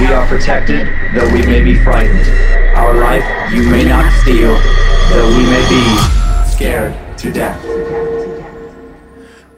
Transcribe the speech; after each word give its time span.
We 0.00 0.06
are 0.06 0.26
protected, 0.26 0.88
though 1.14 1.30
we 1.30 1.44
may 1.44 1.62
be 1.62 1.74
frightened. 1.84 2.26
Our 2.74 2.94
life 2.94 3.52
you 3.52 3.68
may 3.68 3.84
not 3.84 4.10
steal, 4.22 4.54
though 5.10 5.28
we 5.28 5.44
may 5.44 5.68
be 5.68 6.50
scared 6.50 7.18
to 7.18 7.30
death. 7.30 7.62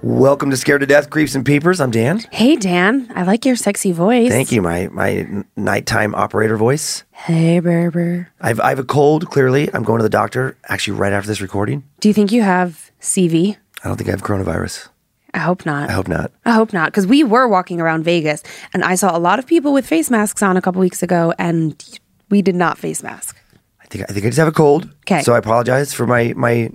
Welcome 0.03 0.51
to 0.51 0.57
Scared 0.57 0.81
to 0.81 0.87
Death, 0.87 1.11
Creeps 1.11 1.37
and 1.37 1.47
Peepers. 1.47 1.81
I'm 1.81 1.93
Dan. 1.93 2.23
Hey, 2.33 2.57
Dan. 2.57 3.09
I 3.15 3.23
like 3.23 3.45
your 3.45 3.55
sexy 3.55 3.93
voice. 3.93 4.31
Thank 4.31 4.51
you, 4.51 4.61
my 4.61 4.89
my 4.89 5.45
nighttime 5.55 6.13
operator 6.17 6.57
voice. 6.57 7.05
Hey, 7.13 7.61
Berber. 7.61 8.29
I've 8.41 8.59
I 8.59 8.71
have 8.71 8.81
a 8.81 8.85
cold. 8.85 9.31
Clearly, 9.31 9.73
I'm 9.73 9.85
going 9.85 10.01
to 10.01 10.03
the 10.03 10.11
doctor. 10.11 10.57
Actually, 10.67 10.99
right 10.99 11.13
after 11.13 11.29
this 11.29 11.41
recording. 11.41 11.85
Do 12.01 12.09
you 12.09 12.15
think 12.15 12.33
you 12.33 12.43
have 12.43 12.91
CV? 13.01 13.59
I 13.85 13.89
don't 13.89 13.97
think 13.97 14.09
I 14.09 14.11
have 14.11 14.23
coronavirus. 14.23 14.89
I 15.35 15.39
hope 15.39 15.65
not. 15.65 15.89
I 15.89 15.93
hope 15.93 16.09
not. 16.09 16.31
I 16.45 16.53
hope 16.53 16.73
not, 16.73 16.91
because 16.91 17.07
we 17.07 17.25
were 17.25 17.49
walking 17.49 17.81
around 17.81 18.05
Vegas 18.05 18.43
and 18.75 18.85
I 18.85 18.95
saw 18.97 19.17
a 19.17 19.19
lot 19.19 19.39
of 19.39 19.47
people 19.47 19.73
with 19.73 19.87
face 19.87 20.11
masks 20.11 20.43
on 20.43 20.57
a 20.57 20.63
couple 20.63 20.81
weeks 20.81 21.03
ago, 21.03 21.33
and 21.39 21.83
we 22.31 22.43
did 22.43 22.55
not 22.55 22.79
face 22.79 23.03
mask. 23.03 23.37
I 23.81 23.87
think 23.87 24.05
I 24.09 24.13
think 24.13 24.27
I 24.27 24.29
just 24.29 24.39
have 24.39 24.49
a 24.49 24.53
cold. 24.53 24.89
'Kay. 25.07 25.23
So 25.23 25.35
I 25.35 25.39
apologize 25.39 25.93
for 25.95 26.07
my 26.07 26.33
my 26.37 26.71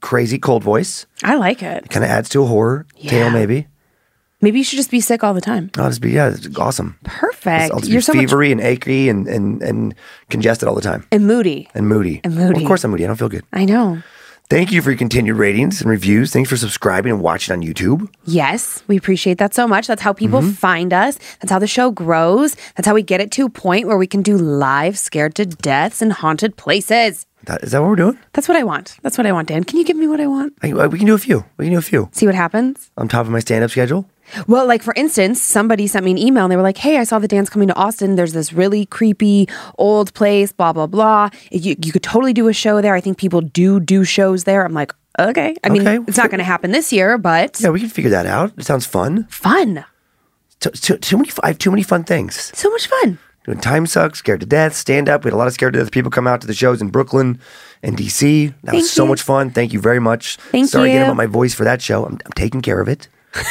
crazy 0.00 0.38
cold 0.38 0.62
voice. 0.62 1.06
I 1.22 1.36
like 1.36 1.62
it. 1.62 1.90
Kind 1.90 2.04
of 2.04 2.10
adds 2.10 2.28
to 2.30 2.42
a 2.42 2.46
horror 2.46 2.86
tale, 3.06 3.30
maybe. 3.30 3.66
Maybe 4.42 4.58
you 4.58 4.64
should 4.64 4.78
just 4.78 4.90
be 4.90 5.00
sick 5.00 5.22
all 5.22 5.34
the 5.34 5.40
time. 5.42 5.70
I'll 5.76 5.88
just 5.88 6.00
be 6.00 6.12
yeah, 6.12 6.30
it's 6.30 6.56
awesome. 6.56 6.96
Perfect. 7.04 7.72
I'll 7.72 7.80
just 7.80 7.90
You're 7.90 8.00
be 8.00 8.26
so 8.28 8.36
much 8.38 8.50
and 8.50 8.60
achy 8.60 9.08
and, 9.08 9.28
and 9.28 9.62
and 9.62 9.94
congested 10.30 10.68
all 10.68 10.74
the 10.74 10.80
time 10.80 11.06
and 11.12 11.26
moody. 11.26 11.68
and 11.74 11.86
moody. 11.86 12.20
And 12.24 12.34
moody. 12.34 12.54
Well, 12.54 12.62
of 12.62 12.66
course, 12.66 12.84
I'm 12.84 12.90
moody. 12.90 13.04
I 13.04 13.08
don't 13.08 13.16
feel 13.16 13.28
good. 13.28 13.44
I 13.52 13.64
know. 13.64 14.02
Thank 14.50 14.72
you 14.72 14.82
for 14.82 14.90
your 14.90 14.98
continued 14.98 15.36
ratings 15.36 15.80
and 15.80 15.88
reviews. 15.88 16.32
Thanks 16.32 16.50
for 16.50 16.56
subscribing 16.56 17.12
and 17.12 17.20
watching 17.22 17.52
on 17.54 17.62
YouTube. 17.62 18.12
Yes, 18.24 18.82
we 18.88 18.96
appreciate 18.96 19.38
that 19.38 19.54
so 19.54 19.68
much. 19.68 19.86
That's 19.86 20.02
how 20.02 20.12
people 20.12 20.40
Mm-hmm. 20.40 20.50
find 20.50 20.92
us. 20.92 21.18
That's 21.40 21.52
how 21.52 21.60
the 21.60 21.68
show 21.68 21.92
grows. 21.92 22.56
That's 22.74 22.86
how 22.88 22.94
we 22.94 23.02
get 23.04 23.20
it 23.20 23.30
to 23.32 23.46
a 23.46 23.50
point 23.50 23.86
where 23.86 23.96
we 23.96 24.08
can 24.08 24.22
do 24.22 24.36
live 24.36 24.98
scared 24.98 25.36
to 25.36 25.46
deaths 25.46 26.02
in 26.02 26.10
haunted 26.10 26.56
places. 26.56 27.26
That, 27.44 27.62
is 27.62 27.70
that 27.70 27.80
what 27.80 27.90
we're 27.90 27.96
doing? 27.96 28.18
That's 28.32 28.48
what 28.48 28.56
I 28.56 28.64
want. 28.64 28.96
That's 29.02 29.16
what 29.16 29.26
I 29.26 29.32
want, 29.32 29.48
Dan. 29.48 29.62
Can 29.64 29.78
you 29.78 29.84
give 29.84 29.96
me 29.96 30.08
what 30.08 30.20
I 30.20 30.26
want? 30.26 30.54
I, 30.62 30.70
I- 30.72 30.86
we 30.88 30.98
can 30.98 31.06
do 31.06 31.14
a 31.14 31.18
few. 31.18 31.44
We 31.56 31.66
can 31.66 31.72
do 31.74 31.78
a 31.78 31.82
few. 31.82 32.08
See 32.12 32.26
what 32.26 32.34
happens? 32.34 32.90
On 32.96 33.06
top 33.06 33.26
of 33.26 33.30
my 33.32 33.38
stand-up 33.38 33.70
schedule. 33.70 34.04
Well, 34.46 34.66
like 34.66 34.82
for 34.82 34.94
instance, 34.96 35.40
somebody 35.42 35.86
sent 35.86 36.04
me 36.04 36.10
an 36.12 36.18
email 36.18 36.44
and 36.44 36.52
they 36.52 36.56
were 36.56 36.62
like, 36.62 36.78
"Hey, 36.78 36.98
I 36.98 37.04
saw 37.04 37.18
the 37.18 37.28
dance 37.28 37.50
coming 37.50 37.68
to 37.68 37.74
Austin. 37.76 38.16
There's 38.16 38.32
this 38.32 38.52
really 38.52 38.86
creepy 38.86 39.48
old 39.78 40.12
place, 40.14 40.52
blah 40.52 40.72
blah 40.72 40.86
blah. 40.86 41.30
You, 41.50 41.76
you 41.82 41.92
could 41.92 42.02
totally 42.02 42.32
do 42.32 42.48
a 42.48 42.52
show 42.52 42.80
there. 42.80 42.94
I 42.94 43.00
think 43.00 43.18
people 43.18 43.40
do 43.40 43.80
do 43.80 44.04
shows 44.04 44.44
there." 44.44 44.64
I'm 44.64 44.72
like, 44.74 44.92
"Okay. 45.18 45.56
I 45.64 45.68
mean, 45.68 45.86
Okay. 45.86 46.04
it's 46.08 46.16
not 46.18 46.30
going 46.30 46.38
to 46.38 46.44
happen 46.44 46.70
this 46.72 46.92
year, 46.92 47.18
but 47.18 47.60
Yeah, 47.60 47.70
we 47.70 47.80
can 47.80 47.88
figure 47.88 48.10
that 48.10 48.26
out. 48.26 48.52
It 48.56 48.64
sounds 48.64 48.86
fun. 48.86 49.26
fun. 49.30 49.84
Too, 50.60 50.70
too, 50.70 50.96
too 50.98 51.16
many. 51.16 51.30
I 51.42 51.48
have 51.48 51.58
too 51.58 51.70
many 51.70 51.82
fun 51.82 52.04
things. 52.04 52.52
So 52.54 52.70
much 52.70 52.86
fun." 52.86 53.18
Doing 53.46 53.58
time 53.58 53.86
sucks, 53.86 54.18
scared 54.18 54.40
to 54.40 54.46
death, 54.46 54.74
stand 54.76 55.08
up. 55.08 55.24
We 55.24 55.28
had 55.30 55.34
a 55.34 55.38
lot 55.38 55.46
of 55.46 55.54
scared 55.54 55.72
to 55.72 55.78
death 55.78 55.90
people 55.90 56.10
come 56.10 56.26
out 56.26 56.42
to 56.42 56.46
the 56.46 56.52
shows 56.52 56.82
in 56.82 56.88
Brooklyn 56.90 57.40
and 57.82 57.96
DC. 57.96 58.48
That 58.64 58.72
Thank 58.72 58.82
was 58.82 58.90
so 58.92 59.04
you. 59.04 59.08
much 59.08 59.22
fun. 59.22 59.48
Thank 59.50 59.72
you 59.72 59.80
very 59.80 59.98
much. 59.98 60.36
Thank 60.52 60.68
Sorry 60.68 60.90
again 60.90 61.04
about 61.04 61.16
my 61.16 61.24
voice 61.24 61.54
for 61.54 61.64
that 61.64 61.80
show. 61.80 62.04
I'm, 62.04 62.18
I'm 62.26 62.32
taking 62.36 62.60
care 62.60 62.82
of 62.82 62.88
it. 62.88 63.08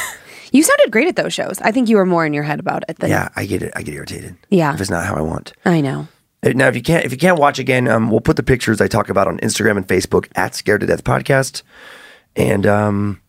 You 0.52 0.64
sounded 0.64 0.92
great 0.92 1.08
at 1.08 1.16
those 1.16 1.34
shows. 1.34 1.60
I 1.62 1.72
think 1.72 1.90
you 1.90 1.98
were 1.98 2.06
more 2.06 2.26
in 2.26 2.34
your 2.34 2.44
head 2.44 2.60
about 2.60 2.84
it 2.90 2.98
than 3.00 3.10
Yeah, 3.10 3.30
I 3.36 3.46
get 3.46 3.62
it. 3.62 3.72
I 3.76 3.82
get 3.84 3.94
irritated. 3.94 4.36
Yeah. 4.50 4.74
if 4.74 4.82
it's 4.82 4.90
not 4.90 5.06
how 5.06 5.16
I 5.16 5.22
want. 5.22 5.54
I 5.66 5.82
know. 5.82 6.08
Uh, 6.44 6.50
Now, 6.56 6.68
if 6.68 6.76
you 6.76 6.82
can't, 6.82 7.06
if 7.06 7.12
you 7.12 7.18
can't 7.18 7.38
watch 7.40 7.60
again, 7.60 7.88
um, 7.88 8.10
we'll 8.10 8.22
put 8.22 8.36
the 8.38 8.44
pictures 8.44 8.80
I 8.82 8.88
talk 8.88 9.10
about 9.10 9.28
on 9.28 9.38
Instagram 9.40 9.78
and 9.78 9.88
Facebook 9.88 10.28
at 10.36 10.56
Scared 10.56 10.82
to 10.82 10.88
Death 10.88 11.04
Podcast, 11.04 11.64
and 12.36 12.66
um, 12.66 13.22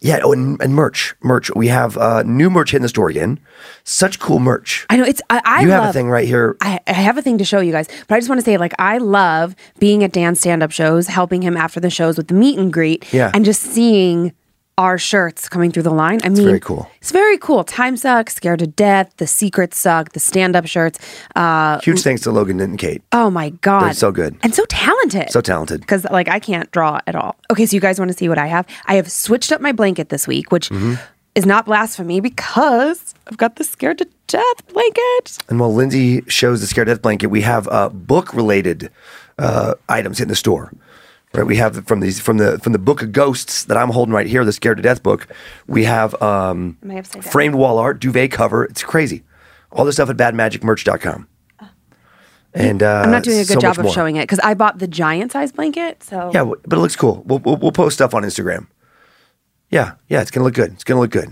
yeah, 0.00 0.20
oh, 0.22 0.32
and, 0.32 0.60
and 0.60 0.74
merch, 0.74 1.14
merch. 1.22 1.50
We 1.54 1.68
have 1.68 1.96
uh, 1.96 2.22
new 2.24 2.50
merch 2.50 2.70
hitting 2.72 2.82
the 2.82 2.88
store 2.88 3.08
again. 3.10 3.38
Such 3.84 4.18
cool 4.20 4.38
merch. 4.40 4.86
I 4.90 4.96
know 4.96 5.04
it's. 5.04 5.22
I, 5.30 5.40
I 5.44 5.62
you 5.62 5.68
love, 5.68 5.80
have 5.84 5.90
a 5.90 5.92
thing 5.92 6.08
right 6.10 6.26
here. 6.26 6.56
I, 6.60 6.80
I 6.86 6.92
have 6.92 7.16
a 7.18 7.22
thing 7.22 7.38
to 7.38 7.44
show 7.44 7.60
you 7.60 7.72
guys, 7.72 7.88
but 8.08 8.14
I 8.16 8.18
just 8.18 8.28
want 8.28 8.40
to 8.40 8.44
say, 8.44 8.56
like, 8.58 8.74
I 8.78 8.98
love 8.98 9.54
being 9.78 10.02
at 10.04 10.12
Dan's 10.12 10.40
stand 10.40 10.62
up 10.62 10.70
shows, 10.72 11.06
helping 11.06 11.42
him 11.42 11.56
after 11.56 11.78
the 11.80 11.90
shows 11.90 12.16
with 12.16 12.28
the 12.28 12.34
meet 12.34 12.58
and 12.58 12.72
greet, 12.72 13.12
Yeah. 13.12 13.30
and 13.34 13.44
just 13.44 13.62
seeing 13.62 14.32
our 14.78 14.96
shirts 14.96 15.48
coming 15.48 15.70
through 15.72 15.82
the 15.82 15.90
line. 15.92 16.20
I 16.24 16.28
mean, 16.30 16.44
very 16.44 16.60
cool. 16.60 16.88
It's 17.02 17.10
very 17.10 17.36
cool. 17.36 17.64
Time 17.64 17.96
sucks, 17.96 18.34
scared 18.36 18.60
to 18.60 18.66
death. 18.66 19.12
The 19.18 19.26
secrets 19.26 19.76
suck. 19.76 20.12
The 20.12 20.20
stand 20.20 20.54
up 20.56 20.66
shirts. 20.66 20.98
Uh, 21.36 21.80
Huge 21.80 22.00
thanks 22.00 22.22
to 22.22 22.30
Logan 22.30 22.60
and 22.60 22.78
Kate. 22.78 23.02
oh 23.12 23.28
my 23.28 23.50
god, 23.50 23.82
They're 23.86 23.92
so 23.94 24.12
good. 24.12 24.36
and 24.42 24.54
so 24.54 24.64
talented. 24.70 25.30
So 25.30 25.40
talented. 25.42 25.80
because 25.80 26.04
like 26.10 26.28
I 26.28 26.38
can't 26.38 26.70
draw 26.70 27.00
at 27.06 27.14
all. 27.16 27.36
Okay, 27.50 27.66
so 27.66 27.74
you 27.76 27.80
guys 27.80 27.98
want 27.98 28.10
to 28.12 28.16
see 28.16 28.28
what 28.28 28.38
I 28.38 28.46
have? 28.46 28.66
I 28.86 28.94
have 28.94 29.10
switched 29.10 29.50
up 29.52 29.60
my 29.60 29.72
blanket 29.72 30.08
this 30.08 30.26
week, 30.28 30.50
which 30.52 30.70
Mm-hmm. 30.70 30.94
is 31.34 31.44
not 31.44 31.66
blasphemy 31.66 32.20
because 32.20 33.14
I've 33.26 33.36
got 33.36 33.56
the 33.56 33.64
scared 33.64 33.98
to 33.98 34.06
death 34.28 34.60
blanket. 34.72 35.38
And 35.48 35.58
while 35.58 35.74
Lindsay 35.74 36.22
shows 36.28 36.60
the 36.60 36.66
Scared 36.68 36.86
to 36.86 36.94
Death 36.94 37.02
blanket, 37.02 37.28
we 37.28 37.40
have 37.42 37.66
uh, 37.68 37.88
book 37.88 38.32
related 38.34 38.90
uh, 39.38 39.74
items 39.88 40.20
in 40.20 40.28
the 40.28 40.36
store. 40.36 40.72
Right, 41.34 41.44
we 41.46 41.56
have 41.56 41.86
from 41.86 42.00
these 42.00 42.18
from 42.18 42.38
the 42.38 42.58
from 42.58 42.72
the 42.72 42.78
book 42.78 43.02
of 43.02 43.12
ghosts 43.12 43.64
that 43.64 43.76
I'm 43.76 43.90
holding 43.90 44.14
right 44.14 44.26
here, 44.26 44.44
the 44.44 44.52
Scared 44.52 44.78
to 44.78 44.82
Death 44.82 45.02
book. 45.02 45.26
We 45.66 45.84
have 45.84 46.20
um, 46.22 46.78
framed 47.20 47.54
wall 47.54 47.78
art, 47.78 48.00
duvet 48.00 48.30
cover. 48.30 48.64
It's 48.64 48.82
crazy. 48.82 49.24
All 49.70 49.84
the 49.84 49.92
stuff 49.92 50.08
at 50.08 50.16
badmagicmerch.com. 50.16 51.28
And 52.54 52.82
uh, 52.82 53.02
I'm 53.04 53.10
not 53.10 53.24
doing 53.24 53.38
a 53.38 53.44
good 53.44 53.54
so 53.54 53.60
job 53.60 53.78
of 53.78 53.84
more. 53.84 53.92
showing 53.92 54.16
it 54.16 54.22
because 54.22 54.38
I 54.40 54.54
bought 54.54 54.78
the 54.78 54.88
giant 54.88 55.32
size 55.32 55.52
blanket. 55.52 56.02
So 56.02 56.30
Yeah, 56.32 56.44
but 56.44 56.78
it 56.78 56.80
looks 56.80 56.96
cool. 56.96 57.22
We'll, 57.26 57.40
we'll, 57.40 57.56
we'll 57.56 57.72
post 57.72 57.96
stuff 57.96 58.14
on 58.14 58.22
Instagram. 58.22 58.66
Yeah, 59.70 59.94
yeah, 60.08 60.22
it's 60.22 60.30
gonna 60.30 60.44
look 60.44 60.54
good. 60.54 60.72
It's 60.72 60.84
gonna 60.84 61.00
look 61.00 61.10
good. 61.10 61.28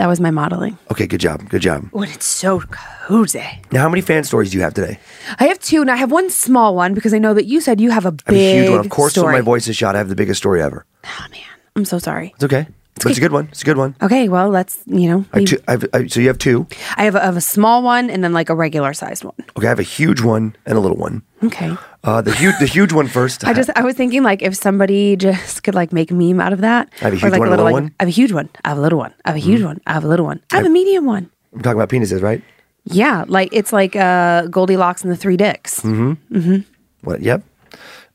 That 0.00 0.06
was 0.06 0.18
my 0.18 0.30
modeling. 0.30 0.78
Okay, 0.90 1.06
good 1.06 1.20
job, 1.20 1.46
good 1.50 1.60
job. 1.60 1.86
Oh, 1.92 2.00
and 2.00 2.10
it's 2.10 2.24
so 2.24 2.60
cozy. 2.60 3.44
Now, 3.70 3.82
how 3.82 3.90
many 3.90 4.00
fan 4.00 4.24
stories 4.24 4.50
do 4.50 4.56
you 4.56 4.62
have 4.62 4.72
today? 4.72 4.98
I 5.38 5.44
have 5.48 5.58
two, 5.58 5.82
and 5.82 5.90
I 5.90 5.96
have 5.96 6.10
one 6.10 6.30
small 6.30 6.74
one 6.74 6.94
because 6.94 7.12
I 7.12 7.18
know 7.18 7.34
that 7.34 7.44
you 7.44 7.60
said 7.60 7.82
you 7.82 7.90
have 7.90 8.06
a 8.06 8.08
I 8.08 8.12
have 8.12 8.24
big 8.24 8.56
a 8.56 8.60
huge 8.62 8.70
one. 8.70 8.80
Of 8.80 8.88
course, 8.88 9.12
story. 9.12 9.26
when 9.26 9.34
my 9.34 9.40
voice 9.42 9.68
is 9.68 9.76
shot, 9.76 9.94
I 9.96 9.98
have 9.98 10.08
the 10.08 10.16
biggest 10.16 10.38
story 10.38 10.62
ever. 10.62 10.86
Oh 11.04 11.26
man, 11.30 11.42
I'm 11.76 11.84
so 11.84 11.98
sorry. 11.98 12.32
It's 12.34 12.44
okay. 12.44 12.66
but 12.94 13.06
it's 13.10 13.18
a 13.18 13.20
good 13.20 13.32
one. 13.32 13.48
It's 13.48 13.60
a 13.60 13.66
good 13.66 13.76
one. 13.76 13.94
Okay, 14.00 14.30
well 14.30 14.48
let's 14.48 14.78
you 14.86 15.06
know. 15.06 15.26
I 15.34 15.40
have 15.40 15.48
two, 15.48 15.58
I 15.68 15.70
have, 15.72 15.84
I, 15.92 16.06
so 16.06 16.20
you 16.20 16.28
have 16.28 16.38
two. 16.38 16.66
I 16.96 17.04
have, 17.04 17.14
a, 17.14 17.20
I 17.22 17.26
have 17.26 17.36
a 17.36 17.42
small 17.42 17.82
one 17.82 18.08
and 18.08 18.24
then 18.24 18.32
like 18.32 18.48
a 18.48 18.54
regular 18.54 18.94
sized 18.94 19.22
one. 19.22 19.34
Okay, 19.58 19.66
I 19.66 19.68
have 19.68 19.80
a 19.80 19.82
huge 19.82 20.22
one 20.22 20.56
and 20.64 20.78
a 20.78 20.80
little 20.80 20.96
one. 20.96 21.20
Okay. 21.44 21.76
Uh, 22.02 22.22
the 22.22 22.32
huge, 22.32 22.54
the 22.58 22.66
huge 22.66 22.92
one 22.92 23.06
first. 23.06 23.44
I 23.44 23.52
just 23.52 23.68
I 23.76 23.82
was 23.82 23.94
thinking 23.94 24.22
like 24.22 24.40
if 24.42 24.54
somebody 24.56 25.16
just 25.16 25.62
could 25.62 25.74
like 25.74 25.92
make 25.92 26.10
a 26.10 26.14
meme 26.14 26.40
out 26.40 26.52
of 26.54 26.60
that. 26.62 26.88
I 27.02 27.04
have 27.04 27.12
a 27.12 27.16
Or, 27.16 27.18
huge 27.18 27.32
like 27.32 27.38
one, 27.40 27.48
a 27.48 27.50
little, 27.50 27.64
like, 27.66 27.72
one? 27.74 27.94
I 28.00 28.04
have 28.04 28.08
a 28.08 28.12
huge 28.12 28.32
one. 28.32 28.48
I 28.64 28.68
have 28.70 28.78
a 28.78 28.80
little 28.80 28.98
one. 28.98 29.12
I 29.24 29.28
have 29.30 29.36
a 29.36 29.40
huge 29.40 29.62
one. 29.62 29.80
I 29.86 29.92
have 29.92 30.04
a 30.04 30.08
little 30.08 30.24
one. 30.26 30.40
I 30.50 30.56
have 30.56 30.66
a 30.66 30.70
medium 30.70 31.04
one. 31.04 31.30
I'm 31.52 31.60
talking 31.62 31.78
about 31.78 31.90
penises, 31.90 32.22
right? 32.22 32.42
Yeah, 32.84 33.24
like 33.28 33.50
it's 33.52 33.72
like 33.72 33.94
uh 33.96 34.46
Goldilocks 34.46 35.02
and 35.02 35.12
the 35.12 35.16
three 35.16 35.36
dicks. 35.36 35.80
Mm-hmm. 35.80 36.36
Mm-hmm. 36.38 36.56
What? 37.02 37.20
Yep. 37.20 37.42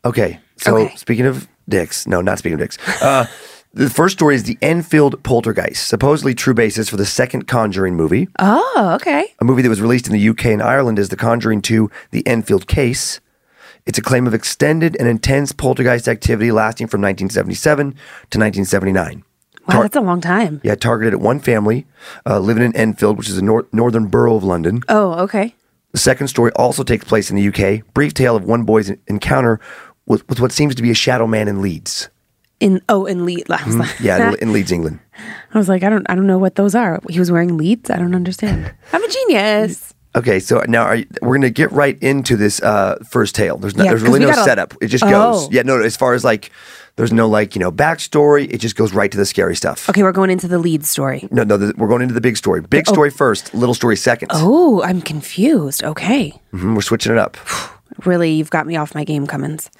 Okay. 0.03 0.39
So 0.57 0.77
Okay. 0.77 0.95
speaking 0.95 1.25
of 1.27 1.47
dicks, 1.69 2.07
no, 2.07 2.21
not 2.21 2.39
speaking 2.39 2.55
of 2.55 2.59
dicks. 2.61 2.77
Uh, 3.01 3.25
the 3.73 3.89
first 3.89 4.13
story 4.17 4.33
is 4.35 4.43
the 4.43 4.57
Enfield 4.61 5.21
Poltergeist, 5.23 5.85
supposedly 5.87 6.33
true 6.33 6.53
basis 6.53 6.89
for 6.89 6.97
the 6.97 7.05
second 7.05 7.47
Conjuring 7.47 7.95
movie. 7.95 8.27
Oh, 8.39 8.93
okay. 8.95 9.33
a 9.39 9.45
movie 9.45 9.61
that 9.61 9.69
was 9.69 9.81
released 9.81 10.07
in 10.07 10.13
the 10.13 10.29
UK 10.29 10.45
and 10.47 10.63
Ireland 10.63 10.97
is 10.97 11.09
The 11.09 11.17
Conjuring 11.17 11.61
2 11.61 11.91
The 12.11 12.25
Enfield 12.25 12.67
Case. 12.67 13.19
It's 13.85 13.97
a 13.99 14.01
claim 14.01 14.25
of 14.25 14.33
extended 14.33 14.95
and 14.99 15.07
intense 15.07 15.51
poltergeist 15.51 16.07
activity 16.07 16.51
lasting 16.51 16.87
from 16.87 17.01
1977 17.01 17.91
to 17.91 18.39
1979. 18.39 19.23
Wow, 19.67 19.73
Tar- 19.73 19.81
that's 19.83 19.95
a 19.95 20.01
long 20.01 20.21
time. 20.21 20.61
yeah, 20.63 20.75
targeted 20.75 21.13
at 21.13 21.19
one 21.19 21.39
family 21.39 21.85
uh, 22.25 22.39
living 22.39 22.63
in 22.63 22.75
Enfield, 22.75 23.17
which 23.17 23.29
is 23.29 23.37
a 23.37 23.41
nor- 23.43 23.67
northern 23.71 24.07
borough 24.07 24.35
of 24.35 24.43
London. 24.43 24.81
Oh, 24.89 25.13
okay. 25.23 25.55
The 25.91 25.97
second 25.99 26.27
story 26.27 26.51
also 26.55 26.83
takes 26.83 27.05
place 27.05 27.29
in 27.31 27.35
the 27.35 27.47
UK. 27.47 27.83
Brief 27.93 28.13
tale 28.13 28.35
of 28.35 28.43
one 28.43 28.63
boy's 28.63 28.89
encounter 29.07 29.59
with, 30.05 30.27
with 30.29 30.39
what 30.39 30.51
seems 30.51 30.75
to 30.75 30.81
be 30.83 30.91
a 30.91 30.95
shadow 30.95 31.25
man 31.25 31.47
in 31.47 31.61
Leeds. 31.61 32.09
In 32.59 32.81
oh, 32.89 33.05
in 33.05 33.25
Leeds. 33.25 33.49
I 33.49 33.63
was 33.65 33.75
like, 33.75 33.89
Mm-hmm. 33.89 34.03
Yeah, 34.05 34.29
in, 34.33 34.35
in 34.39 34.53
Leeds, 34.53 34.71
England. 34.71 34.99
I 35.53 35.57
was 35.57 35.67
like, 35.69 35.83
I 35.83 35.89
don't, 35.89 36.05
I 36.09 36.15
don't 36.15 36.27
know 36.27 36.37
what 36.37 36.55
those 36.55 36.75
are. 36.75 36.99
He 37.09 37.17
was 37.19 37.31
wearing 37.31 37.57
Leeds. 37.57 37.89
I 37.89 37.97
don't 37.97 38.13
understand. 38.15 38.71
I'm 38.93 39.03
a 39.03 39.07
genius. 39.07 39.94
Okay, 40.15 40.39
so 40.39 40.63
now 40.67 40.83
are 40.83 40.95
you, 40.95 41.05
we're 41.21 41.29
going 41.35 41.41
to 41.41 41.49
get 41.49 41.71
right 41.71 42.01
into 42.01 42.35
this 42.37 42.61
uh, 42.61 42.97
first 43.09 43.35
tale. 43.35 43.57
There's, 43.57 43.75
no, 43.75 43.83
Yeah, 43.83 43.89
there's 43.91 44.01
really 44.03 44.19
no 44.21 44.27
gotta- 44.27 44.43
setup. 44.43 44.73
It 44.81 44.87
just 44.87 45.03
Oh. 45.03 45.09
goes. 45.09 45.51
Yeah, 45.51 45.63
no, 45.63 45.81
as 45.81 45.97
far 45.97 46.13
as 46.13 46.23
like, 46.23 46.51
there's 46.95 47.11
no 47.11 47.27
like, 47.27 47.53
you 47.55 47.59
know, 47.59 47.71
backstory. 47.71 48.49
It 48.49 48.59
just 48.59 48.77
goes 48.77 48.93
right 48.93 49.11
to 49.11 49.17
the 49.17 49.25
scary 49.25 49.55
stuff. 49.55 49.89
Okay, 49.89 50.01
we're 50.03 50.13
going 50.13 50.29
into 50.29 50.47
the 50.47 50.57
lead 50.59 50.85
story. 50.85 51.27
No, 51.31 51.43
no, 51.43 51.57
the, 51.57 51.73
we're 51.77 51.89
going 51.89 52.01
into 52.01 52.13
the 52.13 52.21
big 52.21 52.37
story. 52.37 52.61
Big 52.61 52.87
story 52.87 53.09
first, 53.09 53.53
little 53.53 53.75
story 53.75 53.97
second. 53.97 54.29
Oh, 54.33 54.81
I'm 54.83 55.01
confused. 55.01 55.83
Okay, 55.83 56.39
Mhm, 56.53 56.75
we're 56.75 56.81
switching 56.81 57.11
it 57.11 57.17
up. 57.17 57.35
really, 58.05 58.31
you've 58.31 58.49
got 58.49 58.65
me 58.67 58.77
off 58.77 58.95
my 58.95 59.03
game, 59.03 59.27
Cummins. 59.27 59.69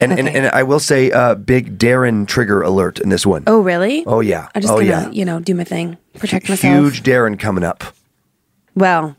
And, 0.00 0.10
and, 0.18 0.26
Okay. 0.28 0.36
and 0.36 0.46
I 0.48 0.64
will 0.64 0.80
say, 0.80 1.12
uh, 1.12 1.36
big 1.36 1.78
Darren 1.78 2.26
trigger 2.26 2.60
alert 2.62 2.98
in 2.98 3.08
this 3.08 3.24
one. 3.24 3.44
Oh, 3.46 3.60
really? 3.60 4.04
Oh, 4.04 4.18
yeah. 4.18 4.48
I 4.52 4.58
just 4.58 4.72
Oh, 4.72 4.78
gonna, 4.78 4.86
yeah. 4.88 5.10
you 5.10 5.24
know, 5.24 5.38
do 5.38 5.54
my 5.54 5.62
thing, 5.62 5.96
protect 6.18 6.48
myself. 6.48 6.74
Huge 6.74 7.04
Darren 7.04 7.38
coming 7.38 7.62
up. 7.62 7.84
Well, 8.74 9.14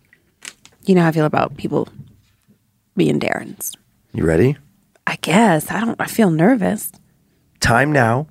you 0.85 0.95
know 0.95 1.01
how 1.01 1.09
I 1.09 1.11
feel 1.11 1.25
about 1.25 1.57
people 1.57 1.87
being 2.95 3.19
Darrens. 3.19 3.73
You 4.13 4.25
ready? 4.25 4.57
I 5.07 5.17
guess 5.21 5.71
I 5.71 5.79
don't. 5.79 5.99
I 5.99 6.05
feel 6.05 6.29
nervous. 6.29 6.91
Time 7.59 7.91
now 7.91 8.27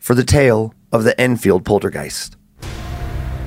for 0.00 0.14
the 0.14 0.24
tale 0.24 0.74
of 0.92 1.04
the 1.04 1.18
Enfield 1.20 1.64
poltergeist. 1.64 2.36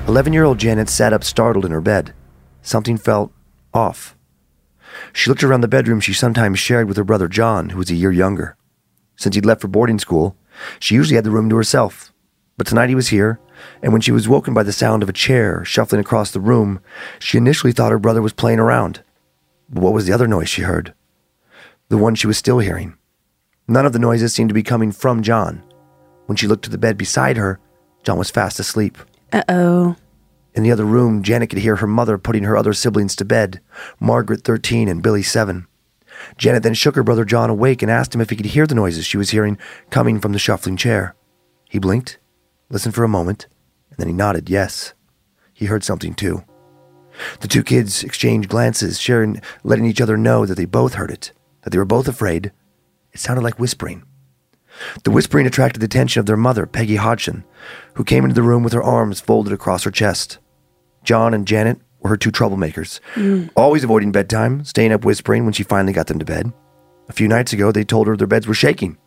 11 0.07 0.33
year 0.33 0.43
old 0.43 0.57
Janet 0.57 0.89
sat 0.89 1.13
up 1.13 1.23
startled 1.23 1.65
in 1.65 1.71
her 1.71 1.81
bed. 1.81 2.13
Something 2.61 2.97
felt 2.97 3.31
off. 3.73 4.15
She 5.13 5.29
looked 5.29 5.43
around 5.43 5.61
the 5.61 5.67
bedroom 5.67 5.99
she 5.99 6.13
sometimes 6.13 6.59
shared 6.59 6.87
with 6.87 6.97
her 6.97 7.03
brother 7.03 7.27
John, 7.27 7.69
who 7.69 7.77
was 7.77 7.89
a 7.89 7.95
year 7.95 8.11
younger. 8.11 8.57
Since 9.15 9.35
he'd 9.35 9.45
left 9.45 9.61
for 9.61 9.67
boarding 9.67 9.99
school, 9.99 10.35
she 10.79 10.95
usually 10.95 11.15
had 11.15 11.23
the 11.23 11.31
room 11.31 11.49
to 11.49 11.55
herself. 11.55 12.11
But 12.57 12.67
tonight 12.67 12.89
he 12.89 12.95
was 12.95 13.09
here, 13.09 13.39
and 13.81 13.91
when 13.91 14.01
she 14.01 14.11
was 14.11 14.27
woken 14.27 14.53
by 14.53 14.63
the 14.63 14.73
sound 14.73 15.03
of 15.03 15.09
a 15.09 15.13
chair 15.13 15.63
shuffling 15.65 16.01
across 16.01 16.31
the 16.31 16.39
room, 16.39 16.79
she 17.19 17.37
initially 17.37 17.73
thought 17.73 17.91
her 17.91 17.99
brother 17.99 18.21
was 18.21 18.33
playing 18.33 18.59
around. 18.59 19.03
But 19.69 19.83
what 19.83 19.93
was 19.93 20.05
the 20.05 20.13
other 20.13 20.27
noise 20.27 20.49
she 20.49 20.63
heard? 20.63 20.93
The 21.89 21.97
one 21.97 22.15
she 22.15 22.27
was 22.27 22.37
still 22.37 22.59
hearing. 22.59 22.97
None 23.67 23.85
of 23.85 23.93
the 23.93 23.99
noises 23.99 24.33
seemed 24.33 24.49
to 24.49 24.55
be 24.55 24.63
coming 24.63 24.91
from 24.91 25.21
John. 25.21 25.63
When 26.25 26.35
she 26.35 26.47
looked 26.47 26.63
to 26.65 26.69
the 26.69 26.77
bed 26.77 26.97
beside 26.97 27.37
her, 27.37 27.59
John 28.03 28.17
was 28.17 28.31
fast 28.31 28.59
asleep. 28.59 28.97
Uh 29.31 29.43
oh. 29.49 29.95
In 30.55 30.63
the 30.63 30.71
other 30.71 30.85
room, 30.85 31.23
Janet 31.23 31.49
could 31.49 31.59
hear 31.59 31.77
her 31.77 31.87
mother 31.87 32.17
putting 32.17 32.43
her 32.43 32.57
other 32.57 32.73
siblings 32.73 33.15
to 33.15 33.25
bed 33.25 33.61
Margaret, 33.99 34.43
13, 34.43 34.87
and 34.87 35.03
Billy, 35.03 35.23
7. 35.23 35.67
Janet 36.37 36.63
then 36.63 36.73
shook 36.73 36.95
her 36.95 37.03
brother 37.03 37.25
John 37.25 37.49
awake 37.49 37.81
and 37.81 37.91
asked 37.91 38.13
him 38.13 38.21
if 38.21 38.29
he 38.29 38.35
could 38.35 38.47
hear 38.47 38.67
the 38.67 38.75
noises 38.75 39.05
she 39.05 39.17
was 39.17 39.29
hearing 39.29 39.57
coming 39.89 40.19
from 40.19 40.33
the 40.33 40.39
shuffling 40.39 40.77
chair. 40.77 41.15
He 41.69 41.79
blinked, 41.79 42.17
listened 42.69 42.95
for 42.95 43.03
a 43.03 43.09
moment, 43.09 43.47
and 43.89 43.97
then 43.99 44.07
he 44.07 44.13
nodded 44.13 44.49
yes. 44.49 44.93
He 45.53 45.65
heard 45.65 45.83
something 45.83 46.13
too. 46.13 46.43
The 47.41 47.47
two 47.47 47.63
kids 47.63 48.03
exchanged 48.03 48.49
glances, 48.49 48.99
sharing, 48.99 49.41
letting 49.63 49.85
each 49.85 50.01
other 50.01 50.17
know 50.17 50.45
that 50.45 50.55
they 50.55 50.65
both 50.65 50.93
heard 50.93 51.11
it, 51.11 51.31
that 51.63 51.71
they 51.71 51.77
were 51.77 51.85
both 51.85 52.07
afraid. 52.07 52.51
It 53.11 53.19
sounded 53.19 53.43
like 53.43 53.59
whispering. 53.59 54.03
The 55.03 55.11
whispering 55.11 55.45
attracted 55.45 55.81
the 55.81 55.85
attention 55.85 56.19
of 56.19 56.25
their 56.25 56.37
mother, 56.37 56.65
Peggy 56.65 56.95
Hodgson, 56.95 57.43
who 57.95 58.03
came 58.03 58.23
into 58.23 58.35
the 58.35 58.43
room 58.43 58.63
with 58.63 58.73
her 58.73 58.83
arms 58.83 59.19
folded 59.19 59.51
across 59.51 59.83
her 59.83 59.91
chest. 59.91 60.37
John 61.03 61.33
and 61.33 61.47
Janet 61.47 61.79
were 61.99 62.11
her 62.11 62.17
two 62.17 62.31
troublemakers, 62.31 62.99
mm. 63.15 63.49
always 63.55 63.83
avoiding 63.83 64.11
bedtime, 64.11 64.63
staying 64.63 64.93
up 64.93 65.03
whispering 65.03 65.43
when 65.43 65.53
she 65.53 65.63
finally 65.63 65.93
got 65.93 66.07
them 66.07 66.19
to 66.19 66.25
bed. 66.25 66.53
A 67.09 67.13
few 67.13 67.27
nights 67.27 67.51
ago, 67.51 67.71
they 67.71 67.83
told 67.83 68.07
her 68.07 68.15
their 68.15 68.27
beds 68.27 68.47
were 68.47 68.53
shaking. 68.53 68.97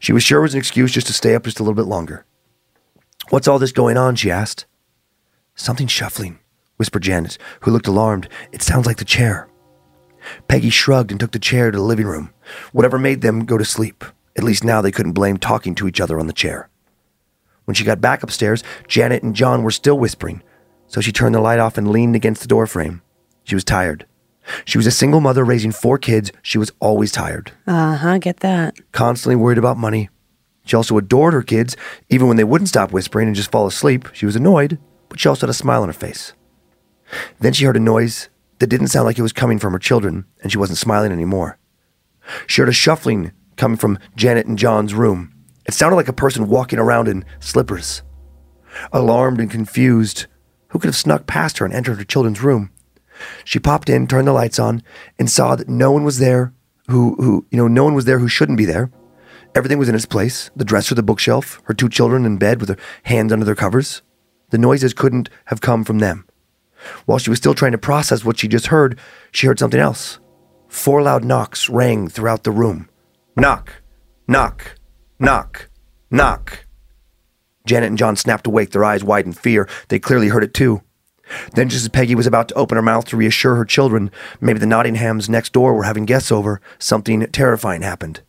She 0.00 0.12
was 0.12 0.22
sure 0.22 0.40
it 0.40 0.42
was 0.42 0.54
an 0.54 0.58
excuse 0.58 0.92
just 0.92 1.06
to 1.06 1.12
stay 1.12 1.34
up 1.34 1.44
just 1.44 1.60
a 1.60 1.62
little 1.62 1.74
bit 1.74 1.86
longer. 1.86 2.26
What's 3.30 3.48
all 3.48 3.58
this 3.58 3.72
going 3.72 3.96
on? 3.96 4.16
she 4.16 4.30
asked. 4.30 4.66
Something 5.54 5.86
shuffling, 5.86 6.38
whispered 6.76 7.02
Janet, 7.02 7.36
who 7.62 7.70
looked 7.70 7.86
alarmed. 7.86 8.28
It 8.52 8.62
sounds 8.62 8.86
like 8.86 8.98
the 8.98 9.04
chair. 9.04 9.48
Peggy 10.48 10.70
shrugged 10.70 11.10
and 11.10 11.18
took 11.20 11.32
the 11.32 11.38
chair 11.38 11.70
to 11.70 11.76
the 11.78 11.84
living 11.84 12.06
room. 12.06 12.30
Whatever 12.72 12.98
made 12.98 13.20
them 13.20 13.44
go 13.44 13.58
to 13.58 13.64
sleep. 13.64 14.04
At 14.36 14.44
least 14.44 14.64
now 14.64 14.80
they 14.80 14.92
couldn't 14.92 15.12
blame 15.12 15.36
talking 15.36 15.74
to 15.76 15.88
each 15.88 16.00
other 16.00 16.18
on 16.20 16.26
the 16.26 16.32
chair. 16.32 16.68
When 17.64 17.74
she 17.74 17.84
got 17.84 18.00
back 18.00 18.22
upstairs, 18.22 18.62
Janet 18.86 19.22
and 19.22 19.34
John 19.34 19.62
were 19.62 19.70
still 19.70 19.98
whispering, 19.98 20.42
so 20.86 21.00
she 21.00 21.12
turned 21.12 21.34
the 21.34 21.40
light 21.40 21.58
off 21.58 21.76
and 21.76 21.90
leaned 21.90 22.16
against 22.16 22.40
the 22.42 22.48
doorframe. 22.48 23.02
She 23.44 23.54
was 23.54 23.64
tired. 23.64 24.06
She 24.64 24.78
was 24.78 24.86
a 24.86 24.90
single 24.92 25.20
mother 25.20 25.44
raising 25.44 25.72
four 25.72 25.98
kids. 25.98 26.30
She 26.40 26.56
was 26.56 26.72
always 26.80 27.12
tired, 27.12 27.52
Uh 27.66 27.96
huh. 27.96 28.18
Get 28.18 28.40
that. 28.40 28.76
constantly 28.92 29.36
worried 29.36 29.58
about 29.58 29.76
money. 29.76 30.08
She 30.68 30.76
also 30.76 30.98
adored 30.98 31.32
her 31.32 31.42
kids, 31.42 31.78
even 32.10 32.28
when 32.28 32.36
they 32.36 32.44
wouldn't 32.44 32.68
stop 32.68 32.92
whispering 32.92 33.26
and 33.26 33.34
just 33.34 33.50
fall 33.50 33.66
asleep. 33.66 34.06
She 34.12 34.26
was 34.26 34.36
annoyed, 34.36 34.78
but 35.08 35.18
she 35.18 35.26
also 35.26 35.46
had 35.46 35.50
a 35.50 35.54
smile 35.54 35.80
on 35.80 35.88
her 35.88 35.94
face. 35.94 36.34
Then 37.40 37.54
she 37.54 37.64
heard 37.64 37.78
a 37.78 37.80
noise 37.80 38.28
that 38.58 38.66
didn't 38.66 38.88
sound 38.88 39.06
like 39.06 39.18
it 39.18 39.22
was 39.22 39.32
coming 39.32 39.58
from 39.58 39.72
her 39.72 39.78
children, 39.78 40.26
and 40.42 40.52
she 40.52 40.58
wasn't 40.58 40.78
smiling 40.78 41.10
anymore. 41.10 41.58
She 42.46 42.60
heard 42.60 42.68
a 42.68 42.72
shuffling 42.72 43.32
coming 43.56 43.78
from 43.78 43.98
Janet 44.14 44.46
and 44.46 44.58
John's 44.58 44.92
room. 44.92 45.32
It 45.64 45.72
sounded 45.72 45.96
like 45.96 46.08
a 46.08 46.12
person 46.12 46.48
walking 46.48 46.78
around 46.78 47.08
in 47.08 47.24
slippers. 47.40 48.02
Alarmed 48.92 49.40
and 49.40 49.50
confused, 49.50 50.26
who 50.68 50.78
could 50.78 50.88
have 50.88 50.96
snuck 50.96 51.26
past 51.26 51.56
her 51.58 51.64
and 51.64 51.72
entered 51.72 51.96
her 51.96 52.04
children's 52.04 52.42
room? 52.42 52.70
She 53.42 53.58
popped 53.58 53.88
in, 53.88 54.06
turned 54.06 54.28
the 54.28 54.32
lights 54.34 54.58
on, 54.58 54.82
and 55.18 55.30
saw 55.30 55.56
that 55.56 55.70
no 55.70 55.90
one 55.90 56.04
was 56.04 56.18
there 56.18 56.52
who, 56.88 57.14
who, 57.16 57.46
you 57.50 57.56
know, 57.56 57.68
no 57.68 57.84
one 57.84 57.94
was 57.94 58.04
there 58.04 58.18
who 58.18 58.28
shouldn't 58.28 58.58
be 58.58 58.66
there. 58.66 58.90
Everything 59.54 59.78
was 59.78 59.88
in 59.88 59.94
its 59.94 60.06
place 60.06 60.50
the 60.56 60.64
dresser, 60.64 60.94
the 60.94 61.02
bookshelf, 61.02 61.60
her 61.64 61.74
two 61.74 61.88
children 61.88 62.24
in 62.24 62.38
bed 62.38 62.60
with 62.60 62.68
their 62.68 62.78
hands 63.04 63.32
under 63.32 63.44
their 63.44 63.54
covers. 63.54 64.02
The 64.50 64.58
noises 64.58 64.94
couldn't 64.94 65.28
have 65.46 65.60
come 65.60 65.84
from 65.84 65.98
them. 65.98 66.26
While 67.06 67.18
she 67.18 67.30
was 67.30 67.38
still 67.38 67.54
trying 67.54 67.72
to 67.72 67.78
process 67.78 68.24
what 68.24 68.38
she 68.38 68.48
just 68.48 68.68
heard, 68.68 68.98
she 69.32 69.46
heard 69.46 69.58
something 69.58 69.80
else. 69.80 70.20
Four 70.68 71.02
loud 71.02 71.24
knocks 71.24 71.68
rang 71.68 72.08
throughout 72.08 72.44
the 72.44 72.50
room. 72.50 72.88
Knock, 73.36 73.82
knock, 74.26 74.76
knock, 75.18 75.68
knock. 76.10 76.66
Janet 77.66 77.88
and 77.88 77.98
John 77.98 78.16
snapped 78.16 78.46
awake, 78.46 78.70
their 78.70 78.84
eyes 78.84 79.04
wide 79.04 79.26
in 79.26 79.32
fear. 79.32 79.68
They 79.88 79.98
clearly 79.98 80.28
heard 80.28 80.44
it 80.44 80.54
too. 80.54 80.82
Then, 81.54 81.68
just 81.68 81.82
as 81.82 81.88
Peggy 81.90 82.14
was 82.14 82.26
about 82.26 82.48
to 82.48 82.54
open 82.54 82.76
her 82.76 82.82
mouth 82.82 83.04
to 83.06 83.16
reassure 83.16 83.56
her 83.56 83.66
children, 83.66 84.10
maybe 84.40 84.58
the 84.58 84.66
Nottinghams 84.66 85.28
next 85.28 85.52
door 85.52 85.74
were 85.74 85.82
having 85.82 86.06
guests 86.06 86.32
over, 86.32 86.60
something 86.78 87.26
terrifying 87.26 87.82
happened. 87.82 88.22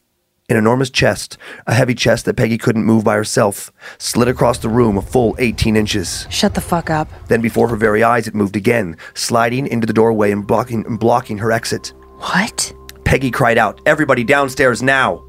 An 0.49 0.57
enormous 0.57 0.89
chest, 0.89 1.37
a 1.67 1.75
heavy 1.75 1.93
chest 1.93 2.25
that 2.25 2.35
Peggy 2.35 2.57
couldn't 2.57 2.83
move 2.83 3.03
by 3.03 3.13
herself, 3.15 3.71
slid 3.99 4.27
across 4.27 4.57
the 4.57 4.67
room 4.67 4.97
a 4.97 5.01
full 5.01 5.35
18 5.37 5.75
inches. 5.75 6.25
Shut 6.31 6.55
the 6.55 6.61
fuck 6.61 6.89
up. 6.89 7.07
Then, 7.27 7.39
before 7.39 7.67
her 7.67 7.75
very 7.75 8.01
eyes, 8.01 8.27
it 8.27 8.33
moved 8.33 8.55
again, 8.55 8.97
sliding 9.13 9.67
into 9.67 9.85
the 9.85 9.93
doorway 9.93 10.31
and 10.31 10.47
blocking, 10.47 10.83
and 10.87 10.99
blocking 10.99 11.37
her 11.37 11.51
exit. 11.51 11.93
What? 12.17 12.73
Peggy 13.05 13.29
cried 13.29 13.59
out, 13.59 13.79
Everybody 13.85 14.23
downstairs 14.23 14.81
now! 14.81 15.23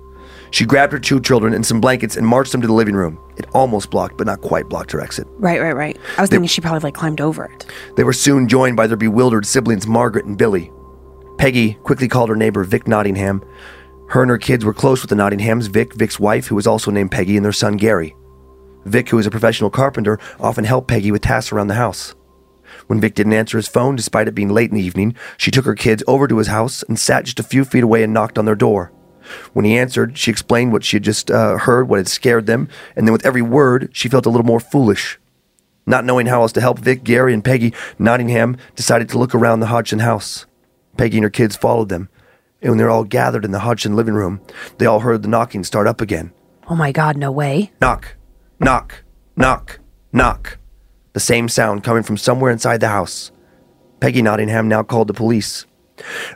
She 0.53 0.65
grabbed 0.65 0.93
her 0.93 0.99
two 0.99 1.21
children 1.21 1.53
and 1.53 1.65
some 1.65 1.81
blankets 1.83 2.17
and 2.17 2.27
marched 2.27 2.53
them 2.53 2.62
to 2.62 2.67
the 2.67 2.73
living 2.73 2.97
room. 2.97 3.21
It 3.37 3.47
almost 3.55 3.91
blocked, 3.91 4.17
but 4.17 4.27
not 4.27 4.41
quite 4.41 4.69
blocked 4.69 4.91
her 4.93 5.00
exit. 5.00 5.27
Right, 5.33 5.61
right, 5.61 5.77
right. 5.77 5.99
I 6.17 6.23
was 6.23 6.31
thinking 6.31 6.49
she 6.49 6.61
probably 6.61 6.81
like 6.81 6.95
climbed 6.95 7.21
over 7.21 7.45
it. 7.45 7.67
They 7.97 8.05
were 8.05 8.12
soon 8.12 8.49
joined 8.49 8.77
by 8.77 8.87
their 8.87 8.97
bewildered 8.97 9.47
siblings, 9.47 9.87
Margaret 9.87 10.25
and 10.25 10.37
Billy. 10.37 10.73
Peggy 11.39 11.75
quickly 11.85 12.09
called 12.09 12.29
her 12.31 12.37
neighbor, 12.37 12.65
Vic 12.65 12.89
Nottingham. 12.89 13.43
Her 14.11 14.23
and 14.23 14.31
her 14.31 14.38
kids 14.38 14.64
were 14.64 14.75
close 14.75 15.02
with 15.02 15.11
the 15.11 15.14
Nottinghams, 15.14 15.69
Vic, 15.69 15.95
Vic's 15.95 16.19
wife, 16.19 16.49
who 16.49 16.57
was 16.57 16.67
also 16.67 16.90
named 16.90 17.12
Peggy, 17.12 17.37
and 17.37 17.45
their 17.45 17.52
son, 17.52 17.76
Gary. 17.76 18.17
Vic, 18.85 19.09
who 19.09 19.17
was 19.17 19.26
a 19.26 19.31
professional 19.31 19.71
carpenter, 19.71 20.19
often 20.40 20.64
helped 20.64 20.88
Peggy 20.88 21.12
with 21.12 21.23
tasks 21.23 21.52
around 21.52 21.69
the 21.69 21.75
house. 21.75 22.17
When 22.88 23.00
Vic 23.00 23.14
didn't 23.14 23.35
answer 23.35 23.57
his 23.57 23.69
phone, 23.69 23.95
despite 23.95 24.26
it 24.26 24.35
being 24.35 24.49
late 24.49 24.69
in 24.69 24.76
the 24.76 24.83
evening, 24.83 25.14
she 25.37 25.52
took 25.52 25.64
her 25.64 25.76
kids 25.76 26.02
over 26.09 26.26
to 26.26 26.38
his 26.38 26.49
house 26.49 26.83
and 26.83 26.99
sat 26.99 27.25
just 27.25 27.38
a 27.38 27.45
few 27.45 27.64
feet 27.64 27.85
away 27.85 28.02
and 28.02 28.12
knocked 28.12 28.37
on 28.37 28.47
their 28.47 28.57
door. 28.57 28.90
When 29.52 29.64
he 29.64 29.79
answered, 29.79 30.19
she 30.19 30.33
explained 30.33 30.73
what 30.73 30.83
she 30.83 30.97
had 30.97 31.05
just 31.05 31.31
uh, 31.31 31.59
heard, 31.59 31.88
what 31.88 31.99
had 31.99 32.09
scared 32.09 32.47
them, 32.47 32.69
and 32.97 33.07
then 33.07 33.12
with 33.12 33.25
every 33.25 33.43
word, 33.43 33.90
she 33.93 34.09
felt 34.09 34.26
a 34.26 34.31
little 34.31 34.47
more 34.47 34.59
foolish. 34.59 35.21
Not 35.87 36.05
knowing 36.05 36.26
how 36.26 36.43
else 36.43 36.52
to 36.52 36.61
help 36.61 36.81
Vic, 36.81 37.05
Gary, 37.05 37.33
and 37.33 37.45
Peggy, 37.45 37.73
Nottingham 37.97 38.57
decided 38.75 39.09
to 39.11 39.19
look 39.19 39.37
around 39.37 39.61
the 39.61 39.67
Hodgson 39.67 40.00
house. 40.00 40.47
Peggy 40.97 41.19
and 41.19 41.25
her 41.25 41.31
kids 41.31 41.55
followed 41.55 41.90
them, 41.90 42.09
and 42.62 42.71
when 42.71 42.79
they 42.79 42.85
were 42.85 42.90
all 42.90 43.05
gathered 43.05 43.45
in 43.45 43.50
the 43.50 43.61
Hodgson 43.61 43.97
living 43.97 44.14
room, 44.14 44.40
they 44.79 44.87
all 44.87 45.00
heard 45.00 45.23
the 45.23 45.29
knocking 45.29 45.64
start 45.64 45.87
up 45.87 46.00
again. 46.00 46.33
Oh 46.69 46.76
my 46.76 46.93
God, 46.93 47.17
no 47.17 47.31
way. 47.33 47.73
Knock, 47.81 48.17
knock, 48.59 49.02
knock, 49.37 49.81
knock. 50.12 50.59
The 51.12 51.21
same 51.21 51.49
sound 51.49 51.83
coming 51.83 52.02
from 52.02 52.17
somewhere 52.17 52.52
inside 52.52 52.81
the 52.81 52.88
house. 52.88 53.33
Peggy 54.00 54.23
Nottingham 54.23 54.69
now 54.69 54.83
called 54.83 55.09
the 55.09 55.14
police. 55.14 55.67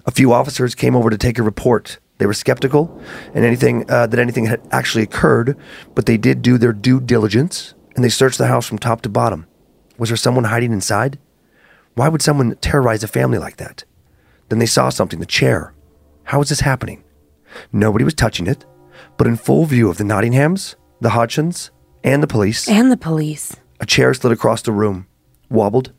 A 0.07 0.11
few 0.11 0.33
officers 0.33 0.75
came 0.75 0.97
over 0.97 1.11
to 1.11 1.19
take 1.19 1.39
a 1.39 1.43
report. 1.43 1.99
They 2.19 2.27
were 2.27 2.35
skeptical 2.35 3.01
and 3.35 3.45
anything 3.45 3.91
uh, 3.91 4.07
that 4.07 4.21
anything 4.21 4.47
had 4.47 4.61
actually 4.71 5.05
occurred, 5.05 5.57
but 5.95 6.07
they 6.07 6.17
did 6.17 6.43
do 6.43 6.59
their 6.59 6.73
due 6.73 7.01
diligence 7.01 7.75
and 7.95 8.05
they 8.05 8.09
searched 8.09 8.39
the 8.39 8.47
house 8.47 8.67
from 8.67 8.79
top 8.79 9.03
to 9.03 9.09
bottom. 9.09 9.47
Was 9.99 10.11
there 10.11 10.17
someone 10.17 10.45
hiding 10.45 10.73
inside? 10.73 11.19
Why 11.95 12.09
would 12.09 12.23
someone 12.23 12.57
terrorize 12.57 13.05
a 13.05 13.09
family 13.09 13.39
like 13.39 13.57
that? 13.59 13.85
Then 14.49 14.59
they 14.59 14.67
saw 14.67 14.89
something, 14.89 15.21
the 15.21 15.27
chair. 15.27 15.74
How 16.25 16.39
was 16.39 16.49
this 16.49 16.61
happening? 16.61 17.05
Nobody 17.73 18.05
was 18.05 18.15
touching 18.15 18.47
it, 18.47 18.65
but 19.17 19.27
in 19.27 19.37
full 19.37 19.65
view 19.67 19.89
of 19.89 19.97
the 19.99 20.05
Nottinghams, 20.05 20.75
the 21.01 21.11
Hodgsons, 21.11 21.71
and 22.03 22.23
the 22.23 22.27
police, 22.27 22.69
And 22.69 22.91
the 22.91 22.97
police. 22.97 23.57
a 23.81 23.87
chair 23.87 24.13
slid 24.15 24.33
across 24.33 24.63
the 24.63 24.73
room, 24.73 25.07
wobbled, 25.51 25.93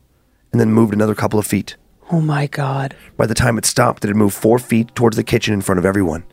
and 0.52 0.60
then 0.60 0.72
moved 0.72 0.92
another 0.94 1.14
couple 1.14 1.38
of 1.38 1.46
feet. 1.46 1.76
Oh 2.12 2.20
my 2.20 2.46
God. 2.46 2.94
By 3.16 3.26
the 3.26 3.34
time 3.34 3.58
it 3.58 3.64
stopped, 3.64 4.04
it 4.04 4.08
had 4.08 4.16
moved 4.16 4.34
four 4.36 4.58
feet 4.58 4.94
towards 4.94 5.16
the 5.16 5.24
kitchen 5.24 5.52
in 5.54 5.60
front 5.62 5.78
of 5.78 5.84
everyone. 5.86 6.24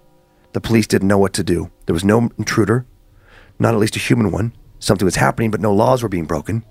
The 0.53 0.61
police 0.61 0.85
didn't 0.85 1.07
know 1.07 1.17
what 1.17 1.33
to 1.33 1.43
do. 1.43 1.71
There 1.87 1.93
was 1.95 2.03
no 2.05 2.29
intruder, 2.37 2.85
not 3.57 3.73
at 3.73 3.79
least 3.79 3.95
a 3.95 3.99
human 3.99 4.31
one. 4.31 4.53
Something 4.79 5.05
was 5.05 5.15
happening, 5.15 5.49
but 5.49 5.61
no 5.61 5.73
laws 5.73 6.03
were 6.03 6.09
being 6.09 6.25
broken. 6.25 6.63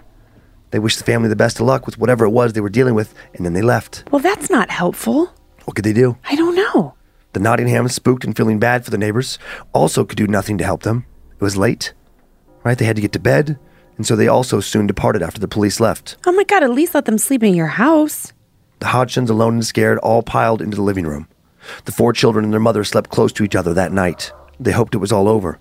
They 0.70 0.78
wished 0.78 0.98
the 0.98 1.04
family 1.04 1.28
the 1.28 1.36
best 1.36 1.58
of 1.60 1.66
luck 1.66 1.84
with 1.84 1.98
whatever 1.98 2.24
it 2.24 2.30
was 2.30 2.52
they 2.52 2.60
were 2.60 2.68
dealing 2.70 2.94
with, 2.94 3.12
and 3.34 3.44
then 3.44 3.54
they 3.54 3.62
left. 3.62 4.04
Well, 4.12 4.20
that's 4.22 4.50
not 4.50 4.70
helpful. 4.70 5.32
What 5.64 5.74
could 5.74 5.84
they 5.84 5.92
do? 5.92 6.16
I 6.30 6.36
don't 6.36 6.54
know. 6.54 6.94
The 7.32 7.40
Nottinghams, 7.40 7.92
spooked 7.92 8.24
and 8.24 8.36
feeling 8.36 8.58
bad 8.58 8.84
for 8.84 8.90
the 8.90 8.98
neighbors, 8.98 9.38
also 9.72 10.04
could 10.04 10.18
do 10.18 10.26
nothing 10.26 10.58
to 10.58 10.64
help 10.64 10.82
them. 10.82 11.06
It 11.34 11.42
was 11.42 11.56
late, 11.56 11.94
right? 12.62 12.76
They 12.76 12.84
had 12.84 12.96
to 12.96 13.02
get 13.02 13.12
to 13.12 13.18
bed, 13.18 13.58
and 13.96 14.06
so 14.06 14.16
they 14.16 14.28
also 14.28 14.60
soon 14.60 14.86
departed 14.86 15.22
after 15.22 15.40
the 15.40 15.48
police 15.48 15.80
left. 15.80 16.16
Oh 16.26 16.32
my 16.32 16.44
God, 16.44 16.62
at 16.62 16.70
least 16.70 16.94
let 16.94 17.06
them 17.06 17.18
sleep 17.18 17.42
in 17.42 17.54
your 17.54 17.66
house. 17.68 18.32
The 18.80 18.86
Hodgsons, 18.86 19.30
alone 19.30 19.54
and 19.54 19.66
scared, 19.66 19.98
all 19.98 20.22
piled 20.22 20.60
into 20.60 20.76
the 20.76 20.82
living 20.82 21.06
room. 21.06 21.28
The 21.84 21.92
four 21.92 22.12
children 22.12 22.44
and 22.44 22.52
their 22.52 22.60
mother 22.60 22.84
slept 22.84 23.10
close 23.10 23.32
to 23.34 23.44
each 23.44 23.56
other 23.56 23.72
that 23.74 23.92
night. 23.92 24.32
They 24.60 24.72
hoped 24.72 24.94
it 24.94 24.98
was 24.98 25.12
all 25.12 25.28
over, 25.28 25.58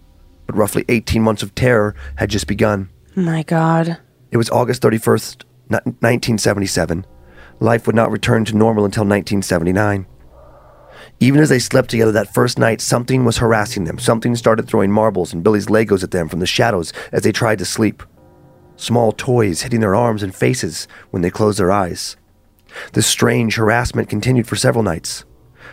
but 0.48 0.58
roughly 0.58 0.84
18 0.90 1.22
months 1.22 1.44
of 1.44 1.56
terror 1.56 1.96
had 2.16 2.30
just 2.30 2.48
begun. 2.48 2.90
My 3.16 3.44
God. 3.44 3.98
It 4.32 4.38
was 4.38 4.50
August 4.50 4.82
31st, 4.82 5.44
1977. 5.70 7.06
Life 7.60 7.86
would 7.86 7.96
not 7.96 8.12
return 8.12 8.44
to 8.46 8.58
normal 8.58 8.86
until 8.86 9.04
1979. 9.04 10.08
Even 11.22 11.40
as 11.40 11.50
they 11.50 11.60
slept 11.60 11.92
together 11.92 12.12
that 12.12 12.34
first 12.34 12.58
night, 12.58 12.82
something 12.82 13.24
was 13.24 13.38
harassing 13.38 13.84
them. 13.84 14.00
Something 14.00 14.36
started 14.36 14.68
throwing 14.68 14.92
marbles 14.92 15.32
and 15.32 15.44
Billy's 15.44 15.68
Legos 15.68 16.04
at 16.04 16.10
them 16.10 16.28
from 16.28 16.40
the 16.40 16.48
shadows 16.48 16.92
as 17.12 17.22
they 17.22 17.32
tried 17.32 17.60
to 17.60 17.66
sleep. 17.66 18.02
Small 18.76 19.12
toys 19.12 19.62
hitting 19.62 19.82
their 19.82 19.94
arms 19.94 20.24
and 20.24 20.34
faces 20.34 20.88
when 21.12 21.22
they 21.22 21.30
closed 21.30 21.60
their 21.60 21.72
eyes. 21.72 22.18
This 22.94 23.06
strange 23.06 23.56
harassment 23.56 24.10
continued 24.10 24.48
for 24.48 24.56
several 24.56 24.84
nights. 24.84 25.24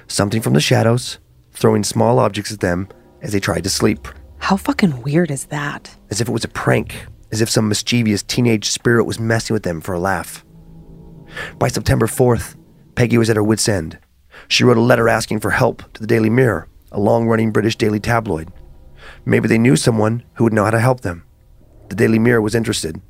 Something 0.06 0.42
from 0.42 0.52
the 0.52 0.60
shadows, 0.60 1.18
throwing 1.52 1.82
small 1.82 2.18
objects 2.18 2.52
at 2.52 2.60
them 2.60 2.86
as 3.22 3.32
they 3.32 3.40
tried 3.40 3.64
to 3.64 3.70
sleep 3.70 4.06
How 4.40 4.58
fucking 4.58 5.02
weird 5.02 5.30
is 5.30 5.46
that? 5.46 5.96
as 6.10 6.20
if 6.20 6.28
it 6.28 6.32
was 6.32 6.44
a 6.44 6.48
prank, 6.48 7.06
as 7.32 7.40
if 7.40 7.48
some 7.48 7.70
mischievous 7.70 8.22
teenage 8.22 8.68
spirit 8.68 9.04
was 9.04 9.18
messing 9.18 9.54
with 9.54 9.62
them 9.62 9.80
for 9.80 9.94
a 9.94 9.98
laugh. 9.98 10.44
By 11.58 11.68
September 11.68 12.06
4th, 12.06 12.54
Peggy 12.94 13.16
was 13.16 13.30
at 13.30 13.36
her 13.36 13.42
wits' 13.42 13.68
end. 13.68 13.98
She 14.48 14.64
wrote 14.64 14.78
a 14.78 14.80
letter 14.80 15.08
asking 15.08 15.40
for 15.40 15.50
help 15.50 15.82
to 15.92 16.00
the 16.00 16.06
Daily 16.06 16.30
Mirror, 16.30 16.68
a 16.90 16.98
long 16.98 17.26
running 17.26 17.52
British 17.52 17.76
daily 17.76 18.00
tabloid. 18.00 18.50
Maybe 19.24 19.46
they 19.46 19.58
knew 19.58 19.76
someone 19.76 20.24
who 20.34 20.44
would 20.44 20.52
know 20.52 20.64
how 20.64 20.70
to 20.70 20.80
help 20.80 21.02
them. 21.02 21.24
The 21.90 21.94
Daily 21.94 22.18
Mirror 22.18 22.40
was 22.40 22.54
interested. 22.54 23.00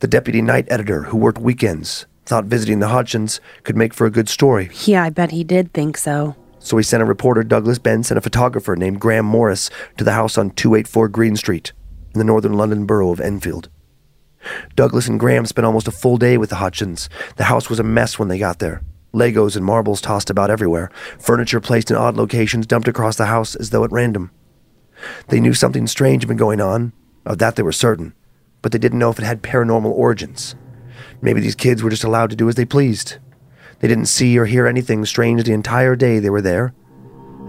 The 0.00 0.08
deputy 0.08 0.40
night 0.40 0.66
editor, 0.70 1.04
who 1.04 1.16
worked 1.16 1.38
weekends, 1.38 2.06
thought 2.24 2.44
visiting 2.44 2.78
the 2.78 2.88
Hodgsons 2.88 3.40
could 3.64 3.76
make 3.76 3.92
for 3.92 4.06
a 4.06 4.10
good 4.10 4.28
story. 4.28 4.70
Yeah, 4.84 5.02
I 5.02 5.10
bet 5.10 5.32
he 5.32 5.44
did 5.44 5.72
think 5.72 5.96
so. 5.96 6.36
So 6.60 6.76
he 6.76 6.82
sent 6.82 7.02
a 7.02 7.06
reporter, 7.06 7.42
Douglas 7.42 7.78
Bence, 7.78 8.10
and 8.10 8.18
a 8.18 8.22
photographer 8.22 8.76
named 8.76 9.00
Graham 9.00 9.24
Morris 9.24 9.70
to 9.96 10.04
the 10.04 10.12
house 10.12 10.38
on 10.38 10.50
284 10.50 11.08
Green 11.08 11.36
Street 11.36 11.72
in 12.14 12.18
the 12.18 12.24
northern 12.24 12.54
London 12.54 12.86
borough 12.86 13.10
of 13.10 13.20
Enfield. 13.20 13.68
Douglas 14.76 15.08
and 15.08 15.18
Graham 15.18 15.46
spent 15.46 15.66
almost 15.66 15.88
a 15.88 15.92
full 15.92 16.16
day 16.16 16.38
with 16.38 16.50
the 16.50 16.56
Hodgsons. 16.56 17.08
The 17.36 17.44
house 17.44 17.68
was 17.68 17.78
a 17.78 17.84
mess 17.84 18.18
when 18.18 18.28
they 18.28 18.38
got 18.38 18.58
there. 18.58 18.82
Legos 19.14 19.56
and 19.56 19.64
marbles 19.64 20.00
tossed 20.00 20.30
about 20.30 20.50
everywhere, 20.50 20.90
furniture 21.18 21.60
placed 21.60 21.90
in 21.90 21.96
odd 21.96 22.16
locations 22.16 22.66
dumped 22.66 22.88
across 22.88 23.16
the 23.16 23.26
house 23.26 23.54
as 23.54 23.70
though 23.70 23.84
at 23.84 23.92
random. 23.92 24.30
They 25.28 25.40
knew 25.40 25.54
something 25.54 25.86
strange 25.86 26.22
had 26.22 26.28
been 26.28 26.36
going 26.36 26.60
on, 26.60 26.92
of 27.24 27.38
that 27.38 27.56
they 27.56 27.62
were 27.62 27.72
certain, 27.72 28.14
but 28.62 28.72
they 28.72 28.78
didn't 28.78 28.98
know 28.98 29.10
if 29.10 29.18
it 29.18 29.24
had 29.24 29.42
paranormal 29.42 29.90
origins. 29.90 30.54
Maybe 31.20 31.40
these 31.40 31.54
kids 31.54 31.82
were 31.82 31.90
just 31.90 32.04
allowed 32.04 32.30
to 32.30 32.36
do 32.36 32.48
as 32.48 32.54
they 32.54 32.64
pleased. 32.64 33.18
They 33.80 33.88
didn't 33.88 34.06
see 34.06 34.38
or 34.38 34.46
hear 34.46 34.66
anything 34.66 35.04
strange 35.04 35.44
the 35.44 35.52
entire 35.52 35.96
day 35.96 36.18
they 36.18 36.30
were 36.30 36.42
there. 36.42 36.74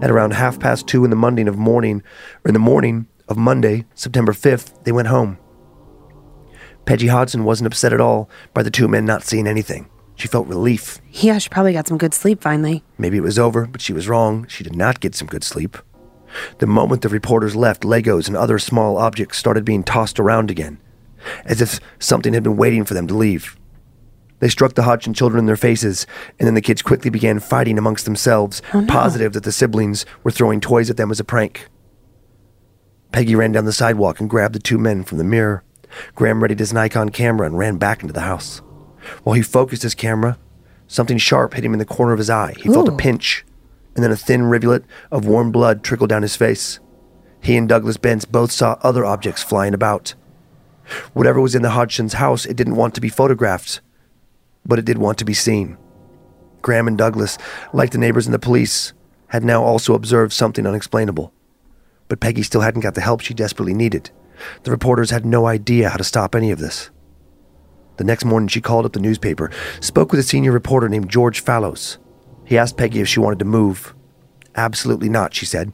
At 0.00 0.10
around 0.10 0.32
half 0.32 0.58
past 0.58 0.86
two 0.86 1.04
in 1.04 1.10
the 1.10 1.16
morning 1.16 1.48
of 1.48 1.58
morning, 1.58 2.02
or 2.44 2.48
in 2.48 2.54
the 2.54 2.60
morning 2.60 3.06
of 3.28 3.36
Monday, 3.36 3.84
September 3.94 4.32
5th, 4.32 4.84
they 4.84 4.92
went 4.92 5.08
home. 5.08 5.38
Peggy 6.86 7.08
Hodgson 7.08 7.44
wasn't 7.44 7.66
upset 7.66 7.92
at 7.92 8.00
all 8.00 8.30
by 8.54 8.62
the 8.62 8.70
two 8.70 8.88
men 8.88 9.04
not 9.04 9.22
seeing 9.22 9.46
anything. 9.46 9.88
She 10.20 10.28
felt 10.28 10.48
relief. 10.48 11.00
Yeah, 11.12 11.38
she 11.38 11.48
probably 11.48 11.72
got 11.72 11.88
some 11.88 11.96
good 11.96 12.12
sleep 12.12 12.42
finally. 12.42 12.84
Maybe 12.98 13.16
it 13.16 13.22
was 13.22 13.38
over, 13.38 13.64
but 13.64 13.80
she 13.80 13.94
was 13.94 14.06
wrong. 14.06 14.46
She 14.48 14.62
did 14.62 14.76
not 14.76 15.00
get 15.00 15.14
some 15.14 15.26
good 15.26 15.42
sleep. 15.42 15.78
The 16.58 16.66
moment 16.66 17.00
the 17.00 17.08
reporters 17.08 17.56
left, 17.56 17.84
Legos 17.84 18.28
and 18.28 18.36
other 18.36 18.58
small 18.58 18.98
objects 18.98 19.38
started 19.38 19.64
being 19.64 19.82
tossed 19.82 20.20
around 20.20 20.50
again, 20.50 20.78
as 21.46 21.62
if 21.62 21.80
something 21.98 22.34
had 22.34 22.42
been 22.42 22.58
waiting 22.58 22.84
for 22.84 22.92
them 22.92 23.06
to 23.06 23.16
leave. 23.16 23.56
They 24.40 24.50
struck 24.50 24.74
the 24.74 24.82
Hodgson 24.82 25.14
children 25.14 25.38
in 25.38 25.46
their 25.46 25.56
faces, 25.56 26.06
and 26.38 26.46
then 26.46 26.54
the 26.54 26.60
kids 26.60 26.82
quickly 26.82 27.08
began 27.08 27.40
fighting 27.40 27.78
amongst 27.78 28.04
themselves, 28.04 28.60
oh, 28.74 28.84
positive 28.86 29.32
that 29.32 29.44
the 29.44 29.52
siblings 29.52 30.04
were 30.22 30.30
throwing 30.30 30.60
toys 30.60 30.90
at 30.90 30.98
them 30.98 31.10
as 31.10 31.18
a 31.18 31.24
prank. 31.24 31.66
Peggy 33.10 33.34
ran 33.34 33.52
down 33.52 33.64
the 33.64 33.72
sidewalk 33.72 34.20
and 34.20 34.28
grabbed 34.28 34.54
the 34.54 34.60
two 34.60 34.76
men 34.76 35.02
from 35.02 35.16
the 35.16 35.24
mirror. 35.24 35.64
Graham 36.14 36.42
readied 36.42 36.58
his 36.58 36.74
Nikon 36.74 37.08
camera 37.08 37.46
and 37.46 37.56
ran 37.56 37.78
back 37.78 38.02
into 38.02 38.12
the 38.12 38.20
house. 38.20 38.60
While 39.22 39.34
he 39.34 39.42
focused 39.42 39.82
his 39.82 39.94
camera, 39.94 40.38
something 40.86 41.18
sharp 41.18 41.54
hit 41.54 41.64
him 41.64 41.72
in 41.72 41.78
the 41.78 41.84
corner 41.84 42.12
of 42.12 42.18
his 42.18 42.30
eye. 42.30 42.54
He 42.58 42.68
felt 42.68 42.88
a 42.88 42.96
pinch, 42.96 43.44
and 43.94 44.04
then 44.04 44.10
a 44.10 44.16
thin 44.16 44.44
rivulet 44.44 44.84
of 45.10 45.26
warm 45.26 45.52
blood 45.52 45.82
trickled 45.82 46.10
down 46.10 46.22
his 46.22 46.36
face. 46.36 46.80
He 47.42 47.56
and 47.56 47.68
Douglas 47.68 47.96
Bence 47.96 48.24
both 48.24 48.52
saw 48.52 48.78
other 48.82 49.04
objects 49.04 49.42
flying 49.42 49.74
about. 49.74 50.14
Whatever 51.12 51.40
was 51.40 51.54
in 51.54 51.62
the 51.62 51.70
Hodgson's 51.70 52.14
house, 52.14 52.44
it 52.44 52.56
didn't 52.56 52.76
want 52.76 52.94
to 52.94 53.00
be 53.00 53.08
photographed, 53.08 53.80
but 54.66 54.78
it 54.78 54.84
did 54.84 54.98
want 54.98 55.18
to 55.18 55.24
be 55.24 55.34
seen. 55.34 55.78
Graham 56.62 56.88
and 56.88 56.98
Douglas, 56.98 57.38
like 57.72 57.90
the 57.90 57.98
neighbors 57.98 58.26
and 58.26 58.34
the 58.34 58.38
police, 58.38 58.92
had 59.28 59.44
now 59.44 59.62
also 59.62 59.94
observed 59.94 60.32
something 60.32 60.66
unexplainable. 60.66 61.32
But 62.08 62.20
Peggy 62.20 62.42
still 62.42 62.60
hadn't 62.60 62.80
got 62.80 62.94
the 62.94 63.00
help 63.00 63.20
she 63.20 63.34
desperately 63.34 63.74
needed. 63.74 64.10
The 64.64 64.70
reporters 64.70 65.10
had 65.10 65.24
no 65.24 65.46
idea 65.46 65.88
how 65.88 65.96
to 65.96 66.04
stop 66.04 66.34
any 66.34 66.50
of 66.50 66.58
this. 66.58 66.90
The 68.00 68.04
next 68.04 68.24
morning, 68.24 68.48
she 68.48 68.62
called 68.62 68.86
up 68.86 68.94
the 68.94 68.98
newspaper, 68.98 69.50
spoke 69.80 70.10
with 70.10 70.20
a 70.20 70.22
senior 70.22 70.52
reporter 70.52 70.88
named 70.88 71.10
George 71.10 71.40
Fallows. 71.40 71.98
He 72.46 72.56
asked 72.56 72.78
Peggy 72.78 73.00
if 73.00 73.08
she 73.08 73.20
wanted 73.20 73.40
to 73.40 73.44
move. 73.44 73.94
Absolutely 74.54 75.10
not, 75.10 75.34
she 75.34 75.44
said. 75.44 75.70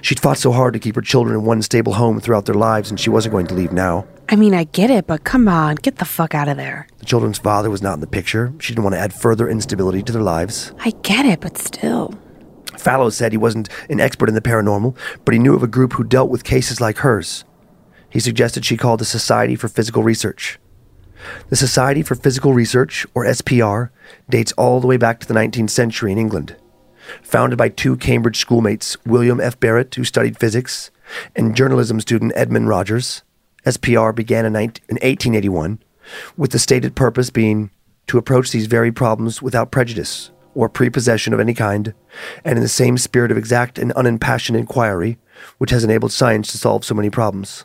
She'd 0.00 0.20
fought 0.20 0.38
so 0.38 0.52
hard 0.52 0.74
to 0.74 0.78
keep 0.78 0.94
her 0.94 1.00
children 1.00 1.34
in 1.34 1.44
one 1.44 1.62
stable 1.62 1.94
home 1.94 2.20
throughout 2.20 2.46
their 2.46 2.54
lives, 2.54 2.90
and 2.90 3.00
she 3.00 3.10
wasn't 3.10 3.32
going 3.32 3.48
to 3.48 3.56
leave 3.56 3.72
now. 3.72 4.06
I 4.28 4.36
mean, 4.36 4.54
I 4.54 4.62
get 4.62 4.88
it, 4.88 5.08
but 5.08 5.24
come 5.24 5.48
on, 5.48 5.74
get 5.74 5.96
the 5.96 6.04
fuck 6.04 6.32
out 6.32 6.46
of 6.46 6.56
there. 6.56 6.86
The 6.98 7.06
children's 7.06 7.38
father 7.38 7.70
was 7.70 7.82
not 7.82 7.94
in 7.94 8.00
the 8.00 8.06
picture. 8.06 8.52
She 8.60 8.72
didn't 8.72 8.84
want 8.84 8.94
to 8.94 9.00
add 9.00 9.12
further 9.12 9.48
instability 9.48 10.00
to 10.04 10.12
their 10.12 10.22
lives. 10.22 10.72
I 10.78 10.92
get 11.02 11.26
it, 11.26 11.40
but 11.40 11.58
still. 11.58 12.14
Fallows 12.78 13.16
said 13.16 13.32
he 13.32 13.38
wasn't 13.38 13.68
an 13.90 13.98
expert 13.98 14.28
in 14.28 14.36
the 14.36 14.40
paranormal, 14.40 14.96
but 15.24 15.34
he 15.34 15.40
knew 15.40 15.56
of 15.56 15.64
a 15.64 15.66
group 15.66 15.94
who 15.94 16.04
dealt 16.04 16.30
with 16.30 16.44
cases 16.44 16.80
like 16.80 16.98
hers. 16.98 17.44
He 18.10 18.20
suggested 18.20 18.64
she 18.64 18.76
call 18.76 18.96
the 18.96 19.04
Society 19.04 19.56
for 19.56 19.66
Psychical 19.66 20.04
Research. 20.04 20.60
The 21.48 21.56
Society 21.56 22.02
for 22.02 22.14
Psychical 22.14 22.52
Research, 22.52 23.06
or 23.14 23.24
SPR, 23.24 23.90
dates 24.28 24.52
all 24.52 24.80
the 24.80 24.86
way 24.86 24.96
back 24.96 25.20
to 25.20 25.28
the 25.28 25.34
19th 25.34 25.70
century 25.70 26.12
in 26.12 26.18
England. 26.18 26.56
Founded 27.22 27.58
by 27.58 27.68
two 27.68 27.96
Cambridge 27.96 28.38
schoolmates, 28.38 28.96
William 29.04 29.40
F. 29.40 29.58
Barrett, 29.60 29.94
who 29.94 30.04
studied 30.04 30.38
physics, 30.38 30.90
and 31.36 31.56
journalism 31.56 32.00
student 32.00 32.32
Edmund 32.34 32.68
Rogers, 32.68 33.22
SPR 33.66 34.14
began 34.14 34.44
in 34.44 34.52
1881 34.54 35.78
with 36.36 36.50
the 36.52 36.58
stated 36.58 36.94
purpose 36.94 37.30
being 37.30 37.70
to 38.06 38.18
approach 38.18 38.50
these 38.50 38.66
very 38.66 38.92
problems 38.92 39.40
without 39.40 39.70
prejudice 39.70 40.30
or 40.54 40.68
prepossession 40.68 41.32
of 41.32 41.40
any 41.40 41.54
kind, 41.54 41.94
and 42.44 42.56
in 42.56 42.62
the 42.62 42.68
same 42.68 42.96
spirit 42.96 43.30
of 43.30 43.36
exact 43.36 43.78
and 43.78 43.92
unimpassioned 43.92 44.58
inquiry 44.58 45.18
which 45.58 45.70
has 45.70 45.84
enabled 45.84 46.12
science 46.12 46.50
to 46.52 46.58
solve 46.58 46.84
so 46.84 46.94
many 46.94 47.10
problems. 47.10 47.64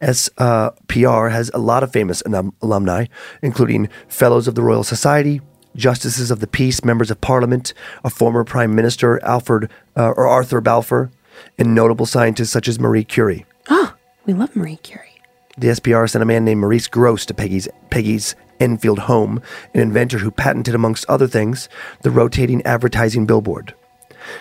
SPR 0.00 1.30
has 1.30 1.50
a 1.54 1.58
lot 1.58 1.82
of 1.82 1.92
famous 1.92 2.22
alum- 2.26 2.54
alumni, 2.62 3.06
including 3.42 3.88
Fellows 4.08 4.48
of 4.48 4.54
the 4.54 4.62
Royal 4.62 4.84
Society, 4.84 5.40
Justices 5.74 6.30
of 6.30 6.40
the 6.40 6.46
Peace, 6.46 6.84
Members 6.84 7.10
of 7.10 7.20
Parliament, 7.20 7.74
a 8.04 8.10
former 8.10 8.44
Prime 8.44 8.74
Minister, 8.74 9.22
Alfred 9.22 9.70
uh, 9.96 10.10
or 10.16 10.26
Arthur 10.26 10.60
Balfour, 10.60 11.10
and 11.58 11.74
notable 11.74 12.06
scientists 12.06 12.50
such 12.50 12.68
as 12.68 12.80
Marie 12.80 13.04
Curie. 13.04 13.44
Oh, 13.68 13.94
we 14.24 14.32
love 14.32 14.56
Marie 14.56 14.76
Curie. 14.76 15.20
The 15.58 15.68
SPR 15.68 16.08
sent 16.08 16.22
a 16.22 16.26
man 16.26 16.44
named 16.44 16.60
Maurice 16.60 16.88
Grosse 16.88 17.26
to 17.26 17.34
Peggy's, 17.34 17.68
Peggy's 17.90 18.34
Enfield 18.60 19.00
home, 19.00 19.40
an 19.74 19.80
inventor 19.80 20.18
who 20.18 20.30
patented, 20.30 20.74
amongst 20.74 21.08
other 21.08 21.26
things, 21.26 21.68
the 22.02 22.10
rotating 22.10 22.62
advertising 22.62 23.26
billboard. 23.26 23.74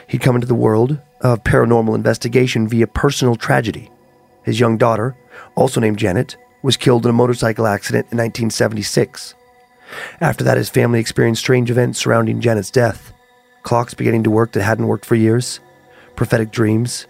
He'd 0.07 0.21
come 0.21 0.35
into 0.35 0.47
the 0.47 0.55
world 0.55 0.99
of 1.21 1.43
paranormal 1.43 1.95
investigation 1.95 2.67
via 2.67 2.87
personal 2.87 3.35
tragedy. 3.35 3.89
His 4.43 4.59
young 4.59 4.77
daughter, 4.77 5.15
also 5.55 5.79
named 5.79 5.97
Janet, 5.97 6.37
was 6.61 6.77
killed 6.77 7.05
in 7.05 7.09
a 7.09 7.13
motorcycle 7.13 7.67
accident 7.67 8.05
in 8.11 8.17
1976. 8.17 9.35
After 10.19 10.43
that, 10.43 10.57
his 10.57 10.69
family 10.69 10.99
experienced 10.99 11.41
strange 11.41 11.69
events 11.69 11.99
surrounding 11.99 12.41
Janet's 12.41 12.71
death. 12.71 13.13
Clocks 13.63 13.93
beginning 13.93 14.23
to 14.23 14.31
work 14.31 14.51
that 14.51 14.63
hadn't 14.63 14.87
worked 14.87 15.05
for 15.05 15.15
years, 15.15 15.59
prophetic 16.15 16.51
dreams, 16.51 17.07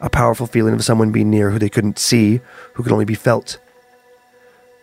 a 0.00 0.10
powerful 0.10 0.46
feeling 0.46 0.74
of 0.74 0.84
someone 0.84 1.12
being 1.12 1.30
near 1.30 1.50
who 1.50 1.58
they 1.58 1.68
couldn't 1.68 1.98
see, 1.98 2.40
who 2.74 2.82
could 2.82 2.92
only 2.92 3.04
be 3.04 3.14
felt. 3.14 3.58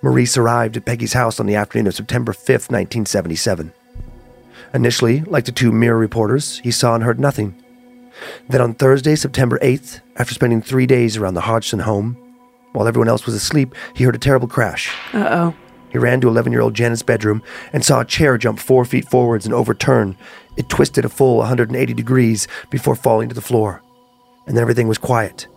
Maurice 0.02 0.38
arrived 0.38 0.76
at 0.76 0.86
Peggy's 0.86 1.14
house 1.14 1.40
on 1.40 1.46
the 1.46 1.56
afternoon 1.56 1.88
of 1.88 1.96
September 1.96 2.34
5th, 2.34 2.70
1977. 2.70 3.72
Initially, 4.74 5.22
like 5.22 5.46
the 5.46 5.52
two 5.52 5.72
mirror 5.72 5.98
reporters, 5.98 6.60
he 6.60 6.72
saw 6.72 6.96
and 6.96 7.04
heard 7.04 7.20
nothing. 7.20 7.56
Then 8.50 8.62
on 8.62 8.74
Thursday, 8.74 9.16
September 9.16 9.60
8th, 9.60 10.02
after 10.18 10.34
spending 10.34 10.62
three 10.62 10.86
days 10.86 11.16
around 11.16 11.36
the 11.36 11.42
Hodgson 11.42 11.80
home, 11.80 12.18
while 12.74 12.88
everyone 12.88 13.08
else 13.08 13.25
was 13.25 13.36
asleep, 13.36 13.74
he 13.94 14.03
heard 14.03 14.15
a 14.15 14.20
terrible 14.20 14.48
crash. 14.48 14.94
Uh 15.13 15.27
oh. 15.32 15.56
He 15.92 16.00
ran 16.00 16.22
to 16.22 16.27
11 16.27 16.51
year 16.51 16.62
old 16.62 16.74
Janet's 16.74 17.03
bedroom 17.03 17.44
and 17.72 17.86
saw 17.86 18.01
a 18.01 18.06
chair 18.06 18.38
jump 18.38 18.60
four 18.60 18.84
feet 18.84 19.08
forwards 19.08 19.46
and 19.46 19.53
overturn. 19.53 20.18
It 20.58 20.68
twisted 20.68 21.06
a 21.06 21.10
full 21.10 21.38
180 21.38 21.94
degrees 21.94 22.48
before 22.72 22.96
falling 22.96 23.30
to 23.30 23.36
the 23.36 23.42
floor. 23.42 23.82
And 24.48 24.58
then 24.58 24.63
everything 24.63 24.88
was 24.88 24.98
quiet. 24.98 25.48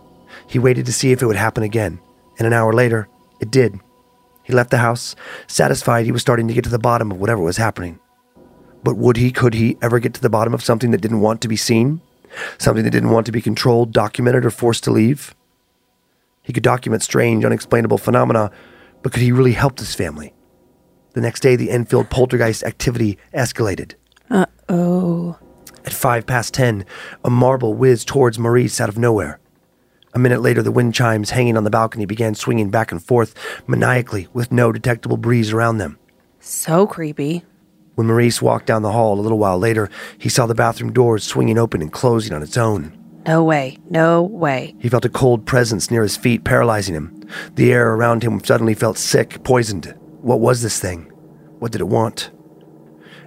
He 0.47 0.59
waited 0.59 0.85
to 0.85 0.93
see 0.93 1.11
if 1.11 1.21
it 1.21 1.25
would 1.25 1.35
happen 1.35 1.63
again, 1.63 1.99
and 2.37 2.45
an 2.45 2.53
hour 2.53 2.71
later, 2.71 3.09
it 3.39 3.51
did. 3.51 3.79
He 4.43 4.53
left 4.53 4.69
the 4.69 4.77
house, 4.77 5.15
satisfied 5.47 6.05
he 6.05 6.11
was 6.11 6.21
starting 6.21 6.47
to 6.47 6.53
get 6.53 6.63
to 6.63 6.69
the 6.69 6.79
bottom 6.79 7.11
of 7.11 7.19
whatever 7.19 7.41
was 7.41 7.57
happening. 7.57 7.99
But 8.83 8.95
would 8.95 9.17
he, 9.17 9.31
could 9.31 9.55
he 9.55 9.77
ever 9.81 9.99
get 9.99 10.13
to 10.13 10.21
the 10.21 10.29
bottom 10.29 10.53
of 10.53 10.63
something 10.63 10.91
that 10.91 11.01
didn't 11.01 11.19
want 11.19 11.41
to 11.41 11.47
be 11.47 11.57
seen? 11.57 11.99
Something 12.57 12.83
that 12.83 12.91
didn't 12.91 13.09
want 13.09 13.25
to 13.25 13.31
be 13.31 13.41
controlled, 13.41 13.91
documented, 13.91 14.45
or 14.45 14.51
forced 14.51 14.83
to 14.85 14.91
leave? 14.91 15.35
He 16.47 16.53
could 16.53 16.63
document 16.63 17.03
strange, 17.03 17.43
unexplainable 17.43 17.97
phenomena, 17.97 18.51
but 19.03 19.11
could 19.11 19.21
he 19.21 19.33
really 19.33 19.51
help 19.51 19.75
this 19.75 19.93
family? 19.93 20.33
The 21.11 21.19
next 21.19 21.41
day, 21.41 21.57
the 21.57 21.69
Enfield 21.69 22.09
poltergeist 22.09 22.63
activity 22.63 23.17
escalated. 23.33 23.95
Uh 24.29 24.45
oh. 24.69 25.37
At 25.83 25.91
five 25.91 26.25
past 26.25 26.53
ten, 26.53 26.85
a 27.25 27.29
marble 27.29 27.73
whizzed 27.73 28.07
towards 28.07 28.39
Maurice 28.39 28.79
out 28.79 28.87
of 28.87 28.97
nowhere. 28.97 29.41
A 30.13 30.19
minute 30.19 30.41
later, 30.41 30.63
the 30.63 30.71
wind 30.71 30.95
chimes 30.95 31.31
hanging 31.31 31.57
on 31.57 31.65
the 31.65 31.69
balcony 31.69 32.05
began 32.05 32.33
swinging 32.33 32.69
back 32.69 32.93
and 32.93 33.03
forth 33.03 33.35
maniacally 33.67 34.29
with 34.31 34.49
no 34.49 34.71
detectable 34.71 35.17
breeze 35.17 35.51
around 35.51 35.79
them. 35.79 35.99
So 36.39 36.87
creepy. 36.87 37.43
When 37.95 38.07
Maurice 38.07 38.41
walked 38.41 38.67
down 38.67 38.83
the 38.83 38.93
hall 38.93 39.19
a 39.19 39.21
little 39.21 39.37
while 39.37 39.59
later, 39.59 39.89
he 40.17 40.29
saw 40.29 40.45
the 40.45 40.55
bathroom 40.55 40.93
doors 40.93 41.25
swinging 41.25 41.57
open 41.57 41.81
and 41.81 41.91
closing 41.91 42.31
on 42.31 42.41
its 42.41 42.55
own. 42.55 42.97
No 43.27 43.43
way. 43.43 43.77
No 43.89 44.23
way. 44.23 44.73
He 44.79 44.87
felt 44.87 45.03
a 45.03 45.09
cold 45.09 45.45
presence 45.45 45.91
near 45.91 46.01
his 46.01 46.15
feet, 46.15 46.45
paralyzing 46.45 46.95
him. 46.95 47.21
The 47.55 47.73
air 47.73 47.93
around 47.93 48.23
him 48.23 48.41
suddenly 48.43 48.73
felt 48.73 48.97
sick, 48.97 49.43
poisoned. 49.43 49.93
What 50.21 50.39
was 50.39 50.61
this 50.61 50.79
thing? 50.79 51.11
What 51.59 51.73
did 51.73 51.81
it 51.81 51.89
want? 51.89 52.31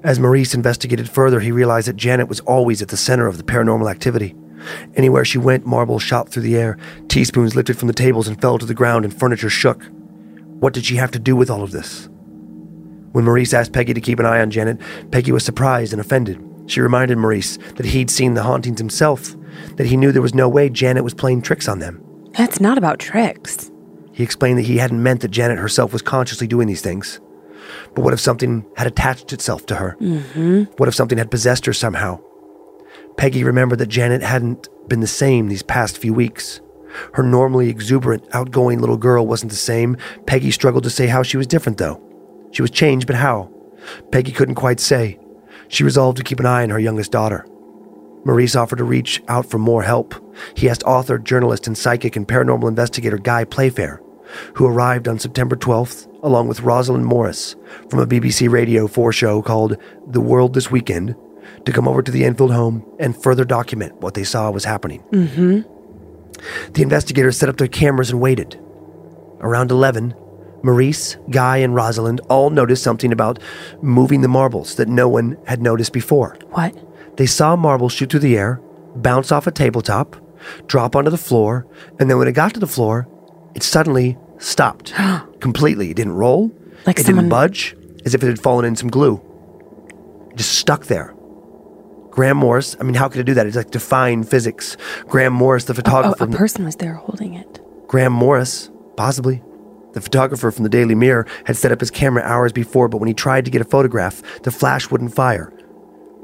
As 0.02 0.18
Maurice 0.18 0.54
investigated 0.54 1.10
further, 1.10 1.40
he 1.40 1.52
realized 1.52 1.86
that 1.86 1.96
Janet 1.96 2.28
was 2.28 2.40
always 2.40 2.80
at 2.80 2.88
the 2.88 2.96
center 2.96 3.26
of 3.26 3.36
the 3.36 3.42
paranormal 3.42 3.90
activity. 3.90 4.34
Anywhere 4.94 5.24
she 5.26 5.36
went, 5.36 5.66
marbles 5.66 6.02
shot 6.02 6.30
through 6.30 6.42
the 6.42 6.56
air, 6.56 6.78
teaspoons 7.08 7.54
lifted 7.54 7.78
from 7.78 7.88
the 7.88 7.94
tables 7.94 8.26
and 8.26 8.40
fell 8.40 8.58
to 8.58 8.64
the 8.64 8.74
ground, 8.74 9.04
and 9.04 9.18
furniture 9.18 9.50
shook. 9.50 9.84
What 10.60 10.72
did 10.72 10.86
she 10.86 10.96
have 10.96 11.10
to 11.10 11.18
do 11.18 11.36
with 11.36 11.50
all 11.50 11.62
of 11.62 11.72
this? 11.72 12.08
When 13.12 13.24
Maurice 13.24 13.52
asked 13.52 13.72
Peggy 13.72 13.92
to 13.92 14.00
keep 14.00 14.18
an 14.18 14.26
eye 14.26 14.40
on 14.40 14.50
Janet, 14.50 14.80
Peggy 15.10 15.32
was 15.32 15.44
surprised 15.44 15.92
and 15.92 16.00
offended. 16.00 16.42
She 16.66 16.80
reminded 16.80 17.18
Maurice 17.18 17.58
that 17.76 17.86
he'd 17.86 18.10
seen 18.10 18.34
the 18.34 18.42
hauntings 18.42 18.78
himself, 18.78 19.34
that 19.80 19.86
he 19.86 19.96
knew 19.96 20.12
there 20.12 20.20
was 20.20 20.34
no 20.34 20.46
way 20.46 20.68
Janet 20.68 21.04
was 21.04 21.14
playing 21.14 21.40
tricks 21.40 21.66
on 21.66 21.78
them. 21.78 22.04
That's 22.32 22.60
not 22.60 22.76
about 22.76 22.98
tricks. 22.98 23.70
He 24.12 24.22
explained 24.22 24.58
that 24.58 24.66
he 24.66 24.76
hadn't 24.76 25.02
meant 25.02 25.22
that 25.22 25.30
Janet 25.30 25.56
herself 25.56 25.94
was 25.94 26.02
consciously 26.02 26.46
doing 26.46 26.68
these 26.68 26.82
things. 26.82 27.18
But 27.94 28.02
what 28.02 28.12
if 28.12 28.20
something 28.20 28.66
had 28.76 28.86
attached 28.86 29.32
itself 29.32 29.64
to 29.66 29.76
her? 29.76 29.96
Mm-hmm. 29.98 30.64
What 30.76 30.90
if 30.90 30.94
something 30.94 31.16
had 31.16 31.30
possessed 31.30 31.64
her 31.64 31.72
somehow? 31.72 32.20
Peggy 33.16 33.42
remembered 33.42 33.78
that 33.78 33.88
Janet 33.88 34.20
hadn't 34.20 34.68
been 34.86 35.00
the 35.00 35.06
same 35.06 35.48
these 35.48 35.62
past 35.62 35.96
few 35.96 36.12
weeks. 36.12 36.60
Her 37.14 37.22
normally 37.22 37.70
exuberant, 37.70 38.28
outgoing 38.34 38.80
little 38.80 38.98
girl 38.98 39.26
wasn't 39.26 39.50
the 39.50 39.56
same. 39.56 39.96
Peggy 40.26 40.50
struggled 40.50 40.84
to 40.84 40.90
say 40.90 41.06
how 41.06 41.22
she 41.22 41.38
was 41.38 41.46
different, 41.46 41.78
though. 41.78 42.02
She 42.52 42.60
was 42.60 42.70
changed, 42.70 43.06
but 43.06 43.16
how? 43.16 43.50
Peggy 44.12 44.32
couldn't 44.32 44.56
quite 44.56 44.78
say. 44.78 45.18
She 45.68 45.84
resolved 45.84 46.18
to 46.18 46.24
keep 46.24 46.38
an 46.38 46.44
eye 46.44 46.64
on 46.64 46.68
her 46.68 46.78
youngest 46.78 47.12
daughter. 47.12 47.46
Maurice 48.24 48.56
offered 48.56 48.78
to 48.78 48.84
reach 48.84 49.22
out 49.28 49.46
for 49.46 49.58
more 49.58 49.82
help. 49.82 50.14
He 50.54 50.68
asked 50.68 50.82
author, 50.84 51.18
journalist, 51.18 51.66
and 51.66 51.76
psychic 51.76 52.16
and 52.16 52.28
paranormal 52.28 52.68
investigator 52.68 53.18
Guy 53.18 53.44
Playfair, 53.44 54.02
who 54.54 54.66
arrived 54.66 55.08
on 55.08 55.18
September 55.18 55.56
12th, 55.56 56.06
along 56.22 56.48
with 56.48 56.60
Rosalind 56.60 57.06
Morris 57.06 57.56
from 57.88 57.98
a 57.98 58.06
BBC 58.06 58.50
Radio 58.50 58.86
4 58.86 59.12
show 59.12 59.42
called 59.42 59.76
The 60.06 60.20
World 60.20 60.54
This 60.54 60.70
Weekend, 60.70 61.14
to 61.64 61.72
come 61.72 61.88
over 61.88 62.02
to 62.02 62.10
the 62.10 62.24
Enfield 62.24 62.52
home 62.52 62.84
and 62.98 63.20
further 63.20 63.44
document 63.44 64.00
what 64.00 64.14
they 64.14 64.24
saw 64.24 64.50
was 64.50 64.64
happening. 64.64 65.02
Mm-hmm. 65.10 66.72
The 66.72 66.82
investigators 66.82 67.36
set 67.38 67.48
up 67.48 67.56
their 67.56 67.68
cameras 67.68 68.10
and 68.10 68.20
waited. 68.20 68.58
Around 69.40 69.70
11, 69.70 70.14
Maurice, 70.62 71.16
Guy, 71.30 71.58
and 71.58 71.74
Rosalind 71.74 72.20
all 72.28 72.50
noticed 72.50 72.82
something 72.82 73.12
about 73.12 73.38
moving 73.82 74.20
the 74.20 74.28
marbles 74.28 74.76
that 74.76 74.88
no 74.88 75.08
one 75.08 75.38
had 75.46 75.62
noticed 75.62 75.92
before. 75.92 76.36
What? 76.50 76.74
They 77.20 77.26
saw 77.26 77.52
a 77.52 77.56
marble 77.58 77.90
shoot 77.90 78.10
through 78.10 78.20
the 78.20 78.38
air, 78.38 78.62
bounce 78.96 79.30
off 79.30 79.46
a 79.46 79.50
tabletop, 79.50 80.16
drop 80.66 80.96
onto 80.96 81.10
the 81.10 81.18
floor, 81.18 81.66
and 81.98 82.08
then 82.08 82.16
when 82.16 82.26
it 82.28 82.32
got 82.32 82.54
to 82.54 82.60
the 82.60 82.66
floor, 82.66 83.06
it 83.54 83.62
suddenly 83.62 84.16
stopped 84.38 84.94
completely. 85.40 85.90
It 85.90 85.96
didn't 85.98 86.14
roll, 86.14 86.50
Like 86.86 86.98
it 86.98 87.04
someone- 87.04 87.24
didn't 87.26 87.30
budge, 87.30 87.76
as 88.06 88.14
if 88.14 88.22
it 88.22 88.26
had 88.28 88.40
fallen 88.40 88.64
in 88.64 88.74
some 88.74 88.88
glue. 88.88 89.20
It 90.30 90.38
just 90.38 90.52
stuck 90.54 90.86
there. 90.86 91.12
Graham 92.10 92.38
Morris, 92.38 92.74
I 92.80 92.84
mean, 92.84 92.94
how 92.94 93.06
could 93.10 93.20
it 93.20 93.24
do 93.24 93.34
that? 93.34 93.46
It's 93.46 93.54
like 93.54 93.70
defying 93.70 94.24
physics. 94.24 94.78
Graham 95.06 95.34
Morris, 95.34 95.64
the 95.64 95.74
photographer. 95.74 96.14
Oh, 96.14 96.24
photographer. 96.24 96.36
a 96.36 96.38
person 96.38 96.64
was 96.64 96.76
there 96.76 96.94
holding 96.94 97.34
it. 97.34 97.60
Graham 97.86 98.14
Morris, 98.14 98.70
possibly. 98.96 99.42
The 99.92 100.00
photographer 100.00 100.50
from 100.50 100.62
the 100.62 100.70
Daily 100.70 100.94
Mirror 100.94 101.26
had 101.44 101.58
set 101.58 101.70
up 101.70 101.80
his 101.80 101.90
camera 101.90 102.22
hours 102.22 102.50
before, 102.52 102.88
but 102.88 102.96
when 102.96 103.08
he 103.08 103.14
tried 103.14 103.44
to 103.44 103.50
get 103.50 103.60
a 103.60 103.64
photograph, 103.66 104.22
the 104.42 104.50
flash 104.50 104.90
wouldn't 104.90 105.14
fire. 105.14 105.52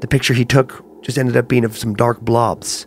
The 0.01 0.07
picture 0.07 0.33
he 0.33 0.43
took 0.45 0.83
just 1.07 1.17
ended 1.17 1.37
up 1.37 1.47
being 1.47 1.63
of 1.63 1.77
some 1.77 1.93
dark 1.93 2.19
blobs. 2.19 2.85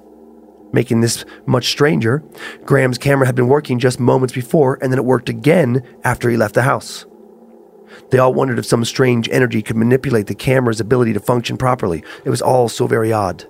Making 0.75 1.01
this 1.01 1.25
much 1.47 1.69
stranger, 1.69 2.23
Graham's 2.67 2.99
camera 2.99 3.25
had 3.25 3.35
been 3.35 3.49
working 3.49 3.79
just 3.79 3.99
moments 3.99 4.35
before, 4.35 4.79
and 4.83 4.93
then 4.93 4.99
it 4.99 5.07
worked 5.07 5.31
again 5.31 5.83
after 6.05 6.29
he 6.29 6.37
left 6.37 6.55
the 6.55 6.63
house. 6.63 7.07
They 8.11 8.19
all 8.19 8.35
wondered 8.35 8.59
if 8.59 8.67
some 8.67 8.85
strange 8.85 9.27
energy 9.31 9.63
could 9.63 9.77
manipulate 9.77 10.27
the 10.27 10.35
camera's 10.35 10.81
ability 10.81 11.15
to 11.15 11.21
function 11.21 11.57
properly. 11.57 12.05
It 12.27 12.31
was 12.31 12.43
all 12.43 12.69
so 12.69 12.87
very 12.87 13.11
odd. 13.11 13.47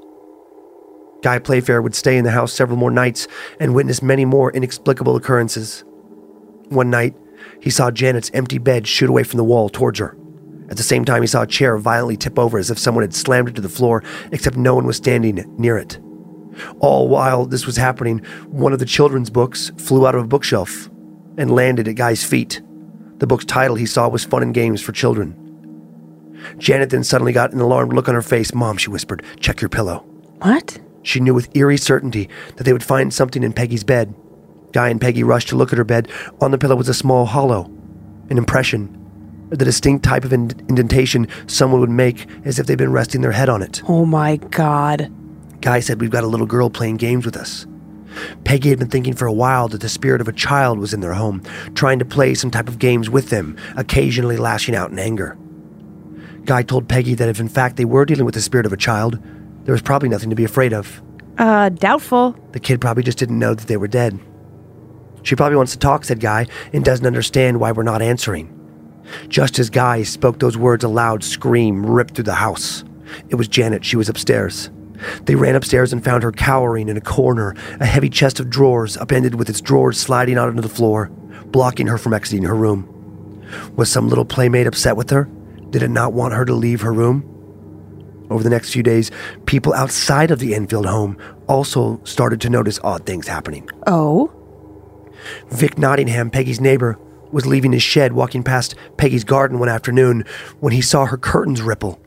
Guy 1.22 1.40
Playfair 1.40 1.82
would 1.82 1.96
stay 1.96 2.16
in 2.16 2.24
the 2.24 2.30
house 2.30 2.52
several 2.52 2.78
more 2.78 2.92
nights 2.92 3.26
and 3.58 3.74
witness 3.74 4.02
many 4.02 4.24
more 4.24 4.52
inexplicable 4.52 5.16
occurrences. 5.16 5.82
One 6.68 6.90
night, 6.90 7.16
he 7.60 7.70
saw 7.70 7.90
Janet's 7.90 8.30
empty 8.32 8.58
bed 8.58 8.86
shoot 8.86 9.10
away 9.10 9.24
from 9.24 9.36
the 9.36 9.44
wall 9.44 9.68
towards 9.68 9.98
her. 9.98 10.16
At 10.70 10.76
the 10.76 10.82
same 10.82 11.04
time, 11.04 11.22
he 11.22 11.26
saw 11.26 11.42
a 11.42 11.46
chair 11.46 11.76
violently 11.76 12.16
tip 12.16 12.38
over 12.38 12.58
as 12.58 12.70
if 12.70 12.78
someone 12.78 13.02
had 13.02 13.14
slammed 13.14 13.48
it 13.48 13.54
to 13.56 13.60
the 13.60 13.68
floor, 13.68 14.04
except 14.30 14.56
no 14.56 14.74
one 14.74 14.86
was 14.86 14.96
standing 14.96 15.44
near 15.58 15.76
it. 15.76 15.98
All 16.78 17.08
while 17.08 17.44
this 17.44 17.66
was 17.66 17.76
happening, 17.76 18.18
one 18.46 18.72
of 18.72 18.78
the 18.78 18.84
children's 18.84 19.30
books 19.30 19.70
flew 19.78 20.06
out 20.06 20.14
of 20.14 20.24
a 20.24 20.28
bookshelf 20.28 20.88
and 21.36 21.50
landed 21.50 21.88
at 21.88 21.96
Guy's 21.96 22.24
feet. 22.24 22.62
The 23.18 23.26
book's 23.26 23.44
title 23.44 23.76
he 23.76 23.86
saw 23.86 24.08
was 24.08 24.24
Fun 24.24 24.42
and 24.42 24.54
Games 24.54 24.80
for 24.80 24.92
Children. 24.92 25.36
Janet 26.58 26.90
then 26.90 27.04
suddenly 27.04 27.32
got 27.32 27.52
an 27.52 27.60
alarmed 27.60 27.92
look 27.92 28.08
on 28.08 28.14
her 28.14 28.22
face. 28.22 28.54
Mom, 28.54 28.76
she 28.76 28.90
whispered, 28.90 29.22
check 29.40 29.60
your 29.60 29.68
pillow. 29.68 29.98
What? 30.38 30.78
She 31.02 31.20
knew 31.20 31.34
with 31.34 31.54
eerie 31.56 31.76
certainty 31.76 32.28
that 32.56 32.64
they 32.64 32.72
would 32.72 32.84
find 32.84 33.12
something 33.12 33.42
in 33.42 33.52
Peggy's 33.52 33.84
bed. 33.84 34.14
Guy 34.72 34.88
and 34.88 35.00
Peggy 35.00 35.22
rushed 35.24 35.48
to 35.48 35.56
look 35.56 35.72
at 35.72 35.78
her 35.78 35.84
bed. 35.84 36.08
On 36.40 36.50
the 36.50 36.58
pillow 36.58 36.76
was 36.76 36.88
a 36.88 36.94
small 36.94 37.26
hollow, 37.26 37.64
an 38.30 38.38
impression. 38.38 38.96
The 39.50 39.64
distinct 39.64 40.04
type 40.04 40.24
of 40.24 40.32
indentation 40.32 41.28
someone 41.46 41.80
would 41.80 41.90
make 41.90 42.26
as 42.44 42.58
if 42.58 42.66
they'd 42.66 42.78
been 42.78 42.92
resting 42.92 43.20
their 43.20 43.32
head 43.32 43.48
on 43.48 43.62
it. 43.62 43.82
Oh 43.88 44.06
my 44.06 44.36
God. 44.36 45.12
Guy 45.60 45.80
said, 45.80 46.00
We've 46.00 46.10
got 46.10 46.24
a 46.24 46.28
little 46.28 46.46
girl 46.46 46.70
playing 46.70 46.96
games 46.96 47.26
with 47.26 47.36
us. 47.36 47.66
Peggy 48.44 48.70
had 48.70 48.78
been 48.78 48.88
thinking 48.88 49.14
for 49.14 49.26
a 49.26 49.32
while 49.32 49.68
that 49.68 49.80
the 49.80 49.88
spirit 49.88 50.20
of 50.20 50.28
a 50.28 50.32
child 50.32 50.78
was 50.78 50.92
in 50.92 51.00
their 51.00 51.12
home, 51.12 51.42
trying 51.74 51.98
to 51.98 52.04
play 52.04 52.34
some 52.34 52.50
type 52.50 52.68
of 52.68 52.78
games 52.78 53.08
with 53.08 53.30
them, 53.30 53.56
occasionally 53.76 54.36
lashing 54.36 54.74
out 54.74 54.90
in 54.90 54.98
anger. 54.98 55.38
Guy 56.44 56.62
told 56.62 56.88
Peggy 56.88 57.14
that 57.14 57.28
if 57.28 57.38
in 57.38 57.48
fact 57.48 57.76
they 57.76 57.84
were 57.84 58.04
dealing 58.04 58.24
with 58.24 58.34
the 58.34 58.40
spirit 58.40 58.66
of 58.66 58.72
a 58.72 58.76
child, 58.76 59.18
there 59.64 59.72
was 59.72 59.82
probably 59.82 60.08
nothing 60.08 60.30
to 60.30 60.36
be 60.36 60.44
afraid 60.44 60.72
of. 60.72 61.02
Uh, 61.38 61.68
doubtful. 61.68 62.32
The 62.52 62.60
kid 62.60 62.80
probably 62.80 63.02
just 63.02 63.18
didn't 63.18 63.38
know 63.38 63.54
that 63.54 63.68
they 63.68 63.76
were 63.76 63.88
dead. 63.88 64.18
She 65.22 65.36
probably 65.36 65.56
wants 65.56 65.72
to 65.72 65.78
talk, 65.78 66.04
said 66.04 66.18
Guy, 66.18 66.46
and 66.72 66.84
doesn't 66.84 67.06
understand 67.06 67.60
why 67.60 67.72
we're 67.72 67.82
not 67.82 68.02
answering. 68.02 68.59
Just 69.28 69.58
as 69.58 69.70
Guy 69.70 70.02
spoke 70.02 70.38
those 70.38 70.56
words, 70.56 70.84
a 70.84 70.88
loud 70.88 71.24
scream 71.24 71.84
ripped 71.84 72.14
through 72.14 72.24
the 72.24 72.34
house. 72.34 72.84
It 73.28 73.34
was 73.34 73.48
Janet. 73.48 73.84
She 73.84 73.96
was 73.96 74.08
upstairs. 74.08 74.70
They 75.24 75.34
ran 75.34 75.56
upstairs 75.56 75.92
and 75.92 76.04
found 76.04 76.22
her 76.22 76.32
cowering 76.32 76.88
in 76.88 76.96
a 76.96 77.00
corner, 77.00 77.54
a 77.80 77.86
heavy 77.86 78.10
chest 78.10 78.38
of 78.38 78.50
drawers 78.50 78.96
upended 78.96 79.34
with 79.34 79.48
its 79.48 79.60
drawers 79.60 79.98
sliding 79.98 80.36
out 80.36 80.48
onto 80.48 80.62
the 80.62 80.68
floor, 80.68 81.08
blocking 81.46 81.86
her 81.86 81.98
from 81.98 82.14
exiting 82.14 82.44
her 82.44 82.54
room. 82.54 82.86
Was 83.76 83.90
some 83.90 84.08
little 84.08 84.24
playmate 84.24 84.66
upset 84.66 84.96
with 84.96 85.10
her? 85.10 85.24
Did 85.70 85.82
it 85.82 85.90
not 85.90 86.12
want 86.12 86.34
her 86.34 86.44
to 86.44 86.54
leave 86.54 86.82
her 86.82 86.92
room? 86.92 87.26
Over 88.30 88.44
the 88.44 88.50
next 88.50 88.72
few 88.72 88.82
days, 88.82 89.10
people 89.46 89.74
outside 89.74 90.30
of 90.30 90.38
the 90.38 90.54
Enfield 90.54 90.86
home 90.86 91.16
also 91.48 92.00
started 92.04 92.40
to 92.42 92.50
notice 92.50 92.78
odd 92.84 93.04
things 93.04 93.26
happening. 93.26 93.68
Oh? 93.86 94.30
Vic 95.48 95.78
Nottingham, 95.78 96.30
Peggy's 96.30 96.60
neighbor, 96.60 96.98
was 97.32 97.46
leaving 97.46 97.72
his 97.72 97.82
shed 97.82 98.12
walking 98.12 98.42
past 98.42 98.74
Peggy's 98.96 99.24
garden 99.24 99.58
one 99.58 99.68
afternoon 99.68 100.24
when 100.60 100.72
he 100.72 100.80
saw 100.80 101.06
her 101.06 101.16
curtains 101.16 101.62
ripple. 101.62 102.00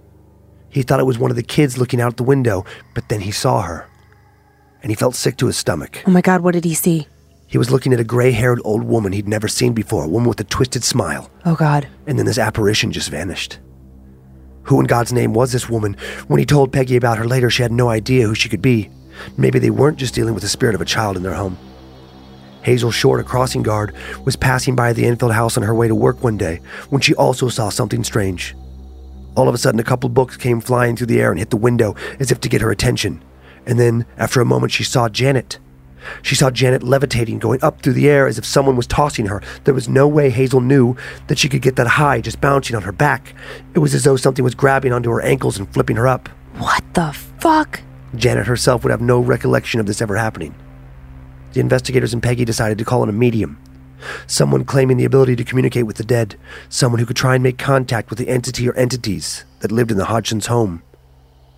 He 0.70 0.82
thought 0.82 1.00
it 1.00 1.06
was 1.06 1.20
one 1.20 1.32
of 1.32 1.38
the 1.38 1.44
kids 1.44 1.78
looking 1.78 2.02
out 2.02 2.18
the 2.18 2.24
window, 2.24 2.66
but 2.96 3.10
then 3.10 3.22
he 3.22 3.32
saw 3.32 3.62
her. 3.62 3.88
And 4.82 4.92
he 4.92 4.96
felt 4.96 5.16
sick 5.16 5.38
to 5.38 5.48
his 5.48 5.58
stomach. 5.58 6.02
Oh 6.06 6.12
my 6.12 6.22
God, 6.22 6.42
what 6.42 6.54
did 6.54 6.66
he 6.66 6.74
see? 6.74 7.08
He 7.48 7.60
was 7.60 7.70
looking 7.70 7.94
at 7.94 8.00
a 8.00 8.04
gray 8.04 8.32
haired 8.32 8.60
old 8.64 8.84
woman 8.84 9.14
he'd 9.14 9.28
never 9.28 9.48
seen 9.48 9.74
before, 9.74 10.06
a 10.06 10.08
woman 10.08 10.28
with 10.28 10.40
a 10.40 10.44
twisted 10.46 10.84
smile. 10.84 11.30
Oh 11.46 11.56
God. 11.56 11.88
And 12.08 12.18
then 12.18 12.26
this 12.26 12.40
apparition 12.40 12.92
just 12.92 13.10
vanished. 13.10 13.60
Who 14.64 14.80
in 14.80 14.88
God's 14.88 15.14
name 15.14 15.34
was 15.34 15.52
this 15.52 15.70
woman? 15.70 15.96
When 16.28 16.40
he 16.40 16.46
told 16.46 16.74
Peggy 16.74 16.96
about 16.96 17.18
her 17.18 17.28
later, 17.28 17.50
she 17.50 17.62
had 17.62 17.72
no 17.72 17.90
idea 17.90 18.26
who 18.26 18.34
she 18.34 18.50
could 18.50 18.62
be. 18.62 18.90
Maybe 19.38 19.60
they 19.60 19.70
weren't 19.70 20.00
just 20.00 20.16
dealing 20.16 20.34
with 20.34 20.42
the 20.42 20.50
spirit 20.50 20.74
of 20.74 20.82
a 20.82 20.86
child 20.86 21.18
in 21.18 21.24
their 21.24 21.36
home. 21.36 21.58
Hazel 22.64 22.92
Short, 22.92 23.20
a 23.20 23.24
crossing 23.24 23.62
guard, 23.62 23.94
was 24.26 24.36
passing 24.36 24.76
by 24.76 24.94
the 24.94 25.06
Enfield 25.06 25.34
house 25.34 25.58
on 25.58 25.64
her 25.64 25.76
way 25.76 25.88
to 25.88 25.96
work 25.96 26.24
one 26.24 26.38
day 26.38 26.62
when 26.90 27.02
she 27.02 27.14
also 27.16 27.50
saw 27.50 27.70
something 27.70 28.04
strange. 28.04 28.56
All 29.36 29.50
of 29.50 29.56
a 29.56 29.58
sudden, 29.58 29.80
a 29.80 29.84
couple 29.84 30.10
books 30.10 30.38
came 30.38 30.62
flying 30.62 30.96
through 30.96 31.08
the 31.08 31.20
air 31.20 31.32
and 31.32 31.40
hit 31.40 31.50
the 31.50 31.58
window 31.58 31.96
as 32.20 32.32
if 32.32 32.40
to 32.42 32.50
get 32.50 32.62
her 32.62 32.72
attention. 32.72 33.24
And 33.66 33.80
then, 33.80 34.06
after 34.18 34.42
a 34.42 34.46
moment, 34.46 34.72
she 34.72 34.84
saw 34.84 35.10
Janet. 35.10 35.60
She 36.22 36.36
saw 36.36 36.52
Janet 36.52 36.84
levitating, 36.84 37.40
going 37.40 37.64
up 37.64 37.82
through 37.82 37.94
the 37.94 38.10
air 38.10 38.28
as 38.28 38.38
if 38.38 38.46
someone 38.46 38.76
was 38.76 38.88
tossing 38.88 39.26
her. 39.28 39.42
There 39.64 39.74
was 39.74 39.90
no 39.90 40.08
way 40.08 40.30
Hazel 40.30 40.62
knew 40.62 40.96
that 41.28 41.40
she 41.40 41.50
could 41.50 41.62
get 41.62 41.76
that 41.78 41.88
high 41.88 42.22
just 42.22 42.42
bouncing 42.42 42.76
on 42.76 42.84
her 42.84 42.92
back. 42.92 43.34
It 43.74 43.80
was 43.80 43.96
as 43.96 44.04
though 44.04 44.18
something 44.18 44.44
was 44.44 44.56
grabbing 44.56 44.92
onto 44.94 45.12
her 45.12 45.22
ankles 45.22 45.58
and 45.58 45.72
flipping 45.74 45.96
her 45.96 46.08
up. 46.08 46.28
What 46.58 46.84
the 46.94 47.14
fuck? 47.40 47.82
Janet 48.16 48.48
herself 48.48 48.84
would 48.84 48.92
have 48.92 49.02
no 49.02 49.20
recollection 49.20 49.80
of 49.80 49.86
this 49.86 50.02
ever 50.02 50.16
happening. 50.16 50.54
The 51.54 51.60
investigators 51.60 52.14
and 52.14 52.22
Peggy 52.22 52.46
decided 52.46 52.78
to 52.80 52.86
call 52.86 53.04
in 53.04 53.10
a 53.10 53.14
medium. 53.14 53.60
Someone 54.28 54.66
claiming 54.66 54.98
the 54.98 55.06
ability 55.06 55.36
to 55.38 55.44
communicate 55.44 55.86
with 55.86 55.98
the 55.98 56.04
dead. 56.04 56.36
Someone 56.70 57.00
who 57.00 57.06
could 57.06 57.16
try 57.16 57.36
and 57.36 57.44
make 57.44 57.58
contact 57.58 58.10
with 58.10 58.20
the 58.20 58.28
entity 58.28 58.68
or 58.68 58.74
entities 58.74 59.46
that 59.60 59.72
lived 59.72 59.92
in 59.92 59.98
the 59.98 60.06
Hodgsons' 60.06 60.48
home. 60.48 60.82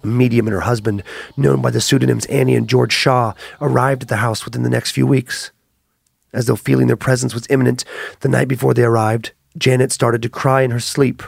A 0.03 0.07
medium 0.07 0.45
and 0.45 0.53
her 0.53 0.61
husband, 0.61 1.01
known 1.35 1.61
by 1.61 1.71
the 1.71 1.81
pseudonyms 1.81 2.25
Annie 2.27 2.55
and 2.55 2.69
George 2.69 2.93
Shaw, 2.93 3.33
arrived 3.59 4.03
at 4.03 4.09
the 4.09 4.17
house 4.17 4.45
within 4.45 4.63
the 4.63 4.69
next 4.69 4.91
few 4.91 5.07
weeks. 5.07 5.51
As 6.33 6.45
though 6.45 6.55
feeling 6.55 6.87
their 6.87 6.97
presence 6.97 7.33
was 7.33 7.47
imminent, 7.49 7.85
the 8.19 8.29
night 8.29 8.47
before 8.47 8.73
they 8.73 8.83
arrived, 8.83 9.31
Janet 9.57 9.91
started 9.91 10.21
to 10.21 10.29
cry 10.29 10.61
in 10.61 10.71
her 10.71 10.79
sleep, 10.81 11.23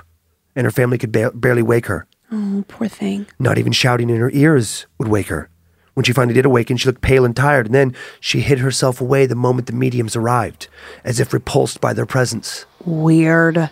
and 0.55 0.65
her 0.65 0.71
family 0.71 0.97
could 0.97 1.11
ba- 1.13 1.31
barely 1.33 1.63
wake 1.63 1.85
her. 1.85 2.05
Oh, 2.31 2.65
poor 2.67 2.89
thing. 2.89 3.25
Not 3.39 3.57
even 3.57 3.71
shouting 3.71 4.09
in 4.09 4.17
her 4.17 4.29
ears 4.31 4.85
would 4.97 5.07
wake 5.07 5.27
her. 5.27 5.49
When 5.97 6.03
she 6.03 6.13
finally 6.13 6.35
did 6.35 6.45
awaken, 6.45 6.77
she 6.77 6.85
looked 6.85 7.01
pale 7.01 7.25
and 7.25 7.35
tired, 7.35 7.65
and 7.65 7.73
then 7.73 7.95
she 8.19 8.41
hid 8.41 8.59
herself 8.59 9.01
away 9.01 9.25
the 9.25 9.33
moment 9.33 9.65
the 9.65 9.73
mediums 9.73 10.15
arrived, 10.15 10.67
as 11.03 11.19
if 11.19 11.33
repulsed 11.33 11.81
by 11.81 11.93
their 11.93 12.05
presence. 12.05 12.67
Weird. 12.85 13.71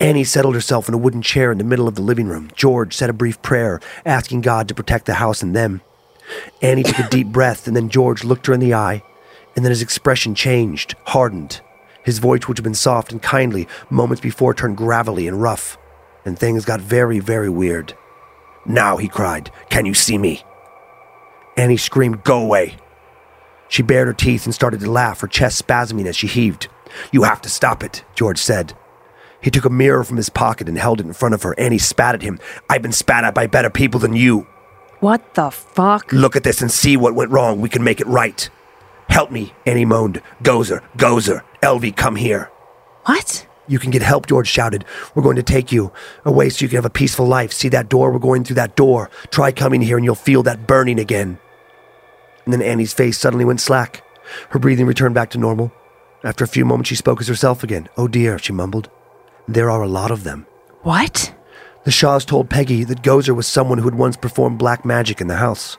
Annie 0.00 0.24
settled 0.24 0.54
herself 0.54 0.88
in 0.88 0.94
a 0.94 0.96
wooden 0.96 1.20
chair 1.20 1.52
in 1.52 1.58
the 1.58 1.62
middle 1.62 1.86
of 1.86 1.94
the 1.94 2.00
living 2.00 2.26
room. 2.26 2.50
George 2.54 2.96
said 2.96 3.10
a 3.10 3.12
brief 3.12 3.42
prayer, 3.42 3.80
asking 4.06 4.40
God 4.40 4.66
to 4.66 4.74
protect 4.74 5.04
the 5.04 5.12
house 5.12 5.42
and 5.42 5.54
them. 5.54 5.82
Annie 6.62 6.84
took 6.84 7.00
a 7.00 7.10
deep 7.10 7.26
breath, 7.32 7.66
and 7.66 7.76
then 7.76 7.90
George 7.90 8.24
looked 8.24 8.46
her 8.46 8.54
in 8.54 8.60
the 8.60 8.72
eye, 8.72 9.02
and 9.54 9.66
then 9.66 9.72
his 9.72 9.82
expression 9.82 10.34
changed, 10.34 10.94
hardened. 11.04 11.60
His 12.02 12.18
voice, 12.18 12.48
which 12.48 12.56
had 12.56 12.64
been 12.64 12.72
soft 12.72 13.12
and 13.12 13.20
kindly 13.20 13.68
moments 13.90 14.22
before, 14.22 14.54
turned 14.54 14.78
gravelly 14.78 15.28
and 15.28 15.42
rough, 15.42 15.76
and 16.24 16.38
things 16.38 16.64
got 16.64 16.80
very, 16.80 17.18
very 17.18 17.50
weird. 17.50 17.92
Now, 18.64 18.96
he 18.96 19.06
cried, 19.06 19.50
can 19.68 19.84
you 19.84 19.92
see 19.92 20.16
me? 20.16 20.42
Annie 21.56 21.76
screamed, 21.76 22.24
Go 22.24 22.42
away. 22.42 22.76
She 23.68 23.82
bared 23.82 24.06
her 24.06 24.12
teeth 24.12 24.44
and 24.44 24.54
started 24.54 24.80
to 24.80 24.90
laugh, 24.90 25.20
her 25.20 25.26
chest 25.26 25.66
spasming 25.66 26.06
as 26.06 26.16
she 26.16 26.26
heaved. 26.26 26.68
You 27.10 27.22
have 27.22 27.40
to 27.42 27.48
stop 27.48 27.82
it, 27.82 28.04
George 28.14 28.38
said. 28.38 28.74
He 29.40 29.50
took 29.50 29.64
a 29.64 29.70
mirror 29.70 30.04
from 30.04 30.18
his 30.18 30.28
pocket 30.28 30.68
and 30.68 30.78
held 30.78 31.00
it 31.00 31.06
in 31.06 31.12
front 31.12 31.34
of 31.34 31.42
her. 31.42 31.58
Annie 31.58 31.78
spat 31.78 32.14
at 32.14 32.22
him. 32.22 32.38
I've 32.68 32.82
been 32.82 32.92
spat 32.92 33.24
at 33.24 33.34
by 33.34 33.46
better 33.46 33.70
people 33.70 33.98
than 33.98 34.14
you. 34.14 34.46
What 35.00 35.34
the 35.34 35.50
fuck? 35.50 36.12
Look 36.12 36.36
at 36.36 36.44
this 36.44 36.62
and 36.62 36.70
see 36.70 36.96
what 36.96 37.14
went 37.14 37.32
wrong. 37.32 37.60
We 37.60 37.68
can 37.68 37.82
make 37.82 38.00
it 38.00 38.06
right. 38.06 38.48
Help 39.08 39.32
me, 39.32 39.52
Annie 39.66 39.84
moaned. 39.84 40.22
Gozer, 40.42 40.80
Gozer, 40.96 41.42
Elvie, 41.60 41.96
come 41.96 42.16
here. 42.16 42.50
What? 43.04 43.46
You 43.68 43.78
can 43.78 43.90
get 43.90 44.02
help, 44.02 44.26
George 44.26 44.48
shouted. 44.48 44.84
We're 45.14 45.22
going 45.22 45.36
to 45.36 45.42
take 45.42 45.70
you 45.70 45.92
away 46.24 46.50
so 46.50 46.64
you 46.64 46.68
can 46.68 46.76
have 46.76 46.84
a 46.84 46.90
peaceful 46.90 47.26
life. 47.26 47.52
See 47.52 47.68
that 47.68 47.88
door? 47.88 48.10
We're 48.10 48.18
going 48.18 48.44
through 48.44 48.56
that 48.56 48.76
door. 48.76 49.10
Try 49.30 49.52
coming 49.52 49.80
here 49.80 49.96
and 49.96 50.04
you'll 50.04 50.14
feel 50.14 50.42
that 50.42 50.66
burning 50.66 50.98
again. 50.98 51.38
And 52.44 52.52
then 52.52 52.62
Annie's 52.62 52.92
face 52.92 53.18
suddenly 53.18 53.44
went 53.44 53.60
slack. 53.60 54.04
Her 54.50 54.58
breathing 54.58 54.86
returned 54.86 55.14
back 55.14 55.30
to 55.30 55.38
normal. 55.38 55.72
After 56.24 56.44
a 56.44 56.48
few 56.48 56.64
moments, 56.64 56.88
she 56.88 56.96
spoke 56.96 57.20
as 57.20 57.28
herself 57.28 57.62
again. 57.62 57.88
Oh 57.96 58.08
dear, 58.08 58.38
she 58.38 58.52
mumbled. 58.52 58.90
There 59.46 59.70
are 59.70 59.82
a 59.82 59.88
lot 59.88 60.10
of 60.10 60.24
them. 60.24 60.46
What? 60.82 61.34
The 61.84 61.90
Shaws 61.90 62.24
told 62.24 62.50
Peggy 62.50 62.84
that 62.84 63.02
Gozer 63.02 63.34
was 63.34 63.46
someone 63.46 63.78
who 63.78 63.84
had 63.84 63.96
once 63.96 64.16
performed 64.16 64.58
black 64.58 64.84
magic 64.84 65.20
in 65.20 65.26
the 65.26 65.36
house. 65.36 65.78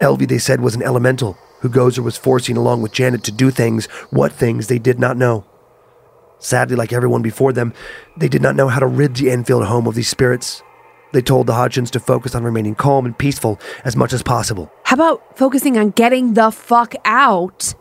Elvie, 0.00 0.28
they 0.28 0.38
said, 0.38 0.60
was 0.60 0.74
an 0.74 0.82
elemental 0.82 1.38
who 1.60 1.68
Gozer 1.68 2.02
was 2.02 2.16
forcing 2.16 2.56
along 2.56 2.82
with 2.82 2.92
Janet 2.92 3.24
to 3.24 3.32
do 3.32 3.50
things, 3.50 3.86
what 4.10 4.32
things 4.32 4.66
they 4.66 4.78
did 4.78 4.98
not 4.98 5.16
know. 5.16 5.44
Sadly, 6.38 6.76
like 6.76 6.92
everyone 6.92 7.22
before 7.22 7.52
them, 7.52 7.72
they 8.16 8.28
did 8.28 8.42
not 8.42 8.56
know 8.56 8.68
how 8.68 8.80
to 8.80 8.86
rid 8.86 9.16
the 9.16 9.30
Enfield 9.30 9.64
home 9.64 9.86
of 9.86 9.94
these 9.94 10.08
spirits. 10.08 10.62
They 11.12 11.22
told 11.22 11.46
the 11.46 11.54
Hodgsons 11.54 11.90
to 11.90 12.00
focus 12.00 12.34
on 12.34 12.44
remaining 12.44 12.74
calm 12.74 13.06
and 13.06 13.16
peaceful 13.16 13.58
as 13.84 13.96
much 13.96 14.12
as 14.12 14.22
possible. 14.22 14.70
How 14.84 14.94
about 14.94 15.38
focusing 15.38 15.78
on 15.78 15.90
getting 15.90 16.34
the 16.34 16.50
fuck 16.50 16.94
out? 17.04 17.74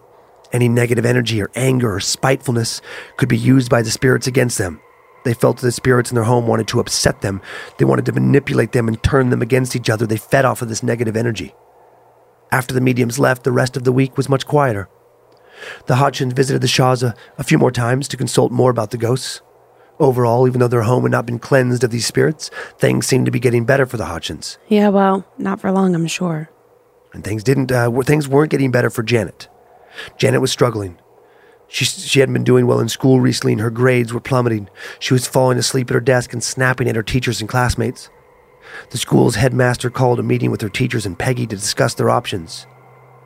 Any 0.53 0.69
negative 0.69 1.05
energy 1.05 1.41
or 1.41 1.51
anger 1.55 1.95
or 1.95 1.99
spitefulness 1.99 2.81
could 3.17 3.27
be 3.27 3.37
used 3.37 3.69
by 3.69 3.81
the 3.81 3.91
spirits 3.91 4.27
against 4.27 4.57
them. 4.57 4.79
They 5.25 5.33
felt 5.33 5.57
that 5.57 5.65
the 5.65 5.71
spirits 5.71 6.11
in 6.11 6.15
their 6.15 6.23
home 6.23 6.47
wanted 6.47 6.67
to 6.69 6.79
upset 6.79 7.21
them. 7.21 7.41
They 7.77 7.85
wanted 7.85 8.05
to 8.05 8.13
manipulate 8.13 8.71
them 8.71 8.87
and 8.87 9.01
turn 9.01 9.31
them 9.31 9.41
against 9.41 9.75
each 9.75 9.89
other. 9.89 10.05
They 10.05 10.17
fed 10.17 10.45
off 10.45 10.61
of 10.61 10.69
this 10.69 10.83
negative 10.83 11.17
energy. 11.17 11.53
After 12.51 12.73
the 12.73 12.79
mediums 12.79 13.19
left, 13.19 13.43
the 13.43 13.51
rest 13.51 13.75
of 13.75 13.83
the 13.83 13.91
week 13.91 14.15
was 14.15 14.29
much 14.29 14.45
quieter. 14.45 14.87
The 15.87 15.95
Hodgsons 15.95 16.33
visited 16.33 16.61
the 16.61 16.67
Shaws 16.67 17.03
a, 17.03 17.15
a 17.37 17.43
few 17.43 17.57
more 17.57 17.71
times 17.71 18.07
to 18.09 18.17
consult 18.17 18.51
more 18.51 18.71
about 18.71 18.91
the 18.91 18.97
ghosts. 18.97 19.41
Overall, 19.99 20.47
even 20.47 20.59
though 20.59 20.67
their 20.67 20.81
home 20.81 21.03
had 21.03 21.11
not 21.11 21.25
been 21.25 21.39
cleansed 21.39 21.83
of 21.83 21.91
these 21.91 22.05
spirits, 22.05 22.51
things 22.77 23.07
seemed 23.07 23.25
to 23.25 23.31
be 23.31 23.39
getting 23.39 23.63
better 23.63 23.85
for 23.85 23.95
the 23.95 24.05
Hodgsons. 24.05 24.57
Yeah, 24.67 24.89
well, 24.89 25.25
not 25.37 25.61
for 25.61 25.71
long, 25.71 25.95
I'm 25.95 26.07
sure. 26.07 26.49
And 27.13 27.23
things 27.23 27.43
didn't. 27.43 27.71
Uh, 27.71 27.89
things 28.01 28.27
weren't 28.27 28.51
getting 28.51 28.71
better 28.71 28.89
for 28.89 29.03
Janet. 29.03 29.47
Janet 30.17 30.41
was 30.41 30.51
struggling. 30.51 30.99
She 31.69 31.85
she 31.85 32.19
hadn't 32.19 32.33
been 32.33 32.43
doing 32.43 32.67
well 32.67 32.81
in 32.81 32.89
school 32.89 33.21
recently, 33.21 33.53
and 33.53 33.61
her 33.61 33.69
grades 33.69 34.13
were 34.13 34.19
plummeting. 34.19 34.69
She 34.99 35.13
was 35.13 35.27
falling 35.27 35.57
asleep 35.57 35.89
at 35.89 35.93
her 35.93 36.01
desk 36.01 36.33
and 36.33 36.43
snapping 36.43 36.89
at 36.89 36.95
her 36.97 37.03
teachers 37.03 37.39
and 37.39 37.49
classmates. 37.49 38.09
The 38.91 38.97
school's 38.97 39.35
headmaster 39.35 39.89
called 39.89 40.19
a 40.19 40.23
meeting 40.23 40.51
with 40.51 40.61
her 40.61 40.69
teachers 40.69 41.05
and 41.05 41.17
Peggy 41.17 41.47
to 41.47 41.55
discuss 41.55 41.93
their 41.93 42.09
options. 42.09 42.67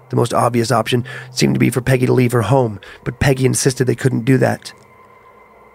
The 0.09 0.15
most 0.15 0.33
obvious 0.33 0.71
option 0.71 1.05
seemed 1.31 1.55
to 1.55 1.59
be 1.59 1.69
for 1.69 1.81
Peggy 1.81 2.05
to 2.05 2.13
leave 2.13 2.31
her 2.31 2.41
home, 2.41 2.79
but 3.03 3.19
Peggy 3.19 3.45
insisted 3.45 3.85
they 3.85 3.95
couldn't 3.95 4.25
do 4.25 4.37
that. 4.37 4.73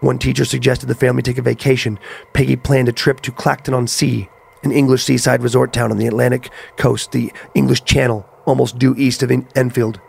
One 0.01 0.19
teacher 0.19 0.45
suggested 0.45 0.87
the 0.87 0.95
family 0.95 1.23
take 1.23 1.39
a 1.39 1.43
vacation. 1.43 1.99
Peggy 2.33 2.57
planned 2.57 2.89
a 2.89 2.93
trip 2.93 3.21
to 3.23 3.33
Clacton 3.33 3.73
on 3.73 3.87
Sea, 3.87 4.29
an 4.63 4.73
English 4.73 5.05
seaside 5.05 5.43
resort 5.43 5.73
town 5.73 5.91
on 5.91 5.99
the 5.99 6.07
Atlantic 6.07 6.51
coast, 6.77 7.13
the 7.13 7.33
English 7.55 7.85
Channel, 7.85 8.29
almost 8.45 8.79
due 8.79 8.95
east 8.97 9.23
of 9.23 9.31
Enfield. 9.55 10.01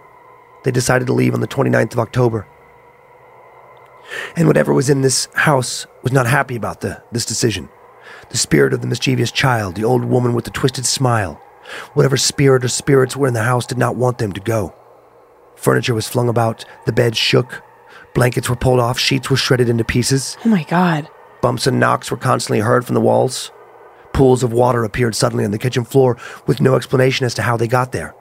They 0.64 0.72
decided 0.72 1.06
to 1.08 1.14
leave 1.14 1.34
on 1.34 1.40
the 1.42 1.48
29th 1.48 1.94
of 1.94 2.00
October. 2.00 2.48
And 4.36 4.48
whatever 4.48 4.74
was 4.74 4.90
in 4.90 5.02
this 5.02 5.28
house 5.34 5.88
was 6.04 6.12
not 6.12 6.28
happy 6.28 6.56
about 6.56 6.82
the, 6.82 7.02
this 7.12 7.26
decision. 7.26 7.70
The 8.30 8.38
spirit 8.38 8.74
of 8.74 8.82
the 8.82 8.88
mischievous 8.88 9.32
child, 9.32 9.76
the 9.76 9.84
old 9.84 10.06
woman 10.06 10.34
with 10.34 10.46
the 10.46 10.52
twisted 10.52 10.86
smile, 10.86 11.42
whatever 11.94 12.18
spirit 12.18 12.64
or 12.64 12.68
spirits 12.68 13.16
were 13.16 13.28
in 13.28 13.34
the 13.34 13.44
house 13.44 13.66
did 13.66 13.78
not 13.78 13.96
want 13.96 14.18
them 14.18 14.34
to 14.34 14.42
go. 14.42 14.74
Furniture 15.56 15.94
was 15.94 16.08
flung 16.08 16.30
about, 16.30 16.66
the 16.86 16.94
bed 16.94 17.16
shook, 17.16 17.64
blankets 18.14 18.50
were 18.50 18.56
pulled 18.56 18.80
off, 18.80 19.00
sheets 19.00 19.30
were 19.30 19.38
shredded 19.38 19.70
into 19.70 19.84
pieces. 19.84 20.38
Oh 20.46 20.50
my 20.50 20.64
God. 20.64 21.10
Bumps 21.42 21.68
and 21.68 21.80
knocks 21.80 22.12
were 22.12 22.18
constantly 22.18 22.60
heard 22.60 22.86
from 22.86 22.96
the 22.96 23.02
walls. 23.02 23.52
Pools 24.14 24.44
of 24.44 24.54
water 24.54 24.84
appeared 24.84 25.16
suddenly 25.16 25.46
on 25.46 25.52
the 25.52 25.58
kitchen 25.58 25.84
floor 25.84 26.18
with 26.48 26.62
no 26.62 26.76
explanation 26.76 27.26
as 27.26 27.34
to 27.36 27.42
how 27.42 27.58
they 27.58 27.68
got 27.68 27.92
there. 27.92 28.16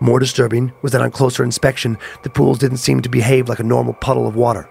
More 0.00 0.18
disturbing 0.18 0.72
was 0.82 0.92
that 0.92 1.00
on 1.00 1.10
closer 1.10 1.42
inspection, 1.42 1.96
the 2.22 2.30
pools 2.30 2.58
didn't 2.58 2.78
seem 2.78 3.00
to 3.02 3.08
behave 3.08 3.48
like 3.48 3.60
a 3.60 3.64
normal 3.64 3.94
puddle 3.94 4.26
of 4.26 4.36
water. 4.36 4.68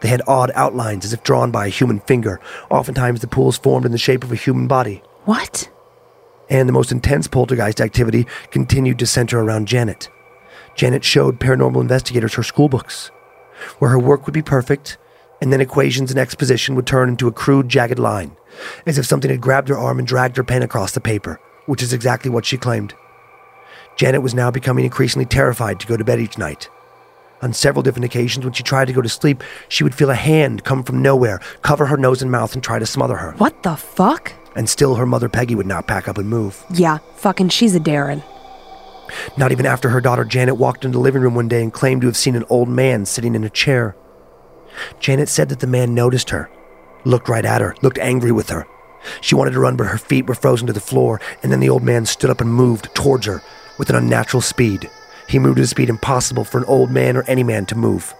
They 0.00 0.08
had 0.08 0.22
odd 0.26 0.50
outlines 0.54 1.04
as 1.04 1.12
if 1.12 1.22
drawn 1.22 1.50
by 1.50 1.66
a 1.66 1.70
human 1.70 2.00
finger. 2.00 2.40
Oftentimes, 2.70 3.20
the 3.20 3.28
pools 3.28 3.56
formed 3.56 3.86
in 3.86 3.92
the 3.92 3.98
shape 3.98 4.24
of 4.24 4.32
a 4.32 4.36
human 4.36 4.66
body. 4.66 5.02
What? 5.24 5.70
And 6.48 6.68
the 6.68 6.72
most 6.72 6.92
intense 6.92 7.26
poltergeist 7.26 7.80
activity 7.80 8.26
continued 8.50 8.98
to 9.00 9.06
center 9.06 9.40
around 9.40 9.66
Janet. 9.66 10.08
Janet 10.74 11.04
showed 11.04 11.40
paranormal 11.40 11.80
investigators 11.80 12.34
her 12.34 12.42
school 12.42 12.68
books, 12.68 13.10
where 13.78 13.90
her 13.90 13.98
work 13.98 14.26
would 14.26 14.34
be 14.34 14.42
perfect, 14.42 14.98
and 15.40 15.52
then 15.52 15.60
equations 15.60 16.10
and 16.10 16.20
exposition 16.20 16.74
would 16.74 16.86
turn 16.86 17.08
into 17.08 17.28
a 17.28 17.32
crude, 17.32 17.68
jagged 17.68 17.98
line, 17.98 18.36
as 18.86 18.98
if 18.98 19.06
something 19.06 19.30
had 19.30 19.40
grabbed 19.40 19.68
her 19.68 19.78
arm 19.78 19.98
and 19.98 20.06
dragged 20.06 20.36
her 20.36 20.44
pen 20.44 20.62
across 20.62 20.92
the 20.92 21.00
paper, 21.00 21.40
which 21.66 21.82
is 21.82 21.92
exactly 21.92 22.30
what 22.30 22.44
she 22.44 22.56
claimed. 22.56 22.94
Janet 23.96 24.22
was 24.22 24.34
now 24.34 24.50
becoming 24.50 24.84
increasingly 24.84 25.24
terrified 25.24 25.80
to 25.80 25.86
go 25.86 25.96
to 25.96 26.04
bed 26.04 26.20
each 26.20 26.38
night. 26.38 26.68
On 27.42 27.52
several 27.52 27.82
different 27.82 28.04
occasions, 28.04 28.44
when 28.44 28.54
she 28.54 28.62
tried 28.62 28.86
to 28.86 28.92
go 28.92 29.02
to 29.02 29.08
sleep, 29.08 29.42
she 29.68 29.84
would 29.84 29.94
feel 29.94 30.10
a 30.10 30.14
hand 30.14 30.64
come 30.64 30.82
from 30.82 31.02
nowhere, 31.02 31.40
cover 31.62 31.86
her 31.86 31.96
nose 31.96 32.22
and 32.22 32.30
mouth, 32.30 32.54
and 32.54 32.62
try 32.62 32.78
to 32.78 32.86
smother 32.86 33.16
her. 33.16 33.32
What 33.32 33.62
the 33.62 33.76
fuck? 33.76 34.32
And 34.56 34.68
still, 34.68 34.96
her 34.96 35.06
mother 35.06 35.28
Peggy 35.28 35.54
would 35.54 35.66
not 35.66 35.86
pack 35.86 36.08
up 36.08 36.18
and 36.18 36.28
move. 36.28 36.64
Yeah, 36.72 36.98
fucking 37.14 37.50
she's 37.50 37.74
a 37.76 37.80
Darren. 37.80 38.24
Not 39.36 39.52
even 39.52 39.66
after 39.66 39.90
her 39.90 40.00
daughter 40.00 40.24
Janet 40.24 40.56
walked 40.56 40.84
into 40.84 40.98
the 40.98 41.02
living 41.02 41.22
room 41.22 41.34
one 41.34 41.46
day 41.46 41.62
and 41.62 41.72
claimed 41.72 42.00
to 42.00 42.06
have 42.08 42.16
seen 42.16 42.34
an 42.34 42.44
old 42.48 42.68
man 42.68 43.04
sitting 43.06 43.34
in 43.34 43.44
a 43.44 43.50
chair. 43.50 43.94
Janet 44.98 45.28
said 45.28 45.48
that 45.50 45.60
the 45.60 45.66
man 45.66 45.94
noticed 45.94 46.30
her, 46.30 46.50
looked 47.04 47.28
right 47.28 47.44
at 47.44 47.60
her, 47.60 47.76
looked 47.82 47.98
angry 47.98 48.32
with 48.32 48.48
her. 48.50 48.66
She 49.20 49.34
wanted 49.34 49.52
to 49.52 49.60
run, 49.60 49.76
but 49.76 49.86
her 49.86 49.98
feet 49.98 50.26
were 50.26 50.34
frozen 50.34 50.66
to 50.66 50.72
the 50.72 50.80
floor, 50.80 51.20
and 51.42 51.52
then 51.52 51.60
the 51.60 51.68
old 51.68 51.82
man 51.82 52.06
stood 52.06 52.30
up 52.30 52.40
and 52.40 52.52
moved 52.52 52.92
towards 52.94 53.26
her 53.26 53.42
with 53.78 53.90
an 53.90 53.96
unnatural 53.96 54.40
speed. 54.40 54.90
He 55.28 55.38
moved 55.38 55.58
at 55.58 55.64
a 55.64 55.68
speed 55.68 55.88
impossible 55.88 56.44
for 56.44 56.58
an 56.58 56.64
old 56.64 56.90
man 56.90 57.16
or 57.16 57.22
any 57.24 57.42
man 57.42 57.66
to 57.66 57.76
move. 57.76 58.14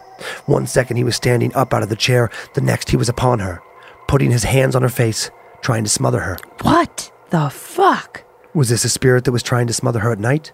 One 0.47 0.67
second 0.67 0.97
he 0.97 1.05
was 1.05 1.17
standing 1.17 1.55
up 1.55 1.75
out 1.75 1.83
of 1.83 1.89
the 1.89 1.97
chair, 1.97 2.31
the 2.55 2.61
next 2.61 2.91
he 2.91 2.97
was 2.97 3.09
upon 3.09 3.41
her, 3.41 3.63
putting 4.07 4.31
his 4.31 4.45
hands 4.45 4.77
on 4.77 4.83
her 4.83 4.89
face, 4.89 5.31
trying 5.63 5.85
to 5.85 5.91
smother 5.91 6.21
her. 6.21 6.39
What 6.63 7.11
the 7.31 7.49
fuck? 7.51 8.25
Was 8.55 8.69
this 8.69 8.85
a 8.85 8.89
spirit 8.89 9.25
that 9.25 9.33
was 9.33 9.43
trying 9.43 9.67
to 9.67 9.73
smother 9.73 10.01
her 10.01 10.13
at 10.13 10.19
night? 10.19 10.53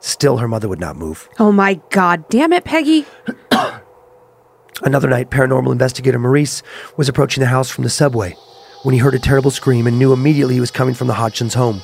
Still, 0.00 0.38
her 0.38 0.48
mother 0.48 0.68
would 0.68 0.80
not 0.80 0.96
move. 0.96 1.28
Oh 1.38 1.52
my 1.52 1.80
god, 1.90 2.28
damn 2.28 2.52
it, 2.52 2.64
Peggy. 2.64 3.06
Another 4.82 5.08
night, 5.08 5.30
paranormal 5.30 5.72
investigator 5.72 6.18
Maurice 6.18 6.62
was 6.96 7.08
approaching 7.08 7.42
the 7.42 7.48
house 7.48 7.70
from 7.70 7.84
the 7.84 7.90
subway 7.90 8.34
when 8.82 8.94
he 8.94 8.98
heard 8.98 9.14
a 9.14 9.18
terrible 9.18 9.50
scream 9.50 9.86
and 9.86 9.98
knew 9.98 10.12
immediately 10.12 10.54
he 10.54 10.60
was 10.60 10.70
coming 10.70 10.94
from 10.94 11.06
the 11.06 11.14
Hodgsons' 11.14 11.54
home. 11.54 11.82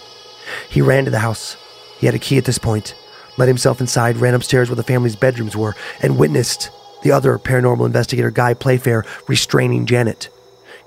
He 0.71 0.81
ran 0.81 1.05
to 1.05 1.11
the 1.11 1.19
house. 1.19 1.57
He 1.99 2.07
had 2.07 2.15
a 2.15 2.19
key 2.19 2.39
at 2.39 2.45
this 2.45 2.59
point, 2.59 2.95
let 3.37 3.49
himself 3.49 3.81
inside, 3.81 4.17
ran 4.17 4.35
upstairs 4.35 4.71
where 4.71 4.77
the 4.77 4.83
family's 4.83 5.17
bedrooms 5.17 5.57
were, 5.57 5.75
and 6.01 6.19
witnessed 6.19 6.71
the 7.03 7.13
other 7.13 7.39
paranormal 7.39 7.85
investigator, 7.87 8.31
Guy 8.31 8.55
Playfair, 8.55 9.05
restraining 9.29 9.87
Janet. 9.87 10.31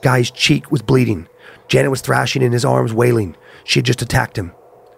Guy's 0.01 0.31
cheek 0.31 0.71
was 0.71 0.81
bleeding. 0.81 1.27
Janet 1.67 1.91
was 1.91 2.01
thrashing 2.01 2.41
in 2.41 2.51
his 2.51 2.65
arms, 2.65 2.93
wailing. 2.93 3.35
She 3.63 3.79
had 3.79 3.85
just 3.85 4.01
attacked 4.01 4.37
him. 4.37 4.53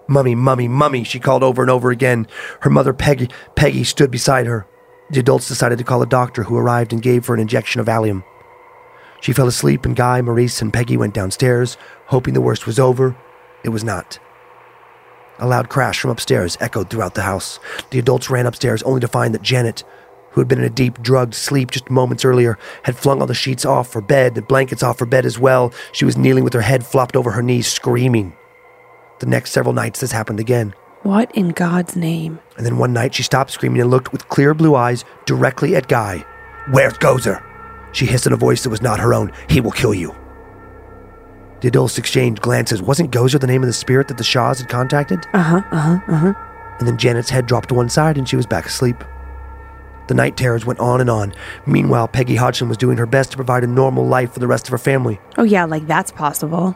Mummy, 0.07 0.35
mummy, 0.35 0.67
mummy, 0.67 1.03
she 1.03 1.19
called 1.19 1.43
over 1.43 1.61
and 1.61 1.71
over 1.71 1.91
again. 1.91 2.27
Her 2.61 2.69
mother, 2.69 2.93
Peggy, 2.93 3.29
Peggy, 3.55 3.83
stood 3.83 4.11
beside 4.11 4.45
her. 4.45 4.65
The 5.11 5.19
adults 5.19 5.47
decided 5.47 5.77
to 5.77 5.83
call 5.83 6.01
a 6.01 6.07
doctor 6.07 6.43
who 6.43 6.57
arrived 6.57 6.93
and 6.93 7.01
gave 7.01 7.25
her 7.27 7.33
an 7.33 7.39
injection 7.39 7.81
of 7.81 7.87
Valium. 7.87 8.23
She 9.21 9.33
fell 9.33 9.47
asleep, 9.47 9.85
and 9.85 9.95
Guy, 9.95 10.21
Maurice, 10.21 10.61
and 10.61 10.73
Peggy 10.73 10.97
went 10.97 11.13
downstairs, 11.13 11.77
hoping 12.07 12.33
the 12.33 12.41
worst 12.41 12.65
was 12.65 12.79
over. 12.79 13.15
It 13.63 13.69
was 13.69 13.83
not. 13.83 14.19
A 15.39 15.47
loud 15.47 15.69
crash 15.69 15.99
from 15.99 16.11
upstairs 16.11 16.57
echoed 16.59 16.89
throughout 16.89 17.15
the 17.15 17.23
house. 17.23 17.59
The 17.91 17.99
adults 17.99 18.29
ran 18.29 18.45
upstairs 18.45 18.83
only 18.83 19.01
to 19.01 19.07
find 19.07 19.33
that 19.33 19.41
Janet, 19.41 19.83
who 20.31 20.41
had 20.41 20.47
been 20.47 20.59
in 20.59 20.65
a 20.65 20.69
deep, 20.69 21.01
drugged 21.01 21.33
sleep 21.33 21.71
just 21.71 21.89
moments 21.89 22.25
earlier, 22.25 22.57
had 22.83 22.95
flung 22.95 23.21
all 23.21 23.27
the 23.27 23.33
sheets 23.33 23.65
off 23.65 23.93
her 23.93 24.01
bed, 24.01 24.35
the 24.35 24.41
blankets 24.41 24.83
off 24.83 24.99
her 24.99 25.05
bed 25.05 25.25
as 25.25 25.39
well. 25.39 25.73
She 25.91 26.05
was 26.05 26.17
kneeling 26.17 26.43
with 26.43 26.53
her 26.53 26.61
head 26.61 26.85
flopped 26.85 27.15
over 27.15 27.31
her 27.31 27.43
knees, 27.43 27.67
screaming. 27.67 28.35
The 29.19 29.25
next 29.25 29.51
several 29.51 29.73
nights, 29.73 29.99
this 29.99 30.11
happened 30.11 30.39
again. 30.39 30.73
What 31.03 31.35
in 31.35 31.49
God's 31.49 31.95
name? 31.95 32.39
And 32.57 32.65
then 32.65 32.77
one 32.77 32.93
night 32.93 33.15
she 33.15 33.23
stopped 33.23 33.51
screaming 33.51 33.81
and 33.81 33.89
looked 33.89 34.11
with 34.11 34.29
clear 34.29 34.53
blue 34.53 34.75
eyes 34.75 35.03
directly 35.25 35.75
at 35.75 35.87
Guy. 35.87 36.25
Where's 36.69 36.93
Gozer? 36.93 37.43
She 37.91 38.05
hissed 38.05 38.27
in 38.27 38.33
a 38.33 38.37
voice 38.37 38.63
that 38.63 38.69
was 38.69 38.81
not 38.81 38.99
her 38.99 39.13
own. 39.13 39.31
He 39.49 39.61
will 39.61 39.71
kill 39.71 39.93
you. 39.93 40.15
The 41.61 41.67
adults 41.67 41.97
exchanged 41.97 42.41
glances. 42.41 42.81
Wasn't 42.81 43.11
Gozer 43.11 43.39
the 43.39 43.47
name 43.47 43.63
of 43.63 43.67
the 43.67 43.73
spirit 43.73 44.07
that 44.07 44.17
the 44.17 44.23
Shaws 44.23 44.59
had 44.59 44.69
contacted? 44.69 45.25
Uh 45.33 45.41
huh, 45.41 45.61
uh 45.71 45.77
huh, 45.77 45.99
uh 46.07 46.17
huh. 46.17 46.33
And 46.79 46.87
then 46.87 46.97
Janet's 46.97 47.29
head 47.29 47.45
dropped 47.45 47.69
to 47.69 47.75
one 47.75 47.89
side 47.89 48.17
and 48.17 48.27
she 48.27 48.35
was 48.35 48.45
back 48.47 48.65
asleep. 48.65 49.03
The 50.11 50.15
night 50.15 50.35
terrors 50.35 50.65
went 50.65 50.81
on 50.81 50.99
and 50.99 51.09
on. 51.09 51.33
Meanwhile, 51.65 52.09
Peggy 52.09 52.35
Hodgson 52.35 52.67
was 52.67 52.75
doing 52.75 52.97
her 52.97 53.05
best 53.05 53.31
to 53.31 53.37
provide 53.37 53.63
a 53.63 53.67
normal 53.67 54.05
life 54.05 54.33
for 54.33 54.39
the 54.39 54.47
rest 54.47 54.67
of 54.67 54.71
her 54.71 54.77
family. 54.77 55.21
Oh, 55.37 55.45
yeah, 55.45 55.63
like 55.63 55.87
that's 55.87 56.11
possible. 56.11 56.75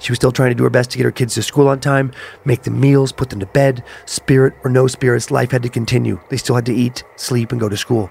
She 0.00 0.10
was 0.10 0.16
still 0.16 0.32
trying 0.32 0.50
to 0.50 0.56
do 0.56 0.64
her 0.64 0.68
best 0.68 0.90
to 0.90 0.98
get 0.98 1.04
her 1.04 1.12
kids 1.12 1.34
to 1.34 1.44
school 1.44 1.68
on 1.68 1.78
time, 1.78 2.10
make 2.44 2.64
them 2.64 2.80
meals, 2.80 3.12
put 3.12 3.30
them 3.30 3.38
to 3.38 3.46
bed. 3.46 3.84
Spirit 4.04 4.54
or 4.64 4.70
no 4.72 4.88
spirits, 4.88 5.30
life 5.30 5.52
had 5.52 5.62
to 5.62 5.68
continue. 5.68 6.18
They 6.28 6.36
still 6.36 6.56
had 6.56 6.66
to 6.66 6.74
eat, 6.74 7.04
sleep, 7.14 7.52
and 7.52 7.60
go 7.60 7.68
to 7.68 7.76
school. 7.76 8.10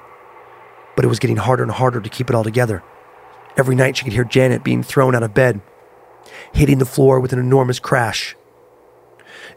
But 0.96 1.04
it 1.04 1.10
was 1.10 1.20
getting 1.20 1.36
harder 1.36 1.64
and 1.64 1.72
harder 1.74 2.00
to 2.00 2.10
keep 2.10 2.30
it 2.30 2.36
all 2.38 2.46
together. 2.46 2.82
Every 3.58 3.76
night 3.76 3.98
she 3.98 4.06
could 4.06 4.14
hear 4.14 4.24
Janet 4.24 4.64
being 4.64 4.84
thrown 4.84 5.16
out 5.16 5.24
of 5.24 5.34
bed, 5.34 5.60
hitting 6.54 6.78
the 6.78 6.86
floor 6.86 7.20
with 7.20 7.34
an 7.34 7.40
enormous 7.40 7.82
crash. 7.82 8.38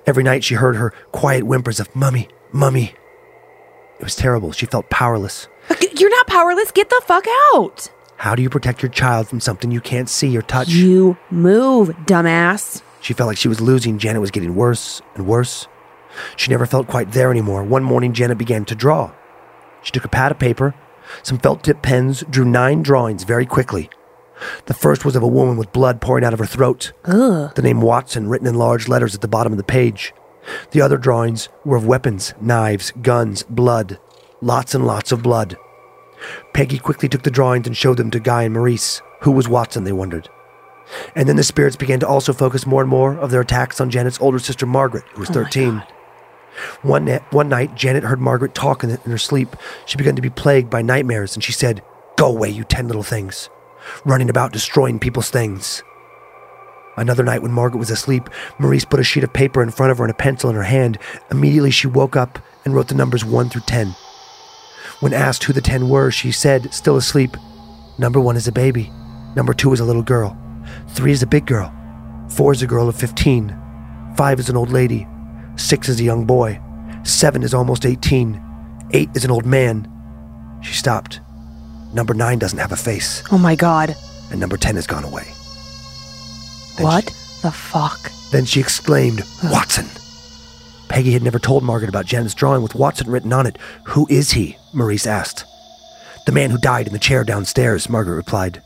Every 0.07 0.25
night 0.25 0.43
she 0.43 0.57
heard 0.57 0.75
her 0.75 0.93
quiet 1.13 1.45
whimpers 1.45 1.79
of, 1.79 1.95
Mummy, 1.95 2.27
Mummy. 2.51 2.95
It 4.05 4.13
was 4.13 4.17
terrible. 4.17 4.53
She 4.53 4.67
felt 4.67 4.91
powerless. 4.91 5.49
You're 5.97 6.11
not 6.11 6.27
powerless. 6.27 6.71
Get 6.73 6.91
the 6.91 7.01
fuck 7.07 7.25
out. 7.55 7.91
How 8.19 8.35
do 8.35 8.43
you 8.43 8.51
protect 8.51 8.83
your 8.83 8.91
child 8.91 9.29
from 9.29 9.41
something 9.41 9.71
you 9.71 9.81
can't 9.81 10.11
see 10.11 10.37
or 10.37 10.43
touch? 10.43 10.69
You 10.69 11.17
move, 11.31 11.89
dumbass. 12.05 12.83
She 13.01 13.15
felt 13.15 13.29
like 13.29 13.39
she 13.39 13.49
was 13.49 13.63
losing. 13.63 13.97
Janet 13.97 14.21
was 14.21 14.31
getting 14.31 14.55
worse 14.55 15.01
and 15.15 15.27
worse. 15.27 15.69
She 16.37 16.51
never 16.51 16.67
felt 16.67 16.87
quite 16.87 17.13
there 17.13 17.31
anymore. 17.31 17.65
One 17.65 17.83
morning, 17.83 18.13
Janet 18.13 18.37
began 18.37 18.67
to 18.67 18.75
draw. 18.75 19.11
She 19.81 19.91
took 19.91 20.05
a 20.05 20.09
pad 20.09 20.33
of 20.33 20.39
paper, 20.39 20.75
some 21.23 21.39
felt 21.39 21.65
tip 21.65 21.81
pens, 21.81 22.25
drew 22.29 22.45
nine 22.45 22.83
drawings 22.83 23.25
very 23.25 23.47
quickly. 23.47 23.89
The 24.67 24.75
first 24.75 25.07
was 25.07 25.17
of 25.17 25.23
a 25.23 25.27
woman 25.27 25.57
with 25.57 25.73
blood 25.73 26.03
pouring 26.03 26.25
out 26.27 26.35
of 26.35 26.41
her 26.41 26.45
throat. 26.45 26.93
Ugh. 27.07 27.55
The 27.55 27.63
name 27.63 27.81
Watson 27.81 28.29
written 28.29 28.49
in 28.49 28.55
large 28.57 28.87
letters 28.87 29.15
at 29.15 29.23
the 29.23 29.29
bottom 29.29 29.55
of 29.55 29.57
the 29.57 29.65
page. 29.65 30.13
The 30.73 30.81
other 30.81 30.99
drawings 30.99 31.49
were 31.65 31.77
of 31.77 31.87
weapons, 31.87 32.35
knives, 32.41 32.93
guns, 33.03 33.43
blood. 33.45 33.99
Lots 34.41 34.75
and 34.75 34.87
lots 34.87 35.13
of 35.13 35.23
blood. 35.23 35.57
Peggy 36.53 36.79
quickly 36.79 37.09
took 37.09 37.23
the 37.23 37.31
drawings 37.31 37.67
and 37.67 37.77
showed 37.77 37.97
them 37.97 38.11
to 38.11 38.21
Guy 38.21 38.45
and 38.45 38.55
Maurice. 38.55 39.03
Who 39.21 39.31
was 39.33 39.49
Watson, 39.49 39.85
they 39.85 39.93
wondered. 39.93 40.29
And 41.17 41.29
then 41.29 41.37
the 41.37 41.45
spirits 41.45 41.77
began 41.77 42.01
to 42.01 42.07
also 42.07 42.33
focus 42.33 42.67
more 42.67 42.83
and 42.83 42.91
more 42.91 43.17
of 43.17 43.31
their 43.31 43.41
attacks 43.41 43.81
on 43.81 43.91
Janet's 43.91 44.21
older 44.21 44.39
sister 44.39 44.67
Margaret, 44.67 45.05
who 45.15 45.21
was 45.21 45.31
13. 45.31 45.83
One, 46.83 47.07
na- 47.07 47.21
one 47.31 47.49
night, 47.49 47.75
Janet 47.75 48.05
heard 48.05 48.21
Margaret 48.21 48.55
talk 48.55 48.85
in, 48.85 48.91
in 48.91 49.11
her 49.11 49.19
sleep. 49.19 49.57
She 49.87 49.97
began 49.97 50.15
to 50.17 50.23
be 50.23 50.31
plagued 50.31 50.71
by 50.71 50.83
nightmares, 50.83 51.35
and 51.35 51.43
she 51.43 51.53
said, 51.53 51.83
Go 52.17 52.27
away, 52.29 52.51
you 52.51 52.65
ten 52.65 52.87
little 52.87 53.03
things. 53.03 53.49
Running 54.05 54.31
about 54.31 54.53
destroying 54.53 54.99
people's 54.99 55.31
things. 55.31 55.83
Another 56.97 57.23
night, 57.25 57.43
when 57.43 57.53
Margaret 57.53 57.79
was 57.79 57.91
asleep, 57.91 58.29
Maurice 58.59 58.85
put 58.85 59.01
a 59.01 59.05
sheet 59.05 59.25
of 59.25 59.33
paper 59.33 59.63
in 59.63 59.71
front 59.71 59.91
of 59.93 59.99
her 59.99 60.05
and 60.05 60.11
a 60.11 60.15
pencil 60.17 60.49
in 60.51 60.57
her 60.57 60.63
hand. 60.63 60.99
Immediately, 61.31 61.71
she 61.73 61.87
woke 61.87 62.17
up 62.17 62.39
and 62.65 62.75
wrote 62.75 62.89
the 62.89 62.95
numbers 62.95 63.25
1 63.25 63.49
through 63.49 63.63
10. 63.67 63.89
When 65.01 65.13
asked 65.13 65.45
who 65.45 65.53
the 65.53 65.61
10 65.61 65.89
were, 65.89 66.11
she 66.11 66.31
said, 66.33 66.73
still 66.73 66.97
asleep, 66.97 67.37
Number 67.97 68.19
1 68.19 68.37
is 68.37 68.49
a 68.49 68.53
baby. 68.53 68.91
Number 69.37 69.55
2 69.55 69.73
is 69.73 69.81
a 69.81 69.85
little 69.85 70.03
girl. 70.03 70.37
3 70.89 71.13
is 71.13 71.23
a 71.23 71.27
big 71.29 71.47
girl. 71.47 71.73
4 72.31 72.53
is 72.53 72.63
a 72.63 72.67
girl 72.67 72.89
of 72.89 72.97
15. 72.97 73.57
5 74.17 74.41
is 74.41 74.49
an 74.49 74.57
old 74.57 74.71
lady. 74.71 75.07
6 75.57 75.89
is 75.89 76.01
a 76.01 76.05
young 76.05 76.25
boy. 76.25 76.61
7 77.05 77.43
is 77.45 77.55
almost 77.55 77.87
18. 77.87 78.41
8 78.93 79.11
is 79.15 79.25
an 79.25 79.31
old 79.31 79.47
man. 79.47 79.89
She 80.63 80.75
stopped. 80.75 81.21
Number 81.93 82.15
9 82.15 82.39
doesn't 82.41 82.59
have 82.59 82.73
a 82.73 82.77
face, 82.77 83.23
Oh 83.31 83.39
my 83.39 83.55
god. 83.55 83.95
and 84.33 84.41
number 84.41 84.57
10 84.57 84.75
has 84.75 84.87
gone 84.89 85.05
away. 85.05 85.29
Then 86.77 86.87
What 86.87 87.05
she- 87.11 87.43
the 87.43 87.51
fuck? 87.53 88.11
then 88.33 88.45
she 88.45 88.61
exclaimed, 88.61 89.23
Watson! 89.45 89.87
Peggy 90.89 91.13
had 91.13 91.23
never 91.23 91.39
told 91.39 91.65
Margaret 91.65 91.89
about 91.89 92.07
Janet's 92.07 92.35
drawing 92.35 92.63
with 92.63 92.75
Watson 92.75 93.11
written 93.11 93.33
on 93.33 93.47
it. 93.47 93.59
Who 93.89 94.07
is 94.11 94.33
he? 94.33 94.57
Maurice 94.73 95.07
asked. 95.07 95.45
The 96.27 96.33
man 96.33 96.51
who 96.51 96.59
died 96.59 96.87
in 96.87 96.93
the 96.93 96.99
chair 96.99 97.25
downstairs, 97.25 97.89
Margaret 97.89 98.15
replied. 98.17 98.63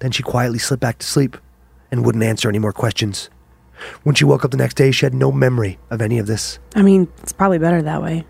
Then 0.00 0.10
she 0.12 0.22
quietly 0.22 0.58
slipped 0.58 0.80
back 0.82 0.98
to 0.98 1.06
sleep 1.06 1.36
and 1.90 2.04
wouldn't 2.04 2.24
answer 2.24 2.48
any 2.48 2.58
more 2.58 2.72
questions. 2.72 3.30
When 4.02 4.14
she 4.14 4.24
woke 4.24 4.44
up 4.44 4.50
the 4.50 4.56
next 4.56 4.74
day, 4.74 4.90
she 4.90 5.04
had 5.06 5.14
no 5.14 5.30
memory 5.32 5.78
of 5.90 6.00
any 6.00 6.18
of 6.18 6.26
this. 6.26 6.58
I 6.74 6.82
mean, 6.82 7.08
it's 7.22 7.32
probably 7.32 7.58
better 7.58 7.82
that 7.82 8.02
way. 8.02 8.24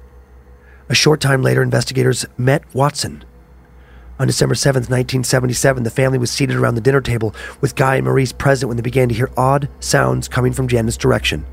A 0.88 0.94
short 0.94 1.20
time 1.20 1.42
later, 1.42 1.62
investigators 1.62 2.24
met 2.38 2.62
Watson. 2.74 3.24
On 4.18 4.26
December 4.26 4.54
7th, 4.54 4.88
1977, 4.88 5.82
the 5.82 5.90
family 5.90 6.16
was 6.16 6.30
seated 6.30 6.56
around 6.56 6.74
the 6.74 6.80
dinner 6.80 7.02
table 7.02 7.34
with 7.60 7.74
Guy 7.76 7.96
and 7.96 8.06
Maurice 8.06 8.32
present 8.32 8.68
when 8.68 8.78
they 8.78 8.82
began 8.82 9.10
to 9.10 9.14
hear 9.14 9.30
odd 9.36 9.68
sounds 9.78 10.26
coming 10.26 10.54
from 10.54 10.68
Janet's 10.68 10.96
direction. 10.96 11.44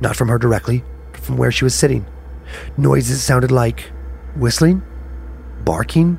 Not 0.00 0.16
from 0.16 0.26
her 0.26 0.38
directly, 0.38 0.82
but 1.12 1.20
from 1.20 1.36
where 1.36 1.52
she 1.52 1.62
was 1.62 1.76
sitting. 1.76 2.04
Noises 2.76 3.22
sounded 3.22 3.52
like 3.52 3.92
whistling, 4.34 4.82
barking. 5.64 6.18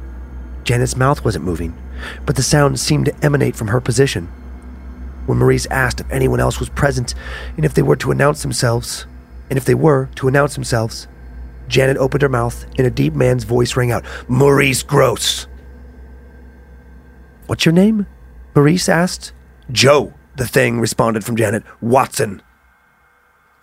Janet's 0.63 0.95
mouth 0.95 1.25
wasn't 1.25 1.43
moving, 1.43 1.77
but 2.25 2.37
the 2.37 2.43
sounds 2.43 2.81
seemed 2.81 3.07
to 3.07 3.25
emanate 3.25 3.57
from 3.57 3.67
her 3.67 3.81
position. 3.81 4.27
When 5.25 5.37
Maurice 5.37 5.65
asked 5.65 5.99
if 5.99 6.09
anyone 6.09 6.39
else 6.39 6.61
was 6.61 6.69
present 6.69 7.13
and 7.57 7.65
if 7.65 7.73
they 7.73 7.81
were 7.81 7.97
to 7.97 8.11
announce 8.11 8.41
themselves, 8.41 9.05
and 9.49 9.57
if 9.57 9.65
they 9.65 9.75
were 9.75 10.09
to 10.15 10.29
announce 10.29 10.53
themselves, 10.53 11.09
Janet 11.67 11.97
opened 11.97 12.21
her 12.21 12.29
mouth 12.29 12.65
and 12.77 12.87
a 12.87 12.91
deep 12.91 13.13
man's 13.15 13.43
voice 13.43 13.75
rang 13.75 13.91
out 13.91 14.05
Maurice 14.29 14.81
Grosse. 14.81 15.47
What's 17.53 17.65
your 17.65 17.73
name? 17.73 18.07
Maurice 18.55 18.89
asked. 18.89 19.31
Joe, 19.71 20.11
the 20.37 20.47
thing 20.47 20.79
responded 20.79 21.23
from 21.23 21.35
Janet. 21.35 21.61
Watson. 21.81 22.41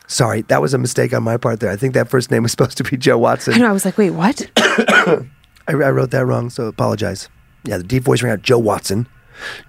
Sorry, 0.07 0.42
that 0.42 0.62
was 0.62 0.72
a 0.72 0.79
mistake 0.79 1.12
on 1.12 1.24
my 1.24 1.37
part 1.37 1.59
there. 1.59 1.70
I 1.72 1.74
think 1.74 1.94
that 1.94 2.09
first 2.09 2.31
name 2.31 2.44
was 2.44 2.53
supposed 2.53 2.76
to 2.76 2.85
be 2.85 2.96
Joe 2.96 3.18
Watson. 3.18 3.55
I 3.55 3.59
know. 3.59 3.68
I 3.68 3.72
was 3.72 3.85
like, 3.85 3.98
wait, 3.98 4.11
what? 4.11 4.48
I, 4.57 5.26
I 5.66 5.72
wrote 5.72 6.12
that 6.12 6.24
wrong, 6.24 6.50
so 6.50 6.66
apologize. 6.66 7.29
Yeah, 7.64 7.79
the 7.79 7.83
deep 7.83 8.05
voice 8.05 8.22
rang 8.22 8.33
out 8.33 8.42
Joe 8.42 8.61
Watson. 8.61 9.09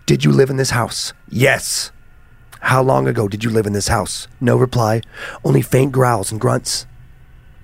Did 0.05 0.23
you 0.23 0.31
live 0.31 0.51
in 0.51 0.57
this 0.57 0.69
house? 0.69 1.13
Yes. 1.27 1.89
How 2.59 2.83
long 2.83 3.07
ago 3.07 3.27
did 3.27 3.43
you 3.43 3.49
live 3.49 3.65
in 3.65 3.73
this 3.73 3.87
house? 3.87 4.27
No 4.39 4.55
reply, 4.55 5.01
only 5.43 5.63
faint 5.63 5.93
growls 5.93 6.31
and 6.31 6.39
grunts. 6.39 6.85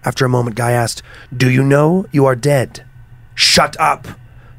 After 0.03 0.25
a 0.25 0.29
moment, 0.29 0.55
Guy 0.55 0.71
asked, 0.71 1.03
Do 1.31 1.51
you 1.51 1.61
know 1.61 2.07
you 2.11 2.25
are 2.25 2.35
dead? 2.35 2.83
Shut 3.35 3.79
up! 3.79 4.07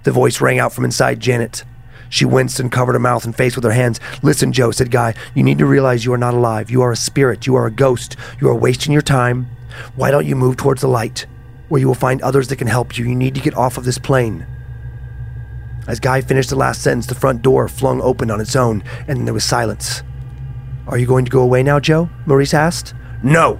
The 0.05 0.13
voice 0.13 0.41
rang 0.41 0.61
out 0.61 0.73
from 0.73 0.85
inside 0.85 1.19
Janet. 1.19 1.65
She 2.11 2.25
winced 2.25 2.61
and 2.61 2.73
covered 2.73 2.95
her 2.95 2.99
mouth 2.99 3.25
and 3.25 3.37
face 3.37 3.55
with 3.55 3.65
her 3.65 3.73
hands. 3.73 4.01
Listen, 4.23 4.53
Joe, 4.53 4.71
said 4.71 4.91
Guy, 4.91 5.15
you 5.35 5.43
need 5.43 5.59
to 5.59 5.67
realize 5.67 6.05
you 6.05 6.13
are 6.13 6.19
not 6.19 6.35
alive. 6.35 6.71
You 6.71 6.83
are 6.83 6.93
a 6.93 6.97
spirit. 6.97 7.47
You 7.47 7.55
are 7.57 7.67
a 7.67 7.71
ghost. 7.71 8.17
You 8.41 8.49
are 8.49 8.55
wasting 8.55 8.93
your 8.93 9.03
time. 9.03 9.49
Why 9.95 10.11
don't 10.11 10.27
you 10.27 10.37
move 10.37 10.57
towards 10.57 10.81
the 10.81 10.89
light, 10.89 11.27
where 11.69 11.81
you 11.81 11.87
will 11.87 11.95
find 11.95 12.23
others 12.23 12.49
that 12.49 12.57
can 12.57 12.67
help 12.67 12.97
you? 12.97 13.05
You 13.05 13.15
need 13.15 13.35
to 13.35 13.41
get 13.41 13.57
off 13.57 13.77
of 13.77 13.85
this 13.85 13.99
plane. 13.99 14.47
As 15.87 16.01
Guy 16.01 16.21
finished 16.21 16.51
the 16.51 16.57
last 16.57 16.83
sentence, 16.83 17.07
the 17.07 17.15
front 17.15 17.43
door 17.43 17.69
flung 17.69 18.01
open 18.03 18.31
on 18.31 18.41
its 18.41 18.57
own, 18.57 18.83
and 19.07 19.27
there 19.27 19.35
was 19.35 19.45
silence. 19.45 20.03
Are 20.87 20.99
you 20.99 21.07
going 21.07 21.25
to 21.25 21.31
go 21.31 21.43
away 21.43 21.63
now, 21.63 21.81
Joe? 21.81 22.11
Maurice 22.27 22.55
asked. 22.55 22.95
No. 23.23 23.59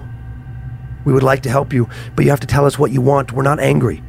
We 1.05 1.13
would 1.13 1.23
like 1.23 1.41
to 1.43 1.49
help 1.49 1.73
you, 1.73 1.89
but 2.15 2.25
you 2.25 2.31
have 2.31 2.39
to 2.41 2.47
tell 2.47 2.65
us 2.65 2.77
what 2.77 2.91
you 2.91 3.01
want. 3.01 3.31
We're 3.31 3.43
not 3.43 3.59
angry. 3.59 4.03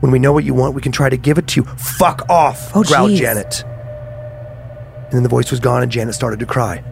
When 0.00 0.10
we 0.12 0.18
know 0.18 0.32
what 0.32 0.44
you 0.44 0.54
want, 0.54 0.74
we 0.74 0.80
can 0.80 0.92
try 0.92 1.08
to 1.08 1.16
give 1.16 1.38
it 1.38 1.46
to 1.48 1.60
you. 1.60 1.66
Fuck 1.76 2.28
off, 2.28 2.74
Oh, 2.74 2.82
growled 2.82 3.10
jeez. 3.12 3.18
Janet. 3.18 3.64
And 5.04 5.12
then 5.12 5.22
the 5.22 5.28
voice 5.28 5.50
was 5.50 5.60
gone, 5.60 5.82
and 5.82 5.90
Janet 5.92 6.14
started 6.14 6.40
to 6.40 6.46
cry. 6.46 6.82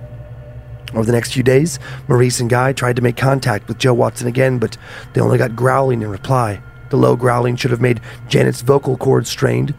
Over 0.94 1.04
the 1.04 1.12
next 1.12 1.32
few 1.32 1.42
days, 1.42 1.78
Maurice 2.08 2.40
and 2.40 2.48
Guy 2.50 2.72
tried 2.72 2.96
to 2.96 3.02
make 3.02 3.16
contact 3.16 3.68
with 3.68 3.78
Joe 3.78 3.94
Watson 3.94 4.26
again, 4.26 4.58
but 4.58 4.76
they 5.12 5.20
only 5.20 5.38
got 5.38 5.54
growling 5.56 6.02
in 6.02 6.08
reply. 6.08 6.62
The 6.90 6.96
low 6.96 7.16
growling 7.16 7.56
should 7.56 7.70
have 7.70 7.80
made 7.80 8.00
Janet's 8.28 8.62
vocal 8.62 8.96
cords 8.96 9.28
strained, 9.28 9.74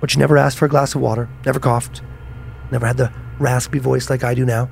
but 0.00 0.10
she 0.10 0.18
never 0.18 0.36
asked 0.38 0.56
for 0.58 0.64
a 0.64 0.68
glass 0.70 0.94
of 0.94 1.00
water, 1.02 1.28
never 1.44 1.60
coughed, 1.60 2.00
never 2.70 2.86
had 2.86 2.96
the 2.96 3.12
raspy 3.38 3.78
voice 3.78 4.08
like 4.08 4.24
I 4.24 4.34
do 4.34 4.44
now. 4.46 4.70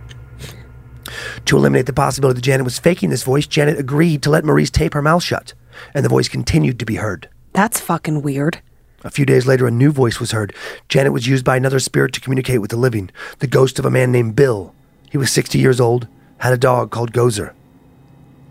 To 1.46 1.56
eliminate 1.56 1.86
the 1.86 1.92
possibility 1.92 2.36
that 2.38 2.44
Janet 2.44 2.64
was 2.64 2.78
faking 2.78 3.10
this 3.10 3.24
voice, 3.24 3.46
Janet 3.46 3.78
agreed 3.78 4.22
to 4.22 4.30
let 4.30 4.44
Maurice 4.44 4.70
tape 4.70 4.94
her 4.94 5.02
mouth 5.02 5.22
shut, 5.22 5.52
and 5.94 6.04
the 6.04 6.08
voice 6.08 6.28
continued 6.28 6.78
to 6.78 6.86
be 6.86 6.96
heard. 6.96 7.28
That's 7.52 7.80
fucking 7.80 8.22
weird. 8.22 8.60
A 9.04 9.10
few 9.10 9.26
days 9.26 9.46
later, 9.46 9.66
a 9.66 9.70
new 9.70 9.90
voice 9.90 10.20
was 10.20 10.30
heard. 10.30 10.54
Janet 10.88 11.12
was 11.12 11.26
used 11.26 11.44
by 11.44 11.56
another 11.56 11.80
spirit 11.80 12.12
to 12.14 12.20
communicate 12.20 12.60
with 12.60 12.70
the 12.70 12.76
living, 12.76 13.10
the 13.40 13.46
ghost 13.46 13.78
of 13.78 13.84
a 13.84 13.90
man 13.90 14.12
named 14.12 14.36
Bill. 14.36 14.74
He 15.10 15.18
was 15.18 15.30
60 15.32 15.58
years 15.58 15.80
old, 15.80 16.06
had 16.38 16.52
a 16.52 16.58
dog 16.58 16.90
called 16.90 17.12
Gozer. 17.12 17.52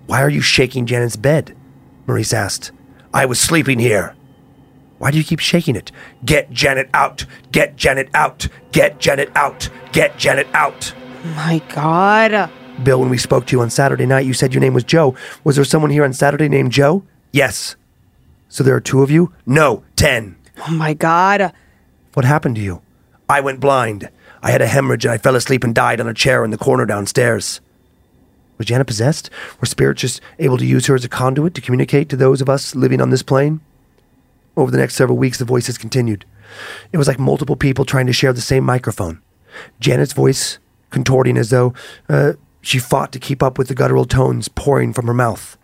Why 0.08 0.22
are 0.22 0.30
you 0.30 0.42
shaking 0.42 0.86
Janet's 0.86 1.16
bed? 1.16 1.56
Maurice 2.06 2.34
asked. 2.34 2.72
I 3.14 3.26
was 3.26 3.40
sleeping 3.40 3.80
here. 3.80 4.16
Why 4.98 5.10
do 5.10 5.18
you 5.18 5.24
keep 5.24 5.40
shaking 5.40 5.76
it? 5.76 5.92
Get 6.24 6.52
Janet 6.52 6.90
out! 6.94 7.26
Get 7.52 7.76
Janet 7.76 8.10
out! 8.14 8.48
Get 8.72 9.00
Janet 9.00 9.32
out! 9.36 9.70
Get 9.94 10.18
Janet 10.18 10.48
out! 10.54 10.94
My 11.36 11.62
God. 11.70 12.52
Bill, 12.84 13.00
when 13.00 13.10
we 13.10 13.18
spoke 13.18 13.46
to 13.48 13.56
you 13.56 13.62
on 13.62 13.70
Saturday 13.70 14.06
night, 14.06 14.26
you 14.26 14.34
said 14.34 14.54
your 14.54 14.62
name 14.62 14.74
was 14.74 14.84
Joe. 14.84 15.16
Was 15.44 15.56
there 15.56 15.66
someone 15.66 15.92
here 15.92 16.04
on 16.04 16.14
Saturday 16.14 16.50
named 16.50 16.72
Joe? 16.72 17.04
Yes. 17.32 17.76
So 18.52 18.66
there 18.66 18.76
are 18.76 18.82
two 18.82 19.02
of 19.02 19.10
you? 19.10 19.34
No, 19.46 19.86
ten. 19.96 20.36
Oh 20.68 20.74
my 20.74 20.94
God. 20.94 21.54
What 22.14 22.26
happened 22.26 22.58
to 22.58 22.62
you? 22.62 22.82
I 23.30 23.40
went 23.40 23.62
blind. 23.62 24.10
I 24.44 24.52
had 24.52 24.62
a 24.62 24.68
hemorrhage 24.68 25.06
and 25.06 25.14
I 25.14 25.18
fell 25.18 25.38
asleep 25.38 25.64
and 25.64 25.74
died 25.74 26.02
on 26.02 26.08
a 26.10 26.14
chair 26.14 26.44
in 26.44 26.52
the 26.52 26.58
corner 26.58 26.86
downstairs. 26.86 27.62
Was 28.58 28.68
Janet 28.68 28.88
possessed? 28.88 29.30
Were 29.62 29.68
spirits 29.68 30.02
just 30.02 30.20
able 30.38 30.58
to 30.58 30.66
use 30.66 30.88
her 30.88 30.96
as 30.96 31.06
a 31.06 31.10
conduit 31.10 31.54
to 31.54 31.62
communicate 31.62 32.10
to 32.10 32.18
those 32.18 32.42
of 32.42 32.50
us 32.50 32.76
living 32.76 33.00
on 33.00 33.10
this 33.10 33.24
plane? 33.24 33.62
Over 34.58 34.70
the 34.70 34.78
next 34.78 34.96
several 34.96 35.18
weeks, 35.18 35.38
the 35.38 35.46
voices 35.46 35.78
continued. 35.78 36.26
It 36.92 36.98
was 36.98 37.08
like 37.08 37.20
multiple 37.20 37.56
people 37.56 37.86
trying 37.86 38.08
to 38.08 38.14
share 38.14 38.34
the 38.34 38.42
same 38.42 38.66
microphone. 38.66 39.22
Janet's 39.80 40.12
voice 40.12 40.60
contorting 40.90 41.38
as 41.38 41.52
though 41.52 41.74
uh, 42.10 42.34
she 42.62 42.80
fought 42.80 43.14
to 43.14 43.20
keep 43.20 43.42
up 43.42 43.58
with 43.58 43.70
the 43.70 43.76
guttural 43.76 44.04
tones 44.04 44.50
pouring 44.50 44.92
from 44.92 45.08
her 45.08 45.14
mouth. 45.14 45.58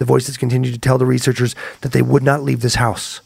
The 0.00 0.06
voices 0.06 0.38
continued 0.38 0.72
to 0.72 0.80
tell 0.80 0.96
the 0.96 1.04
researchers 1.04 1.54
that 1.82 1.92
they 1.92 2.00
would 2.00 2.22
not 2.22 2.42
leave 2.42 2.62
this 2.62 2.76
house. 2.76 3.20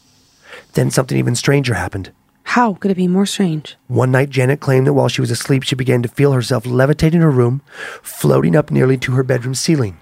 Then 0.73 0.91
something 0.91 1.17
even 1.17 1.33
stranger 1.33 1.73
happened. 1.73 2.11
How 2.43 2.73
could 2.73 2.91
it 2.91 2.97
be 2.97 3.07
more 3.07 3.25
strange? 3.25 3.77
One 3.87 4.11
night, 4.11 4.29
Janet 4.29 4.59
claimed 4.59 4.85
that 4.85 4.93
while 4.93 5.07
she 5.07 5.21
was 5.21 5.31
asleep, 5.31 5.63
she 5.63 5.73
began 5.73 6.03
to 6.03 6.09
feel 6.09 6.33
herself 6.33 6.65
levitate 6.65 7.13
in 7.13 7.21
her 7.21 7.31
room, 7.31 7.61
floating 8.03 8.57
up 8.57 8.71
nearly 8.71 8.97
to 8.97 9.13
her 9.13 9.23
bedroom 9.23 9.55
ceiling. 9.55 9.97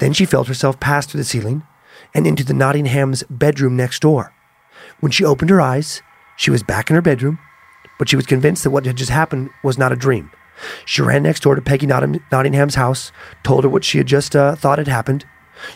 Then 0.00 0.12
she 0.12 0.24
felt 0.24 0.48
herself 0.48 0.80
pass 0.80 1.06
through 1.06 1.20
the 1.20 1.24
ceiling 1.24 1.62
and 2.12 2.26
into 2.26 2.42
the 2.42 2.54
Nottingham's 2.54 3.22
bedroom 3.30 3.76
next 3.76 4.02
door. 4.02 4.34
When 4.98 5.12
she 5.12 5.24
opened 5.24 5.50
her 5.50 5.60
eyes, 5.60 6.02
she 6.36 6.50
was 6.50 6.64
back 6.64 6.90
in 6.90 6.96
her 6.96 7.02
bedroom, 7.02 7.38
but 8.00 8.08
she 8.08 8.16
was 8.16 8.26
convinced 8.26 8.64
that 8.64 8.70
what 8.70 8.84
had 8.84 8.96
just 8.96 9.10
happened 9.12 9.50
was 9.62 9.78
not 9.78 9.92
a 9.92 9.96
dream. 9.96 10.32
She 10.86 11.02
ran 11.02 11.22
next 11.22 11.44
door 11.44 11.54
to 11.54 11.62
Peggy 11.62 11.86
Notting- 11.86 12.22
Nottingham's 12.32 12.74
house, 12.74 13.12
told 13.44 13.62
her 13.62 13.70
what 13.70 13.84
she 13.84 13.98
had 13.98 14.08
just 14.08 14.34
uh, 14.34 14.56
thought 14.56 14.78
had 14.78 14.88
happened. 14.88 15.24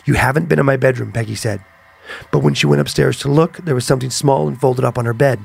You 0.05 0.15
haven't 0.15 0.49
been 0.49 0.59
in 0.59 0.65
my 0.65 0.77
bedroom, 0.77 1.11
Peggy 1.11 1.35
said. 1.35 1.63
But 2.31 2.39
when 2.39 2.53
she 2.53 2.67
went 2.67 2.81
upstairs 2.81 3.19
to 3.19 3.31
look, 3.31 3.57
there 3.57 3.75
was 3.75 3.85
something 3.85 4.09
small 4.09 4.47
and 4.47 4.59
folded 4.59 4.85
up 4.85 4.97
on 4.97 5.05
her 5.05 5.13
bed. 5.13 5.39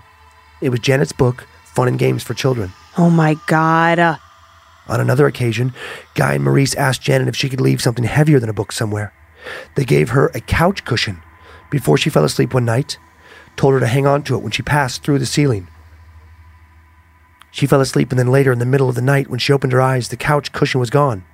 It 0.60 0.70
was 0.70 0.80
Janet's 0.80 1.12
book, 1.12 1.46
Fun 1.64 1.88
and 1.88 1.98
Games 1.98 2.22
for 2.22 2.34
Children. 2.34 2.72
Oh 2.96 3.10
my 3.10 3.36
God. 3.46 3.98
Uh. 3.98 4.16
On 4.86 5.00
another 5.00 5.26
occasion, 5.26 5.72
Guy 6.14 6.34
and 6.34 6.44
Maurice 6.44 6.74
asked 6.74 7.02
Janet 7.02 7.28
if 7.28 7.36
she 7.36 7.48
could 7.48 7.60
leave 7.60 7.82
something 7.82 8.04
heavier 8.04 8.38
than 8.38 8.50
a 8.50 8.54
book 8.54 8.72
somewhere. 8.72 9.12
They 9.74 9.84
gave 9.84 10.10
her 10.10 10.28
a 10.28 10.40
couch 10.40 10.84
cushion 10.84 11.22
before 11.70 11.98
she 11.98 12.10
fell 12.10 12.24
asleep 12.24 12.54
one 12.54 12.64
night, 12.64 12.98
told 13.56 13.74
her 13.74 13.80
to 13.80 13.86
hang 13.86 14.06
on 14.06 14.22
to 14.24 14.36
it 14.36 14.42
when 14.42 14.52
she 14.52 14.62
passed 14.62 15.02
through 15.02 15.18
the 15.18 15.26
ceiling. 15.26 15.68
She 17.50 17.66
fell 17.66 17.80
asleep, 17.80 18.10
and 18.10 18.18
then 18.18 18.32
later 18.32 18.52
in 18.52 18.58
the 18.58 18.66
middle 18.66 18.88
of 18.88 18.94
the 18.94 19.02
night, 19.02 19.28
when 19.28 19.38
she 19.38 19.52
opened 19.52 19.72
her 19.72 19.80
eyes, 19.80 20.08
the 20.08 20.16
couch 20.16 20.52
cushion 20.52 20.80
was 20.80 20.90
gone. 20.90 21.24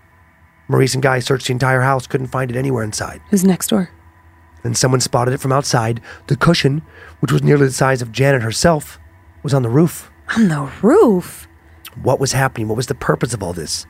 Maurice 0.71 0.95
and 0.95 1.03
Guy 1.03 1.19
searched 1.19 1.49
the 1.49 1.53
entire 1.53 1.81
house, 1.81 2.07
couldn't 2.07 2.29
find 2.29 2.49
it 2.49 2.57
anywhere 2.57 2.85
inside. 2.85 3.21
Who's 3.31 3.45
next 3.45 3.67
door? 3.71 3.91
Then 4.63 4.73
someone 4.77 5.01
spotted 5.01 5.35
it 5.35 5.41
from 5.41 5.51
outside. 5.51 6.01
The 6.29 6.37
cushion, 6.37 6.83
which 7.19 7.33
was 7.33 7.43
nearly 7.43 7.67
the 7.67 7.73
size 7.73 8.01
of 8.01 8.13
Janet 8.13 8.43
herself, 8.43 9.01
was 9.43 9.53
on 9.53 9.63
the 9.63 9.69
roof. 9.69 10.13
On 10.37 10.47
the 10.47 10.71
roof. 10.81 11.49
What 12.01 12.21
was 12.21 12.33
happening? 12.33 12.69
What 12.69 12.77
was 12.77 12.87
the 12.87 12.95
purpose 12.95 13.35
of 13.35 13.43
all 13.43 13.53
this? 13.53 13.85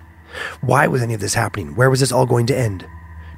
Why 0.62 0.86
was 0.86 1.02
any 1.02 1.12
of 1.12 1.20
this 1.20 1.34
happening? 1.34 1.74
Where 1.74 1.90
was 1.90 2.00
this 2.00 2.12
all 2.12 2.24
going 2.24 2.46
to 2.46 2.56
end? 2.56 2.86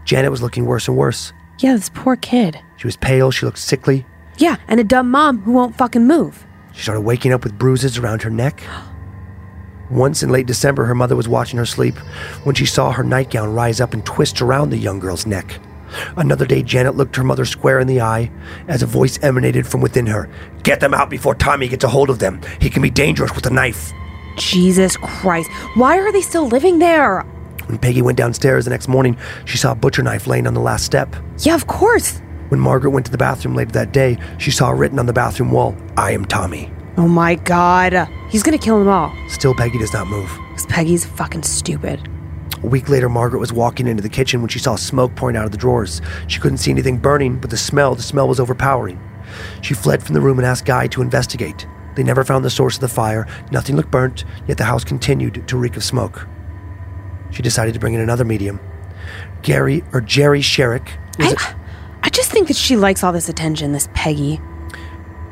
Janet 0.05 0.31
was 0.31 0.40
looking 0.40 0.64
worse 0.64 0.87
and 0.87 0.96
worse. 0.96 1.33
Yeah, 1.59 1.72
this 1.72 1.90
poor 1.92 2.14
kid. 2.14 2.61
She 2.77 2.87
was 2.87 2.96
pale, 2.96 3.33
she 3.33 3.44
looked 3.44 3.58
sickly. 3.58 4.06
Yeah, 4.38 4.56
and 4.69 4.79
a 4.79 4.85
dumb 4.85 5.10
mom 5.10 5.42
who 5.42 5.50
won't 5.50 5.77
fucking 5.77 6.06
move. 6.06 6.46
She 6.75 6.83
started 6.83 7.00
waking 7.00 7.33
up 7.33 7.42
with 7.42 7.58
bruises 7.58 7.98
around 7.98 8.23
her 8.23 8.31
neck. 8.31 8.62
Once 9.92 10.22
in 10.22 10.30
late 10.30 10.46
December, 10.46 10.86
her 10.86 10.94
mother 10.94 11.14
was 11.14 11.28
watching 11.28 11.58
her 11.58 11.66
sleep 11.66 11.96
when 12.44 12.54
she 12.54 12.64
saw 12.64 12.90
her 12.90 13.04
nightgown 13.04 13.52
rise 13.52 13.80
up 13.80 13.92
and 13.92 14.04
twist 14.06 14.40
around 14.40 14.70
the 14.70 14.78
young 14.78 14.98
girl's 14.98 15.26
neck. 15.26 15.60
Another 16.16 16.46
day, 16.46 16.62
Janet 16.62 16.96
looked 16.96 17.14
her 17.16 17.24
mother 17.24 17.44
square 17.44 17.78
in 17.78 17.86
the 17.86 18.00
eye 18.00 18.30
as 18.68 18.82
a 18.82 18.86
voice 18.86 19.18
emanated 19.22 19.66
from 19.66 19.82
within 19.82 20.06
her 20.06 20.30
Get 20.62 20.80
them 20.80 20.94
out 20.94 21.10
before 21.10 21.34
Tommy 21.34 21.68
gets 21.68 21.84
a 21.84 21.88
hold 21.88 22.08
of 22.08 22.20
them. 22.20 22.40
He 22.60 22.70
can 22.70 22.82
be 22.82 22.90
dangerous 22.90 23.34
with 23.34 23.46
a 23.46 23.50
knife. 23.50 23.92
Jesus 24.38 24.96
Christ. 24.96 25.50
Why 25.74 25.98
are 25.98 26.12
they 26.12 26.20
still 26.22 26.46
living 26.46 26.78
there? 26.78 27.22
When 27.66 27.78
Peggy 27.78 28.00
went 28.00 28.16
downstairs 28.16 28.64
the 28.64 28.70
next 28.70 28.88
morning, 28.88 29.16
she 29.44 29.58
saw 29.58 29.72
a 29.72 29.74
butcher 29.74 30.02
knife 30.02 30.26
laying 30.26 30.46
on 30.46 30.54
the 30.54 30.60
last 30.60 30.84
step. 30.84 31.14
Yeah, 31.38 31.54
of 31.54 31.66
course. 31.66 32.20
When 32.48 32.60
Margaret 32.60 32.90
went 32.90 33.06
to 33.06 33.12
the 33.12 33.18
bathroom 33.18 33.54
later 33.54 33.72
that 33.72 33.92
day, 33.92 34.18
she 34.38 34.50
saw 34.50 34.70
written 34.70 34.98
on 34.98 35.06
the 35.06 35.12
bathroom 35.12 35.50
wall, 35.50 35.76
I 35.96 36.12
am 36.12 36.24
Tommy. 36.24 36.70
Oh 36.96 37.08
my 37.08 37.36
god. 37.36 38.08
He's 38.28 38.42
gonna 38.42 38.58
kill 38.58 38.78
them 38.78 38.88
all. 38.88 39.14
Still, 39.28 39.54
Peggy 39.54 39.78
does 39.78 39.92
not 39.92 40.06
move. 40.06 40.30
Because 40.50 40.66
Peggy's 40.66 41.04
fucking 41.04 41.42
stupid. 41.42 42.08
A 42.62 42.66
week 42.66 42.88
later, 42.88 43.08
Margaret 43.08 43.40
was 43.40 43.52
walking 43.52 43.88
into 43.88 44.02
the 44.02 44.08
kitchen 44.08 44.40
when 44.40 44.48
she 44.48 44.58
saw 44.58 44.76
smoke 44.76 45.14
pouring 45.16 45.36
out 45.36 45.44
of 45.44 45.50
the 45.50 45.56
drawers. 45.58 46.00
She 46.28 46.38
couldn't 46.38 46.58
see 46.58 46.70
anything 46.70 46.98
burning, 46.98 47.38
but 47.38 47.50
the 47.50 47.56
smell, 47.56 47.94
the 47.94 48.02
smell 48.02 48.28
was 48.28 48.38
overpowering. 48.38 49.00
She 49.62 49.74
fled 49.74 50.02
from 50.02 50.14
the 50.14 50.20
room 50.20 50.38
and 50.38 50.46
asked 50.46 50.64
Guy 50.64 50.86
to 50.88 51.02
investigate. 51.02 51.66
They 51.96 52.02
never 52.02 52.24
found 52.24 52.44
the 52.44 52.50
source 52.50 52.76
of 52.76 52.80
the 52.80 52.88
fire. 52.88 53.26
Nothing 53.50 53.76
looked 53.76 53.90
burnt, 53.90 54.24
yet 54.46 54.58
the 54.58 54.64
house 54.64 54.84
continued 54.84 55.46
to 55.48 55.56
reek 55.56 55.76
of 55.76 55.84
smoke. 55.84 56.26
She 57.30 57.42
decided 57.42 57.74
to 57.74 57.80
bring 57.80 57.94
in 57.94 58.00
another 58.00 58.24
medium. 58.24 58.60
Gary 59.42 59.82
or 59.92 60.00
Jerry 60.00 60.40
Sherrick. 60.40 60.88
I, 61.18 61.54
I 62.02 62.08
just 62.10 62.30
think 62.30 62.48
that 62.48 62.56
she 62.56 62.76
likes 62.76 63.02
all 63.02 63.12
this 63.12 63.28
attention, 63.28 63.72
this 63.72 63.88
Peggy. 63.94 64.40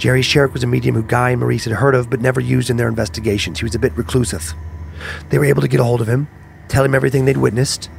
Jerry 0.00 0.22
Sherrick 0.22 0.54
was 0.54 0.64
a 0.64 0.66
medium 0.66 0.94
who 0.94 1.02
Guy 1.02 1.28
and 1.28 1.40
Maurice 1.40 1.66
had 1.66 1.74
heard 1.74 1.94
of 1.94 2.08
but 2.08 2.22
never 2.22 2.40
used 2.40 2.70
in 2.70 2.78
their 2.78 2.88
investigations. 2.88 3.58
He 3.58 3.66
was 3.66 3.74
a 3.74 3.78
bit 3.78 3.94
reclusive. 3.98 4.54
They 5.28 5.38
were 5.38 5.44
able 5.44 5.60
to 5.60 5.68
get 5.68 5.78
a 5.78 5.84
hold 5.84 6.00
of 6.00 6.08
him, 6.08 6.26
tell 6.68 6.82
him 6.82 6.94
everything 6.94 7.26
they'd 7.26 7.36
witnessed. 7.36 7.90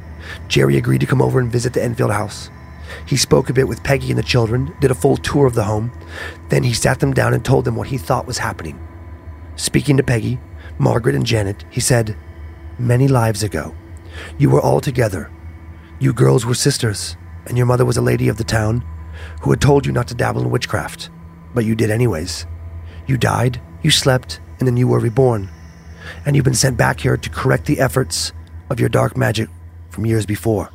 Jerry 0.48 0.76
agreed 0.76 1.02
to 1.02 1.06
come 1.06 1.22
over 1.22 1.38
and 1.38 1.50
visit 1.50 1.74
the 1.74 1.82
Enfield 1.82 2.10
house. 2.10 2.50
He 3.06 3.16
spoke 3.16 3.48
a 3.48 3.52
bit 3.52 3.68
with 3.68 3.84
Peggy 3.84 4.10
and 4.10 4.18
the 4.18 4.24
children, 4.24 4.74
did 4.80 4.90
a 4.90 4.96
full 4.96 5.16
tour 5.16 5.46
of 5.46 5.54
the 5.54 5.62
home. 5.62 5.92
Then 6.48 6.64
he 6.64 6.72
sat 6.72 6.98
them 6.98 7.14
down 7.14 7.34
and 7.34 7.44
told 7.44 7.64
them 7.64 7.76
what 7.76 7.86
he 7.86 7.98
thought 7.98 8.26
was 8.26 8.38
happening. 8.38 8.84
Speaking 9.54 9.96
to 9.96 10.02
Peggy, 10.02 10.40
Margaret, 10.78 11.14
and 11.14 11.24
Janet, 11.24 11.64
he 11.70 11.80
said, 11.80 12.16
Many 12.80 13.06
lives 13.06 13.44
ago, 13.44 13.76
you 14.38 14.50
were 14.50 14.60
all 14.60 14.80
together. 14.80 15.30
You 16.00 16.12
girls 16.12 16.44
were 16.44 16.54
sisters, 16.54 17.16
and 17.46 17.56
your 17.56 17.66
mother 17.66 17.84
was 17.84 17.96
a 17.96 18.02
lady 18.02 18.26
of 18.26 18.38
the 18.38 18.44
town 18.44 18.84
who 19.42 19.50
had 19.50 19.60
told 19.60 19.86
you 19.86 19.92
not 19.92 20.08
to 20.08 20.16
dabble 20.16 20.42
in 20.42 20.50
witchcraft. 20.50 21.08
But 21.54 21.64
you 21.64 21.74
did 21.74 21.90
anyways. 21.90 22.46
You 23.06 23.16
died, 23.16 23.60
you 23.82 23.90
slept, 23.90 24.40
and 24.58 24.66
then 24.66 24.76
you 24.76 24.88
were 24.88 24.98
reborn. 24.98 25.48
And 26.24 26.34
you've 26.34 26.44
been 26.44 26.54
sent 26.54 26.76
back 26.76 27.00
here 27.00 27.16
to 27.16 27.30
correct 27.30 27.66
the 27.66 27.80
efforts 27.80 28.32
of 28.70 28.80
your 28.80 28.88
dark 28.88 29.16
magic 29.16 29.48
from 29.90 30.06
years 30.06 30.26
before. 30.26 30.70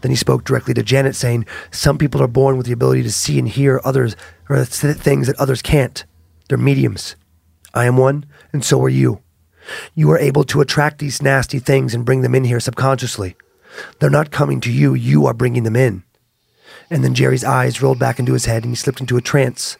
Then 0.00 0.10
he 0.10 0.16
spoke 0.16 0.44
directly 0.44 0.74
to 0.74 0.82
Janet, 0.82 1.16
saying, 1.16 1.46
Some 1.70 1.98
people 1.98 2.22
are 2.22 2.28
born 2.28 2.56
with 2.56 2.66
the 2.66 2.72
ability 2.72 3.02
to 3.02 3.12
see 3.12 3.38
and 3.38 3.48
hear 3.48 3.80
others 3.84 4.14
or 4.48 4.56
th- 4.56 4.96
things 4.96 5.26
that 5.26 5.40
others 5.40 5.62
can't. 5.62 6.04
They're 6.48 6.58
mediums. 6.58 7.16
I 7.74 7.86
am 7.86 7.96
one, 7.96 8.26
and 8.52 8.64
so 8.64 8.82
are 8.82 8.88
you. 8.88 9.22
You 9.94 10.10
are 10.10 10.18
able 10.18 10.44
to 10.44 10.60
attract 10.60 10.98
these 10.98 11.20
nasty 11.20 11.58
things 11.58 11.94
and 11.94 12.04
bring 12.04 12.22
them 12.22 12.34
in 12.34 12.44
here 12.44 12.60
subconsciously. 12.60 13.36
They're 13.98 14.08
not 14.08 14.30
coming 14.30 14.60
to 14.62 14.72
you, 14.72 14.94
you 14.94 15.26
are 15.26 15.34
bringing 15.34 15.64
them 15.64 15.76
in. 15.76 16.04
And 16.90 17.04
then 17.04 17.14
Jerry's 17.14 17.44
eyes 17.44 17.82
rolled 17.82 17.98
back 17.98 18.18
into 18.18 18.32
his 18.32 18.46
head 18.46 18.64
and 18.64 18.72
he 18.72 18.76
slipped 18.76 19.00
into 19.00 19.16
a 19.16 19.22
trance. 19.22 19.76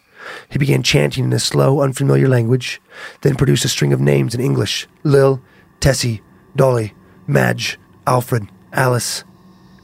He 0.50 0.58
began 0.58 0.82
chanting 0.82 1.24
in 1.24 1.32
a 1.32 1.38
slow, 1.38 1.80
unfamiliar 1.80 2.28
language, 2.28 2.80
then 3.22 3.36
produced 3.36 3.64
a 3.64 3.68
string 3.68 3.92
of 3.92 4.00
names 4.00 4.34
in 4.34 4.40
English 4.40 4.86
Lil, 5.04 5.40
Tessie, 5.80 6.22
Dolly, 6.56 6.94
Madge, 7.26 7.78
Alfred, 8.06 8.48
Alice. 8.72 9.24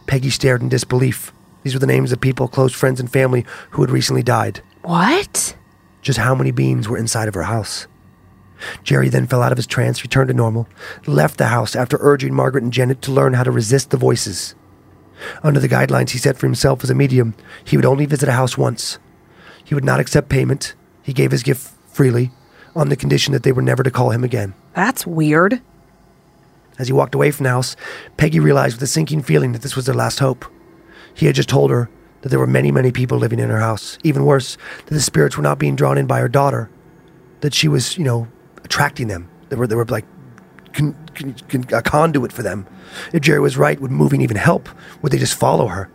Peggy 0.06 0.30
stared 0.30 0.60
in 0.60 0.68
disbelief. 0.68 1.32
These 1.62 1.72
were 1.72 1.80
the 1.80 1.86
names 1.86 2.12
of 2.12 2.20
people, 2.20 2.46
close 2.48 2.74
friends, 2.74 3.00
and 3.00 3.10
family 3.10 3.46
who 3.70 3.82
had 3.82 3.90
recently 3.90 4.22
died. 4.22 4.60
What? 4.82 5.56
Just 6.02 6.18
how 6.18 6.34
many 6.34 6.50
beings 6.50 6.88
were 6.88 6.98
inside 6.98 7.28
of 7.28 7.34
her 7.34 7.44
house? 7.44 7.86
Jerry 8.82 9.08
then 9.08 9.26
fell 9.26 9.42
out 9.42 9.52
of 9.52 9.58
his 9.58 9.66
trance, 9.66 10.02
returned 10.02 10.28
to 10.28 10.34
normal, 10.34 10.68
left 11.06 11.38
the 11.38 11.46
house 11.46 11.74
after 11.74 11.96
urging 12.00 12.34
Margaret 12.34 12.64
and 12.64 12.72
Janet 12.72 13.00
to 13.02 13.12
learn 13.12 13.32
how 13.32 13.42
to 13.42 13.50
resist 13.50 13.90
the 13.90 13.96
voices. 13.96 14.54
Under 15.42 15.60
the 15.60 15.68
guidelines 15.68 16.10
he 16.10 16.18
set 16.18 16.36
for 16.36 16.46
himself 16.46 16.82
as 16.82 16.90
a 16.90 16.94
medium, 16.94 17.34
he 17.64 17.76
would 17.76 17.86
only 17.86 18.06
visit 18.06 18.28
a 18.28 18.32
house 18.32 18.58
once. 18.58 18.98
He 19.64 19.74
would 19.74 19.84
not 19.84 20.00
accept 20.00 20.28
payment. 20.28 20.74
He 21.02 21.12
gave 21.12 21.30
his 21.30 21.42
gift 21.42 21.72
freely, 21.88 22.30
on 22.76 22.88
the 22.88 22.96
condition 22.96 23.32
that 23.32 23.42
they 23.42 23.52
were 23.52 23.62
never 23.62 23.82
to 23.82 23.90
call 23.90 24.10
him 24.10 24.24
again. 24.24 24.54
That's 24.74 25.06
weird. 25.06 25.60
As 26.78 26.88
he 26.88 26.92
walked 26.92 27.14
away 27.14 27.30
from 27.30 27.44
the 27.44 27.50
house, 27.50 27.76
Peggy 28.16 28.40
realized 28.40 28.76
with 28.76 28.82
a 28.82 28.86
sinking 28.88 29.22
feeling 29.22 29.52
that 29.52 29.62
this 29.62 29.76
was 29.76 29.86
their 29.86 29.94
last 29.94 30.18
hope. 30.18 30.44
He 31.14 31.26
had 31.26 31.36
just 31.36 31.48
told 31.48 31.70
her 31.70 31.88
that 32.22 32.30
there 32.30 32.38
were 32.40 32.46
many, 32.46 32.72
many 32.72 32.90
people 32.90 33.18
living 33.18 33.38
in 33.38 33.48
her 33.48 33.60
house. 33.60 33.96
Even 34.02 34.24
worse, 34.24 34.56
that 34.86 34.94
the 34.94 35.00
spirits 35.00 35.36
were 35.36 35.42
not 35.42 35.58
being 35.58 35.76
drawn 35.76 35.98
in 35.98 36.06
by 36.06 36.18
her 36.18 36.28
daughter, 36.28 36.68
that 37.42 37.54
she 37.54 37.68
was, 37.68 37.96
you 37.96 38.04
know, 38.04 38.26
attracting 38.64 39.06
them. 39.06 39.28
They 39.50 39.56
were, 39.56 39.68
they 39.68 39.76
were 39.76 39.84
like 39.84 40.06
Uh, 40.74 40.78
con, 40.78 40.94
con, 41.14 41.34
con, 41.48 41.66
a 41.72 41.82
conduit 41.82 42.32
for 42.32 42.42
them. 42.42 42.66
If 43.12 43.22
Jerry 43.22 43.40
was 43.40 43.56
right, 43.56 43.80
would 43.80 43.90
moving 43.90 44.20
even 44.20 44.36
help? 44.36 44.68
Would 45.02 45.12
they 45.12 45.18
just 45.18 45.38
follow 45.38 45.68
her? 45.68 45.90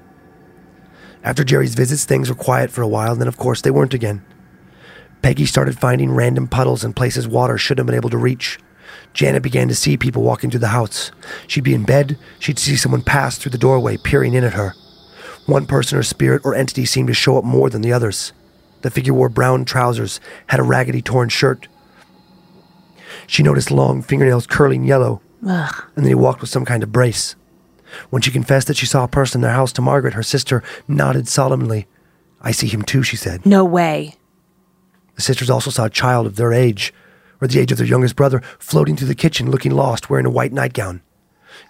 After 1.24 1.44
Jerry's 1.44 1.76
visits, 1.76 2.06
things 2.06 2.30
were 2.30 2.36
quiet 2.36 2.72
for 2.72 2.82
a 2.82 2.88
while, 2.88 3.12
and 3.12 3.22
then, 3.22 3.28
of 3.28 3.38
course, 3.38 3.62
they 3.62 3.72
weren't 3.72 3.94
again. 3.94 4.24
Peggy 5.22 5.46
started 5.46 5.78
finding 5.78 6.12
random 6.12 6.48
puddles 6.48 6.84
and 6.84 6.96
places 6.96 7.28
water 7.28 7.58
shouldn't 7.58 7.80
have 7.80 7.88
been 7.88 7.96
able 7.96 8.10
to 8.10 8.18
reach. 8.18 8.58
Janet 9.14 9.44
began 9.44 9.68
to 9.68 9.76
see 9.76 9.98
people 9.98 10.24
walking 10.24 10.50
through 10.50 10.62
the 10.62 10.68
house. 10.68 11.12
She'd 11.48 11.64
be 11.64 11.74
in 11.74 11.84
bed, 11.84 12.18
she'd 12.40 12.60
see 12.60 12.78
someone 12.78 13.02
pass 13.02 13.38
through 13.38 13.52
the 13.52 13.58
doorway, 13.58 13.98
peering 13.98 14.34
in 14.34 14.44
at 14.44 14.54
her. 14.54 14.74
One 15.46 15.66
person 15.66 15.98
or 15.98 16.04
spirit 16.04 16.44
or 16.46 16.56
entity 16.56 16.86
seemed 16.86 17.08
to 17.08 17.14
show 17.14 17.38
up 17.38 17.44
more 17.44 17.70
than 17.70 17.82
the 17.82 17.92
others. 17.92 18.34
The 18.82 18.92
figure 18.92 19.14
wore 19.14 19.30
brown 19.30 19.66
trousers, 19.66 20.22
had 20.48 20.60
a 20.60 20.64
raggedy 20.64 21.02
torn 21.02 21.28
shirt. 21.30 21.68
She 23.28 23.44
noticed 23.44 23.72
long 23.72 24.02
fingernails 24.02 24.48
curling 24.48 24.84
yellow, 24.84 25.22
Ugh. 25.48 25.84
and 25.96 26.06
then 26.06 26.10
he 26.10 26.16
walked 26.16 26.42
with 26.42 26.50
some 26.50 26.66
kind 26.66 26.84
of 26.84 26.92
brace. 26.92 27.36
When 28.10 28.22
she 28.22 28.32
confessed 28.32 28.68
that 28.68 28.78
she 28.78 28.86
saw 28.86 29.04
a 29.04 29.08
person 29.08 29.40
in 29.40 29.42
their 29.42 29.54
house 29.54 29.74
to 29.74 29.82
Margaret, 29.82 30.14
her 30.14 30.24
sister 30.24 30.64
nodded 30.88 31.28
solemnly. 31.28 31.88
I 32.42 32.52
see 32.52 32.68
him 32.68 32.84
too, 32.84 33.04
she 33.04 33.16
said. 33.18 33.46
No 33.46 33.66
way. 33.66 34.16
The 35.16 35.22
sisters 35.22 35.50
also 35.50 35.70
saw 35.72 35.86
a 35.86 35.90
child 35.90 36.28
of 36.28 36.36
their 36.36 36.54
age, 36.54 36.94
or 37.42 37.48
the 37.48 37.60
age 37.60 37.72
of 37.72 37.78
their 37.78 37.88
youngest 37.88 38.16
brother, 38.16 38.42
floating 38.60 38.96
through 38.96 39.08
the 39.08 39.16
kitchen 39.16 39.52
looking 39.52 39.72
lost, 39.72 40.10
wearing 40.10 40.26
a 40.26 40.30
white 40.30 40.54
nightgown. 40.54 41.02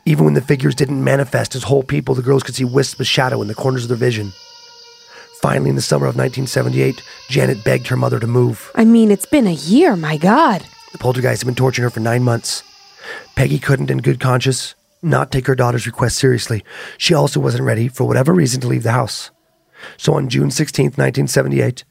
Even 0.06 0.26
when 0.26 0.34
the 0.34 0.42
figures 0.42 0.76
didn't 0.76 1.04
manifest 1.04 1.56
as 1.56 1.64
whole 1.64 1.84
people, 1.84 2.14
the 2.14 2.22
girls 2.22 2.44
could 2.44 2.56
see 2.56 2.66
wisps 2.66 3.00
of 3.00 3.08
shadow 3.08 3.42
in 3.42 3.48
the 3.48 3.56
corners 3.56 3.84
of 3.84 3.90
their 3.90 3.98
vision. 3.98 4.32
Finally, 5.42 5.70
in 5.70 5.76
the 5.76 5.82
summer 5.82 6.06
of 6.06 6.18
1978, 6.18 7.02
Janet 7.30 7.64
begged 7.64 7.88
her 7.88 7.96
mother 7.96 8.20
to 8.20 8.28
move. 8.28 8.72
I 8.76 8.84
mean, 8.84 9.10
it's 9.10 9.26
been 9.26 9.48
a 9.48 9.54
year, 9.54 9.96
my 9.96 10.18
god. 10.18 10.64
The 10.92 10.98
poltergeist 10.98 11.42
had 11.42 11.48
been 11.48 11.56
torturing 11.56 11.84
her 11.84 11.90
for 11.90 12.00
nine 12.00 12.24
months. 12.24 12.64
Peggy 13.36 13.60
couldn't, 13.60 13.92
in 13.92 14.00
good 14.00 14.20
conscience, 14.20 14.76
not 15.02 15.32
take 15.32 15.48
her 15.48 15.56
daughter's 15.56 15.86
request 15.86 16.18
seriously. 16.18 16.64
She 16.98 17.14
also 17.14 17.40
wasn't 17.40 17.64
ready, 17.64 17.88
for 17.88 18.06
whatever 18.06 18.34
reason, 18.34 18.60
to 18.62 18.68
leave 18.68 18.84
the 18.84 18.92
house. 18.92 19.32
So 19.98 20.14
on 20.14 20.30
June 20.30 20.52
16, 20.52 20.86
1978, 20.86 21.84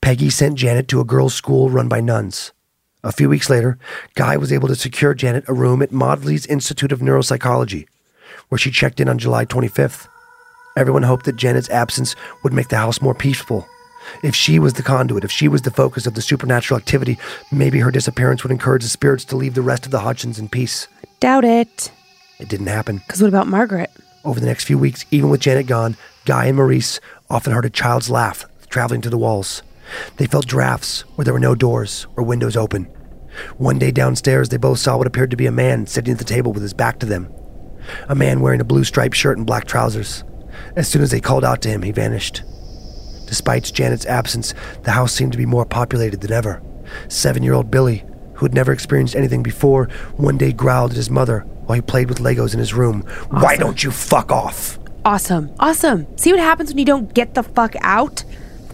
Peggy 0.00 0.30
sent 0.30 0.56
Janet 0.56 0.88
to 0.88 1.00
a 1.00 1.04
girls' 1.04 1.34
school 1.34 1.70
run 1.70 1.88
by 1.88 2.00
nuns. 2.00 2.52
A 3.04 3.12
few 3.12 3.28
weeks 3.28 3.48
later, 3.48 3.78
Guy 4.14 4.36
was 4.36 4.52
able 4.52 4.66
to 4.68 4.74
secure 4.74 5.14
Janet 5.14 5.44
a 5.46 5.54
room 5.54 5.82
at 5.82 5.92
Maudsley's 5.92 6.46
Institute 6.46 6.90
of 6.90 7.00
Neuropsychology, 7.00 7.86
where 8.48 8.58
she 8.58 8.70
checked 8.70 8.98
in 8.98 9.08
on 9.08 9.18
July 9.18 9.44
25th. 9.44 10.08
Everyone 10.76 11.04
hoped 11.04 11.26
that 11.26 11.36
Janet's 11.36 11.70
absence 11.70 12.16
would 12.42 12.52
make 12.52 12.68
the 12.68 12.76
house 12.76 13.00
more 13.00 13.14
peaceful. 13.14 13.68
If 14.22 14.34
she 14.34 14.58
was 14.58 14.74
the 14.74 14.82
conduit, 14.82 15.24
if 15.24 15.30
she 15.30 15.48
was 15.48 15.62
the 15.62 15.70
focus 15.70 16.06
of 16.06 16.14
the 16.14 16.22
supernatural 16.22 16.78
activity, 16.78 17.18
maybe 17.52 17.80
her 17.80 17.90
disappearance 17.90 18.42
would 18.42 18.52
encourage 18.52 18.82
the 18.82 18.88
spirits 18.88 19.24
to 19.26 19.36
leave 19.36 19.54
the 19.54 19.62
rest 19.62 19.86
of 19.86 19.92
the 19.92 20.00
Hodgsons 20.00 20.38
in 20.38 20.48
peace. 20.48 20.88
Doubt 21.20 21.44
it. 21.44 21.90
It 22.38 22.48
didn't 22.48 22.66
happen. 22.66 22.98
Because 22.98 23.20
what 23.20 23.28
about 23.28 23.46
Margaret? 23.46 23.90
Over 24.24 24.40
the 24.40 24.46
next 24.46 24.64
few 24.64 24.78
weeks, 24.78 25.04
even 25.10 25.30
with 25.30 25.40
Janet 25.40 25.66
gone, 25.66 25.96
Guy 26.24 26.46
and 26.46 26.56
Maurice 26.56 27.00
often 27.30 27.52
heard 27.52 27.64
a 27.64 27.70
child's 27.70 28.10
laugh 28.10 28.44
traveling 28.68 29.00
to 29.00 29.10
the 29.10 29.18
walls. 29.18 29.62
They 30.16 30.26
felt 30.26 30.46
drafts 30.46 31.00
where 31.16 31.24
there 31.24 31.32
were 31.32 31.40
no 31.40 31.54
doors 31.54 32.06
or 32.16 32.22
windows 32.22 32.56
open. 32.56 32.84
One 33.56 33.78
day 33.78 33.90
downstairs, 33.90 34.48
they 34.48 34.56
both 34.56 34.78
saw 34.78 34.96
what 34.96 35.06
appeared 35.06 35.30
to 35.30 35.36
be 35.36 35.46
a 35.46 35.52
man 35.52 35.86
sitting 35.86 36.12
at 36.12 36.18
the 36.18 36.24
table 36.24 36.52
with 36.52 36.62
his 36.62 36.74
back 36.74 36.98
to 37.00 37.06
them. 37.06 37.32
A 38.08 38.14
man 38.14 38.40
wearing 38.40 38.60
a 38.60 38.64
blue 38.64 38.84
striped 38.84 39.16
shirt 39.16 39.38
and 39.38 39.46
black 39.46 39.66
trousers. 39.66 40.24
As 40.76 40.88
soon 40.88 41.02
as 41.02 41.10
they 41.10 41.20
called 41.20 41.44
out 41.44 41.62
to 41.62 41.68
him, 41.68 41.82
he 41.82 41.92
vanished. 41.92 42.42
Despite 43.28 43.72
Janet's 43.72 44.06
absence, 44.06 44.54
the 44.84 44.92
house 44.92 45.12
seemed 45.12 45.32
to 45.32 45.38
be 45.38 45.44
more 45.46 45.66
populated 45.66 46.22
than 46.22 46.32
ever. 46.32 46.62
Seven 47.08 47.42
year 47.42 47.52
old 47.52 47.70
Billy, 47.70 48.04
who 48.34 48.46
had 48.46 48.54
never 48.54 48.72
experienced 48.72 49.14
anything 49.14 49.42
before, 49.42 49.84
one 50.16 50.38
day 50.38 50.50
growled 50.52 50.92
at 50.92 50.96
his 50.96 51.10
mother 51.10 51.40
while 51.66 51.76
he 51.76 51.82
played 51.82 52.08
with 52.08 52.18
Legos 52.18 52.54
in 52.54 52.58
his 52.58 52.72
room. 52.72 53.02
Why 53.28 53.56
don't 53.56 53.84
you 53.84 53.90
fuck 53.90 54.32
off? 54.32 54.78
Awesome. 55.04 55.50
Awesome. 55.60 56.06
See 56.16 56.32
what 56.32 56.40
happens 56.40 56.70
when 56.70 56.78
you 56.78 56.86
don't 56.86 57.12
get 57.12 57.34
the 57.34 57.42
fuck 57.42 57.74
out? 57.82 58.24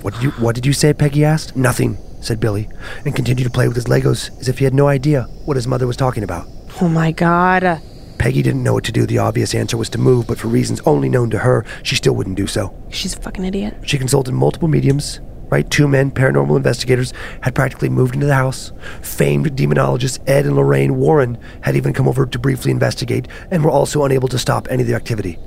What 0.02 0.14
did 0.14 0.22
you 0.22 0.30
What 0.32 0.54
did 0.54 0.64
you 0.66 0.72
say? 0.72 0.92
Peggy 0.94 1.24
asked. 1.24 1.56
Nothing, 1.56 1.98
said 2.20 2.38
Billy, 2.38 2.68
and 3.04 3.16
continued 3.16 3.44
to 3.44 3.50
play 3.50 3.66
with 3.66 3.76
his 3.76 3.86
Legos 3.86 4.30
as 4.38 4.48
if 4.48 4.58
he 4.58 4.64
had 4.64 4.74
no 4.74 4.86
idea 4.86 5.22
what 5.46 5.56
his 5.56 5.66
mother 5.66 5.86
was 5.86 5.96
talking 5.96 6.22
about. 6.22 6.46
Oh 6.80 6.88
my 6.88 7.10
god. 7.10 7.80
Peggy 8.24 8.40
didn't 8.40 8.62
know 8.62 8.72
what 8.72 8.84
to 8.84 8.90
do. 8.90 9.04
The 9.04 9.18
obvious 9.18 9.54
answer 9.54 9.76
was 9.76 9.90
to 9.90 9.98
move, 9.98 10.26
but 10.26 10.38
for 10.38 10.48
reasons 10.48 10.80
only 10.86 11.10
known 11.10 11.28
to 11.28 11.40
her, 11.40 11.62
she 11.82 11.94
still 11.94 12.14
wouldn't 12.14 12.38
do 12.38 12.46
so. 12.46 12.74
She's 12.88 13.14
a 13.14 13.20
fucking 13.20 13.44
idiot. 13.44 13.76
She 13.84 13.98
consulted 13.98 14.32
multiple 14.32 14.66
mediums, 14.66 15.20
right? 15.50 15.70
Two 15.70 15.86
men, 15.86 16.10
paranormal 16.10 16.56
investigators, 16.56 17.12
had 17.42 17.54
practically 17.54 17.90
moved 17.90 18.14
into 18.14 18.24
the 18.24 18.34
house. 18.34 18.72
Famed 19.02 19.54
demonologists 19.54 20.26
Ed 20.26 20.46
and 20.46 20.56
Lorraine 20.56 20.96
Warren 20.96 21.36
had 21.60 21.76
even 21.76 21.92
come 21.92 22.08
over 22.08 22.24
to 22.24 22.38
briefly 22.38 22.70
investigate 22.70 23.28
and 23.50 23.62
were 23.62 23.70
also 23.70 24.04
unable 24.04 24.28
to 24.28 24.38
stop 24.38 24.68
any 24.70 24.80
of 24.80 24.88
the 24.88 24.94
activity. 24.94 25.38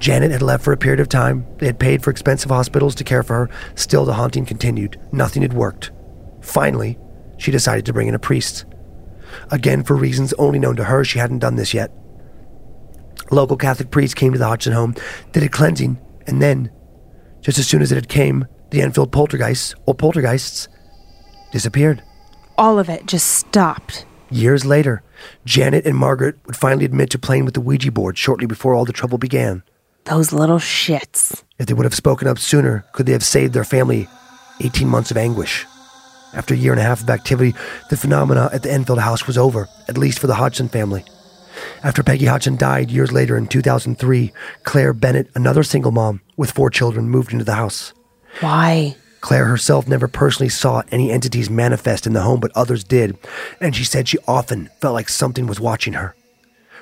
Janet 0.00 0.32
had 0.32 0.42
left 0.42 0.64
for 0.64 0.72
a 0.72 0.76
period 0.76 0.98
of 0.98 1.08
time. 1.08 1.46
They 1.58 1.66
had 1.66 1.78
paid 1.78 2.02
for 2.02 2.10
expensive 2.10 2.50
hospitals 2.50 2.96
to 2.96 3.04
care 3.04 3.22
for 3.22 3.46
her. 3.46 3.50
Still, 3.76 4.04
the 4.04 4.14
haunting 4.14 4.46
continued. 4.46 5.00
Nothing 5.12 5.42
had 5.42 5.52
worked. 5.52 5.92
Finally, 6.40 6.98
she 7.38 7.52
decided 7.52 7.86
to 7.86 7.92
bring 7.92 8.08
in 8.08 8.16
a 8.16 8.18
priest. 8.18 8.64
Again, 9.52 9.84
for 9.84 9.94
reasons 9.94 10.32
only 10.32 10.58
known 10.58 10.74
to 10.74 10.84
her, 10.86 11.04
she 11.04 11.20
hadn't 11.20 11.38
done 11.38 11.54
this 11.54 11.72
yet. 11.72 11.92
A 13.30 13.34
local 13.34 13.56
Catholic 13.56 13.90
priest 13.90 14.16
came 14.16 14.32
to 14.32 14.38
the 14.38 14.46
Hodgson 14.46 14.72
home, 14.72 14.94
did 15.32 15.42
a 15.42 15.48
cleansing, 15.48 15.98
and 16.26 16.42
then, 16.42 16.70
just 17.42 17.58
as 17.58 17.66
soon 17.66 17.82
as 17.82 17.92
it 17.92 17.96
had 17.96 18.08
came, 18.08 18.46
the 18.70 18.82
Enfield 18.82 19.12
poltergeists, 19.12 19.74
or 19.86 19.94
poltergeists, 19.94 20.68
disappeared. 21.52 22.02
All 22.58 22.78
of 22.78 22.88
it 22.88 23.06
just 23.06 23.26
stopped. 23.26 24.04
Years 24.30 24.64
later, 24.64 25.02
Janet 25.44 25.86
and 25.86 25.96
Margaret 25.96 26.36
would 26.46 26.56
finally 26.56 26.84
admit 26.84 27.10
to 27.10 27.18
playing 27.18 27.44
with 27.44 27.54
the 27.54 27.60
Ouija 27.60 27.90
board 27.90 28.16
shortly 28.16 28.46
before 28.46 28.74
all 28.74 28.84
the 28.84 28.92
trouble 28.92 29.18
began. 29.18 29.62
Those 30.04 30.32
little 30.32 30.58
shits. 30.58 31.42
If 31.58 31.66
they 31.66 31.74
would 31.74 31.84
have 31.84 31.94
spoken 31.94 32.26
up 32.28 32.38
sooner, 32.38 32.84
could 32.92 33.06
they 33.06 33.12
have 33.12 33.24
saved 33.24 33.52
their 33.52 33.64
family 33.64 34.08
18 34.60 34.88
months 34.88 35.10
of 35.10 35.16
anguish? 35.16 35.66
After 36.32 36.54
a 36.54 36.56
year 36.56 36.72
and 36.72 36.80
a 36.80 36.84
half 36.84 37.02
of 37.02 37.10
activity, 37.10 37.54
the 37.90 37.96
phenomena 37.96 38.50
at 38.52 38.62
the 38.62 38.72
Enfield 38.72 39.00
house 39.00 39.26
was 39.26 39.36
over, 39.36 39.68
at 39.88 39.98
least 39.98 40.20
for 40.20 40.26
the 40.26 40.34
Hodgson 40.34 40.68
family. 40.68 41.04
After 41.82 42.02
Peggy 42.02 42.26
Hodgson 42.26 42.56
died 42.56 42.90
years 42.90 43.12
later 43.12 43.36
in 43.36 43.46
2003, 43.46 44.32
Claire 44.62 44.92
Bennett, 44.92 45.30
another 45.34 45.62
single 45.62 45.92
mom 45.92 46.20
with 46.36 46.50
four 46.50 46.70
children, 46.70 47.08
moved 47.08 47.32
into 47.32 47.44
the 47.44 47.54
house. 47.54 47.92
Why? 48.40 48.96
Claire 49.20 49.44
herself 49.46 49.86
never 49.86 50.08
personally 50.08 50.48
saw 50.48 50.82
any 50.90 51.10
entities 51.10 51.50
manifest 51.50 52.06
in 52.06 52.12
the 52.12 52.22
home, 52.22 52.40
but 52.40 52.52
others 52.54 52.84
did, 52.84 53.18
and 53.60 53.76
she 53.76 53.84
said 53.84 54.08
she 54.08 54.18
often 54.26 54.70
felt 54.80 54.94
like 54.94 55.08
something 55.08 55.46
was 55.46 55.60
watching 55.60 55.92
her. 55.94 56.14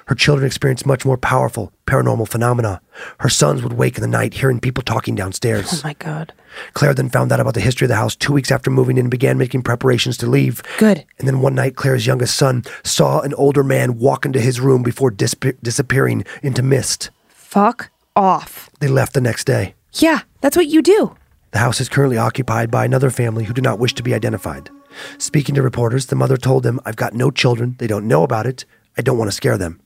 Her 0.09 0.15
children 0.15 0.47
experienced 0.47 0.87
much 0.87 1.05
more 1.05 1.19
powerful 1.19 1.71
paranormal 1.87 2.29
phenomena. 2.29 2.81
Her 3.21 3.29
sons 3.29 3.63
would 3.63 3.75
wake 3.75 3.97
in 3.99 4.03
the 4.03 4.09
night 4.09 4.33
hearing 4.33 4.59
people 4.59 4.83
talking 4.83 5.15
downstairs. 5.15 5.69
Oh 5.73 5.81
my 5.85 5.93
god. 5.93 6.33
Claire 6.73 6.95
then 6.95 7.11
found 7.11 7.31
out 7.31 7.41
about 7.41 7.53
the 7.53 7.61
history 7.61 7.85
of 7.85 7.91
the 7.91 7.97
house 7.97 8.17
two 8.17 8.33
weeks 8.33 8.51
after 8.51 8.71
moving 8.71 8.97
in 8.97 9.05
and 9.05 9.11
began 9.11 9.37
making 9.37 9.63
preparations 9.63 10.17
to 10.19 10.27
leave. 10.27 10.63
Good. 10.79 11.05
And 11.19 11.29
then 11.29 11.41
one 11.43 11.55
night, 11.55 11.77
Claire's 11.77 12.07
youngest 12.07 12.37
son 12.37 12.65
saw 12.85 13.21
an 13.21 13.35
older 13.35 13.63
man 13.63 13.99
walk 13.99 14.25
into 14.25 14.41
his 14.41 14.61
room 14.61 14.83
before 14.83 15.11
disp- 15.11 15.45
disappearing 15.63 16.25
into 16.43 16.63
mist. 16.63 17.11
Fuck 17.29 17.91
off. 18.17 18.71
They 18.81 18.89
left 18.89 19.13
the 19.13 19.21
next 19.21 19.45
day. 19.45 19.75
Yeah, 19.93 20.21
that's 20.41 20.57
what 20.57 20.69
you 20.69 20.81
do. 20.81 21.17
The 21.51 21.59
house 21.59 21.83
is 21.83 21.91
currently 21.91 22.17
occupied 22.17 22.71
by 22.71 22.87
another 22.87 23.11
family 23.11 23.45
who 23.45 23.53
do 23.53 23.63
not 23.63 23.79
wish 23.79 23.95
to 23.95 24.03
be 24.03 24.15
identified. 24.15 24.71
Speaking 25.19 25.55
to 25.55 25.63
reporters, 25.63 26.07
the 26.07 26.17
mother 26.17 26.39
told 26.39 26.63
them, 26.63 26.81
I've 26.87 26.97
got 26.97 27.13
no 27.13 27.31
children. 27.31 27.77
They 27.79 27.87
don't 27.87 28.09
know 28.09 28.23
about 28.23 28.47
it. 28.47 28.65
I 28.97 29.03
don't 29.03 29.19
want 29.19 29.29
to 29.31 29.37
scare 29.37 29.59
them. 29.59 29.81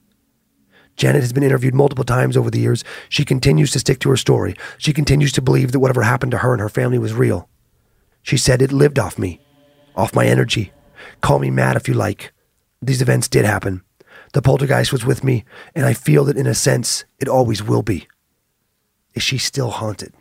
Janet 0.96 1.22
has 1.22 1.32
been 1.32 1.42
interviewed 1.42 1.74
multiple 1.74 2.04
times 2.04 2.36
over 2.36 2.50
the 2.50 2.60
years. 2.60 2.84
She 3.08 3.24
continues 3.24 3.70
to 3.72 3.78
stick 3.78 3.98
to 4.00 4.10
her 4.10 4.16
story. 4.16 4.54
She 4.78 4.92
continues 4.92 5.32
to 5.32 5.42
believe 5.42 5.72
that 5.72 5.80
whatever 5.80 6.02
happened 6.02 6.32
to 6.32 6.38
her 6.38 6.52
and 6.52 6.60
her 6.60 6.68
family 6.68 6.98
was 6.98 7.14
real. 7.14 7.48
She 8.22 8.36
said 8.36 8.62
it 8.62 8.72
lived 8.72 8.98
off 8.98 9.18
me, 9.18 9.40
off 9.96 10.14
my 10.14 10.26
energy. 10.26 10.72
Call 11.20 11.38
me 11.38 11.50
mad 11.50 11.76
if 11.76 11.88
you 11.88 11.94
like. 11.94 12.32
These 12.80 13.02
events 13.02 13.28
did 13.28 13.44
happen. 13.44 13.82
The 14.32 14.42
poltergeist 14.42 14.92
was 14.92 15.04
with 15.04 15.24
me, 15.24 15.44
and 15.74 15.84
I 15.86 15.92
feel 15.94 16.24
that 16.24 16.36
in 16.36 16.46
a 16.46 16.54
sense, 16.54 17.04
it 17.18 17.28
always 17.28 17.62
will 17.62 17.82
be. 17.82 18.06
Is 19.14 19.22
she 19.22 19.38
still 19.38 19.70
haunted? 19.70 20.12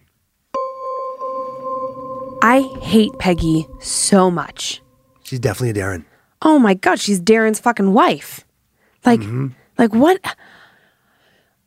I 2.43 2.61
hate 2.81 3.11
Peggy 3.19 3.67
so 3.79 4.31
much. 4.31 4.81
She's 5.23 5.39
definitely 5.39 5.79
a 5.79 5.83
Darren. 5.83 6.05
Oh 6.41 6.57
my 6.57 6.73
god, 6.73 6.99
she's 6.99 7.21
Darren's 7.21 7.59
fucking 7.59 7.93
wife. 7.93 8.43
Like, 9.05 9.19
Mm-hmm. 9.19 9.47
like 9.77 9.93
what? 9.93 10.19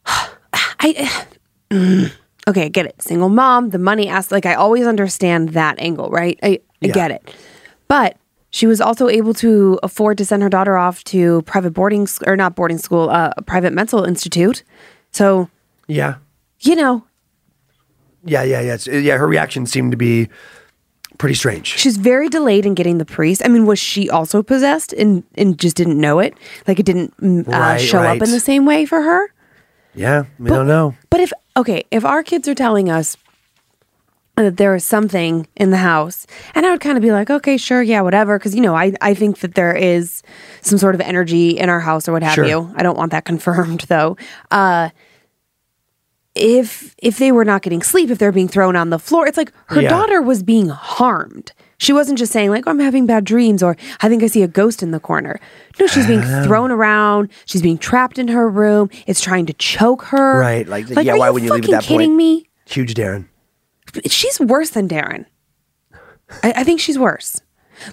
I. 0.06 1.26
mm. 1.70 2.12
okay, 2.48 2.64
I 2.64 2.68
get 2.68 2.86
it. 2.86 3.00
Single 3.00 3.28
mom, 3.28 3.70
the 3.70 3.78
money 3.78 4.08
asked. 4.08 4.30
Like, 4.32 4.46
I 4.46 4.54
always 4.54 4.86
understand 4.86 5.50
that 5.50 5.78
angle, 5.78 6.10
right? 6.10 6.38
I, 6.42 6.48
I 6.48 6.60
Yeah. 6.82 6.92
get 6.92 7.10
it. 7.10 7.34
But 7.88 8.16
she 8.50 8.66
was 8.66 8.80
also 8.80 9.08
able 9.08 9.34
to 9.34 9.78
afford 9.82 10.18
to 10.18 10.24
send 10.24 10.42
her 10.42 10.48
daughter 10.48 10.76
off 10.76 11.02
to 11.04 11.42
private 11.42 11.72
boarding 11.72 12.06
or 12.26 12.36
not 12.36 12.54
boarding 12.54 12.78
school, 12.78 13.10
uh, 13.10 13.32
a 13.36 13.42
private 13.42 13.72
mental 13.72 14.04
institute. 14.04 14.62
So 15.10 15.48
Yeah. 15.88 16.16
you 16.60 16.76
know, 16.76 17.04
Yeah, 18.24 18.42
yeah, 18.42 18.60
yeah. 18.60 18.74
It's, 18.74 18.86
yeah, 18.86 19.16
her 19.18 19.26
reaction 19.26 19.66
seemed 19.66 19.90
to 19.92 19.96
be 19.98 20.28
pretty 21.18 21.34
strange. 21.34 21.66
she's 21.78 21.96
very 21.96 22.28
delayed 22.28 22.64
in 22.66 22.74
getting 22.74 22.98
the 22.98 23.04
priest. 23.04 23.42
I 23.44 23.48
mean, 23.48 23.66
was 23.66 23.78
she 23.78 24.08
also 24.10 24.42
possessed 24.42 24.92
and 24.94 25.22
and 25.36 25.58
just 25.58 25.76
didn't 25.76 26.00
know 26.00 26.18
it? 26.20 26.34
Like 26.66 26.78
it 26.80 26.86
didn't 26.86 27.14
mm, 27.20 27.46
uh, 27.48 27.50
Right, 27.50 27.76
show 27.80 27.98
right. 28.00 28.16
up 28.16 28.22
in 28.22 28.30
the 28.32 28.40
same 28.40 28.64
way 28.66 28.86
for 28.86 29.02
her. 29.02 29.30
Yeah, 29.94 30.24
we 30.38 30.50
don't 30.50 30.66
know. 30.66 30.94
But 31.10 31.20
if 31.20 31.32
okay, 31.56 31.84
if 31.90 32.04
our 32.04 32.22
kids 32.22 32.48
are 32.48 32.54
telling 32.54 32.90
us 32.90 33.16
that 34.36 34.56
there 34.56 34.74
is 34.74 34.84
something 34.84 35.46
in 35.56 35.70
the 35.70 35.76
house, 35.76 36.26
and 36.56 36.66
I 36.66 36.72
would 36.72 36.80
kind 36.80 36.96
of 36.98 37.02
be 37.02 37.12
like, 37.12 37.30
okay, 37.30 37.56
sure, 37.56 37.80
yeah, 37.82 38.00
whatever, 38.00 38.36
because 38.38 38.54
you 38.54 38.60
know, 38.60 38.74
I 38.74 38.92
I 39.00 39.14
think 39.14 39.38
that 39.40 39.54
there 39.54 39.74
is 39.74 40.22
some 40.60 40.78
sort 40.78 40.94
of 40.96 41.00
energy 41.00 41.50
in 41.50 41.68
our 41.68 41.80
house 41.80 42.08
or 42.08 42.12
what 42.12 42.22
have 42.24 42.34
Sure. 42.34 42.44
you. 42.44 42.72
I 42.76 42.82
don't 42.82 42.96
want 42.98 43.12
that 43.12 43.24
confirmed 43.32 43.82
though. 43.88 44.16
Uh, 44.50 44.90
if 46.34 46.94
if 46.98 47.18
they 47.18 47.30
were 47.30 47.44
not 47.44 47.62
getting 47.62 47.82
sleep, 47.82 48.10
if 48.10 48.18
they're 48.18 48.32
being 48.32 48.48
thrown 48.48 48.74
on 48.74 48.90
the 48.90 48.98
floor, 48.98 49.26
it's 49.26 49.36
like 49.36 49.52
her 49.66 49.80
Yeah. 49.82 49.88
daughter 49.90 50.20
was 50.20 50.42
being 50.42 50.68
harmed. 50.68 51.52
She 51.84 51.92
wasn't 51.92 52.18
just 52.18 52.32
saying 52.32 52.50
like, 52.50 52.66
oh, 52.66 52.70
"I'm 52.70 52.78
having 52.78 53.06
bad 53.06 53.24
dreams" 53.24 53.62
or 53.62 53.76
"I 54.00 54.08
think 54.08 54.22
I 54.22 54.26
see 54.26 54.42
a 54.42 54.48
ghost 54.48 54.82
in 54.82 54.90
the 54.90 55.00
corner." 55.00 55.38
No, 55.78 55.86
she's 55.86 56.06
being 56.06 56.22
oh. 56.22 56.44
thrown 56.44 56.70
around. 56.70 57.30
She's 57.44 57.62
being 57.62 57.78
trapped 57.78 58.18
in 58.18 58.28
her 58.28 58.48
room. 58.48 58.90
It's 59.06 59.20
trying 59.20 59.46
to 59.46 59.52
choke 59.54 60.04
her. 60.04 60.38
Right, 60.38 60.66
like, 60.66 60.88
yeah, 60.88 61.16
why 61.16 61.30
would 61.30 61.42
you 61.42 61.50
leave 61.52 61.64
at 61.64 61.64
fucking 61.64 61.72
that 61.72 61.82
kidding 61.82 62.10
point? 62.10 62.16
me? 62.16 62.48
Huge 62.66 62.94
Darren. 62.94 63.28
She's 64.06 64.40
worse 64.40 64.70
than 64.70 64.88
Darren. 64.88 65.26
I, 66.42 66.52
I 66.56 66.64
think 66.64 66.80
she's 66.80 66.98
worse. 66.98 67.40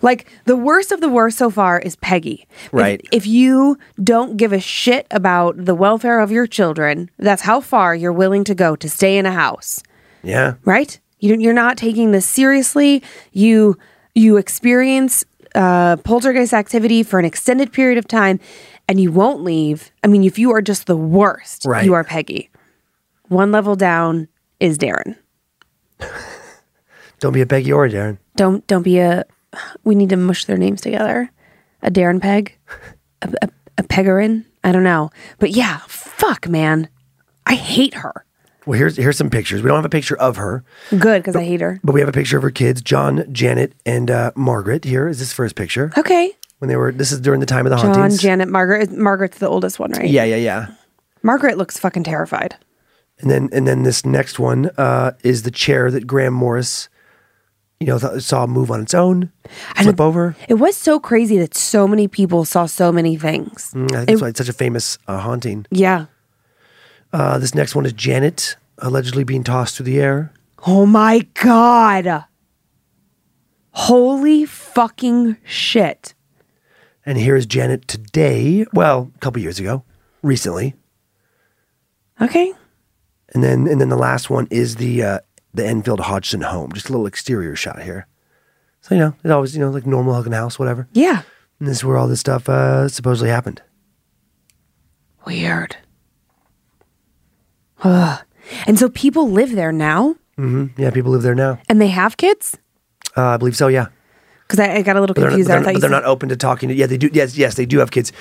Like 0.01 0.27
the 0.45 0.55
worst 0.55 0.91
of 0.91 1.01
the 1.01 1.09
worst 1.09 1.37
so 1.37 1.49
far 1.49 1.79
is 1.79 1.95
Peggy. 1.97 2.47
If- 2.65 2.73
Right. 2.73 3.05
If, 3.11 3.27
you 3.27 3.77
don't 4.01 4.37
give 4.37 4.53
a 4.53 4.59
shit 4.59 5.05
about 5.11 5.65
the 5.65 5.75
welfare 5.75 6.19
of 6.19 6.31
your 6.31 6.47
children, 6.47 7.09
that's 7.17 7.41
how 7.41 7.59
far 7.59 7.95
you're 7.95 8.13
willing 8.13 8.43
to 8.45 8.55
go 8.55 8.75
to 8.75 8.89
stay 8.89 9.17
in 9.17 9.25
a 9.25 9.31
house, 9.31 9.81
Yeah. 10.23 10.53
right? 10.63 10.99
You, 11.21 11.35
you're 11.39 11.53
not 11.53 11.77
taking 11.77 12.11
this 12.11 12.25
seriously. 12.25 13.01
You 13.31 13.77
you 14.13 14.35
experience 14.35 15.23
uh, 15.55 15.95
poltergeist 15.97 16.53
activity 16.53 17.01
for 17.03 17.17
an 17.19 17.25
extended 17.25 17.71
period 17.71 17.97
of 17.97 18.07
time, 18.07 18.39
and 18.89 18.99
you 18.99 19.11
won't 19.11 19.41
leave. 19.41 19.91
I 20.03 20.07
mean, 20.07 20.23
if 20.25 20.37
you 20.37 20.51
are 20.51 20.61
just 20.61 20.87
the 20.87 20.97
worst, 20.97 21.63
Right. 21.65 21.85
you 21.85 21.93
are 21.93 22.03
Peggy. 22.03 22.49
One 23.29 23.51
level 23.53 23.77
down 23.77 24.27
is 24.59 24.77
Darren. 24.77 25.15
Don't 27.19 27.33
be 27.33 27.41
a 27.41 27.45
Peggy 27.45 27.71
or 27.71 27.85
a 27.85 27.89
Darren. 27.89 28.17
Don't 28.35 28.65
don't 28.67 28.83
be 28.83 28.99
a. 28.99 29.23
We 29.83 29.95
need 29.95 30.09
to 30.09 30.17
mush 30.17 30.45
their 30.45 30.57
names 30.57 30.81
together. 30.81 31.29
A 31.83 31.91
Darren 31.91 32.21
Peg, 32.21 32.57
a, 33.21 33.33
a, 33.41 33.49
a 33.79 33.83
Pegarin. 33.83 34.45
I 34.63 34.71
don't 34.71 34.83
know, 34.83 35.09
but 35.39 35.51
yeah, 35.51 35.79
fuck, 35.87 36.47
man, 36.47 36.87
I 37.45 37.55
hate 37.55 37.95
her. 37.95 38.25
Well, 38.65 38.77
here's 38.77 38.95
here's 38.97 39.17
some 39.17 39.29
pictures. 39.29 39.61
We 39.63 39.67
don't 39.69 39.77
have 39.77 39.85
a 39.85 39.89
picture 39.89 40.17
of 40.17 40.37
her, 40.37 40.63
Good 40.91 41.21
because 41.23 41.35
I 41.35 41.43
hate 41.43 41.61
her. 41.61 41.79
but 41.83 41.93
we 41.93 41.99
have 41.99 42.09
a 42.09 42.13
picture 42.13 42.37
of 42.37 42.43
her 42.43 42.51
kids, 42.51 42.81
John, 42.81 43.25
Janet, 43.33 43.73
and 43.85 44.11
uh, 44.11 44.31
Margaret. 44.35 44.83
Here 44.85 45.07
is 45.07 45.17
this 45.19 45.33
first 45.33 45.55
picture 45.55 45.91
Okay, 45.97 46.31
when 46.59 46.67
they 46.69 46.75
were. 46.75 46.91
This 46.91 47.11
is 47.11 47.19
during 47.19 47.39
the 47.39 47.45
time 47.47 47.65
of 47.65 47.71
the 47.71 47.77
hauntings. 47.77 47.95
John, 47.95 48.01
hauntings. 48.03 48.21
Janet, 48.21 48.49
Margaret. 48.49 48.91
Margaret's 48.91 49.39
the 49.39 49.47
oldest 49.47 49.79
one, 49.79 49.91
right? 49.93 50.07
yeah, 50.09 50.23
yeah, 50.25 50.35
yeah. 50.35 50.67
Margaret 51.23 51.57
looks 51.57 51.79
fucking 51.79 52.03
terrified. 52.03 52.55
And 53.19 53.29
then 53.31 53.49
and 53.51 53.67
then 53.67 53.83
this 53.83 54.05
next 54.05 54.37
one 54.39 54.69
uh, 54.77 55.13
is 55.23 55.43
the 55.43 55.51
chair 55.51 55.89
that 55.91 56.05
Graham 56.07 56.33
Morris, 56.33 56.87
you 57.79 57.87
know, 57.87 57.97
th- 57.99 58.21
saw 58.21 58.45
move 58.47 58.69
on 58.71 58.81
its 58.81 58.93
own, 58.93 59.31
flip 59.75 59.99
over. 60.01 60.35
It 60.47 60.55
was 60.55 60.75
so 60.77 60.99
crazy 60.99 61.37
that 61.39 61.55
so 61.55 61.87
many 61.87 62.07
people 62.07 62.45
saw 62.45 62.65
so 62.67 62.91
many 62.91 63.17
things. 63.17 63.71
Mm, 63.75 63.91
I 63.91 63.95
think 63.97 64.07
that's 64.07 64.21
why 64.21 64.27
it's 64.29 64.37
such 64.39 64.49
a 64.49 64.53
famous 64.53 64.97
uh, 65.07 65.19
haunting. 65.19 65.65
Yeah. 65.71 66.05
Uh, 67.13 67.37
this 67.37 67.53
next 67.53 67.75
one 67.75 67.85
is 67.85 67.93
Janet 67.93 68.55
allegedly 68.77 69.23
being 69.23 69.43
tossed 69.43 69.75
through 69.75 69.85
the 69.85 69.99
air. 69.99 70.33
Oh 70.65 70.85
my 70.85 71.27
god. 71.35 72.25
Holy 73.71 74.45
fucking 74.45 75.37
shit. 75.43 76.13
And 77.05 77.17
here 77.17 77.35
is 77.35 77.45
Janet 77.45 77.87
today. 77.87 78.65
Well, 78.73 79.11
a 79.15 79.19
couple 79.19 79.41
years 79.41 79.59
ago, 79.59 79.83
recently. 80.21 80.75
Okay. 82.21 82.53
And 83.33 83.43
then 83.43 83.67
and 83.67 83.81
then 83.81 83.89
the 83.89 83.97
last 83.97 84.29
one 84.29 84.47
is 84.51 84.75
the 84.75 85.01
uh, 85.03 85.19
the 85.53 85.65
Enfield 85.65 86.01
Hodgson 86.01 86.41
home. 86.41 86.71
Just 86.73 86.89
a 86.89 86.91
little 86.91 87.07
exterior 87.07 87.55
shot 87.55 87.81
here. 87.81 88.07
So 88.81 88.95
you 88.95 89.01
know, 89.01 89.15
it 89.23 89.31
always 89.31 89.55
you 89.55 89.61
know 89.61 89.71
like 89.71 89.85
normal 89.85 90.13
looking 90.13 90.33
house, 90.33 90.59
whatever. 90.59 90.87
Yeah. 90.93 91.23
And 91.59 91.67
this 91.67 91.77
is 91.77 91.85
where 91.85 91.97
all 91.97 92.07
this 92.07 92.19
stuff 92.19 92.49
uh, 92.49 92.87
supposedly 92.87 93.29
happened. 93.29 93.61
Weird. 95.25 95.77
Ugh. 97.83 98.19
And 98.67 98.77
so 98.79 98.89
people 98.89 99.29
live 99.29 99.51
there 99.51 99.71
now 99.71 100.15
hmm 100.37 100.67
Yeah, 100.77 100.91
people 100.91 101.11
live 101.11 101.21
there 101.21 101.35
now. 101.35 101.59
and 101.69 101.79
they 101.81 101.87
have 101.89 102.17
kids? 102.17 102.57
Uh, 103.17 103.21
I 103.35 103.37
believe 103.37 103.55
so. 103.55 103.67
Yeah. 103.67 103.87
Because 104.47 104.59
I, 104.59 104.75
I 104.77 104.81
got 104.81 104.95
a 104.95 104.99
little 105.01 105.13
But 105.13 105.21
they're, 105.21 105.29
confused. 105.31 105.47
but 105.49 105.53
I 105.53 105.55
they're, 105.57 105.63
thought 105.65 105.73
you 105.75 105.79
they're 105.81 105.89
said- 105.89 106.03
not 106.03 106.05
open 106.05 106.29
to 106.29 106.35
talking 106.35 106.69
to. 106.69 106.75
Yeah, 106.75 106.85
they 106.87 106.97
do. 106.97 107.09
Yes, 107.13 107.37
yes, 107.37 107.55
they 107.55 107.65
do 107.65 107.79
have 107.79 107.91
kids. 107.91 108.11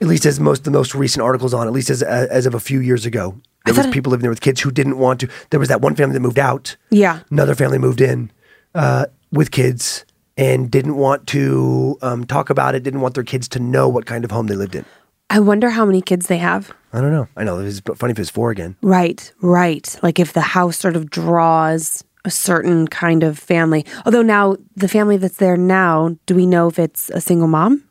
At 0.00 0.06
least 0.08 0.26
as 0.26 0.38
most 0.40 0.64
the 0.64 0.70
most 0.70 0.94
recent 0.94 1.22
articles 1.22 1.52
on. 1.54 1.66
At 1.66 1.72
least 1.72 1.90
as 1.90 2.02
as 2.02 2.46
of 2.46 2.54
a 2.54 2.60
few 2.60 2.80
years 2.80 3.06
ago, 3.06 3.34
there 3.64 3.72
was 3.72 3.76
thought 3.76 3.86
it- 3.90 3.92
people 3.92 4.10
living 4.10 4.22
there 4.22 4.30
with 4.30 4.40
kids 4.40 4.60
who 4.60 4.70
didn't 4.70 4.98
want 4.98 5.20
to. 5.20 5.28
There 5.50 5.58
was 5.60 5.68
that 5.68 5.80
one 5.80 5.94
family 5.96 6.14
that 6.14 6.20
moved 6.20 6.38
out. 6.38 6.76
Yeah. 6.90 7.20
Another 7.30 7.54
family 7.54 7.78
moved 7.78 8.00
in 8.00 8.30
uh, 8.74 9.06
with 9.32 9.50
kids 9.50 10.04
and 10.36 10.70
didn't 10.70 10.96
want 10.96 11.26
to 11.28 11.98
um, 12.02 12.24
talk 12.24 12.50
about 12.50 12.74
it. 12.74 12.82
Didn't 12.82 13.00
want 13.00 13.14
their 13.14 13.24
kids 13.24 13.48
to 13.48 13.58
know 13.60 13.88
what 13.88 14.06
kind 14.06 14.24
of 14.24 14.30
home 14.30 14.46
they 14.48 14.56
lived 14.56 14.74
in. 14.74 14.84
I 15.28 15.40
wonder 15.40 15.70
how 15.70 15.84
many 15.84 16.02
kids 16.02 16.26
they 16.26 16.38
have. 16.38 16.72
I 16.92 17.00
don't 17.00 17.12
know. 17.12 17.28
I 17.36 17.44
know 17.44 17.58
it's 17.60 17.80
funny 17.96 18.12
if 18.12 18.18
it's 18.18 18.30
four 18.30 18.50
again. 18.50 18.76
Right, 18.82 19.32
right. 19.42 19.96
Like 20.02 20.18
if 20.18 20.32
the 20.32 20.40
house 20.40 20.76
sort 20.76 20.96
of 20.96 21.08
draws 21.10 22.02
a 22.24 22.30
certain 22.30 22.86
kind 22.88 23.22
of 23.22 23.38
family. 23.38 23.86
Although 24.04 24.22
now 24.22 24.56
the 24.76 24.88
family 24.88 25.16
that's 25.16 25.36
there 25.38 25.56
now, 25.56 26.16
do 26.26 26.34
we 26.34 26.46
know 26.46 26.68
if 26.68 26.78
it's 26.78 27.08
a 27.10 27.20
single 27.20 27.48
mom? 27.48 27.84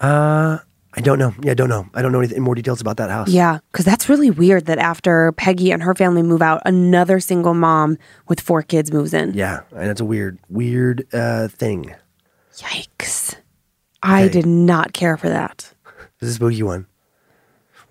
Uh, 0.00 0.58
I 0.94 1.00
don't 1.00 1.18
know. 1.18 1.32
Yeah, 1.42 1.52
I 1.52 1.54
don't 1.54 1.68
know. 1.68 1.86
I 1.94 2.02
don't 2.02 2.10
know 2.10 2.18
anything 2.18 2.42
more 2.42 2.54
details 2.54 2.80
about 2.80 2.96
that 2.96 3.08
house. 3.10 3.28
Yeah, 3.28 3.58
because 3.70 3.84
that's 3.84 4.08
really 4.08 4.30
weird 4.30 4.66
that 4.66 4.78
after 4.78 5.30
Peggy 5.32 5.70
and 5.70 5.82
her 5.82 5.94
family 5.94 6.22
move 6.22 6.42
out, 6.42 6.60
another 6.66 7.20
single 7.20 7.54
mom 7.54 7.98
with 8.28 8.40
four 8.40 8.62
kids 8.62 8.92
moves 8.92 9.14
in. 9.14 9.32
Yeah, 9.34 9.60
and 9.76 9.90
it's 9.90 10.00
a 10.00 10.04
weird, 10.04 10.38
weird 10.48 11.06
uh, 11.14 11.48
thing. 11.48 11.94
Yikes. 12.56 13.36
I 14.02 14.24
Okay. 14.24 14.32
did 14.32 14.46
not 14.46 14.92
care 14.92 15.16
for 15.16 15.28
that. 15.28 15.72
This 16.18 16.28
is 16.28 16.30
a 16.30 16.34
spooky 16.36 16.62
one. 16.62 16.86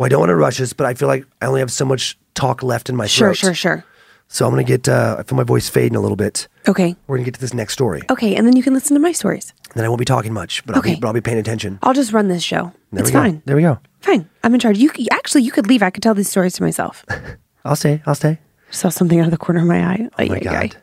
Well, 0.01 0.07
I 0.07 0.09
don't 0.09 0.19
want 0.21 0.31
to 0.31 0.35
rush 0.35 0.57
this, 0.57 0.73
but 0.73 0.87
I 0.87 0.95
feel 0.95 1.07
like 1.07 1.27
I 1.43 1.45
only 1.45 1.59
have 1.59 1.71
so 1.71 1.85
much 1.85 2.17
talk 2.33 2.63
left 2.63 2.89
in 2.89 2.95
my 2.95 3.05
show. 3.05 3.25
Sure, 3.25 3.33
throat. 3.35 3.53
sure, 3.53 3.53
sure. 3.53 3.85
So 4.29 4.47
I'm 4.47 4.51
gonna 4.51 4.63
get. 4.63 4.89
Uh, 4.89 5.17
I 5.19 5.21
feel 5.21 5.37
my 5.37 5.43
voice 5.43 5.69
fading 5.69 5.95
a 5.95 6.01
little 6.01 6.15
bit. 6.15 6.47
Okay. 6.67 6.95
We're 7.05 7.17
gonna 7.17 7.25
get 7.25 7.35
to 7.35 7.39
this 7.39 7.53
next 7.53 7.73
story. 7.73 8.01
Okay, 8.09 8.35
and 8.35 8.47
then 8.47 8.55
you 8.55 8.63
can 8.63 8.73
listen 8.73 8.95
to 8.95 8.99
my 8.99 9.11
stories. 9.11 9.53
Then 9.75 9.85
I 9.85 9.89
won't 9.89 9.99
be 9.99 10.05
talking 10.05 10.33
much, 10.33 10.65
but 10.65 10.75
I'll, 10.75 10.81
be, 10.81 10.89
Okay. 10.93 10.99
but 10.99 11.05
I'll 11.07 11.13
be 11.13 11.21
paying 11.21 11.37
attention. 11.37 11.77
I'll 11.83 11.93
just 11.93 12.13
run 12.13 12.29
this 12.29 12.41
show. 12.41 12.73
There 12.91 13.01
it's 13.01 13.09
we 13.09 13.13
go. 13.13 13.19
fine. 13.19 13.43
There 13.45 13.55
we 13.55 13.61
go. 13.61 13.77
Fine. 13.99 14.27
I'm 14.43 14.55
in 14.55 14.59
charge. 14.59 14.79
You 14.79 14.89
c- 14.89 15.07
actually 15.11 15.43
you 15.43 15.51
could 15.51 15.67
leave. 15.67 15.83
I 15.83 15.91
could 15.91 16.01
tell 16.01 16.15
these 16.15 16.29
stories 16.31 16.53
to 16.53 16.63
myself. 16.63 17.05
I'll 17.63 17.75
stay. 17.75 18.01
I'll 18.07 18.15
stay. 18.15 18.39
Saw 18.71 18.89
something 18.89 19.19
out 19.19 19.25
of 19.25 19.31
the 19.31 19.37
corner 19.37 19.61
of 19.61 19.67
my 19.67 19.85
eye. 19.85 20.09
Oh 20.17 20.25
my 20.25 20.39
god. 20.39 20.77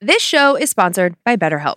This 0.00 0.22
show 0.22 0.56
is 0.56 0.70
sponsored 0.70 1.16
by 1.22 1.36
BetterHelp. 1.36 1.76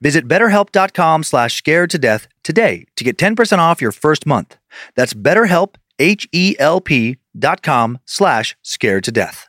Visit 0.00 0.28
betterhelp.com 0.28 1.22
slash 1.22 1.54
scared 1.56 1.90
to 1.90 1.98
death 1.98 2.28
today 2.42 2.86
to 2.96 3.04
get 3.04 3.18
10% 3.18 3.58
off 3.58 3.82
your 3.82 3.92
first 3.92 4.26
month. 4.26 4.56
That's 4.96 5.14
betterhelp, 5.14 5.76
H-E-L-P 5.98 7.16
dot 7.38 7.62
com 7.62 7.98
slash 8.04 8.56
scared 8.62 9.04
to 9.04 9.12
death. 9.12 9.48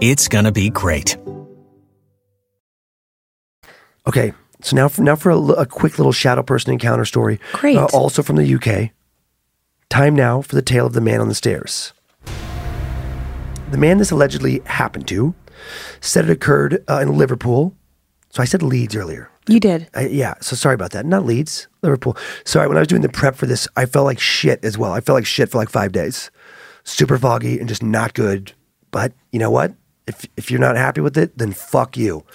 it's 0.00 0.28
gonna 0.28 0.52
be 0.52 0.70
great. 0.70 1.16
Okay, 4.06 4.32
so 4.62 4.76
now 4.76 4.88
for 4.88 5.02
now 5.02 5.16
for 5.16 5.30
a, 5.30 5.38
a 5.38 5.66
quick 5.66 5.98
little 5.98 6.12
shadow 6.12 6.42
person 6.42 6.72
encounter 6.72 7.04
story. 7.04 7.40
Great. 7.52 7.76
Uh, 7.76 7.86
also 7.92 8.22
from 8.22 8.36
the 8.36 8.54
UK. 8.54 8.90
Time 9.88 10.14
now 10.14 10.42
for 10.42 10.54
the 10.54 10.62
tale 10.62 10.86
of 10.86 10.92
the 10.92 11.00
man 11.00 11.20
on 11.20 11.28
the 11.28 11.34
stairs. 11.34 11.92
The 13.70 13.78
man 13.78 13.98
this 13.98 14.10
allegedly 14.10 14.60
happened 14.66 15.08
to 15.08 15.34
said 16.00 16.24
it 16.24 16.30
occurred 16.30 16.84
uh, 16.88 17.00
in 17.00 17.16
Liverpool. 17.16 17.74
So 18.30 18.42
I 18.42 18.46
said 18.46 18.62
Leeds 18.62 18.96
earlier. 18.96 19.30
You 19.48 19.60
did. 19.60 19.88
I, 19.94 20.06
yeah, 20.06 20.34
so 20.40 20.56
sorry 20.56 20.74
about 20.74 20.90
that. 20.92 21.06
Not 21.06 21.24
Leeds, 21.24 21.68
Liverpool. 21.82 22.16
Sorry, 22.44 22.66
when 22.66 22.76
I 22.76 22.80
was 22.80 22.88
doing 22.88 23.02
the 23.02 23.08
prep 23.08 23.36
for 23.36 23.46
this, 23.46 23.68
I 23.76 23.86
felt 23.86 24.06
like 24.06 24.18
shit 24.18 24.64
as 24.64 24.78
well. 24.78 24.92
I 24.92 25.00
felt 25.00 25.16
like 25.16 25.26
shit 25.26 25.50
for 25.50 25.58
like 25.58 25.68
five 25.68 25.92
days. 25.92 26.30
Super 26.84 27.18
foggy 27.18 27.58
and 27.58 27.68
just 27.68 27.82
not 27.82 28.14
good. 28.14 28.52
But 28.90 29.12
you 29.32 29.38
know 29.38 29.50
what? 29.50 29.74
If 30.06 30.26
if 30.36 30.50
you're 30.50 30.60
not 30.60 30.76
happy 30.76 31.00
with 31.00 31.16
it, 31.16 31.36
then 31.38 31.52
fuck 31.52 31.96
you. 31.96 32.24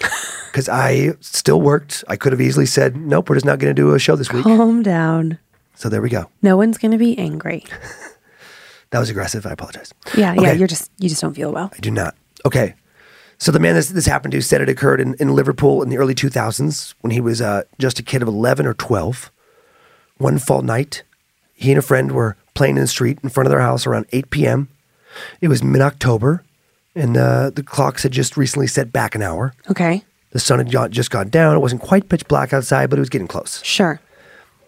Because 0.50 0.68
I 0.68 1.12
still 1.20 1.60
worked. 1.60 2.02
I 2.08 2.16
could 2.16 2.32
have 2.32 2.40
easily 2.40 2.66
said, 2.66 2.96
nope, 2.96 3.28
we're 3.28 3.36
just 3.36 3.46
not 3.46 3.60
going 3.60 3.72
to 3.72 3.82
do 3.82 3.94
a 3.94 4.00
show 4.00 4.16
this 4.16 4.32
week. 4.32 4.42
Calm 4.42 4.82
down. 4.82 5.38
So 5.76 5.88
there 5.88 6.02
we 6.02 6.08
go. 6.08 6.28
No 6.42 6.56
one's 6.56 6.76
going 6.76 6.90
to 6.90 6.98
be 6.98 7.16
angry. 7.16 7.64
That 8.90 8.98
was 8.98 9.08
aggressive. 9.08 9.46
I 9.46 9.52
apologize. 9.52 9.94
Yeah, 10.16 10.34
yeah. 10.34 10.52
You're 10.52 10.68
just 10.68 10.90
you 10.98 11.08
just 11.08 11.20
don't 11.20 11.34
feel 11.34 11.52
well. 11.52 11.70
I 11.72 11.78
do 11.78 11.90
not. 11.90 12.16
Okay. 12.44 12.74
So 13.38 13.52
the 13.52 13.60
man 13.60 13.74
this, 13.74 13.88
this 13.88 14.06
happened 14.06 14.32
to 14.32 14.42
said 14.42 14.60
it 14.60 14.68
occurred 14.68 15.00
in, 15.00 15.14
in 15.14 15.34
Liverpool 15.34 15.82
in 15.82 15.88
the 15.88 15.96
early 15.96 16.14
2000s 16.14 16.94
when 17.00 17.10
he 17.10 17.20
was 17.20 17.40
uh, 17.40 17.62
just 17.78 17.98
a 17.98 18.02
kid 18.02 18.20
of 18.20 18.28
11 18.28 18.66
or 18.66 18.74
12. 18.74 19.30
One 20.18 20.38
fall 20.38 20.60
night, 20.60 21.04
he 21.54 21.70
and 21.70 21.78
a 21.78 21.82
friend 21.82 22.12
were 22.12 22.36
playing 22.54 22.76
in 22.76 22.82
the 22.82 22.88
street 22.88 23.18
in 23.22 23.30
front 23.30 23.46
of 23.46 23.50
their 23.50 23.60
house 23.60 23.86
around 23.86 24.06
8 24.12 24.28
p.m. 24.28 24.68
It 25.40 25.48
was 25.48 25.62
mid 25.62 25.80
October, 25.80 26.44
and 26.94 27.16
uh, 27.16 27.50
the 27.50 27.62
clocks 27.62 28.02
had 28.02 28.12
just 28.12 28.36
recently 28.36 28.66
set 28.66 28.92
back 28.92 29.14
an 29.14 29.22
hour. 29.22 29.54
Okay. 29.70 30.04
The 30.30 30.40
sun 30.40 30.58
had 30.58 30.70
got, 30.70 30.90
just 30.90 31.10
gone 31.10 31.28
down. 31.28 31.56
It 31.56 31.60
wasn't 31.60 31.82
quite 31.82 32.08
pitch 32.08 32.26
black 32.28 32.52
outside, 32.52 32.90
but 32.90 32.98
it 32.98 33.00
was 33.00 33.08
getting 33.08 33.28
close. 33.28 33.62
Sure. 33.64 34.00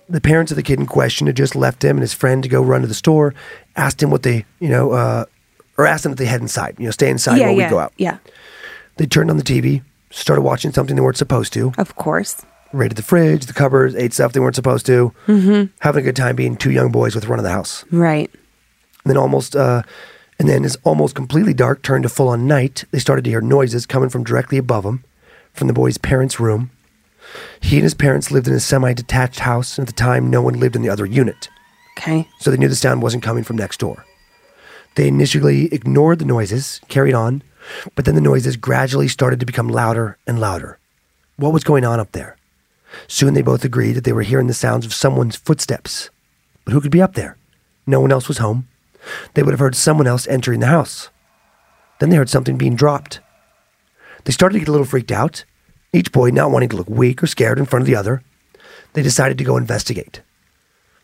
The 0.08 0.20
parents 0.20 0.50
of 0.50 0.56
the 0.56 0.62
kid 0.62 0.80
in 0.80 0.86
question 0.86 1.26
had 1.26 1.36
just 1.36 1.54
left 1.54 1.84
him 1.84 1.96
and 1.96 2.00
his 2.00 2.12
friend 2.12 2.42
to 2.42 2.48
go 2.48 2.62
run 2.62 2.80
to 2.82 2.86
the 2.86 2.94
store, 2.94 3.34
asked 3.76 4.02
him 4.02 4.10
what 4.10 4.24
they, 4.24 4.44
you 4.58 4.68
know, 4.68 4.92
uh, 4.92 5.24
or 5.78 5.86
asked 5.86 6.02
them 6.02 6.12
if 6.12 6.18
they 6.18 6.26
head 6.26 6.40
inside, 6.40 6.74
you 6.78 6.84
know, 6.84 6.90
stay 6.90 7.08
inside 7.08 7.38
yeah, 7.38 7.46
while 7.46 7.56
yeah. 7.56 7.66
we 7.66 7.70
go 7.70 7.78
out. 7.78 7.92
Yeah. 7.96 8.18
They 8.96 9.06
turned 9.06 9.30
on 9.30 9.36
the 9.36 9.42
TV, 9.42 9.82
started 10.10 10.42
watching 10.42 10.72
something 10.72 10.96
they 10.96 11.02
weren't 11.02 11.16
supposed 11.16 11.52
to, 11.54 11.72
Of 11.78 11.96
course. 11.96 12.44
raided 12.72 12.96
the 12.96 13.02
fridge, 13.02 13.46
the 13.46 13.52
cupboards, 13.52 13.94
ate 13.94 14.12
stuff 14.12 14.32
they 14.32 14.40
weren't 14.40 14.56
supposed 14.56 14.84
to, 14.86 15.14
mm-hmm. 15.26 15.72
having 15.78 16.02
a 16.02 16.04
good 16.04 16.16
time 16.16 16.36
being 16.36 16.56
two 16.56 16.72
young 16.72 16.90
boys 16.90 17.14
with 17.14 17.26
run 17.26 17.38
of 17.38 17.44
the 17.44 17.50
house. 17.50 17.84
Right. 17.90 18.30
And 19.04 19.10
then 19.10 19.16
almost, 19.16 19.56
uh, 19.56 19.82
and 20.42 20.50
then 20.50 20.64
as 20.64 20.76
almost 20.82 21.14
completely 21.14 21.54
dark 21.54 21.82
turned 21.82 22.02
to 22.02 22.08
full 22.08 22.26
on 22.26 22.48
night, 22.48 22.84
they 22.90 22.98
started 22.98 23.22
to 23.22 23.30
hear 23.30 23.40
noises 23.40 23.86
coming 23.86 24.08
from 24.08 24.24
directly 24.24 24.58
above 24.58 24.82
them, 24.82 25.04
from 25.52 25.68
the 25.68 25.72
boys' 25.72 25.98
parents' 25.98 26.40
room. 26.40 26.72
He 27.60 27.76
and 27.76 27.84
his 27.84 27.94
parents 27.94 28.32
lived 28.32 28.48
in 28.48 28.52
a 28.52 28.58
semi 28.58 28.92
detached 28.92 29.38
house, 29.38 29.78
and 29.78 29.88
at 29.88 29.94
the 29.94 30.02
time, 30.02 30.28
no 30.28 30.42
one 30.42 30.58
lived 30.58 30.74
in 30.74 30.82
the 30.82 30.88
other 30.88 31.06
unit. 31.06 31.48
Okay. 31.96 32.28
So 32.40 32.50
they 32.50 32.56
knew 32.56 32.66
the 32.66 32.74
sound 32.74 33.02
wasn't 33.02 33.22
coming 33.22 33.44
from 33.44 33.54
next 33.54 33.78
door. 33.78 34.04
They 34.96 35.06
initially 35.06 35.72
ignored 35.72 36.18
the 36.18 36.24
noises, 36.24 36.80
carried 36.88 37.14
on, 37.14 37.44
but 37.94 38.04
then 38.04 38.16
the 38.16 38.20
noises 38.20 38.56
gradually 38.56 39.06
started 39.06 39.38
to 39.38 39.46
become 39.46 39.68
louder 39.68 40.18
and 40.26 40.40
louder. 40.40 40.80
What 41.36 41.52
was 41.52 41.62
going 41.62 41.84
on 41.84 42.00
up 42.00 42.10
there? 42.10 42.36
Soon 43.06 43.34
they 43.34 43.42
both 43.42 43.64
agreed 43.64 43.92
that 43.92 44.02
they 44.02 44.12
were 44.12 44.22
hearing 44.22 44.48
the 44.48 44.54
sounds 44.54 44.84
of 44.84 44.92
someone's 44.92 45.36
footsteps. 45.36 46.10
But 46.64 46.74
who 46.74 46.80
could 46.80 46.90
be 46.90 47.00
up 47.00 47.14
there? 47.14 47.36
No 47.86 48.00
one 48.00 48.10
else 48.10 48.26
was 48.26 48.38
home. 48.38 48.66
They 49.34 49.42
would 49.42 49.52
have 49.52 49.60
heard 49.60 49.74
someone 49.74 50.06
else 50.06 50.26
entering 50.28 50.60
the 50.60 50.66
house. 50.66 51.10
Then 51.98 52.10
they 52.10 52.16
heard 52.16 52.30
something 52.30 52.56
being 52.56 52.76
dropped. 52.76 53.20
They 54.24 54.32
started 54.32 54.54
to 54.54 54.58
get 54.60 54.68
a 54.68 54.72
little 54.72 54.86
freaked 54.86 55.12
out, 55.12 55.44
each 55.92 56.12
boy 56.12 56.30
not 56.30 56.50
wanting 56.50 56.68
to 56.70 56.76
look 56.76 56.88
weak 56.88 57.22
or 57.22 57.26
scared 57.26 57.58
in 57.58 57.66
front 57.66 57.82
of 57.82 57.86
the 57.86 57.96
other. 57.96 58.22
They 58.92 59.02
decided 59.02 59.38
to 59.38 59.44
go 59.44 59.56
investigate. 59.56 60.22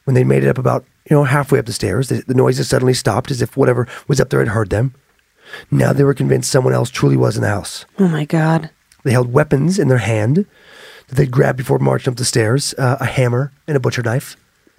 When 0.04 0.14
they 0.14 0.24
made 0.24 0.44
it 0.44 0.48
up 0.48 0.58
about, 0.58 0.84
you 1.10 1.16
know, 1.16 1.24
halfway 1.24 1.58
up 1.58 1.66
the 1.66 1.72
stairs, 1.72 2.08
the, 2.08 2.22
the 2.26 2.34
noises 2.34 2.68
suddenly 2.68 2.94
stopped 2.94 3.30
as 3.30 3.42
if 3.42 3.56
whatever 3.56 3.86
was 4.06 4.20
up 4.20 4.30
there 4.30 4.40
had 4.40 4.48
heard 4.48 4.70
them. 4.70 4.94
Now 5.70 5.92
they 5.92 6.04
were 6.04 6.14
convinced 6.14 6.50
someone 6.50 6.74
else 6.74 6.90
truly 6.90 7.16
was 7.16 7.36
in 7.36 7.42
the 7.42 7.48
house. 7.48 7.84
Oh 7.98 8.08
my 8.08 8.24
God. 8.24 8.70
They 9.04 9.12
held 9.12 9.32
weapons 9.32 9.78
in 9.78 9.88
their 9.88 9.98
hand 9.98 10.46
that 11.08 11.14
they'd 11.14 11.30
grabbed 11.30 11.58
before 11.58 11.78
marching 11.78 12.12
up 12.12 12.18
the 12.18 12.24
stairs 12.24 12.74
uh, 12.76 12.98
a 13.00 13.06
hammer 13.06 13.52
and 13.66 13.76
a 13.76 13.80
butcher 13.80 14.02
knife. 14.02 14.36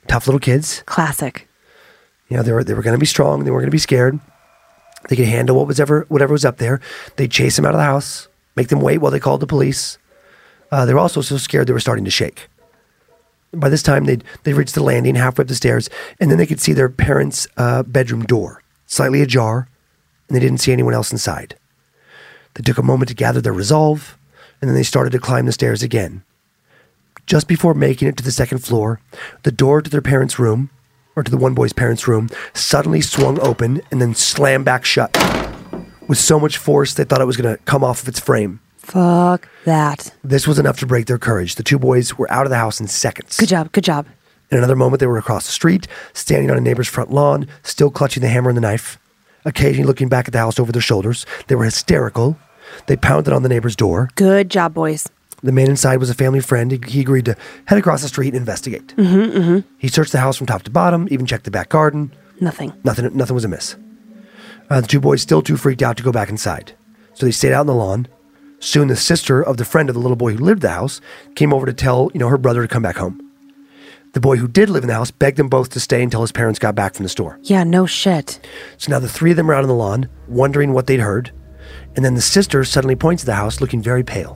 Tough 0.07 0.28
little 0.28 0.39
kids. 0.39 0.84
Classic. 0.86 1.47
You 2.30 2.38
know, 2.38 2.43
they 2.43 2.51
were, 2.51 2.63
they 2.63 2.73
were 2.73 2.82
going 2.82 2.95
to 2.95 2.99
be 2.99 3.05
strong. 3.05 3.43
They 3.43 3.51
weren't 3.51 3.63
going 3.63 3.71
to 3.71 3.71
be 3.71 3.80
scared. 3.80 4.19
They 5.09 5.15
could 5.15 5.25
handle 5.25 5.55
what 5.57 5.67
was 5.67 5.80
ever, 5.80 6.05
whatever 6.09 6.34
was 6.34 6.45
up 6.45 6.57
there. 6.57 6.80
They'd 7.15 7.32
chase 7.32 7.55
them 7.55 7.65
out 7.65 7.73
of 7.73 7.80
the 7.80 7.84
house, 7.84 8.27
make 8.55 8.67
them 8.67 8.82
wait 8.82 8.99
while 8.99 9.11
they 9.11 9.19
called 9.19 9.39
the 9.39 9.47
police. 9.47 9.97
Uh, 10.71 10.86
they 10.86 10.93
were 10.93 10.99
also 10.99 11.21
so 11.21 11.38
scared 11.38 11.67
they 11.67 11.73
were 11.73 11.80
starting 11.80 12.05
to 12.05 12.11
shake. 12.11 12.47
By 13.51 13.69
this 13.69 13.82
time, 13.82 14.05
they'd, 14.05 14.23
they'd 14.43 14.53
reached 14.53 14.75
the 14.75 14.84
landing 14.84 15.15
halfway 15.15 15.43
up 15.43 15.47
the 15.47 15.55
stairs, 15.55 15.89
and 16.19 16.30
then 16.30 16.38
they 16.38 16.45
could 16.45 16.59
see 16.59 16.73
their 16.73 16.89
parents' 16.89 17.47
uh, 17.57 17.82
bedroom 17.82 18.23
door, 18.23 18.61
slightly 18.86 19.21
ajar, 19.21 19.67
and 20.27 20.36
they 20.36 20.39
didn't 20.39 20.59
see 20.59 20.71
anyone 20.71 20.93
else 20.93 21.11
inside. 21.11 21.57
They 22.53 22.61
took 22.61 22.77
a 22.77 22.84
moment 22.84 23.09
to 23.09 23.15
gather 23.15 23.41
their 23.41 23.53
resolve, 23.53 24.17
and 24.61 24.69
then 24.69 24.75
they 24.75 24.84
started 24.84 25.11
to 25.11 25.19
climb 25.19 25.47
the 25.47 25.51
stairs 25.51 25.82
again. 25.82 26.23
Just 27.25 27.47
before 27.47 27.73
making 27.73 28.07
it 28.07 28.17
to 28.17 28.23
the 28.23 28.32
second 28.32 28.59
floor, 28.59 29.01
the 29.43 29.51
door 29.51 29.82
to 29.82 29.89
their 29.89 30.01
parents' 30.01 30.38
room, 30.38 30.69
or 31.20 31.24
to 31.24 31.30
the 31.30 31.38
one 31.38 31.53
boy's 31.53 31.74
parents' 31.74 32.07
room, 32.07 32.30
suddenly 32.53 33.01
swung 33.01 33.39
open 33.41 33.82
and 33.91 34.01
then 34.01 34.15
slammed 34.15 34.65
back 34.65 34.86
shut 34.86 35.15
with 36.07 36.17
so 36.17 36.39
much 36.39 36.57
force 36.57 36.93
they 36.93 37.03
thought 37.03 37.22
it 37.22 37.26
was 37.26 37.38
going 37.38 37.55
to 37.55 37.61
come 37.63 37.84
off 37.84 38.01
of 38.01 38.07
its 38.07 38.20
frame. 38.20 38.61
Fuck 38.78 39.47
that. 39.65 40.15
This 40.24 40.47
was 40.47 40.57
enough 40.57 40.80
to 40.80 40.88
break 40.88 41.05
their 41.05 41.20
courage. 41.20 41.55
The 41.55 41.63
two 41.63 41.78
boys 41.78 42.17
were 42.17 42.32
out 42.32 42.45
of 42.45 42.49
the 42.49 42.57
house 42.57 42.80
in 42.80 42.88
seconds. 42.88 43.38
Good 43.38 43.49
job. 43.49 43.72
Good 43.72 43.84
job. 43.84 44.07
In 44.49 44.57
another 44.57 44.76
moment, 44.76 44.99
they 44.99 45.05
were 45.05 45.20
across 45.20 45.45
the 45.45 45.51
street, 45.51 45.88
standing 46.13 46.49
on 46.49 46.57
a 46.57 46.61
neighbor's 46.61 46.88
front 46.88 47.11
lawn, 47.11 47.47
still 47.61 47.91
clutching 47.91 48.22
the 48.22 48.30
hammer 48.30 48.49
and 48.49 48.57
the 48.57 48.61
knife, 48.61 48.97
occasionally 49.45 49.86
looking 49.86 50.09
back 50.09 50.28
at 50.28 50.32
the 50.32 50.39
house 50.39 50.57
over 50.59 50.72
their 50.72 50.82
shoulders. 50.82 51.26
They 51.47 51.55
were 51.55 51.65
hysterical. 51.65 52.39
They 52.88 52.95
pounded 52.95 53.32
on 53.32 53.43
the 53.43 53.49
neighbor's 53.49 53.76
door. 53.76 54.09
Good 54.15 54.49
job, 54.49 54.74
boys. 54.74 55.07
The 55.42 55.52
man 55.52 55.70
inside 55.70 55.98
was 55.98 56.10
a 56.10 56.14
family 56.14 56.42
friend. 56.42 56.72
He, 56.72 56.80
he 56.88 57.02
agreed 57.02 57.26
to 57.26 57.36
head 57.66 57.78
across 57.78 58.02
the 58.02 58.08
street 58.08 58.30
and 58.30 58.38
investigate. 58.38 58.96
Mm-hmm, 58.98 59.38
mm-hmm. 59.38 59.60
He 59.78 59.88
searched 59.88 60.12
the 60.12 60.20
house 60.20 60.38
from 60.38 60.48
top 60.48 60.64
to 60.64 60.72
bottom, 60.72 61.08
even 61.12 61.26
checked 61.26 61.46
the 61.46 61.52
back 61.52 61.70
garden. 61.70 62.14
Nothing. 62.42 62.74
Nothing, 62.84 63.16
nothing 63.16 63.36
was 63.36 63.46
amiss. 63.46 63.76
Uh, 64.70 64.82
the 64.82 64.88
two 64.88 65.00
boys 65.00 65.22
still 65.22 65.42
too 65.42 65.58
freaked 65.58 65.82
out 65.82 65.98
to 65.98 66.04
go 66.04 66.12
back 66.12 66.30
inside, 66.30 66.74
so 67.14 67.26
they 67.26 67.32
stayed 67.32 67.54
out 67.54 67.62
on 67.62 67.68
the 67.68 67.74
lawn. 67.74 68.08
Soon, 68.60 68.88
the 68.88 68.96
sister 68.96 69.42
of 69.42 69.58
the 69.58 69.66
friend 69.66 69.90
of 69.90 69.96
the 69.96 70.02
little 70.02 70.18
boy 70.18 70.34
who 70.34 70.44
lived 70.44 70.64
in 70.64 70.70
the 70.70 70.76
house 70.76 71.02
came 71.36 71.54
over 71.54 71.66
to 71.66 71.74
tell 71.74 72.12
you 72.14 72.20
know 72.20 72.28
her 72.28 72.38
brother 72.38 72.62
to 72.62 72.68
come 72.68 72.84
back 72.84 72.98
home. 72.98 73.20
The 74.14 74.20
boy 74.20 74.38
who 74.38 74.48
did 74.48 74.70
live 74.70 74.84
in 74.84 74.88
the 74.88 74.96
house 74.96 75.12
begged 75.12 75.38
them 75.38 75.50
both 75.50 75.70
to 75.70 75.80
stay 75.80 76.02
until 76.02 76.22
his 76.22 76.32
parents 76.32 76.60
got 76.60 76.76
back 76.76 76.96
from 76.96 77.04
the 77.04 77.10
store. 77.10 77.40
Yeah, 77.44 77.64
no 77.64 77.86
shit. 77.86 78.40
So 78.78 78.92
now 78.92 79.00
the 79.00 79.08
three 79.08 79.32
of 79.32 79.38
them 79.38 79.50
are 79.50 79.54
out 79.54 79.64
on 79.64 79.70
the 79.70 79.76
lawn, 79.76 80.10
wondering 80.28 80.74
what 80.74 80.88
they'd 80.88 81.00
heard, 81.00 81.32
and 81.96 82.04
then 82.04 82.16
the 82.16 82.22
sister 82.22 82.64
suddenly 82.64 82.96
points 82.96 83.22
to 83.22 83.28
the 83.28 83.36
house, 83.36 83.62
looking 83.62 83.82
very 83.82 84.04
pale. 84.04 84.36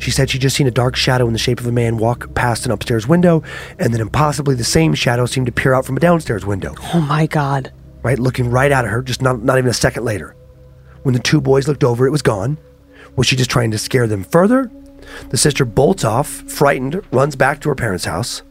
She 0.00 0.10
said 0.10 0.30
she'd 0.30 0.40
just 0.40 0.56
seen 0.56 0.66
a 0.66 0.72
dark 0.72 0.96
shadow 0.96 1.26
in 1.26 1.34
the 1.34 1.38
shape 1.38 1.60
of 1.60 1.66
a 1.66 1.72
man 1.72 1.98
walk 1.98 2.34
past 2.34 2.64
an 2.64 2.72
upstairs 2.72 3.06
window, 3.06 3.42
and 3.78 3.92
then 3.92 4.00
impossibly 4.00 4.54
the 4.54 4.64
same 4.64 4.94
shadow 4.94 5.26
seemed 5.26 5.46
to 5.46 5.52
peer 5.52 5.74
out 5.74 5.84
from 5.84 5.96
a 5.96 6.00
downstairs 6.00 6.46
window. 6.46 6.74
Oh 6.94 7.02
my 7.02 7.26
God. 7.26 7.70
Right, 8.02 8.18
looking 8.18 8.50
right 8.50 8.72
out 8.72 8.86
at 8.86 8.90
her, 8.90 9.02
just 9.02 9.20
not, 9.20 9.42
not 9.42 9.58
even 9.58 9.70
a 9.70 9.74
second 9.74 10.04
later. 10.04 10.34
When 11.02 11.12
the 11.12 11.20
two 11.20 11.40
boys 11.40 11.68
looked 11.68 11.84
over, 11.84 12.06
it 12.06 12.10
was 12.10 12.22
gone. 12.22 12.56
Was 13.14 13.26
she 13.26 13.36
just 13.36 13.50
trying 13.50 13.70
to 13.72 13.78
scare 13.78 14.06
them 14.06 14.24
further? 14.24 14.70
The 15.28 15.36
sister 15.36 15.66
bolts 15.66 16.02
off, 16.02 16.28
frightened, 16.28 17.02
runs 17.12 17.36
back 17.36 17.60
to 17.60 17.68
her 17.68 17.74
parents' 17.74 18.06
house, 18.06 18.42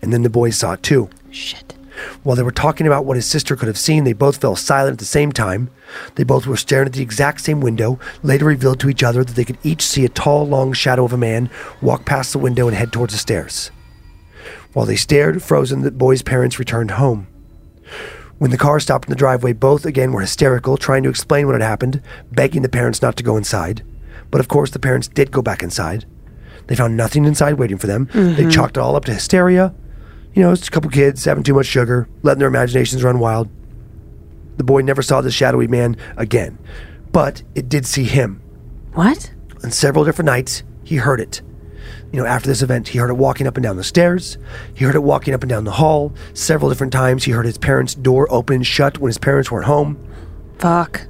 and 0.00 0.12
then 0.12 0.22
the 0.22 0.30
boys 0.30 0.56
saw 0.56 0.72
it 0.72 0.82
too. 0.82 1.10
Shit. 1.30 1.74
While 2.22 2.36
they 2.36 2.42
were 2.42 2.50
talking 2.50 2.86
about 2.86 3.04
what 3.04 3.16
his 3.16 3.26
sister 3.26 3.56
could 3.56 3.68
have 3.68 3.78
seen, 3.78 4.04
they 4.04 4.12
both 4.12 4.40
fell 4.40 4.56
silent 4.56 4.92
at 4.94 4.98
the 4.98 5.04
same 5.04 5.32
time. 5.32 5.70
They 6.14 6.24
both 6.24 6.46
were 6.46 6.56
staring 6.56 6.86
at 6.86 6.92
the 6.92 7.02
exact 7.02 7.40
same 7.40 7.60
window, 7.60 7.98
later 8.22 8.44
revealed 8.44 8.80
to 8.80 8.88
each 8.88 9.02
other 9.02 9.24
that 9.24 9.34
they 9.36 9.44
could 9.44 9.58
each 9.62 9.82
see 9.82 10.04
a 10.04 10.08
tall, 10.08 10.46
long 10.46 10.72
shadow 10.72 11.04
of 11.04 11.12
a 11.12 11.18
man 11.18 11.50
walk 11.80 12.04
past 12.04 12.32
the 12.32 12.38
window 12.38 12.68
and 12.68 12.76
head 12.76 12.92
towards 12.92 13.12
the 13.12 13.18
stairs. 13.18 13.70
While 14.72 14.86
they 14.86 14.96
stared, 14.96 15.42
frozen, 15.42 15.82
the 15.82 15.90
boys' 15.90 16.22
parents 16.22 16.58
returned 16.58 16.92
home. 16.92 17.26
When 18.38 18.50
the 18.50 18.56
car 18.56 18.80
stopped 18.80 19.08
in 19.08 19.10
the 19.10 19.16
driveway, 19.18 19.52
both 19.52 19.84
again 19.84 20.12
were 20.12 20.20
hysterical, 20.22 20.76
trying 20.76 21.02
to 21.02 21.10
explain 21.10 21.46
what 21.46 21.54
had 21.60 21.62
happened, 21.68 22.00
begging 22.32 22.62
the 22.62 22.68
parents 22.68 23.02
not 23.02 23.16
to 23.16 23.22
go 23.24 23.36
inside. 23.36 23.82
But 24.30 24.40
of 24.40 24.48
course, 24.48 24.70
the 24.70 24.78
parents 24.78 25.08
did 25.08 25.32
go 25.32 25.42
back 25.42 25.62
inside. 25.62 26.06
They 26.68 26.76
found 26.76 26.96
nothing 26.96 27.24
inside 27.24 27.54
waiting 27.54 27.78
for 27.78 27.88
them. 27.88 28.08
They 28.14 28.44
Mhm. 28.44 28.52
chalked 28.52 28.76
it 28.76 28.80
all 28.80 28.94
up 28.96 29.04
to 29.06 29.12
hysteria. 29.12 29.74
You 30.34 30.42
know, 30.42 30.52
it's 30.52 30.68
a 30.68 30.70
couple 30.70 30.90
kids 30.90 31.24
having 31.24 31.42
too 31.42 31.54
much 31.54 31.66
sugar, 31.66 32.08
letting 32.22 32.38
their 32.38 32.48
imaginations 32.48 33.02
run 33.02 33.18
wild. 33.18 33.48
The 34.56 34.64
boy 34.64 34.82
never 34.82 35.02
saw 35.02 35.20
the 35.20 35.30
shadowy 35.30 35.66
man 35.66 35.96
again, 36.16 36.58
but 37.12 37.42
it 37.54 37.68
did 37.68 37.86
see 37.86 38.04
him. 38.04 38.42
What? 38.92 39.32
On 39.64 39.70
several 39.70 40.04
different 40.04 40.26
nights, 40.26 40.62
he 40.84 40.96
heard 40.96 41.20
it. 41.20 41.42
You 42.12 42.20
know, 42.20 42.26
after 42.26 42.48
this 42.48 42.62
event, 42.62 42.88
he 42.88 42.98
heard 42.98 43.10
it 43.10 43.16
walking 43.16 43.46
up 43.46 43.56
and 43.56 43.62
down 43.62 43.76
the 43.76 43.84
stairs. 43.84 44.36
He 44.74 44.84
heard 44.84 44.94
it 44.94 45.02
walking 45.02 45.32
up 45.34 45.42
and 45.42 45.50
down 45.50 45.64
the 45.64 45.70
hall. 45.72 46.12
Several 46.34 46.70
different 46.70 46.92
times, 46.92 47.24
he 47.24 47.32
heard 47.32 47.46
his 47.46 47.58
parents' 47.58 47.94
door 47.94 48.26
open 48.30 48.56
and 48.56 48.66
shut 48.66 48.98
when 48.98 49.08
his 49.08 49.18
parents 49.18 49.50
weren't 49.50 49.66
home. 49.66 49.98
Fuck. 50.58 51.06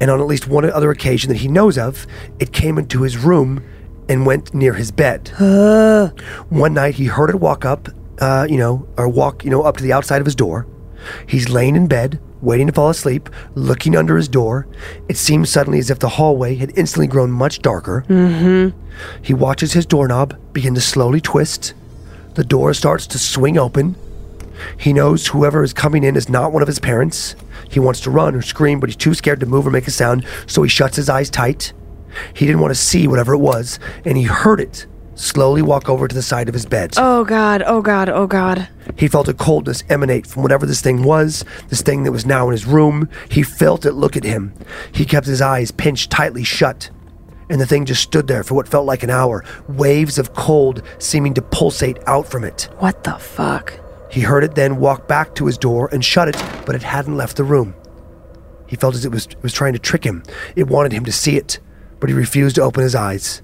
And 0.00 0.10
on 0.10 0.20
at 0.20 0.26
least 0.26 0.46
one 0.46 0.64
other 0.70 0.90
occasion 0.90 1.28
that 1.28 1.38
he 1.38 1.48
knows 1.48 1.76
of, 1.76 2.06
it 2.38 2.52
came 2.52 2.78
into 2.78 3.02
his 3.02 3.16
room 3.16 3.64
and 4.08 4.24
went 4.24 4.54
near 4.54 4.74
his 4.74 4.90
bed. 4.90 5.28
one 6.48 6.74
night, 6.74 6.94
he 6.94 7.06
heard 7.06 7.30
it 7.30 7.40
walk 7.40 7.64
up, 7.64 7.88
uh, 8.20 8.46
you 8.48 8.58
know, 8.58 8.86
or 8.96 9.08
walk, 9.08 9.44
you 9.44 9.50
know, 9.50 9.62
up 9.62 9.76
to 9.76 9.82
the 9.82 9.92
outside 9.92 10.20
of 10.20 10.26
his 10.26 10.34
door. 10.34 10.66
He's 11.26 11.48
laying 11.48 11.76
in 11.76 11.86
bed, 11.86 12.20
waiting 12.40 12.66
to 12.66 12.72
fall 12.72 12.90
asleep, 12.90 13.28
looking 13.54 13.96
under 13.96 14.16
his 14.16 14.28
door. 14.28 14.66
It 15.08 15.16
seems 15.16 15.50
suddenly 15.50 15.78
as 15.78 15.90
if 15.90 15.98
the 15.98 16.08
hallway 16.08 16.56
had 16.56 16.76
instantly 16.76 17.06
grown 17.06 17.30
much 17.30 17.60
darker. 17.60 18.04
Mm-hmm. 18.08 18.78
He 19.22 19.34
watches 19.34 19.72
his 19.72 19.86
doorknob 19.86 20.36
begin 20.52 20.74
to 20.74 20.80
slowly 20.80 21.20
twist. 21.20 21.74
The 22.34 22.44
door 22.44 22.74
starts 22.74 23.06
to 23.08 23.18
swing 23.18 23.58
open. 23.58 23.96
He 24.76 24.92
knows 24.92 25.28
whoever 25.28 25.62
is 25.62 25.72
coming 25.72 26.02
in 26.02 26.16
is 26.16 26.28
not 26.28 26.52
one 26.52 26.62
of 26.62 26.68
his 26.68 26.80
parents. 26.80 27.36
He 27.70 27.78
wants 27.78 28.00
to 28.00 28.10
run 28.10 28.34
or 28.34 28.42
scream, 28.42 28.80
but 28.80 28.88
he's 28.88 28.96
too 28.96 29.14
scared 29.14 29.40
to 29.40 29.46
move 29.46 29.66
or 29.66 29.70
make 29.70 29.86
a 29.86 29.92
sound, 29.92 30.26
so 30.46 30.62
he 30.62 30.68
shuts 30.68 30.96
his 30.96 31.08
eyes 31.08 31.30
tight. 31.30 31.72
He 32.34 32.46
didn't 32.46 32.60
want 32.60 32.72
to 32.72 32.80
see 32.80 33.06
whatever 33.06 33.34
it 33.34 33.38
was, 33.38 33.78
and 34.04 34.16
he 34.16 34.24
heard 34.24 34.60
it 34.60 34.86
slowly 35.18 35.62
walk 35.62 35.88
over 35.88 36.08
to 36.08 36.14
the 36.14 36.22
side 36.22 36.48
of 36.48 36.54
his 36.54 36.66
bed. 36.66 36.94
Oh 36.96 37.24
God. 37.24 37.62
Oh 37.66 37.82
God. 37.82 38.08
Oh 38.08 38.26
God. 38.26 38.68
He 38.96 39.08
felt 39.08 39.28
a 39.28 39.34
coldness 39.34 39.84
emanate 39.88 40.26
from 40.26 40.42
whatever 40.42 40.66
this 40.66 40.80
thing 40.80 41.02
was, 41.02 41.44
this 41.68 41.82
thing 41.82 42.04
that 42.04 42.12
was 42.12 42.26
now 42.26 42.46
in 42.46 42.52
his 42.52 42.66
room. 42.66 43.08
He 43.30 43.42
felt 43.42 43.84
it 43.84 43.92
look 43.92 44.16
at 44.16 44.24
him. 44.24 44.52
He 44.92 45.04
kept 45.04 45.26
his 45.26 45.42
eyes 45.42 45.70
pinched 45.70 46.10
tightly 46.10 46.44
shut. 46.44 46.90
And 47.50 47.60
the 47.60 47.66
thing 47.66 47.86
just 47.86 48.02
stood 48.02 48.26
there 48.26 48.44
for 48.44 48.54
what 48.54 48.68
felt 48.68 48.86
like 48.86 49.02
an 49.02 49.10
hour, 49.10 49.44
waves 49.68 50.18
of 50.18 50.34
cold 50.34 50.82
seeming 50.98 51.34
to 51.34 51.42
pulsate 51.42 51.98
out 52.06 52.26
from 52.26 52.44
it. 52.44 52.68
What 52.78 53.04
the 53.04 53.14
fuck? 53.14 53.72
He 54.10 54.20
heard 54.20 54.44
it 54.44 54.54
then 54.54 54.78
walk 54.78 55.08
back 55.08 55.34
to 55.34 55.46
his 55.46 55.58
door 55.58 55.88
and 55.92 56.04
shut 56.04 56.28
it, 56.28 56.36
but 56.66 56.74
it 56.74 56.82
hadn't 56.82 57.16
left 57.16 57.36
the 57.36 57.44
room. 57.44 57.74
He 58.66 58.76
felt 58.76 58.94
as 58.94 59.04
it 59.04 59.10
was, 59.10 59.26
it 59.26 59.42
was 59.42 59.54
trying 59.54 59.72
to 59.72 59.78
trick 59.78 60.04
him. 60.04 60.22
It 60.56 60.68
wanted 60.68 60.92
him 60.92 61.04
to 61.06 61.12
see 61.12 61.36
it, 61.36 61.58
but 62.00 62.10
he 62.10 62.14
refused 62.14 62.56
to 62.56 62.62
open 62.62 62.82
his 62.82 62.94
eyes. 62.94 63.42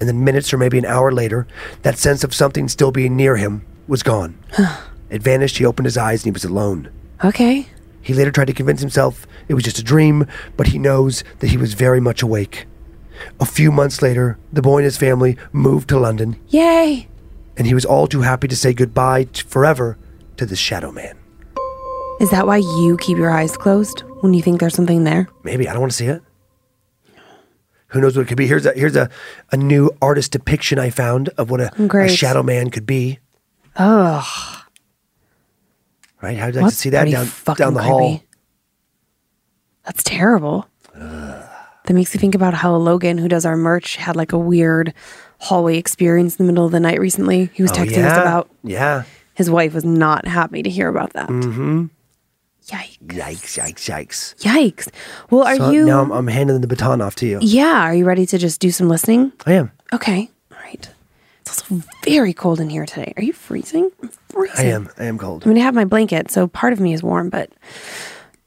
And 0.00 0.08
then, 0.08 0.24
minutes 0.24 0.52
or 0.52 0.58
maybe 0.58 0.78
an 0.78 0.86
hour 0.86 1.12
later, 1.12 1.46
that 1.82 1.98
sense 1.98 2.24
of 2.24 2.34
something 2.34 2.68
still 2.68 2.90
being 2.90 3.16
near 3.16 3.36
him 3.36 3.64
was 3.86 4.02
gone. 4.02 4.38
it 5.10 5.22
vanished, 5.22 5.58
he 5.58 5.66
opened 5.66 5.84
his 5.86 5.98
eyes, 5.98 6.20
and 6.20 6.26
he 6.26 6.30
was 6.32 6.44
alone. 6.44 6.90
Okay. 7.22 7.66
He 8.00 8.14
later 8.14 8.30
tried 8.30 8.46
to 8.46 8.54
convince 8.54 8.80
himself 8.80 9.26
it 9.46 9.54
was 9.54 9.64
just 9.64 9.78
a 9.78 9.82
dream, 9.84 10.26
but 10.56 10.68
he 10.68 10.78
knows 10.78 11.22
that 11.40 11.48
he 11.50 11.58
was 11.58 11.74
very 11.74 12.00
much 12.00 12.22
awake. 12.22 12.66
A 13.38 13.44
few 13.44 13.70
months 13.70 14.00
later, 14.00 14.38
the 14.50 14.62
boy 14.62 14.78
and 14.78 14.84
his 14.84 14.96
family 14.96 15.36
moved 15.52 15.88
to 15.90 15.98
London, 15.98 16.40
Yay. 16.48 17.08
and 17.58 17.66
he 17.66 17.74
was 17.74 17.84
all 17.84 18.06
too 18.06 18.22
happy 18.22 18.48
to 18.48 18.56
say 18.56 18.72
goodbye 18.72 19.24
t- 19.24 19.42
forever 19.42 19.98
to 20.38 20.46
the 20.46 20.56
shadow 20.56 20.90
man. 20.90 21.18
Is 22.20 22.30
that 22.30 22.46
why 22.46 22.58
you 22.58 22.96
keep 23.00 23.18
your 23.18 23.30
eyes 23.30 23.56
closed 23.56 24.00
when 24.20 24.32
you 24.32 24.40
think 24.40 24.60
there's 24.60 24.74
something 24.74 25.04
there? 25.04 25.28
Maybe 25.42 25.68
I 25.68 25.72
don't 25.72 25.80
want 25.80 25.92
to 25.92 25.96
see 25.96 26.06
it. 26.06 26.22
Who 27.90 28.00
knows 28.00 28.16
what 28.16 28.22
it 28.22 28.28
could 28.28 28.36
be? 28.36 28.46
Here's 28.46 28.66
a 28.66 28.72
here's 28.72 28.96
a, 28.96 29.08
a 29.52 29.56
new 29.56 29.90
artist 30.00 30.32
depiction 30.32 30.78
I 30.78 30.90
found 30.90 31.28
of 31.30 31.50
what 31.50 31.60
a, 31.60 31.70
a 31.96 32.08
shadow 32.08 32.42
man 32.42 32.70
could 32.70 32.86
be. 32.86 33.18
Ugh. 33.76 34.56
Right? 36.22 36.36
How'd 36.36 36.54
you 36.54 36.60
like 36.60 36.66
That's 36.66 36.76
to 36.76 36.80
see 36.82 36.90
that 36.90 37.00
pretty 37.02 37.12
down 37.12 37.26
fucking 37.26 37.64
down 37.64 37.74
the 37.74 37.82
hall? 37.82 37.98
creepy. 38.18 38.26
That's 39.84 40.02
terrible. 40.02 40.66
That 40.94 41.94
makes 41.94 42.14
me 42.14 42.20
think 42.20 42.34
about 42.34 42.54
how 42.54 42.76
Logan, 42.76 43.16
who 43.18 43.26
does 43.28 43.44
our 43.46 43.56
merch, 43.56 43.96
had 43.96 44.14
like 44.14 44.32
a 44.32 44.38
weird 44.38 44.92
hallway 45.38 45.78
experience 45.78 46.36
in 46.38 46.46
the 46.46 46.52
middle 46.52 46.66
of 46.66 46.72
the 46.72 46.78
night 46.80 47.00
recently. 47.00 47.50
He 47.54 47.62
was 47.62 47.72
Oh, 47.72 47.76
texting 47.76 47.86
us 48.04 48.16
yeah? 48.16 48.20
about 48.20 48.50
Yeah. 48.62 49.02
his 49.34 49.50
wife 49.50 49.72
was 49.74 49.84
not 49.84 50.26
happy 50.26 50.62
to 50.62 50.68
hear 50.70 50.88
about 50.88 51.14
that. 51.14 51.28
Mm-hmm. 51.30 51.86
Yikes. 52.66 52.98
Yikes, 53.06 53.58
yikes, 53.58 53.88
yikes. 53.90 54.34
Yikes. 54.42 54.88
Well, 55.30 55.42
are 55.44 55.56
So 55.56 55.70
you 55.70 55.84
now 55.86 56.02
I'm, 56.02 56.12
I'm 56.12 56.26
handing 56.28 56.60
the 56.60 56.66
baton 56.68 57.00
off 57.00 57.14
to 57.16 57.26
you. 57.26 57.38
Yeah, 57.42 57.80
are 57.82 57.94
you 57.94 58.04
ready 58.04 58.26
to 58.26 58.38
just 58.38 58.60
do 58.60 58.70
some 58.70 58.88
listening? 58.88 59.32
I 59.46 59.54
am. 59.54 59.72
Okay. 59.92 60.30
All 60.52 60.58
right. 60.58 60.88
It's 61.40 61.58
also 61.62 61.82
very 62.04 62.32
cold 62.32 62.60
in 62.60 62.68
here 62.70 62.86
today. 62.86 63.12
Are 63.16 63.22
you 63.22 63.32
freezing? 63.32 63.90
I'm 64.02 64.10
freezing. 64.28 64.66
I 64.66 64.68
am. 64.70 64.88
I 64.98 65.04
am 65.06 65.18
cold. 65.18 65.42
I 65.44 65.48
mean, 65.48 65.58
I 65.58 65.62
have 65.62 65.74
my 65.74 65.84
blanket, 65.86 66.30
so 66.30 66.46
part 66.46 66.72
of 66.72 66.78
me 66.80 66.92
is 66.92 67.02
warm, 67.02 67.28
but 67.30 67.50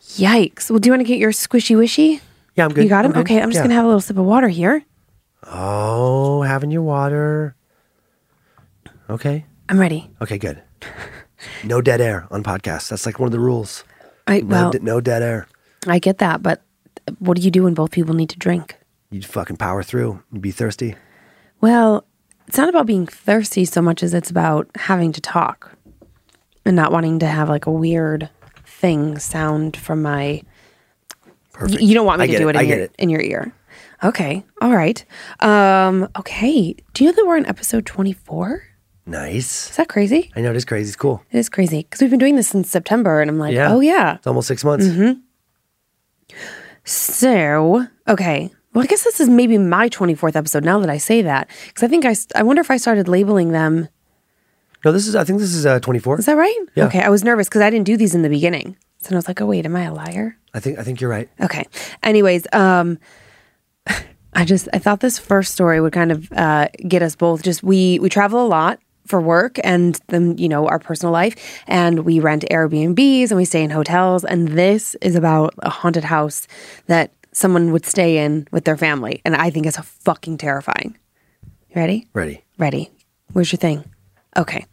yikes. 0.01 0.70
Well, 0.70 0.80
do 0.80 0.88
you 0.88 0.93
want 0.93 1.01
to 1.01 1.07
get 1.07 1.20
your 1.20 1.32
squishy 1.32 1.76
wishy? 1.78 2.22
Yeah, 2.55 2.66
I'm 2.66 2.72
good. 2.74 2.84
You 2.84 2.89
got 2.89 3.03
him? 3.03 3.14
I'm. 3.14 3.22
Okay, 3.22 3.41
I'm 3.41 3.49
just 3.49 3.55
Yeah. 3.57 3.61
going 3.64 3.70
to 3.72 3.76
have 3.76 3.84
a 3.86 3.88
little 3.88 3.99
sip 4.01 4.18
of 4.18 4.26
water 4.26 4.47
here. 4.47 4.84
Oh, 5.43 6.43
having 6.43 6.72
your 6.72 6.84
water. 6.84 7.55
Okay. 9.09 9.45
I'm 9.68 9.80
ready. 9.80 10.09
Okay, 10.22 10.38
good. 10.38 10.61
No 11.64 11.82
dead 11.82 11.99
air 11.99 12.28
on 12.32 12.43
podcasts. 12.43 12.89
That's 12.89 13.05
like 13.05 13.20
one 13.20 13.28
of 13.28 13.32
the 13.34 13.39
rules. 13.39 13.84
I, 14.28 14.40
No, 14.40 14.46
well, 14.48 14.72
de- 14.72 14.80
no 14.80 15.02
dead 15.02 15.22
air. 15.22 15.48
I 15.88 16.00
get 16.00 16.20
that, 16.20 16.42
but 16.42 16.62
what 17.20 17.38
do 17.38 17.44
you 17.44 17.52
do 17.52 17.64
when 17.64 17.74
both 17.74 17.92
people 17.92 18.14
need 18.14 18.30
to 18.30 18.40
drink? 18.40 18.78
You'd 19.12 19.26
fucking 19.26 19.58
power 19.58 19.84
through. 19.84 20.24
You'd 20.32 20.42
be 20.42 20.52
thirsty. 20.52 20.96
Well, 21.62 22.06
it's 22.48 22.58
not 22.58 22.70
about 22.70 22.86
being 22.86 23.06
thirsty 23.08 23.66
so 23.66 23.82
much 23.82 24.04
as 24.04 24.14
it's 24.14 24.30
about 24.30 24.70
having 24.76 25.12
to 25.14 25.22
talk 25.22 25.78
and 26.66 26.76
not 26.76 26.92
wanting 26.92 27.20
to 27.20 27.28
have 27.28 27.50
like 27.50 27.66
a 27.66 27.72
weird 27.72 28.30
thing 28.66 29.20
sound 29.20 29.78
from 29.78 30.02
my. 30.02 30.42
Perfect. 31.52 31.82
You 31.82 31.94
don't 31.94 32.06
want 32.06 32.20
me 32.20 32.28
to 32.28 32.38
do 32.38 32.50
it. 32.50 32.56
it, 32.56 32.62
in, 32.62 32.68
your, 32.68 32.80
it. 32.80 32.96
in 32.98 33.10
your 33.10 33.22
ear. 33.22 33.54
Okay. 34.04 34.44
All 34.62 34.76
right. 34.76 35.06
Um, 35.40 36.10
okay. 36.18 36.76
Do 36.94 37.04
you 37.04 37.12
know 37.12 37.16
that 37.16 37.26
we're 37.26 37.38
on 37.38 37.46
episode 37.46 37.86
24? 37.86 38.64
Nice. 39.06 39.70
Is 39.72 39.76
that 39.78 39.89
crazy? 39.89 40.32
I 40.36 40.41
know 40.41 40.51
it 40.51 40.56
is 40.56 40.66
crazy. 40.66 40.88
It's 40.89 40.95
cool. 40.95 41.22
It 41.32 41.38
is 41.38 41.49
crazy 41.49 41.80
because 41.84 42.01
we've 42.01 42.10
been 42.10 42.20
doing 42.20 42.36
this 42.38 42.47
since 42.47 42.70
September, 42.70 43.22
and 43.22 43.30
I'm 43.30 43.38
like, 43.38 43.54
Yeah. 43.54 43.72
oh 43.74 43.80
yeah. 43.82 44.16
It's 44.16 44.28
almost 44.28 44.47
six 44.47 44.64
months. 44.64 44.86
Mm-hmm. 44.86 45.20
So 46.86 47.86
okay, 48.08 48.51
well, 48.74 48.84
I 48.84 48.88
guess 48.88 49.04
this 49.04 49.20
is 49.20 49.30
maybe 49.30 49.58
my 49.58 49.88
24th 49.89 50.36
episode 50.36 50.64
now 50.64 50.80
that 50.80 50.89
I 50.89 50.97
say 50.97 51.22
that 51.22 51.49
because 51.68 51.84
I 51.84 51.88
think 51.88 52.06
I 52.06 52.16
I 52.36 52.43
wonder 52.43 52.62
if 52.62 52.72
I 52.72 52.78
started 52.78 53.08
labeling 53.08 53.51
them. 53.51 53.88
No, 54.84 54.91
this 54.91 55.08
is. 55.08 55.16
I 55.16 55.24
think 55.24 55.39
this 55.39 55.54
is 55.54 55.66
uh, 55.66 55.80
24. 55.80 56.20
Is 56.20 56.26
that 56.26 56.36
right? 56.36 56.58
Yeah. 56.76 56.86
Okay, 56.88 57.01
I 57.01 57.10
was 57.10 57.24
nervous 57.24 57.47
because 57.47 57.62
I 57.62 57.70
didn't 57.70 57.86
do 57.86 57.95
these 57.95 58.14
in 58.16 58.22
the 58.22 58.30
beginning, 58.30 58.76
so 58.99 59.14
I 59.14 59.16
was 59.16 59.28
like, 59.28 59.39
oh 59.41 59.45
wait, 59.45 59.66
am 59.66 59.76
I 59.76 59.84
a 59.84 59.93
liar? 59.93 60.38
I 60.54 60.60
think. 60.60 60.78
I 60.80 60.84
think 60.84 60.99
you're 60.99 61.10
right. 61.10 61.30
Okay. 61.39 61.66
Anyways, 62.04 62.45
um, 62.51 62.99
I 64.34 64.43
just 64.43 64.68
I 64.74 64.80
thought 64.80 64.99
this 64.99 65.18
first 65.18 65.54
story 65.54 65.80
would 65.80 65.93
kind 65.93 66.12
of 66.12 66.30
uh, 66.34 66.68
get 66.88 67.01
us 67.01 67.16
both. 67.16 67.43
Just 67.43 67.64
we 67.64 67.99
we 67.99 68.10
travel 68.10 68.45
a 68.45 68.47
lot 68.47 68.80
for 69.06 69.20
work 69.22 69.60
and 69.64 69.99
then 70.08 70.38
you 70.38 70.47
know 70.47 70.68
our 70.68 70.80
personal 70.80 71.12
life, 71.12 71.64
and 71.68 71.99
we 72.06 72.20
rent 72.20 72.45
Airbnbs 72.49 73.30
and 73.30 73.38
we 73.38 73.45
stay 73.45 73.64
in 73.64 73.70
hotels. 73.70 74.24
And 74.24 74.49
this 74.49 74.95
is 74.95 75.16
about 75.16 75.54
a 75.60 75.70
haunted 75.70 76.06
house 76.06 76.47
that 76.88 77.12
someone 77.32 77.72
would 77.72 77.86
stay 77.86 78.18
in 78.18 78.47
with 78.51 78.66
their 78.66 78.78
family, 78.78 79.22
and 79.26 79.36
I 79.36 79.49
think 79.49 79.66
it's 79.66 79.78
fucking 79.78 80.38
terrifying. 80.38 80.97
You 81.70 81.76
ready? 81.76 82.08
Ready. 82.14 82.43
Ready. 82.58 82.91
Where's 83.32 83.51
your 83.51 83.58
thing? 83.58 83.84
Okay. 84.38 84.66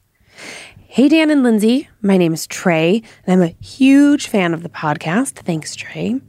Hey, 0.76 1.08
Dan 1.08 1.30
and 1.30 1.42
Lindsay. 1.42 1.88
My 2.02 2.16
name 2.16 2.32
is 2.32 2.46
Trey, 2.46 3.02
and 3.24 3.42
I'm 3.42 3.48
a 3.48 3.54
huge 3.64 4.26
fan 4.26 4.52
of 4.52 4.62
the 4.62 4.68
podcast. 4.68 5.34
Thanks, 5.34 5.74
Trey. 5.76 6.20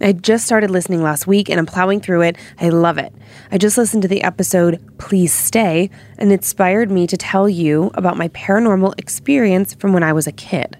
I 0.00 0.12
just 0.12 0.46
started 0.46 0.70
listening 0.70 1.02
last 1.02 1.26
week 1.26 1.48
and 1.48 1.58
I'm 1.58 1.66
plowing 1.66 2.00
through 2.00 2.22
it. 2.22 2.36
I 2.60 2.68
love 2.68 2.98
it. 2.98 3.12
I 3.50 3.58
just 3.58 3.76
listened 3.76 4.02
to 4.02 4.08
the 4.08 4.22
episode 4.22 4.80
Please 4.98 5.32
Stay 5.32 5.90
and 6.18 6.30
it 6.30 6.34
inspired 6.34 6.90
me 6.90 7.06
to 7.08 7.16
tell 7.16 7.48
you 7.48 7.90
about 7.94 8.16
my 8.16 8.28
paranormal 8.28 8.94
experience 8.98 9.74
from 9.74 9.92
when 9.92 10.02
I 10.04 10.12
was 10.12 10.26
a 10.26 10.32
kid. 10.32 10.78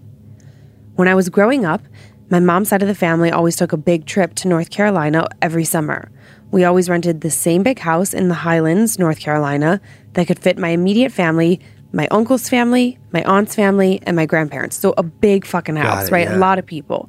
When 0.95 1.09
I 1.09 1.15
was 1.15 1.29
growing 1.29 1.65
up, 1.65 1.83
my 2.31 2.41
mom's 2.41 2.69
side 2.69 2.83
of 2.83 2.89
the 2.89 2.95
family 2.95 3.31
always 3.31 3.57
took 3.57 3.73
a 3.73 3.77
big 3.77 4.07
trip 4.07 4.35
to 4.37 4.49
North 4.49 4.71
Carolina 4.71 5.27
every 5.41 5.65
summer. 5.65 6.11
We 6.51 6.65
always 6.65 6.89
rented 6.89 7.21
the 7.21 7.31
same 7.31 7.63
big 7.63 7.79
house 7.79 8.15
in 8.15 8.29
the 8.29 8.35
Highlands, 8.35 8.99
North 8.99 9.19
Carolina, 9.19 9.81
that 10.13 10.27
could 10.27 10.39
fit 10.39 10.59
my 10.59 10.69
immediate 10.69 11.13
family, 11.13 11.61
my 11.93 12.07
uncle's 12.11 12.49
family, 12.49 12.99
my 13.13 13.23
aunt's 13.25 13.55
family, 13.55 14.01
and 14.03 14.15
my 14.15 14.27
grandparents. 14.27 14.77
So 14.77 14.95
a 14.97 15.03
big 15.03 15.47
fucking 15.47 15.77
house, 15.77 16.09
it, 16.09 16.13
right? 16.13 16.29
yeah. 16.29 16.37
A 16.37 16.39
lot 16.39 16.59
of 16.59 16.67
people. 16.67 17.09